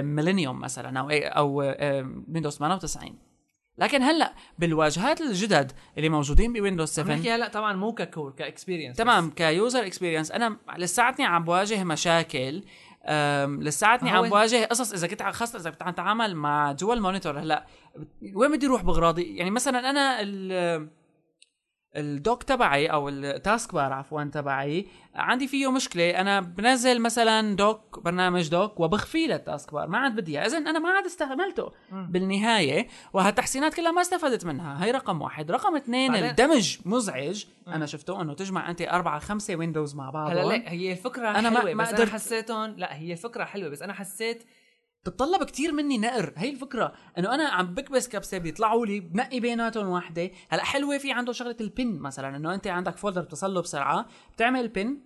ميلينيوم 0.00 0.60
مثلا 0.60 1.00
أو 1.00 1.10
أو 1.10 1.62
آه، 1.62 2.22
ويندوز 2.28 2.56
98 2.56 3.18
لكن 3.78 4.02
هلأ 4.02 4.34
بالواجهات 4.58 5.20
الجدد 5.20 5.72
اللي 5.98 6.08
موجودين 6.08 6.52
بويندوز 6.52 6.98
عم 6.98 7.04
7 7.04 7.16
نحكي 7.16 7.30
هلأ 7.30 7.48
طبعا 7.48 7.72
مو 7.72 7.92
ك 7.92 8.00
core 8.00 8.32
ك 8.32 8.38
experience 8.38 8.96
تمام 8.96 9.30
ك 9.30 9.41
user 9.41 9.86
experience 9.86 10.32
أنا 10.32 10.56
لساتني 10.76 11.24
عم 11.24 11.44
بواجه 11.44 11.84
مشاكل 11.84 12.62
لساتني 13.60 14.10
عم 14.10 14.28
بواجه 14.28 14.64
قصص 14.64 14.92
إذا 14.92 15.06
كنت 15.06 15.22
خاصه 15.22 15.58
إذا 15.58 15.70
كنت 15.70 15.82
عم 15.82 15.88
اتعامل 15.88 16.36
مع 16.36 16.72
جوا 16.72 16.94
ال 16.94 16.99
monitor 16.99 17.38
هلأ 17.40 17.66
وين 18.34 18.52
بدي 18.52 18.66
أروح 18.66 18.82
باغراضي 18.82 19.36
يعني 19.36 19.50
مثلا 19.50 19.90
أنا 19.90 20.22
ال 21.96 22.05
dock 22.05 22.42
تبعي 22.42 22.86
أو 22.86 23.08
ال 23.08 23.21
task 23.21 23.74
bar 23.74 23.92
عفوا 23.92 24.24
تبعي. 24.24 24.86
عندي 25.14 25.48
فيه 25.48 25.70
مشكلة. 25.72 26.10
أنا 26.10 26.40
بنزل 26.40 27.00
مثلا 27.02 27.56
dock 27.56 28.00
برنامج 28.04 28.48
dock 28.48 28.80
وبخفيه 28.80 29.26
لل 29.26 29.41
task 29.41 29.72
bar 29.72 29.88
ما 29.88 29.98
عاد 29.98 30.16
بدي 30.16 30.38
اذا 30.38 30.58
أنا 30.58 30.78
ما 30.78 30.88
عاد 30.88 31.04
استعملته. 31.04 31.72
بالنهاية. 31.92 32.86
وهالتحسينات 33.12 33.74
كلها 33.74 33.90
ما 33.92 34.00
استفدت 34.00 34.44
منها. 34.46 34.84
هي 34.84 34.90
رقم 34.90 35.22
واحد. 35.22 35.50
رقم 35.50 35.76
اثنين 35.76 36.14
الدمج 36.14 36.78
مزعج. 36.84 37.44
مم. 37.66 37.72
أنا 37.72 37.86
شفته 37.86 38.22
إنه 38.22 38.34
تجمع 38.34 38.70
أنت 38.70 38.82
أربعة 38.82 39.18
خمسة 39.18 39.56
windows 39.56 39.94
مع 39.94 40.10
بعض 40.10 40.30
هلا 40.30 40.42
لا 40.44 40.70
هي 40.72 40.92
الفكرة 40.92 41.30
ما- 41.32 41.50
حلوة 41.50 41.74
ما 41.74 41.82
بس 41.84 41.88
قدرت- 41.88 42.00
أنا 42.00 42.10
حسيتهم 42.10 42.70
لا 42.76 42.96
هي 42.98 43.12
الفكرة 43.12 43.44
حلوة 43.44 43.68
بس 43.68 43.82
أنا 43.82 43.92
حسيت 43.92 44.44
بتطلب 45.08 45.44
كتير 45.44 45.72
مني 45.72 45.98
نقر. 45.98 46.32
هي 46.36 46.50
الفكرة. 46.50 46.92
إنه 47.18 47.34
أنا 47.34 47.48
عم 47.48 47.74
بكبس 47.74 48.08
كبسة 48.08 48.38
بيطلعوا 48.38 48.86
لي 48.86 49.00
بنقي 49.00 49.40
بيناتهم 49.40 49.88
واحدة 49.88 50.30
هلأ 50.48 50.64
حلوة 50.64 50.98
في 50.98 51.12
عنده 51.12 51.32
شغلة 51.32 51.56
ال 51.60 51.69
pin 51.69 51.98
مثلا. 51.98 52.36
إنه 52.36 52.54
أنت 52.54 52.66
عندك 52.66 52.96
folder 52.96 53.22
بتصل 53.22 53.54
له 53.54 53.62
بسرعة 53.62 54.06
بتعمل 54.32 54.68
pin 54.68 54.98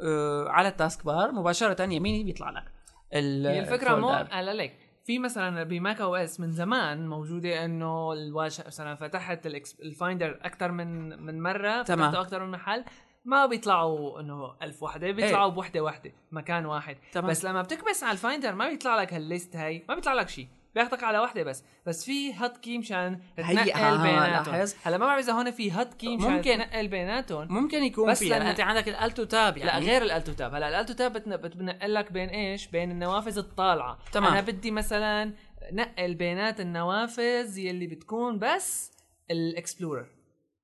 آه 0.00 0.48
على 0.48 0.68
ال 0.68 0.75
task 0.75 1.04
bar 1.04 1.32
مباشرة 1.32 1.82
يميني 1.82 2.24
بيطلع 2.24 2.50
لك 2.50 2.64
هي 3.12 3.60
الفكرة 3.60 3.96
مو. 3.96 4.08
هلا 4.08 4.54
ليك. 4.54 4.72
في 5.04 5.18
مثلا 5.18 5.62
ب 5.62 6.00
Mac 6.00 6.16
OS 6.16 6.40
من 6.40 6.52
زمان 6.52 7.08
موجودة 7.08 7.64
إنه 7.64 8.12
الواجهه 8.12 8.66
مثلا 8.66 8.94
فتحت 8.94 9.46
ال 9.82 9.90
Finder 9.90 10.38
أكثر 10.42 10.72
من 10.72 11.08
من 11.22 11.42
مرة 11.42 11.82
تمام. 11.82 12.10
فتحته 12.10 12.20
أكثر 12.20 12.44
من 12.44 12.50
محل. 12.50 12.84
ما 13.26 13.46
بيطلعوا 13.46 14.20
إنه 14.20 14.54
ألف 14.62 14.82
وحدة 14.82 15.10
بيطلعوا 15.10 15.50
بوحدة 15.50 15.80
وحدة 15.80 16.12
مكان 16.32 16.66
واحد. 16.66 16.96
تمام. 17.12 17.30
بس 17.30 17.44
لما 17.44 17.62
بتكبس 17.62 18.02
على 18.02 18.12
ال 18.12 18.18
Finder 18.18 18.54
ما 18.54 18.68
بيطلع 18.68 19.00
لك 19.02 19.12
هال 19.14 19.28
list 19.28 19.56
هاي 19.56 19.84
ما 19.88 19.94
بيطلع 19.94 20.12
لك 20.12 20.28
شيء 20.28 20.48
بياخذك 20.74 21.02
على 21.04 21.18
واحدة 21.18 21.42
بس. 21.42 21.64
بس 21.86 22.04
في 22.04 22.32
hot 22.34 22.56
key 22.58 22.78
مشان 22.78 23.20
تنقل 23.36 23.70
آه، 23.70 24.02
بيناتهم. 24.02 24.54
هلا 24.84 24.98
ما 24.98 25.06
بعرف 25.06 25.24
إذا 25.24 25.32
هون 25.32 25.50
في 25.50 25.70
hot 25.70 25.94
key 25.94 26.16
مشان 26.16 26.30
ممكن. 26.32 26.50
تنقل 26.56 26.88
بيناتهم. 26.88 27.52
ممكن 27.54 27.82
يكون 27.84 28.10
بس 28.10 28.18
في 28.18 28.30
لأن- 28.30 28.32
انت 28.42 28.60
عندك 28.60 28.88
ال 28.88 28.97
Alt 28.97 29.24
Tab 29.24 29.56
يعني 29.56 29.70
لا 29.86 29.86
غير 29.92 30.02
ال 30.02 30.10
Alt 30.10 30.32
Tab 30.32 30.54
هلا 30.54 30.68
ال 30.68 30.74
Alt 30.74 30.92
Tab 30.94 31.12
بتن- 31.12 31.36
بتنقل 31.36 31.94
لك 31.94 32.12
بين 32.12 32.28
إيش؟ 32.28 32.66
بين 32.66 32.90
النوافذ 32.90 33.38
الطالعة. 33.38 33.98
تمام. 34.12 34.32
أنا 34.32 34.40
بدي 34.40 34.70
مثلا 34.70 35.32
نقل 35.72 36.14
بينات 36.14 36.60
النوافذ 36.60 37.58
يلي 37.58 37.86
بتكون 37.86 38.38
بس 38.38 38.92
ال 39.30 39.38
Explorer 39.38 40.06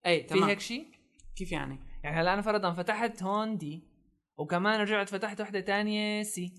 اي 0.06 0.20
في 0.22 0.26
تمام. 0.28 0.44
هيك 0.44 0.60
شيء 0.60 0.86
كيف 1.36 1.52
يعني؟ 1.52 1.78
يعني 2.04 2.20
هلا 2.20 2.34
أنا 2.34 2.42
فرضا 2.42 2.72
فتحت 2.72 3.22
هون 3.22 3.58
D 3.58 3.84
وكمان 4.38 4.80
رجعت 4.80 5.08
فتحت 5.08 5.40
وحدة 5.40 5.60
تانية 5.60 6.22
C 6.22 6.54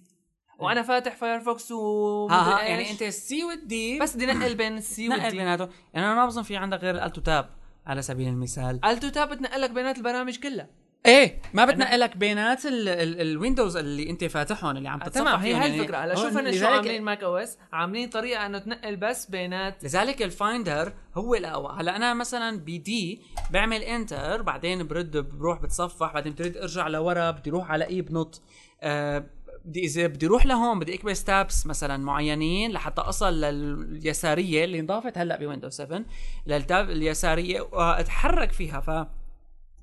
وأنا 0.60 0.82
فاتح 0.82 1.16
Firefox 1.16 1.72
و 1.72 2.28
ها 2.28 2.36
ها 2.36 2.64
يعني 2.64 2.92
أنت 2.92 3.02
ال 3.02 3.23
C 3.23 3.44
وال 3.44 3.81
D 3.81 4.00
بس 4.00 4.16
بدي 4.16 4.26
نقل 4.26 4.56
بين 4.56 4.78
ال 4.78 4.93
C 4.93 5.08
نقل 5.08 5.22
وال 5.22 5.32
D 5.32 5.38
بيناتهم. 5.38 5.70
يعني 5.94 6.08
أنا 6.08 6.16
ما 6.16 6.26
بظن 6.26 6.44
في 6.44 6.58
عندك 6.58 6.80
غير 6.80 6.96
ال 6.96 7.02
Alt 7.02 7.22
Tab 7.22 7.50
على 7.86 8.02
سبيل 8.02 8.28
المثال. 8.28 8.86
ال 8.86 8.92
alt 8.92 9.10
tab 9.10 9.30
بتنقل 9.30 9.62
لك 9.62 9.70
بينات 9.70 9.98
البرامج 9.98 10.40
كلها. 10.40 10.70
إيه 11.06 11.42
ما 11.54 11.66
بتنقلك 11.66 12.18
بينات 12.18 12.66
ال- 12.66 12.90
ال- 12.90 13.22
ال 13.22 13.29
windows 13.29 13.78
اللي 13.78 14.10
أنت 14.10 14.24
فاتحهم 14.24 14.78
اللي 14.78 14.90
عم 14.90 15.02
آه، 15.02 15.06
تتصفح 15.06 15.22
تمام 15.26 15.40
هي 15.40 15.54
هاي 15.54 15.60
يعني. 15.70 15.80
الفكرة. 15.80 15.98
هلا 15.98 16.16
شوف 16.16 16.38
أنا 16.38 16.52
شو 16.52 16.66
عاملين 16.66 17.02
Mac 17.04 17.24
OS 17.24 17.58
عاملين 17.74 18.10
طريقة 18.10 18.46
إنه 18.46 18.60
تنقل 18.60 18.96
بس 18.96 19.26
بينات 19.26 19.84
لذلك 19.84 20.22
ال 20.22 20.32
Finder 20.32 20.94
هو 21.16 21.36
الأقوى. 21.36 21.76
هلا 21.80 21.96
أنا 21.96 22.14
مثلا 22.14 22.58
بدي 22.60 23.22
بعمل 23.52 23.82
enter 23.82 24.42
بعدين 24.42 24.88
برد 24.88 25.18
بروح 25.18 25.62
بتصفح 25.62 26.14
بعدين 26.14 26.34
بدي 26.34 26.62
أرجع 26.62 26.88
لورا 26.88 27.32
بدي 27.32 27.50
أروح 27.50 27.72
على 27.72 27.88
اي 27.88 28.02
بنط. 28.02 28.42
آه 28.82 29.26
بدي 29.66 29.80
إذا 29.86 30.08
بدي 30.08 30.26
أروح 30.26 30.46
لهون 30.46 30.80
بدي 30.80 30.96
اكبس 30.96 31.24
tabs 31.24 31.66
مثلا 31.68 31.98
معينين 31.98 32.72
لحتى 32.72 33.02
أصل 33.02 33.34
لليسارية 33.42 34.64
اللي 34.66 34.80
انضافت 34.80 35.18
هلأ 35.18 35.38
ب 35.40 35.44
Windows 35.44 35.74
7 35.74 36.02
للتاب 36.48 36.90
اليسارية 36.90 37.62
وأتحرك 37.62 38.52
فيها. 38.52 38.80
ف 38.80 39.08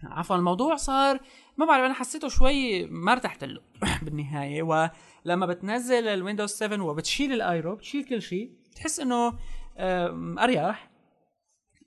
عفوا 0.05 0.37
الموضوع 0.37 0.77
صار 0.77 1.21
ما 1.57 1.67
بعرف 1.67 1.85
أنا 1.85 1.95
حسيته 1.95 2.29
شوي 2.29 2.87
ما 2.87 3.13
ارتحت 3.13 3.45
له 3.45 3.61
بالنهاية. 4.03 4.63
ولما 4.63 5.47
بتنزل 5.47 6.09
ال 6.09 6.14
Windows 6.14 6.51
7 6.51 6.83
وبتشيل 6.85 7.33
ال 7.33 7.41
Aero 7.41 7.75
بتشيل 7.75 8.05
كل 8.05 8.23
شيء 8.23 8.53
بتحس 8.71 9.01
إنه 9.01 9.39
اريح 10.39 10.91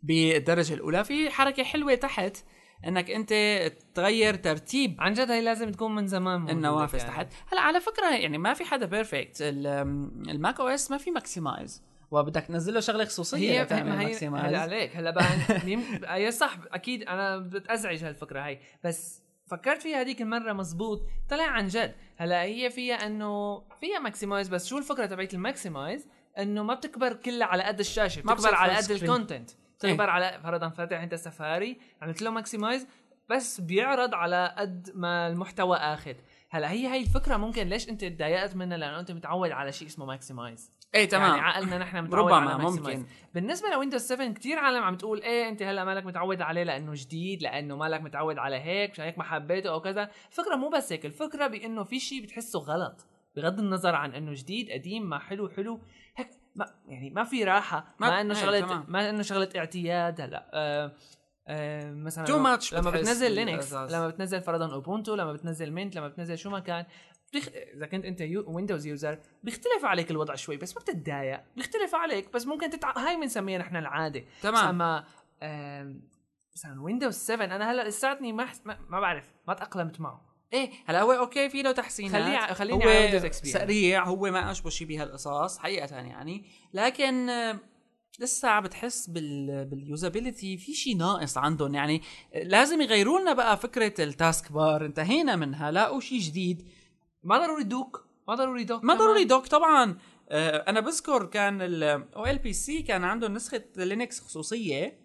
بالدرجة 0.04 0.74
الأولى. 0.74 1.04
في 1.04 1.30
حركة 1.30 1.64
حلوة 1.64 1.96
تحت 1.96 2.38
إنك 2.88 3.12
أنت 3.12 3.34
تغير 3.94 4.36
ترتيب. 4.36 4.96
عن 5.00 5.14
جد 5.14 5.32
هي 5.32 5.42
لازم 5.42 5.72
تكون 5.72 5.96
من 5.96 6.08
زمان 6.08 6.50
النوافذ 6.50 6.98
يعني. 6.98 7.10
تحت. 7.10 7.28
هلأ 7.52 7.62
على 7.62 7.80
فكرة 7.80 8.16
يعني 8.16 8.38
ما 8.38 8.54
في 8.54 8.66
حدا 8.66 8.86
بيرفكت 8.86 9.38
ال 9.42 10.60
Mac 10.60 10.68
OS 10.68 10.92
ما 10.92 10.98
في 10.98 11.12
maximize 11.12 11.84
وبدك 12.14 12.42
تنزل 12.42 12.74
له 12.74 12.80
شغلة 12.80 13.06
خصوصية 13.06 13.62
هي 13.62 13.66
ما 13.84 14.02
هي. 14.02 14.14
هلا 14.50 14.60
عليك 14.60 14.96
هلا 14.98 15.12
بقى 15.12 15.26
هي 16.16 16.32
صح 16.32 16.58
أكيد 16.72 17.04
أنا 17.04 17.38
بتازعج 17.38 18.04
هالفكرة 18.04 18.42
هاي 18.46 18.60
بس 18.84 19.24
فكرت 19.48 19.82
فيها 19.82 20.02
هذيك 20.02 20.22
المرة 20.22 20.54
مزبوط 20.54 21.02
طلع 21.30 21.44
عن 21.48 21.68
جد. 21.68 21.96
هلا 22.18 22.42
هي 22.44 22.70
فيها 22.70 22.96
إنه 22.96 23.60
فيها 23.82 24.00
maximize 24.00 24.50
بس 24.50 24.68
شو 24.68 24.78
الفكرة 24.78 25.06
تبعت 25.06 25.34
ال 25.34 25.42
maximize 25.42 26.08
إنه 26.40 26.64
ما 26.64 26.74
بتكبر 26.74 27.14
كلها 27.14 27.48
على 27.48 27.64
قد 27.64 27.80
الشاشة 27.80 28.22
ما 28.26 28.34
بتكبر 28.34 28.56
على 28.56 28.74
قد. 28.74 28.92
ال 28.92 28.99
content 28.99 29.50
بتكبر 29.78 30.10
على 30.10 30.40
فرضا 30.44 30.70
فاتح 30.70 31.02
أنت 31.02 31.16
سفاري 31.16 31.78
عملت 32.02 32.22
له 32.22 32.30
maximize 32.30 32.88
بس 33.30 33.62
بيعرض 33.62 34.14
على 34.14 34.56
قد 34.58 34.92
ما 34.96 35.28
المحتوى 35.28 35.78
آخذ. 35.78 36.14
هلا 36.50 36.72
هي 36.72 36.88
هي 36.88 37.02
الفكرة 37.02 37.38
ممكن 37.38 37.68
ليش 37.68 37.90
أنت 37.90 38.06
تضايقت 38.06 38.56
منها؟ 38.56 38.78
لأنه 38.78 39.00
أنت 39.00 39.12
متعود 39.12 39.52
على 39.52 39.72
شيء 39.72 39.88
اسمه 39.88 40.06
maximize 40.06 40.72
إيه 40.96 41.10
تمام 41.10 41.30
يعني 41.30 41.42
عقلنا 41.42 41.78
نحن 41.78 41.98
متعود 42.04 42.32
ربما 42.32 42.36
على. 42.54 42.64
ممكن 42.64 43.06
بالنسبة 43.34 43.70
ل 43.70 43.74
Windows 43.74 44.02
7 44.02 44.34
كثير 44.34 44.60
عالم 44.60 44.84
عم 44.84 44.98
تقول 44.98 45.22
إيه 45.22 45.50
أنت 45.50 45.64
هلا 45.64 45.86
مالك 45.86 46.06
متعود 46.06 46.42
عليه 46.42 46.64
لأنه 46.64 46.92
جديد 46.96 47.42
لأنه 47.44 47.76
مالك 47.78 48.02
متعود 48.02 48.38
على 48.38 48.56
هيك 48.56 48.92
مشان 48.92 49.06
هيك 49.06 49.18
ما 49.18 49.24
حبيته 49.24 49.70
أو 49.70 49.82
كذا 49.82 50.10
الفكرة 50.32 50.56
مو 50.56 50.70
بس 50.70 50.92
هيك 50.92 51.06
الفكرة 51.06 51.48
بإنه 51.48 51.84
في 51.84 52.00
شيء 52.00 52.24
بتحسه 52.24 52.60
غلط 52.60 53.08
بغض 53.36 53.60
النظر 53.60 53.96
عن 53.96 54.14
إنه 54.14 54.34
جديد 54.34 54.72
قديم 54.72 55.10
ما 55.10 55.20
حلو 55.20 55.50
حلو 55.50 55.80
هيك 56.16 56.30
ما 56.56 56.66
يعني 56.88 57.10
ما 57.10 57.24
في 57.24 57.44
راحة 57.44 57.96
ما- 58.00 58.10
ما, 58.10 58.22
إنه 58.22 58.34
إيه، 58.36 58.42
شغلة. 58.42 58.84
ما 58.88 59.10
إنه 59.10 59.22
شغلة 59.22 59.50
اعتياد 59.56 60.22
هلا 60.22 60.50
آه 60.54 60.92
آه 61.48 61.92
مثلا 61.92 62.26
لما- 62.28 62.58
much 62.58 62.74
لما 62.74 62.92
بتنزل 62.92 63.32
Linux. 63.32 63.74
لما 63.74 64.08
بتنزل 64.08 64.42
فرضا 64.42 64.74
Ubuntu 64.74 65.16
لما 65.16 65.34
بتنزل 65.34 65.72
Mint 65.72 65.96
لما 65.96 66.08
بتنزل 66.08 66.38
شو 66.38 66.50
ما 66.50 66.60
كان 66.60 66.86
بتخ... 67.34 67.50
إذا 67.76 67.86
كنت 67.86 68.06
أنت 68.06 68.22
يو... 68.22 68.44
Windows 68.48 68.86
user 68.86 69.20
بيختلف 69.44 69.86
عليك 69.86 70.12
الوضع 70.12 70.36
شوي 70.36 70.58
بس 70.58 70.76
ما 70.76 70.82
بتتضايق. 70.82 71.42
بيختلف 71.56 71.96
عليك 71.96 72.34
بس 72.34 72.48
ممكن 72.48 72.70
تتع... 72.70 72.98
هاي 72.98 73.16
بنسميها 73.16 73.58
نحن 73.60 73.76
العادة. 73.76 74.24
تمام. 74.42 74.68
أما 74.68 75.06
آم، 75.44 76.02
مثلا 76.56 76.82
Windows 76.82 77.16
7 77.16 77.46
أنا 77.46 77.72
هلأ 77.72 77.88
لساتني 77.88 78.34
ما, 78.34 78.46
حس... 78.46 78.62
ما 78.66 78.78
ما 78.90 79.00
بعرف 79.00 79.34
ما 79.48 79.54
تأقلمت 79.54 80.02
معه. 80.02 80.34
إيه 80.54 80.72
هلأ 80.86 81.02
هو 81.02 81.12
okay 81.12 81.50
في 81.50 81.62
له 81.62 81.72
تحسينات. 81.72 82.12
خليه 82.24 82.54
خليني 82.54 82.86
هو 82.86 82.90
على 82.90 83.00
Windows 83.00 83.26
XP 83.26 83.50
سريع 83.50 84.04
هو 84.04 84.32
ما 84.32 84.52
أشبه 84.52 84.70
شيء 84.70 84.88
بهالقصص 84.88 85.58
حقيقة 85.58 85.96
يعني. 85.96 86.46
لكن 86.74 87.30
لسه 88.20 88.50
عم 88.50 88.64
بتحس 88.64 89.08
بال 89.10 89.66
بال 89.66 89.82
usability 89.82 90.58
في 90.58 90.74
شيء 90.74 90.98
ناقص 90.98 91.38
عندهم 91.38 91.76
يعني. 91.76 92.02
لازم 92.44 92.82
يغيروا 92.82 93.20
لنا 93.20 93.34
بقى 93.34 93.58
فكرة 93.58 94.04
ال 94.04 94.52
taskbar 94.52 94.86
انتهينا 94.86 95.36
منها. 95.36 95.72
لاقوا 95.72 96.00
شيء 96.00 96.20
جديد. 96.20 96.68
ما 97.24 97.38
ضروري 97.38 97.64
dock 97.64 98.06
ما 98.28 98.36
ضروري 98.36 98.64
dock 98.64 98.84
ما. 98.84 98.94
ضروري 98.94 99.24
dock 99.24 99.48
طبعا. 99.48 99.98
آه، 100.30 100.58
أنا 100.68 100.80
بذكر 100.80 101.26
كان 101.26 101.62
ال 101.62 102.26
OLPC 102.26 102.82
كان 102.82 103.04
عنده 103.04 103.28
نسخة 103.28 103.64
Linux 103.76 104.20
خصوصية 104.20 105.00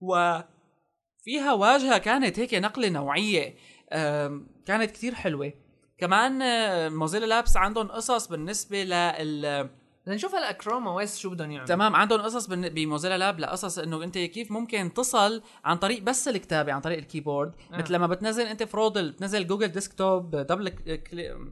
وفيها 0.00 1.52
واجهة 1.52 1.98
كانت 1.98 2.38
هيك 2.38 2.54
نقلة 2.54 2.88
نوعية. 2.88 3.56
آم، 3.92 4.46
كانت 4.66 4.90
كتير 4.90 5.14
حلوة. 5.14 5.52
كمان 5.98 6.42
آه، 6.42 6.88
موزيلا 6.88 7.26
لابس 7.26 7.56
عندهم 7.56 7.88
قصص 7.88 8.26
بالنسبة 8.28 8.84
لل 8.84 9.70
بدنا 10.08 10.16
نشوف 10.16 10.34
هلا 10.34 10.52
كروما 10.52 10.94
ويس 10.94 11.18
شو 11.18 11.30
بدهم 11.30 11.50
يعملوا 11.50 11.66
تمام 11.66 11.96
عندهم 11.96 12.20
قصص 12.20 12.46
بموزيلا 12.46 13.18
لاب 13.18 13.40
لقصص 13.40 13.78
إنه 13.78 14.04
أنت 14.04 14.18
كيف 14.18 14.50
ممكن 14.50 14.92
تصل 14.94 15.42
عن 15.64 15.76
طريق 15.76 16.02
بس 16.02 16.28
الكتابة 16.28 16.72
عن 16.72 16.80
طريق 16.80 16.98
الكيبورد 16.98 17.52
آه. 17.72 17.78
مثل 17.78 17.94
لما 17.94 18.06
بتنزل 18.06 18.46
أنت 18.46 18.62
فرودل 18.62 19.10
بتنزل 19.10 19.46
جوجل 19.46 19.68
ديسكتوب 19.68 20.36
دبل 20.36 20.72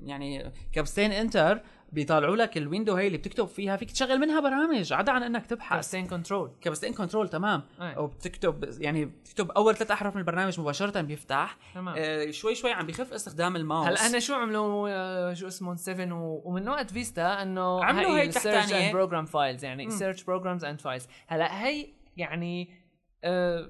يعني 0.04 0.52
كبستين 0.72 1.12
إنتر 1.12 1.60
بيطلعوا 1.92 2.36
لك 2.36 2.56
الويندو 2.56 2.94
هي 2.94 3.06
اللي 3.06 3.18
بتكتب 3.18 3.46
فيها 3.46 3.76
فيك 3.76 3.90
تشغل 3.90 4.18
منها 4.18 4.40
برامج. 4.40 4.92
عدا 4.92 5.12
عن 5.12 5.22
إنك 5.22 5.46
تبحث. 5.46 5.76
كاستين 5.76 6.06
كنترول. 6.06 6.50
كبستين 6.60 6.92
كنترول 6.94 7.28
تمام. 7.28 7.62
أي. 7.80 7.96
أو 7.96 8.06
بتكتب 8.06 8.64
يعني 8.78 9.04
بتكتب 9.04 9.50
أول 9.50 9.76
ثلاث 9.76 9.90
أحرف 9.90 10.14
من 10.14 10.20
البرنامج 10.20 10.60
مباشرة 10.60 11.00
بيفتح. 11.00 11.56
تمام. 11.74 11.94
آه 11.98 12.30
شوي 12.30 12.54
شوي 12.54 12.72
عم 12.72 12.86
بيخف 12.86 13.12
استخدام 13.12 13.56
الماوس. 13.56 13.86
هلأ 13.88 14.06
هن 14.06 14.20
شو 14.20 14.34
عملوا؟ 14.34 14.88
آه، 14.90 15.34
شو 15.34 15.46
اسمه 15.46 15.74
7 15.74 16.12
و... 16.12 16.42
ومن 16.44 16.68
وقت 16.68 16.90
فيستا 16.90 17.42
إنه 17.42 17.84
عملوا 17.84 18.18
هي 18.18 18.28
تحتانية. 18.28 18.92
program 18.92 19.24
files 19.24 19.64
يعني. 19.64 19.90
search 19.90 20.22
programs 20.22 20.64
and 20.64 20.80
files 20.80 21.06
هلأ 21.26 21.64
هي 21.66 21.86
يعني 22.16 22.86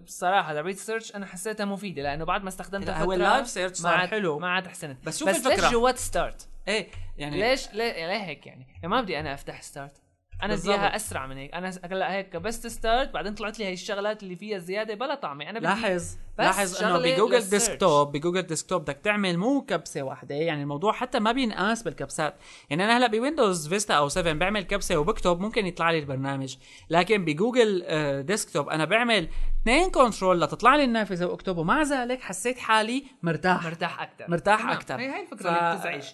بصراحه 0.04 0.54
تبعت 0.54 0.74
search 0.74 1.14
أنا 1.14 1.26
حسيتها 1.26 1.64
مفيدة 1.64 2.02
لأنه 2.02 2.24
بعد 2.24 2.42
ما 2.42 2.48
استخدمتها 2.48 3.02
هو 3.04 3.12
ال 3.12 3.19
live 3.19 3.48
search 3.48 3.70
ما 3.70 3.76
صار 3.76 4.06
حلو. 4.06 4.38
ما 4.38 4.48
عاد 4.48 4.66
أحسنت. 4.66 5.06
بس 5.06 5.18
شوف 5.18 5.28
بس 5.28 5.36
الفكرة. 5.36 5.64
ليش 5.64 5.72
جوات 5.72 5.98
start 5.98 6.48
إيه 6.68 6.88
يعني 7.18 7.40
ليش؟ 7.40 7.72
ليه, 7.72 8.06
ليه 8.06 8.24
هيك 8.24 8.46
يعني. 8.46 8.66
يعني 8.74 8.88
ما 8.88 9.00
بدي 9.00 9.20
أنا 9.20 9.34
أفتح 9.34 9.62
start 9.62 10.02
أنا 10.42 10.54
بدي. 10.54 10.70
إياها 10.70 10.96
أسرع 10.96 11.26
من 11.26 11.36
هيك. 11.36 11.54
أنا 11.54 11.70
هلأ 11.84 12.12
هيك 12.12 12.28
كبست 12.28 12.66
start 12.66 13.10
بعدين 13.10 13.34
طلعت 13.34 13.58
لي 13.58 13.64
هي 13.64 13.72
الشغلات 13.72 14.22
اللي 14.22 14.36
فيها 14.36 14.58
زيادة 14.58 14.94
بلا 14.94 15.14
طعمة. 15.14 15.44
أنا 15.50 15.58
بدي 15.58 15.68
لاحظ 15.68 16.02
بس 16.38 16.44
لاحظ 16.46 16.82
إنه 16.84 16.98
ب 16.98 17.05
Google. 17.05 17.50
Desktop 17.50 18.12
ب 18.12 18.17
Google 18.17 18.42
Desktop 18.42 18.82
بدك 18.82 18.98
تعمل 19.04 19.38
مو 19.38 19.60
كبسة 19.64 20.02
واحدة. 20.02 20.34
يعني 20.34 20.62
الموضوع 20.62 20.92
حتى 20.92 21.18
ما 21.18 21.32
بينقاس 21.32 21.82
بالكبسات. 21.82 22.34
يعني 22.70 22.84
أنا 22.84 22.96
هلأ 22.98 23.06
ب 23.06 23.14
Windows 23.14 23.68
Vista 23.68 23.94
أو 23.94 24.08
7 24.08 24.32
بعمل 24.32 24.62
كبسة 24.62 24.96
وبكتب 24.96 25.40
ممكن 25.40 25.66
يطلع 25.66 25.90
لي 25.90 25.98
البرنامج. 25.98 26.56
لكن 26.90 27.24
بجوجل 27.24 27.82
آه، 27.86 28.20
Desktop 28.20 28.68
أنا 28.68 28.84
بعمل 28.84 29.28
اثنين 29.62 29.90
control 29.90 30.40
لتطلع 30.40 30.76
لي 30.76 30.84
النافذة 30.84 31.26
واكتب 31.26 31.56
ومع 31.58 31.82
ذلك 31.82 32.20
حسيت 32.20 32.58
حالي 32.58 33.04
مرتاح. 33.22 33.64
مرتاح 33.64 34.02
أكثر 34.02 34.24
مرتاح 34.30 34.70
أكتر. 34.70 35.00
هي 35.00 35.06
هي 35.16 35.22
الفكرة 35.22 35.42
ف- 35.50 35.56
اللي 35.56 35.76
بتزعج 35.76 36.12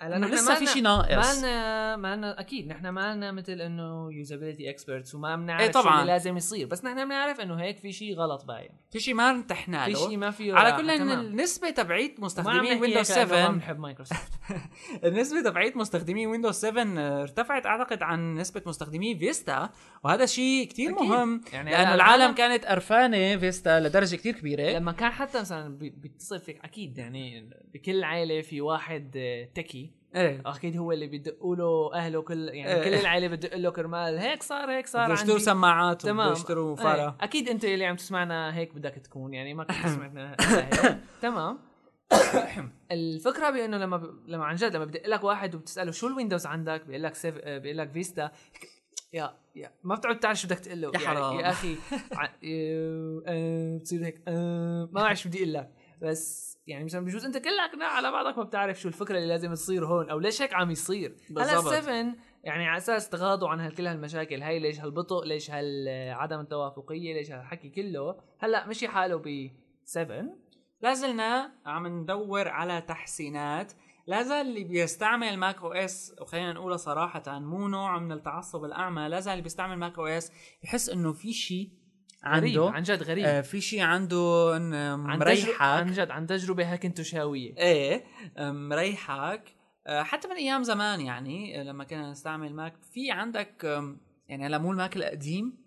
هلا 0.00 0.26
لسه 0.26 0.54
في 0.54 0.66
شيء 0.66 0.82
ناقص 0.82 1.36
ما 1.36 1.40
لنا 1.40 1.96
ما 1.96 2.16
لنا 2.16 2.40
أكيد 2.40 2.68
نحن 2.68 2.88
ما 2.88 3.14
لنا 3.14 3.32
مثل 3.32 3.52
إنه 3.60 4.12
usability 4.12 4.70
experts 4.70 5.14
وما 5.14 5.36
بنعرف 5.36 5.66
شو 5.66 5.70
طبعاً. 5.82 6.00
اللي 6.00 6.12
لازم 6.12 6.36
يصير 6.36 6.66
بس 6.66 6.84
نحن 6.84 7.04
بنعرف 7.04 7.40
إنه 7.40 7.60
هيك 7.60 7.78
في 7.78 7.92
شيء 7.92 8.14
غلط 8.16 8.44
باين 8.44 8.68
في 8.90 9.00
شيء 9.00 9.14
ما 9.14 9.30
ارتحنا 9.30 9.84
في 9.84 9.90
له 9.92 10.08
شيء 10.08 10.16
ما 10.16 10.30
فيه 10.30 10.54
على. 10.54 10.70
كل. 11.04 11.10
النسبة 11.12 11.70
تبعيت 11.70 12.20
نحكي 12.64 12.80
Windows 12.80 13.12
هيك 13.12 13.28
لأنه 13.28 13.32
ما 13.32 13.36
7 13.42 13.50
بنحب 13.52 13.78
مايكروسوفت 13.78 14.32
النسبة 15.04 15.40
تبعيت 15.40 15.76
مستخدمي 15.76 16.26
Windows 16.26 16.54
7 16.54 17.22
ارتفعت 17.22 17.66
أعتقد 17.66 18.02
عن 18.02 18.34
نسبة 18.34 18.62
مستخدمي 18.66 19.18
Vista 19.18 19.70
وهذا 20.04 20.26
شيء 20.26 20.66
أكيد. 20.90 21.02
مهم 21.02 21.40
يعني 21.52 21.70
لأنه 21.70 21.94
العالم 21.94 22.34
كانت 22.34 22.64
قرفانة 22.66 23.36
Vista 23.36 23.80
لدرجة 23.80 24.16
كتير 24.16 24.34
كبيرة 24.34 24.70
لما 24.70 24.92
كان 24.92 25.10
حتى 25.10 25.40
مثلا 25.40 25.78
بي- 25.78 25.90
بيتصل 25.90 26.40
فيك 26.40 26.60
أكيد 26.64 26.98
يعني 26.98 27.50
بكل 27.74 28.04
عائله 28.04 28.40
في 28.40 28.60
واحد 28.60 29.14
آه، 29.16 29.44
techie. 29.62 29.90
إيه. 30.14 30.42
أكيد 30.46 30.76
هو 30.76 30.92
اللي 30.92 31.06
بيدقوا 31.06 31.56
له 31.56 31.94
أهله 31.94 32.22
كل 32.22 32.48
يعني 32.48 32.74
إيه. 32.74 32.84
كل 32.84 32.94
العائلة 33.00 33.28
بتدق 33.28 33.56
له 33.56 33.70
كرمال. 33.70 34.18
هيك 34.18 34.42
صار 34.42 34.70
هيك 34.70 34.86
صار 34.86 35.04
بده 35.04 35.14
يشتروا 35.14 35.32
عندي. 35.32 35.44
سماعات 35.44 36.02
تمام. 36.02 36.26
وبده 36.26 36.38
يشتروا 36.40 36.78
إيه. 36.78 36.84
فارة 36.84 37.16
أكيد 37.20 37.48
أنت 37.48 37.64
اللي 37.64 37.86
عم 37.86 37.96
تسمعنا 37.96 38.56
هيك 38.56 38.74
بدك 38.74 38.94
تكون 38.94 39.34
يعني 39.34 39.54
ما 39.54 39.64
كنت 39.64 39.86
سمعتنا. 39.94 40.36
تمام. 41.22 41.58
الفكرة 42.92 43.50
بأنه 43.50 43.78
لما 43.78 43.96
ب... 43.96 44.14
لما 44.26 44.44
عن 44.44 44.54
جد 44.54 44.76
لما 44.76 44.84
بدق 44.84 45.06
لك 45.06 45.24
واحد 45.24 45.54
وبتسأله 45.54 45.90
شو 45.90 46.06
ال 46.06 46.11
Windows 46.11 46.46
عندك؟ 46.46 46.84
بيقول 46.86 47.02
لك 47.02 47.14
سيف... 47.14 47.34
آه، 47.38 47.58
بيقول 47.58 47.78
لك 47.78 47.90
Vista. 47.90 48.30
يا 49.12 49.36
يا 49.56 49.70
ما 49.82 49.94
بتعرف 49.94 50.18
تعرف 50.18 50.38
شو 50.38 50.46
بدك 50.46 50.58
تقول 50.58 50.80
له. 50.80 50.88
يا 50.94 51.00
يعني 51.00 51.06
حرام. 51.06 51.40
يا 51.40 51.50
أخي 51.50 51.76
آه، 53.26 53.76
بتصير 53.78 54.04
هيك 54.04 54.22
آه، 54.28 54.88
ما 54.92 55.02
بعرف 55.02 55.18
شو 55.18 55.28
بدي 55.28 55.38
أقول 55.38 55.52
لك. 55.52 55.70
بس 56.02 56.51
يعني 56.66 56.84
مثلا 56.84 57.04
بجوز 57.04 57.24
أنت 57.24 57.38
كلك 57.38 57.82
على 57.82 58.12
بعضك 58.12 58.38
ما 58.38 58.44
بتعرف 58.44 58.80
شو 58.80 58.88
الفكرة 58.88 59.16
اللي 59.16 59.28
لازم 59.28 59.54
تصير 59.54 59.86
هون 59.86 60.10
أو 60.10 60.18
ليش 60.18 60.42
هيك 60.42 60.54
عم 60.54 60.70
يصير. 60.70 61.16
هلا 61.30 61.54
بالضبط. 61.54 61.74
7 61.74 62.14
يعني 62.44 62.68
على 62.68 62.76
أساس 62.76 63.08
تغاضوا 63.08 63.48
عن 63.48 63.70
كل 63.70 63.86
هالمشاكل 63.86 64.42
هاي 64.42 64.58
ليش 64.58 64.80
هالبطء 64.80 65.24
ليش 65.24 65.50
هالعدم 65.50 66.40
التوافقية 66.40 67.14
ليش 67.14 67.30
هالحكي 67.30 67.68
كله. 67.68 68.20
هلأ 68.38 68.66
مشي 68.66 68.88
حاله 68.88 69.16
ب 69.16 69.50
7 69.84 70.24
لازلنا 70.82 71.52
عم 71.66 71.86
ندور 71.86 72.48
على 72.48 72.80
تحسينات. 72.80 73.72
لازال 74.06 74.46
اللي 74.46 74.64
بيستعمل 74.64 75.36
ماك 75.36 75.62
أو 75.62 75.72
اس 75.72 76.14
وخلينا 76.20 76.52
نقولها 76.52 76.76
صراحة 76.76 77.38
مو 77.38 77.68
نوع 77.68 77.98
من 77.98 78.12
التعصب 78.12 78.64
الأعمى. 78.64 79.08
لازال 79.08 79.32
اللي 79.32 79.42
بيستعمل 79.42 79.76
ماك 79.76 79.98
أو 79.98 80.06
اس 80.06 80.32
يحس 80.64 80.88
إنه 80.88 81.12
في 81.12 81.32
شيء 81.32 81.70
غريب 82.26 82.60
عنده 82.60 82.70
عن 82.70 82.82
جد 82.82 83.02
غريب. 83.02 83.24
آه 83.24 83.40
في 83.40 83.60
شيء 83.60 83.80
عنده 83.80 84.56
إن 84.56 84.74
عن 84.74 85.18
مريحك. 85.18 85.62
عن 85.62 85.92
جد 85.92 86.10
عن 86.10 86.26
تجربة 86.26 86.72
هاكنتوشاويه 86.72 87.56
إيه 87.56 88.04
مريحك. 88.38 89.54
آه، 89.86 90.02
حتى 90.02 90.28
من 90.28 90.34
أيام 90.34 90.62
زمان 90.62 91.00
يعني 91.00 91.60
آه، 91.60 91.64
لما 91.64 91.84
كنا 91.84 92.10
نستعمل 92.10 92.54
ماك. 92.54 92.74
في 92.92 93.10
عندك 93.10 93.82
يعني 94.28 94.46
هلا 94.46 94.58
مو 94.58 94.72
الماك 94.72 94.96
القديم 94.96 95.62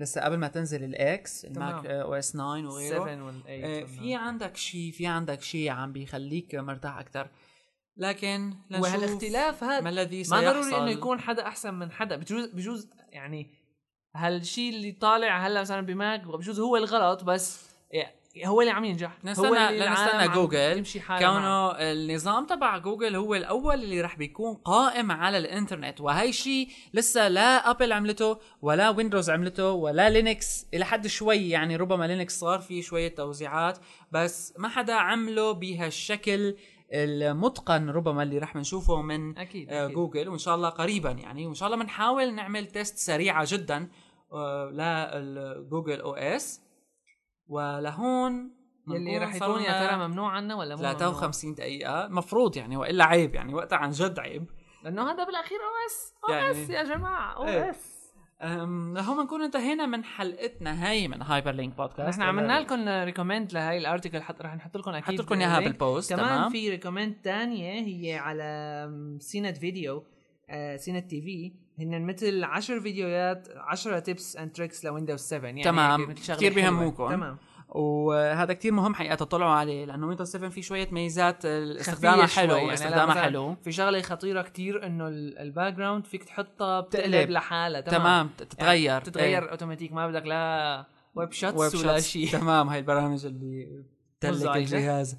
لسه 0.00 0.20
قبل 0.20 0.36
ما 0.36 0.48
تنزل 0.48 0.84
الاكس 0.84 1.44
الماك. 1.44 1.86
OS 1.86 2.32
9 2.32 2.66
وغيره. 2.66 2.98
7 2.98 3.24
وال 3.24 3.42
8 3.42 3.82
آه، 3.82 3.84
في 3.84 4.14
عندك 4.14 4.56
شيء 4.56 4.92
في 4.92 5.06
عندك 5.06 5.42
شيء 5.42 5.70
عم 5.70 5.92
بيخليك 5.92 6.54
مرتاح 6.54 6.98
أكثر 6.98 7.28
لكن 7.96 8.54
لنشوف 8.70 8.86
وهالاختلاف 8.86 9.64
هذا 9.64 9.80
ما 9.80 9.90
الذي 9.90 10.18
ما 10.18 10.22
سيحصل 10.24 10.44
ضروري 10.44 10.76
إنه 10.76 10.90
يكون 10.90 11.20
حدا 11.20 11.46
أحسن 11.46 11.74
من 11.74 11.92
حدا. 11.92 12.16
بجوز 12.16 12.46
بجوز 12.46 12.90
يعني 13.12 13.50
هالشيء 14.16 14.74
اللي 14.74 14.92
طالع 14.92 15.46
هلا 15.46 15.60
مثلا 15.60 15.80
بماك 15.86 16.20
بجوز 16.20 16.60
هو 16.60 16.76
الغلط 16.76 17.24
بس 17.24 17.70
هو 18.46 18.60
اللي 18.60 18.72
عم 18.72 18.84
ينجح 18.84 19.12
هو 19.12 19.30
نستنى 19.30 19.48
لنستنى 19.78 20.22
عم 20.22 20.32
جوجل. 20.32 20.84
كونه 21.18 21.70
النظام 21.70 22.46
تبع 22.46 22.78
جوجل 22.78 23.16
هو 23.16 23.34
الأول 23.34 23.74
اللي 23.74 24.00
رح 24.00 24.16
بيكون 24.16 24.54
قائم 24.54 25.12
على 25.12 25.38
الإنترنت 25.38 26.00
وهي 26.00 26.32
شيء 26.32 26.68
لسه 26.94 27.28
لا 27.28 27.70
أبل 27.70 27.92
عملته 27.92 28.38
ولا 28.62 28.88
ويندوز 28.90 29.30
عملته 29.30 29.70
ولا 29.70 30.10
لينكس 30.10 30.66
إلى 30.74 30.84
حد 30.84 31.06
شوي 31.06 31.50
يعني 31.50 31.76
ربما 31.76 32.04
لينكس 32.04 32.38
صار 32.38 32.60
فيه 32.60 32.82
شوية 32.82 33.14
توزيعات 33.14 33.78
بس 34.12 34.54
ما 34.58 34.68
حدا 34.68 34.94
عمله 34.94 35.52
بهالشكل 35.52 36.56
المتقن 36.92 37.90
ربما 37.90 38.22
اللي 38.22 38.38
رح 38.38 38.56
نشوفه 38.56 39.02
من 39.02 39.38
أكيد, 39.38 39.70
آه، 39.72 39.84
أكيد. 39.84 39.94
جوجل 39.96 40.28
وإن 40.28 40.38
شاء 40.38 40.54
الله 40.54 40.68
قريبا 40.68 41.10
يعني 41.10 41.46
وإن 41.46 41.54
شاء 41.54 41.66
الله 41.68 41.82
بنحاول 41.82 42.34
نعمل 42.34 42.66
test 42.66 42.96
سريعه 42.98 43.44
جدا 43.48 43.88
آه، 44.32 44.70
للجوجل 45.20 46.00
OS 46.00 46.60
ولهون 47.48 48.50
بنكون 48.86 49.22
رح 49.22 49.34
يكون 49.34 49.62
يا 49.62 49.86
ترى 49.86 50.08
ممنوع 50.08 50.32
عنا 50.32 50.54
ولا 50.54 50.76
مو 50.76 50.82
ممنوع؟ 50.82 50.98
53 50.98 51.54
دقيقة 51.54 52.08
مفروض 52.08 52.56
يعني 52.56 52.76
وإلا 52.76 53.04
عيب 53.04 53.34
يعني 53.34 53.54
وقتها 53.54 53.76
عن 53.76 53.90
جد 53.90 54.18
عيب 54.18 54.50
لأنه 54.84 55.10
هذا 55.12 55.24
بالأخير 55.24 55.58
OS 55.58 56.14
أو 56.28 56.34
يعني- 56.34 56.64
إس 56.64 56.70
يا 56.70 56.82
جماعة 56.82 57.36
OS 57.36 57.89
لهون 58.42 59.16
بنكون 59.16 59.42
انتهينا 59.42 59.86
من 59.86 60.04
حلقتنا 60.04 60.90
هي 60.90 61.08
من 61.08 61.22
هايبر 61.22 61.52
لينك 61.52 61.76
بودكاست 61.76 62.18
نحن 62.18 62.22
عملنا 62.22 62.60
لكم 62.60 62.88
recommend 62.88 63.52
لهي 63.52 63.78
ال 63.78 63.84
article 63.84 64.22
حط 64.22 64.42
رح 64.42 64.54
نحط 64.54 64.76
لكم 64.76 64.90
أكيد 64.90 65.20
حط 65.20 65.26
لكم 65.26 65.40
اياها. 65.40 65.60
بالبوست 65.60 66.12
كمان 66.12 66.26
تمام 66.28 66.50
في 66.50 66.70
recommend 66.70 67.14
تانية 67.22 67.80
هي 67.80 68.14
على 68.14 69.16
CNET 69.20 69.56
video 69.56 70.04
آه، 70.50 70.76
CNET 70.76 71.10
TV 71.10 71.52
هن 71.78 72.06
مثل 72.06 72.44
10 72.44 72.80
فيديوهات 72.80 73.48
10 73.56 73.98
tips 73.98 74.36
and 74.36 74.52
tricks 74.52 74.84
لويندوز 74.84 75.20
7 75.20 75.46
يعني 75.46 75.62
تمام. 75.62 76.14
حلوة. 76.28 76.50
بيهموكم. 76.50 77.08
تمام 77.08 77.36
وهذا 77.70 78.52
كتير 78.52 78.72
مهم 78.72 78.94
حقيقة 78.94 79.14
تطلعوا 79.14 79.52
عليه 79.52 79.84
لأنه 79.84 80.06
ويندوز 80.06 80.30
7 80.30 80.50
في 80.50 80.62
شوية 80.62 80.88
ميزات 80.92 81.44
استخدامها 81.44 82.26
حلو 82.26 82.56
يعني 82.56 82.74
استخدامها 82.74 83.22
حلو 83.22 83.54
في 83.54 83.72
شغلة 83.72 84.02
خطيرة 84.02 84.42
كتير 84.42 84.86
إنه 84.86 85.08
ال 85.08 85.74
background 85.74 86.06
فيك 86.06 86.24
تحطها 86.24 86.80
بتقلب. 86.80 87.30
لحالها 87.30 87.80
تمام, 87.80 88.00
تمام 88.00 88.30
تتغير 88.38 88.84
يعني 88.84 89.04
تتغير 89.04 89.50
اوتوماتيك 89.50 89.92
ما 89.92 90.08
بدك 90.08 90.26
لا 90.26 90.84
Webshots 91.14 91.74
ولا. 91.84 92.00
شيء 92.00 92.28
تمام 92.32 92.68
هاي 92.68 92.78
البرامج 92.78 93.26
اللي 93.26 93.84
تلك 94.20 94.32
مزعجة. 94.32 94.58
الجهاز 94.58 95.16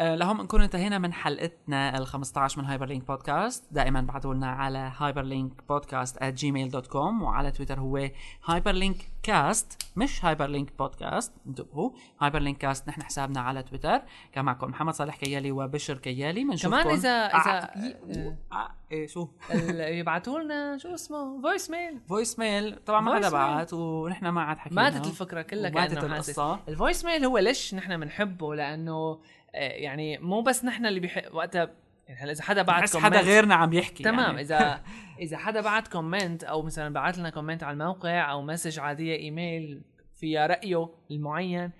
لهم 0.00 0.42
نكون 0.42 0.62
انتهينا 0.62 0.98
من 0.98 1.12
حلقتنا 1.12 1.98
ال 1.98 2.06
15 2.06 2.58
من 2.62 2.64
هايبر 2.64 2.86
لينك 2.86 3.06
بودكاست 3.06 3.64
دائما 3.70 4.00
بعثوا 4.00 4.34
لنا 4.34 4.50
على 4.50 4.92
hyperlink 4.96 5.52
podcast 5.68 6.24
Gmail 6.24 6.68
dot 6.68 6.86
com 6.86 7.22
وعلى 7.22 7.50
تويتر 7.50 7.80
هو 7.80 8.10
hyperlink 8.44 8.96
cast 9.22 9.82
مش 9.96 10.24
hyperlink 10.24 10.78
podcast 10.78 11.32
انتبهوا 11.46 11.90
hyperlink 12.20 12.58
cast 12.58 12.88
نحن 12.88 13.02
حسابنا 13.02 13.40
على 13.40 13.62
تويتر. 13.62 14.00
كان 14.32 14.44
معكم 14.44 14.70
محمد 14.70 14.94
صالح 14.94 15.16
كيالي 15.16 15.52
وبشر 15.52 15.98
كيالي. 15.98 16.44
بنشوفكم 16.44 16.82
كمان 16.82 16.94
اذا 16.94 17.10
إذا 17.10 17.70
آه 18.12 18.36
آه 18.52 18.70
إيه 18.92 19.06
شو؟ 19.06 19.28
يبعتوا 20.00 20.40
لنا 20.40 20.78
شو 20.78 20.94
اسمه؟ 20.94 21.42
voice 21.42 21.70
mail 21.70 22.00
voice 22.08 22.38
mail 22.38 22.76
طبعا 22.86 23.00
ما 23.00 23.14
حدا. 23.14 23.30
بعت 23.30 23.72
ونحن 23.72 24.28
ما 24.28 24.42
عاد 24.42 24.58
حكينا. 24.58 24.82
ماتت 24.82 25.06
الفكرة 25.06 25.42
كلها 25.42 25.70
كانه 25.70 26.06
القصة. 26.06 26.60
ال 26.68 26.74
voice 26.74 27.04
mail 27.04 27.24
هو 27.24 27.38
ليش 27.38 27.74
نحن 27.74 28.00
بنحبه 28.00 28.54
لأنه 28.54 28.92
آه، 28.92 29.18
يعني 29.54 30.18
مو 30.18 30.42
بس 30.42 30.64
نحن 30.64 30.86
اللي 30.86 31.00
بيحب 31.00 31.34
وقتها 31.34 31.70
يعني 32.08 32.20
هلا 32.20 32.32
إذا 32.32 32.42
حدا 32.42 32.62
بعت 32.62 32.80
بحس 32.80 32.96
حدا 32.96 33.16
comment 33.16 33.28
غيرنا 33.28 33.54
عم 33.54 33.72
يحكي 33.72 34.02
تمام 34.02 34.18
يعني. 34.18 34.40
إذا 34.40 34.82
إذا 35.24 35.36
حدا 35.36 35.60
بعت 35.60 35.88
comment 35.88 36.44
أو 36.44 36.62
مثلا 36.62 36.94
بعت 36.94 37.18
لنا 37.18 37.30
comment 37.30 37.62
على 37.62 37.72
الموقع 37.72 38.30
أو 38.30 38.42
message 38.42 38.78
عادية 38.78 39.16
ايميل 39.16 39.82
فيها 40.14 40.46
رأيه 40.46 40.88
المعين 41.10 41.70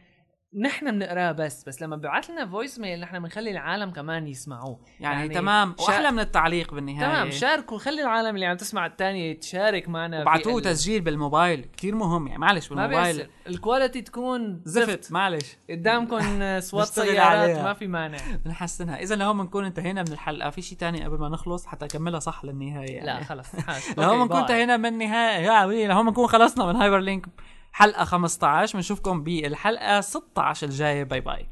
نحن 0.55 0.91
بنقراه 0.91 1.33
بس 1.33 1.65
بس 1.69 1.83
لما 1.83 1.97
ببعث 1.97 2.31
لنا 2.31 2.47
voice 2.47 2.79
mail 2.79 3.01
نحن 3.01 3.19
بنخلي 3.19 3.51
العالم 3.51 3.91
كمان 3.91 4.27
يسمعوه. 4.27 4.81
يعني, 5.01 5.21
يعني 5.21 5.35
تمام 5.35 5.75
شا- 5.79 5.85
وأحلى 5.85 6.11
من 6.11 6.19
التعليق 6.19 6.75
بالنهاية. 6.75 7.09
تمام 7.11 7.31
شاركوا 7.31 7.79
خلي 7.79 8.03
العالم 8.03 8.35
اللي 8.35 8.47
عم 8.47 8.57
تسمع 8.57 8.87
الثانية 8.87 9.39
تشارك 9.41 9.89
معنا. 9.89 10.21
وبعتوه 10.23 10.61
تسجيل 10.61 11.01
بالموبايل 11.01 11.61
كتير 11.65 11.95
مهم 11.95 12.27
يعني 12.27 12.39
معلش 12.39 12.69
بالموبايل. 12.69 13.29
ال 13.47 13.53
quality 13.53 14.01
تكون 14.03 14.63
زفت 14.65 15.13
معلش. 15.13 15.57
قدامكم 15.71 16.17
نشتغل 16.43 16.87
سيارات. 16.87 17.59
ما 17.65 17.73
في 17.73 17.87
مانع. 17.87 18.19
بنحسنها. 18.45 18.97
إذا 19.01 19.17
لهون 19.17 19.39
بنكون 19.39 19.65
انتهينا 19.65 20.03
من 20.03 20.13
الحلقة. 20.13 20.51
في 20.51 20.63
شيء 20.63 20.79
تاني 20.79 21.05
قبل 21.05 21.19
ما 21.19 21.29
نخلص؟ 21.29 21.67
حتى 21.67 21.85
أكملها 21.85 22.21
صح 22.21 22.45
للنهاية 22.45 22.91
يعني. 22.97 23.07
لا 23.07 23.25
خلص. 23.25 23.49
لهون 23.99 24.23
بنكون. 24.23 24.37
انتهينا 24.41 24.77
من 24.77 24.87
النهاية. 24.87 25.67
لهون 25.87 26.07
بنكون 26.07 26.27
خلصنا 26.27 26.67
من 26.67 26.77
هايبر 26.77 26.99
لينك 26.99 27.27
حلقة 27.73 28.05
15 28.05 28.75
بنشوفكم 28.75 29.23
بالحلقة 29.23 30.01
16 30.01 30.67
الجاية. 30.67 31.05
bye 31.05 31.21
bye. 31.21 31.51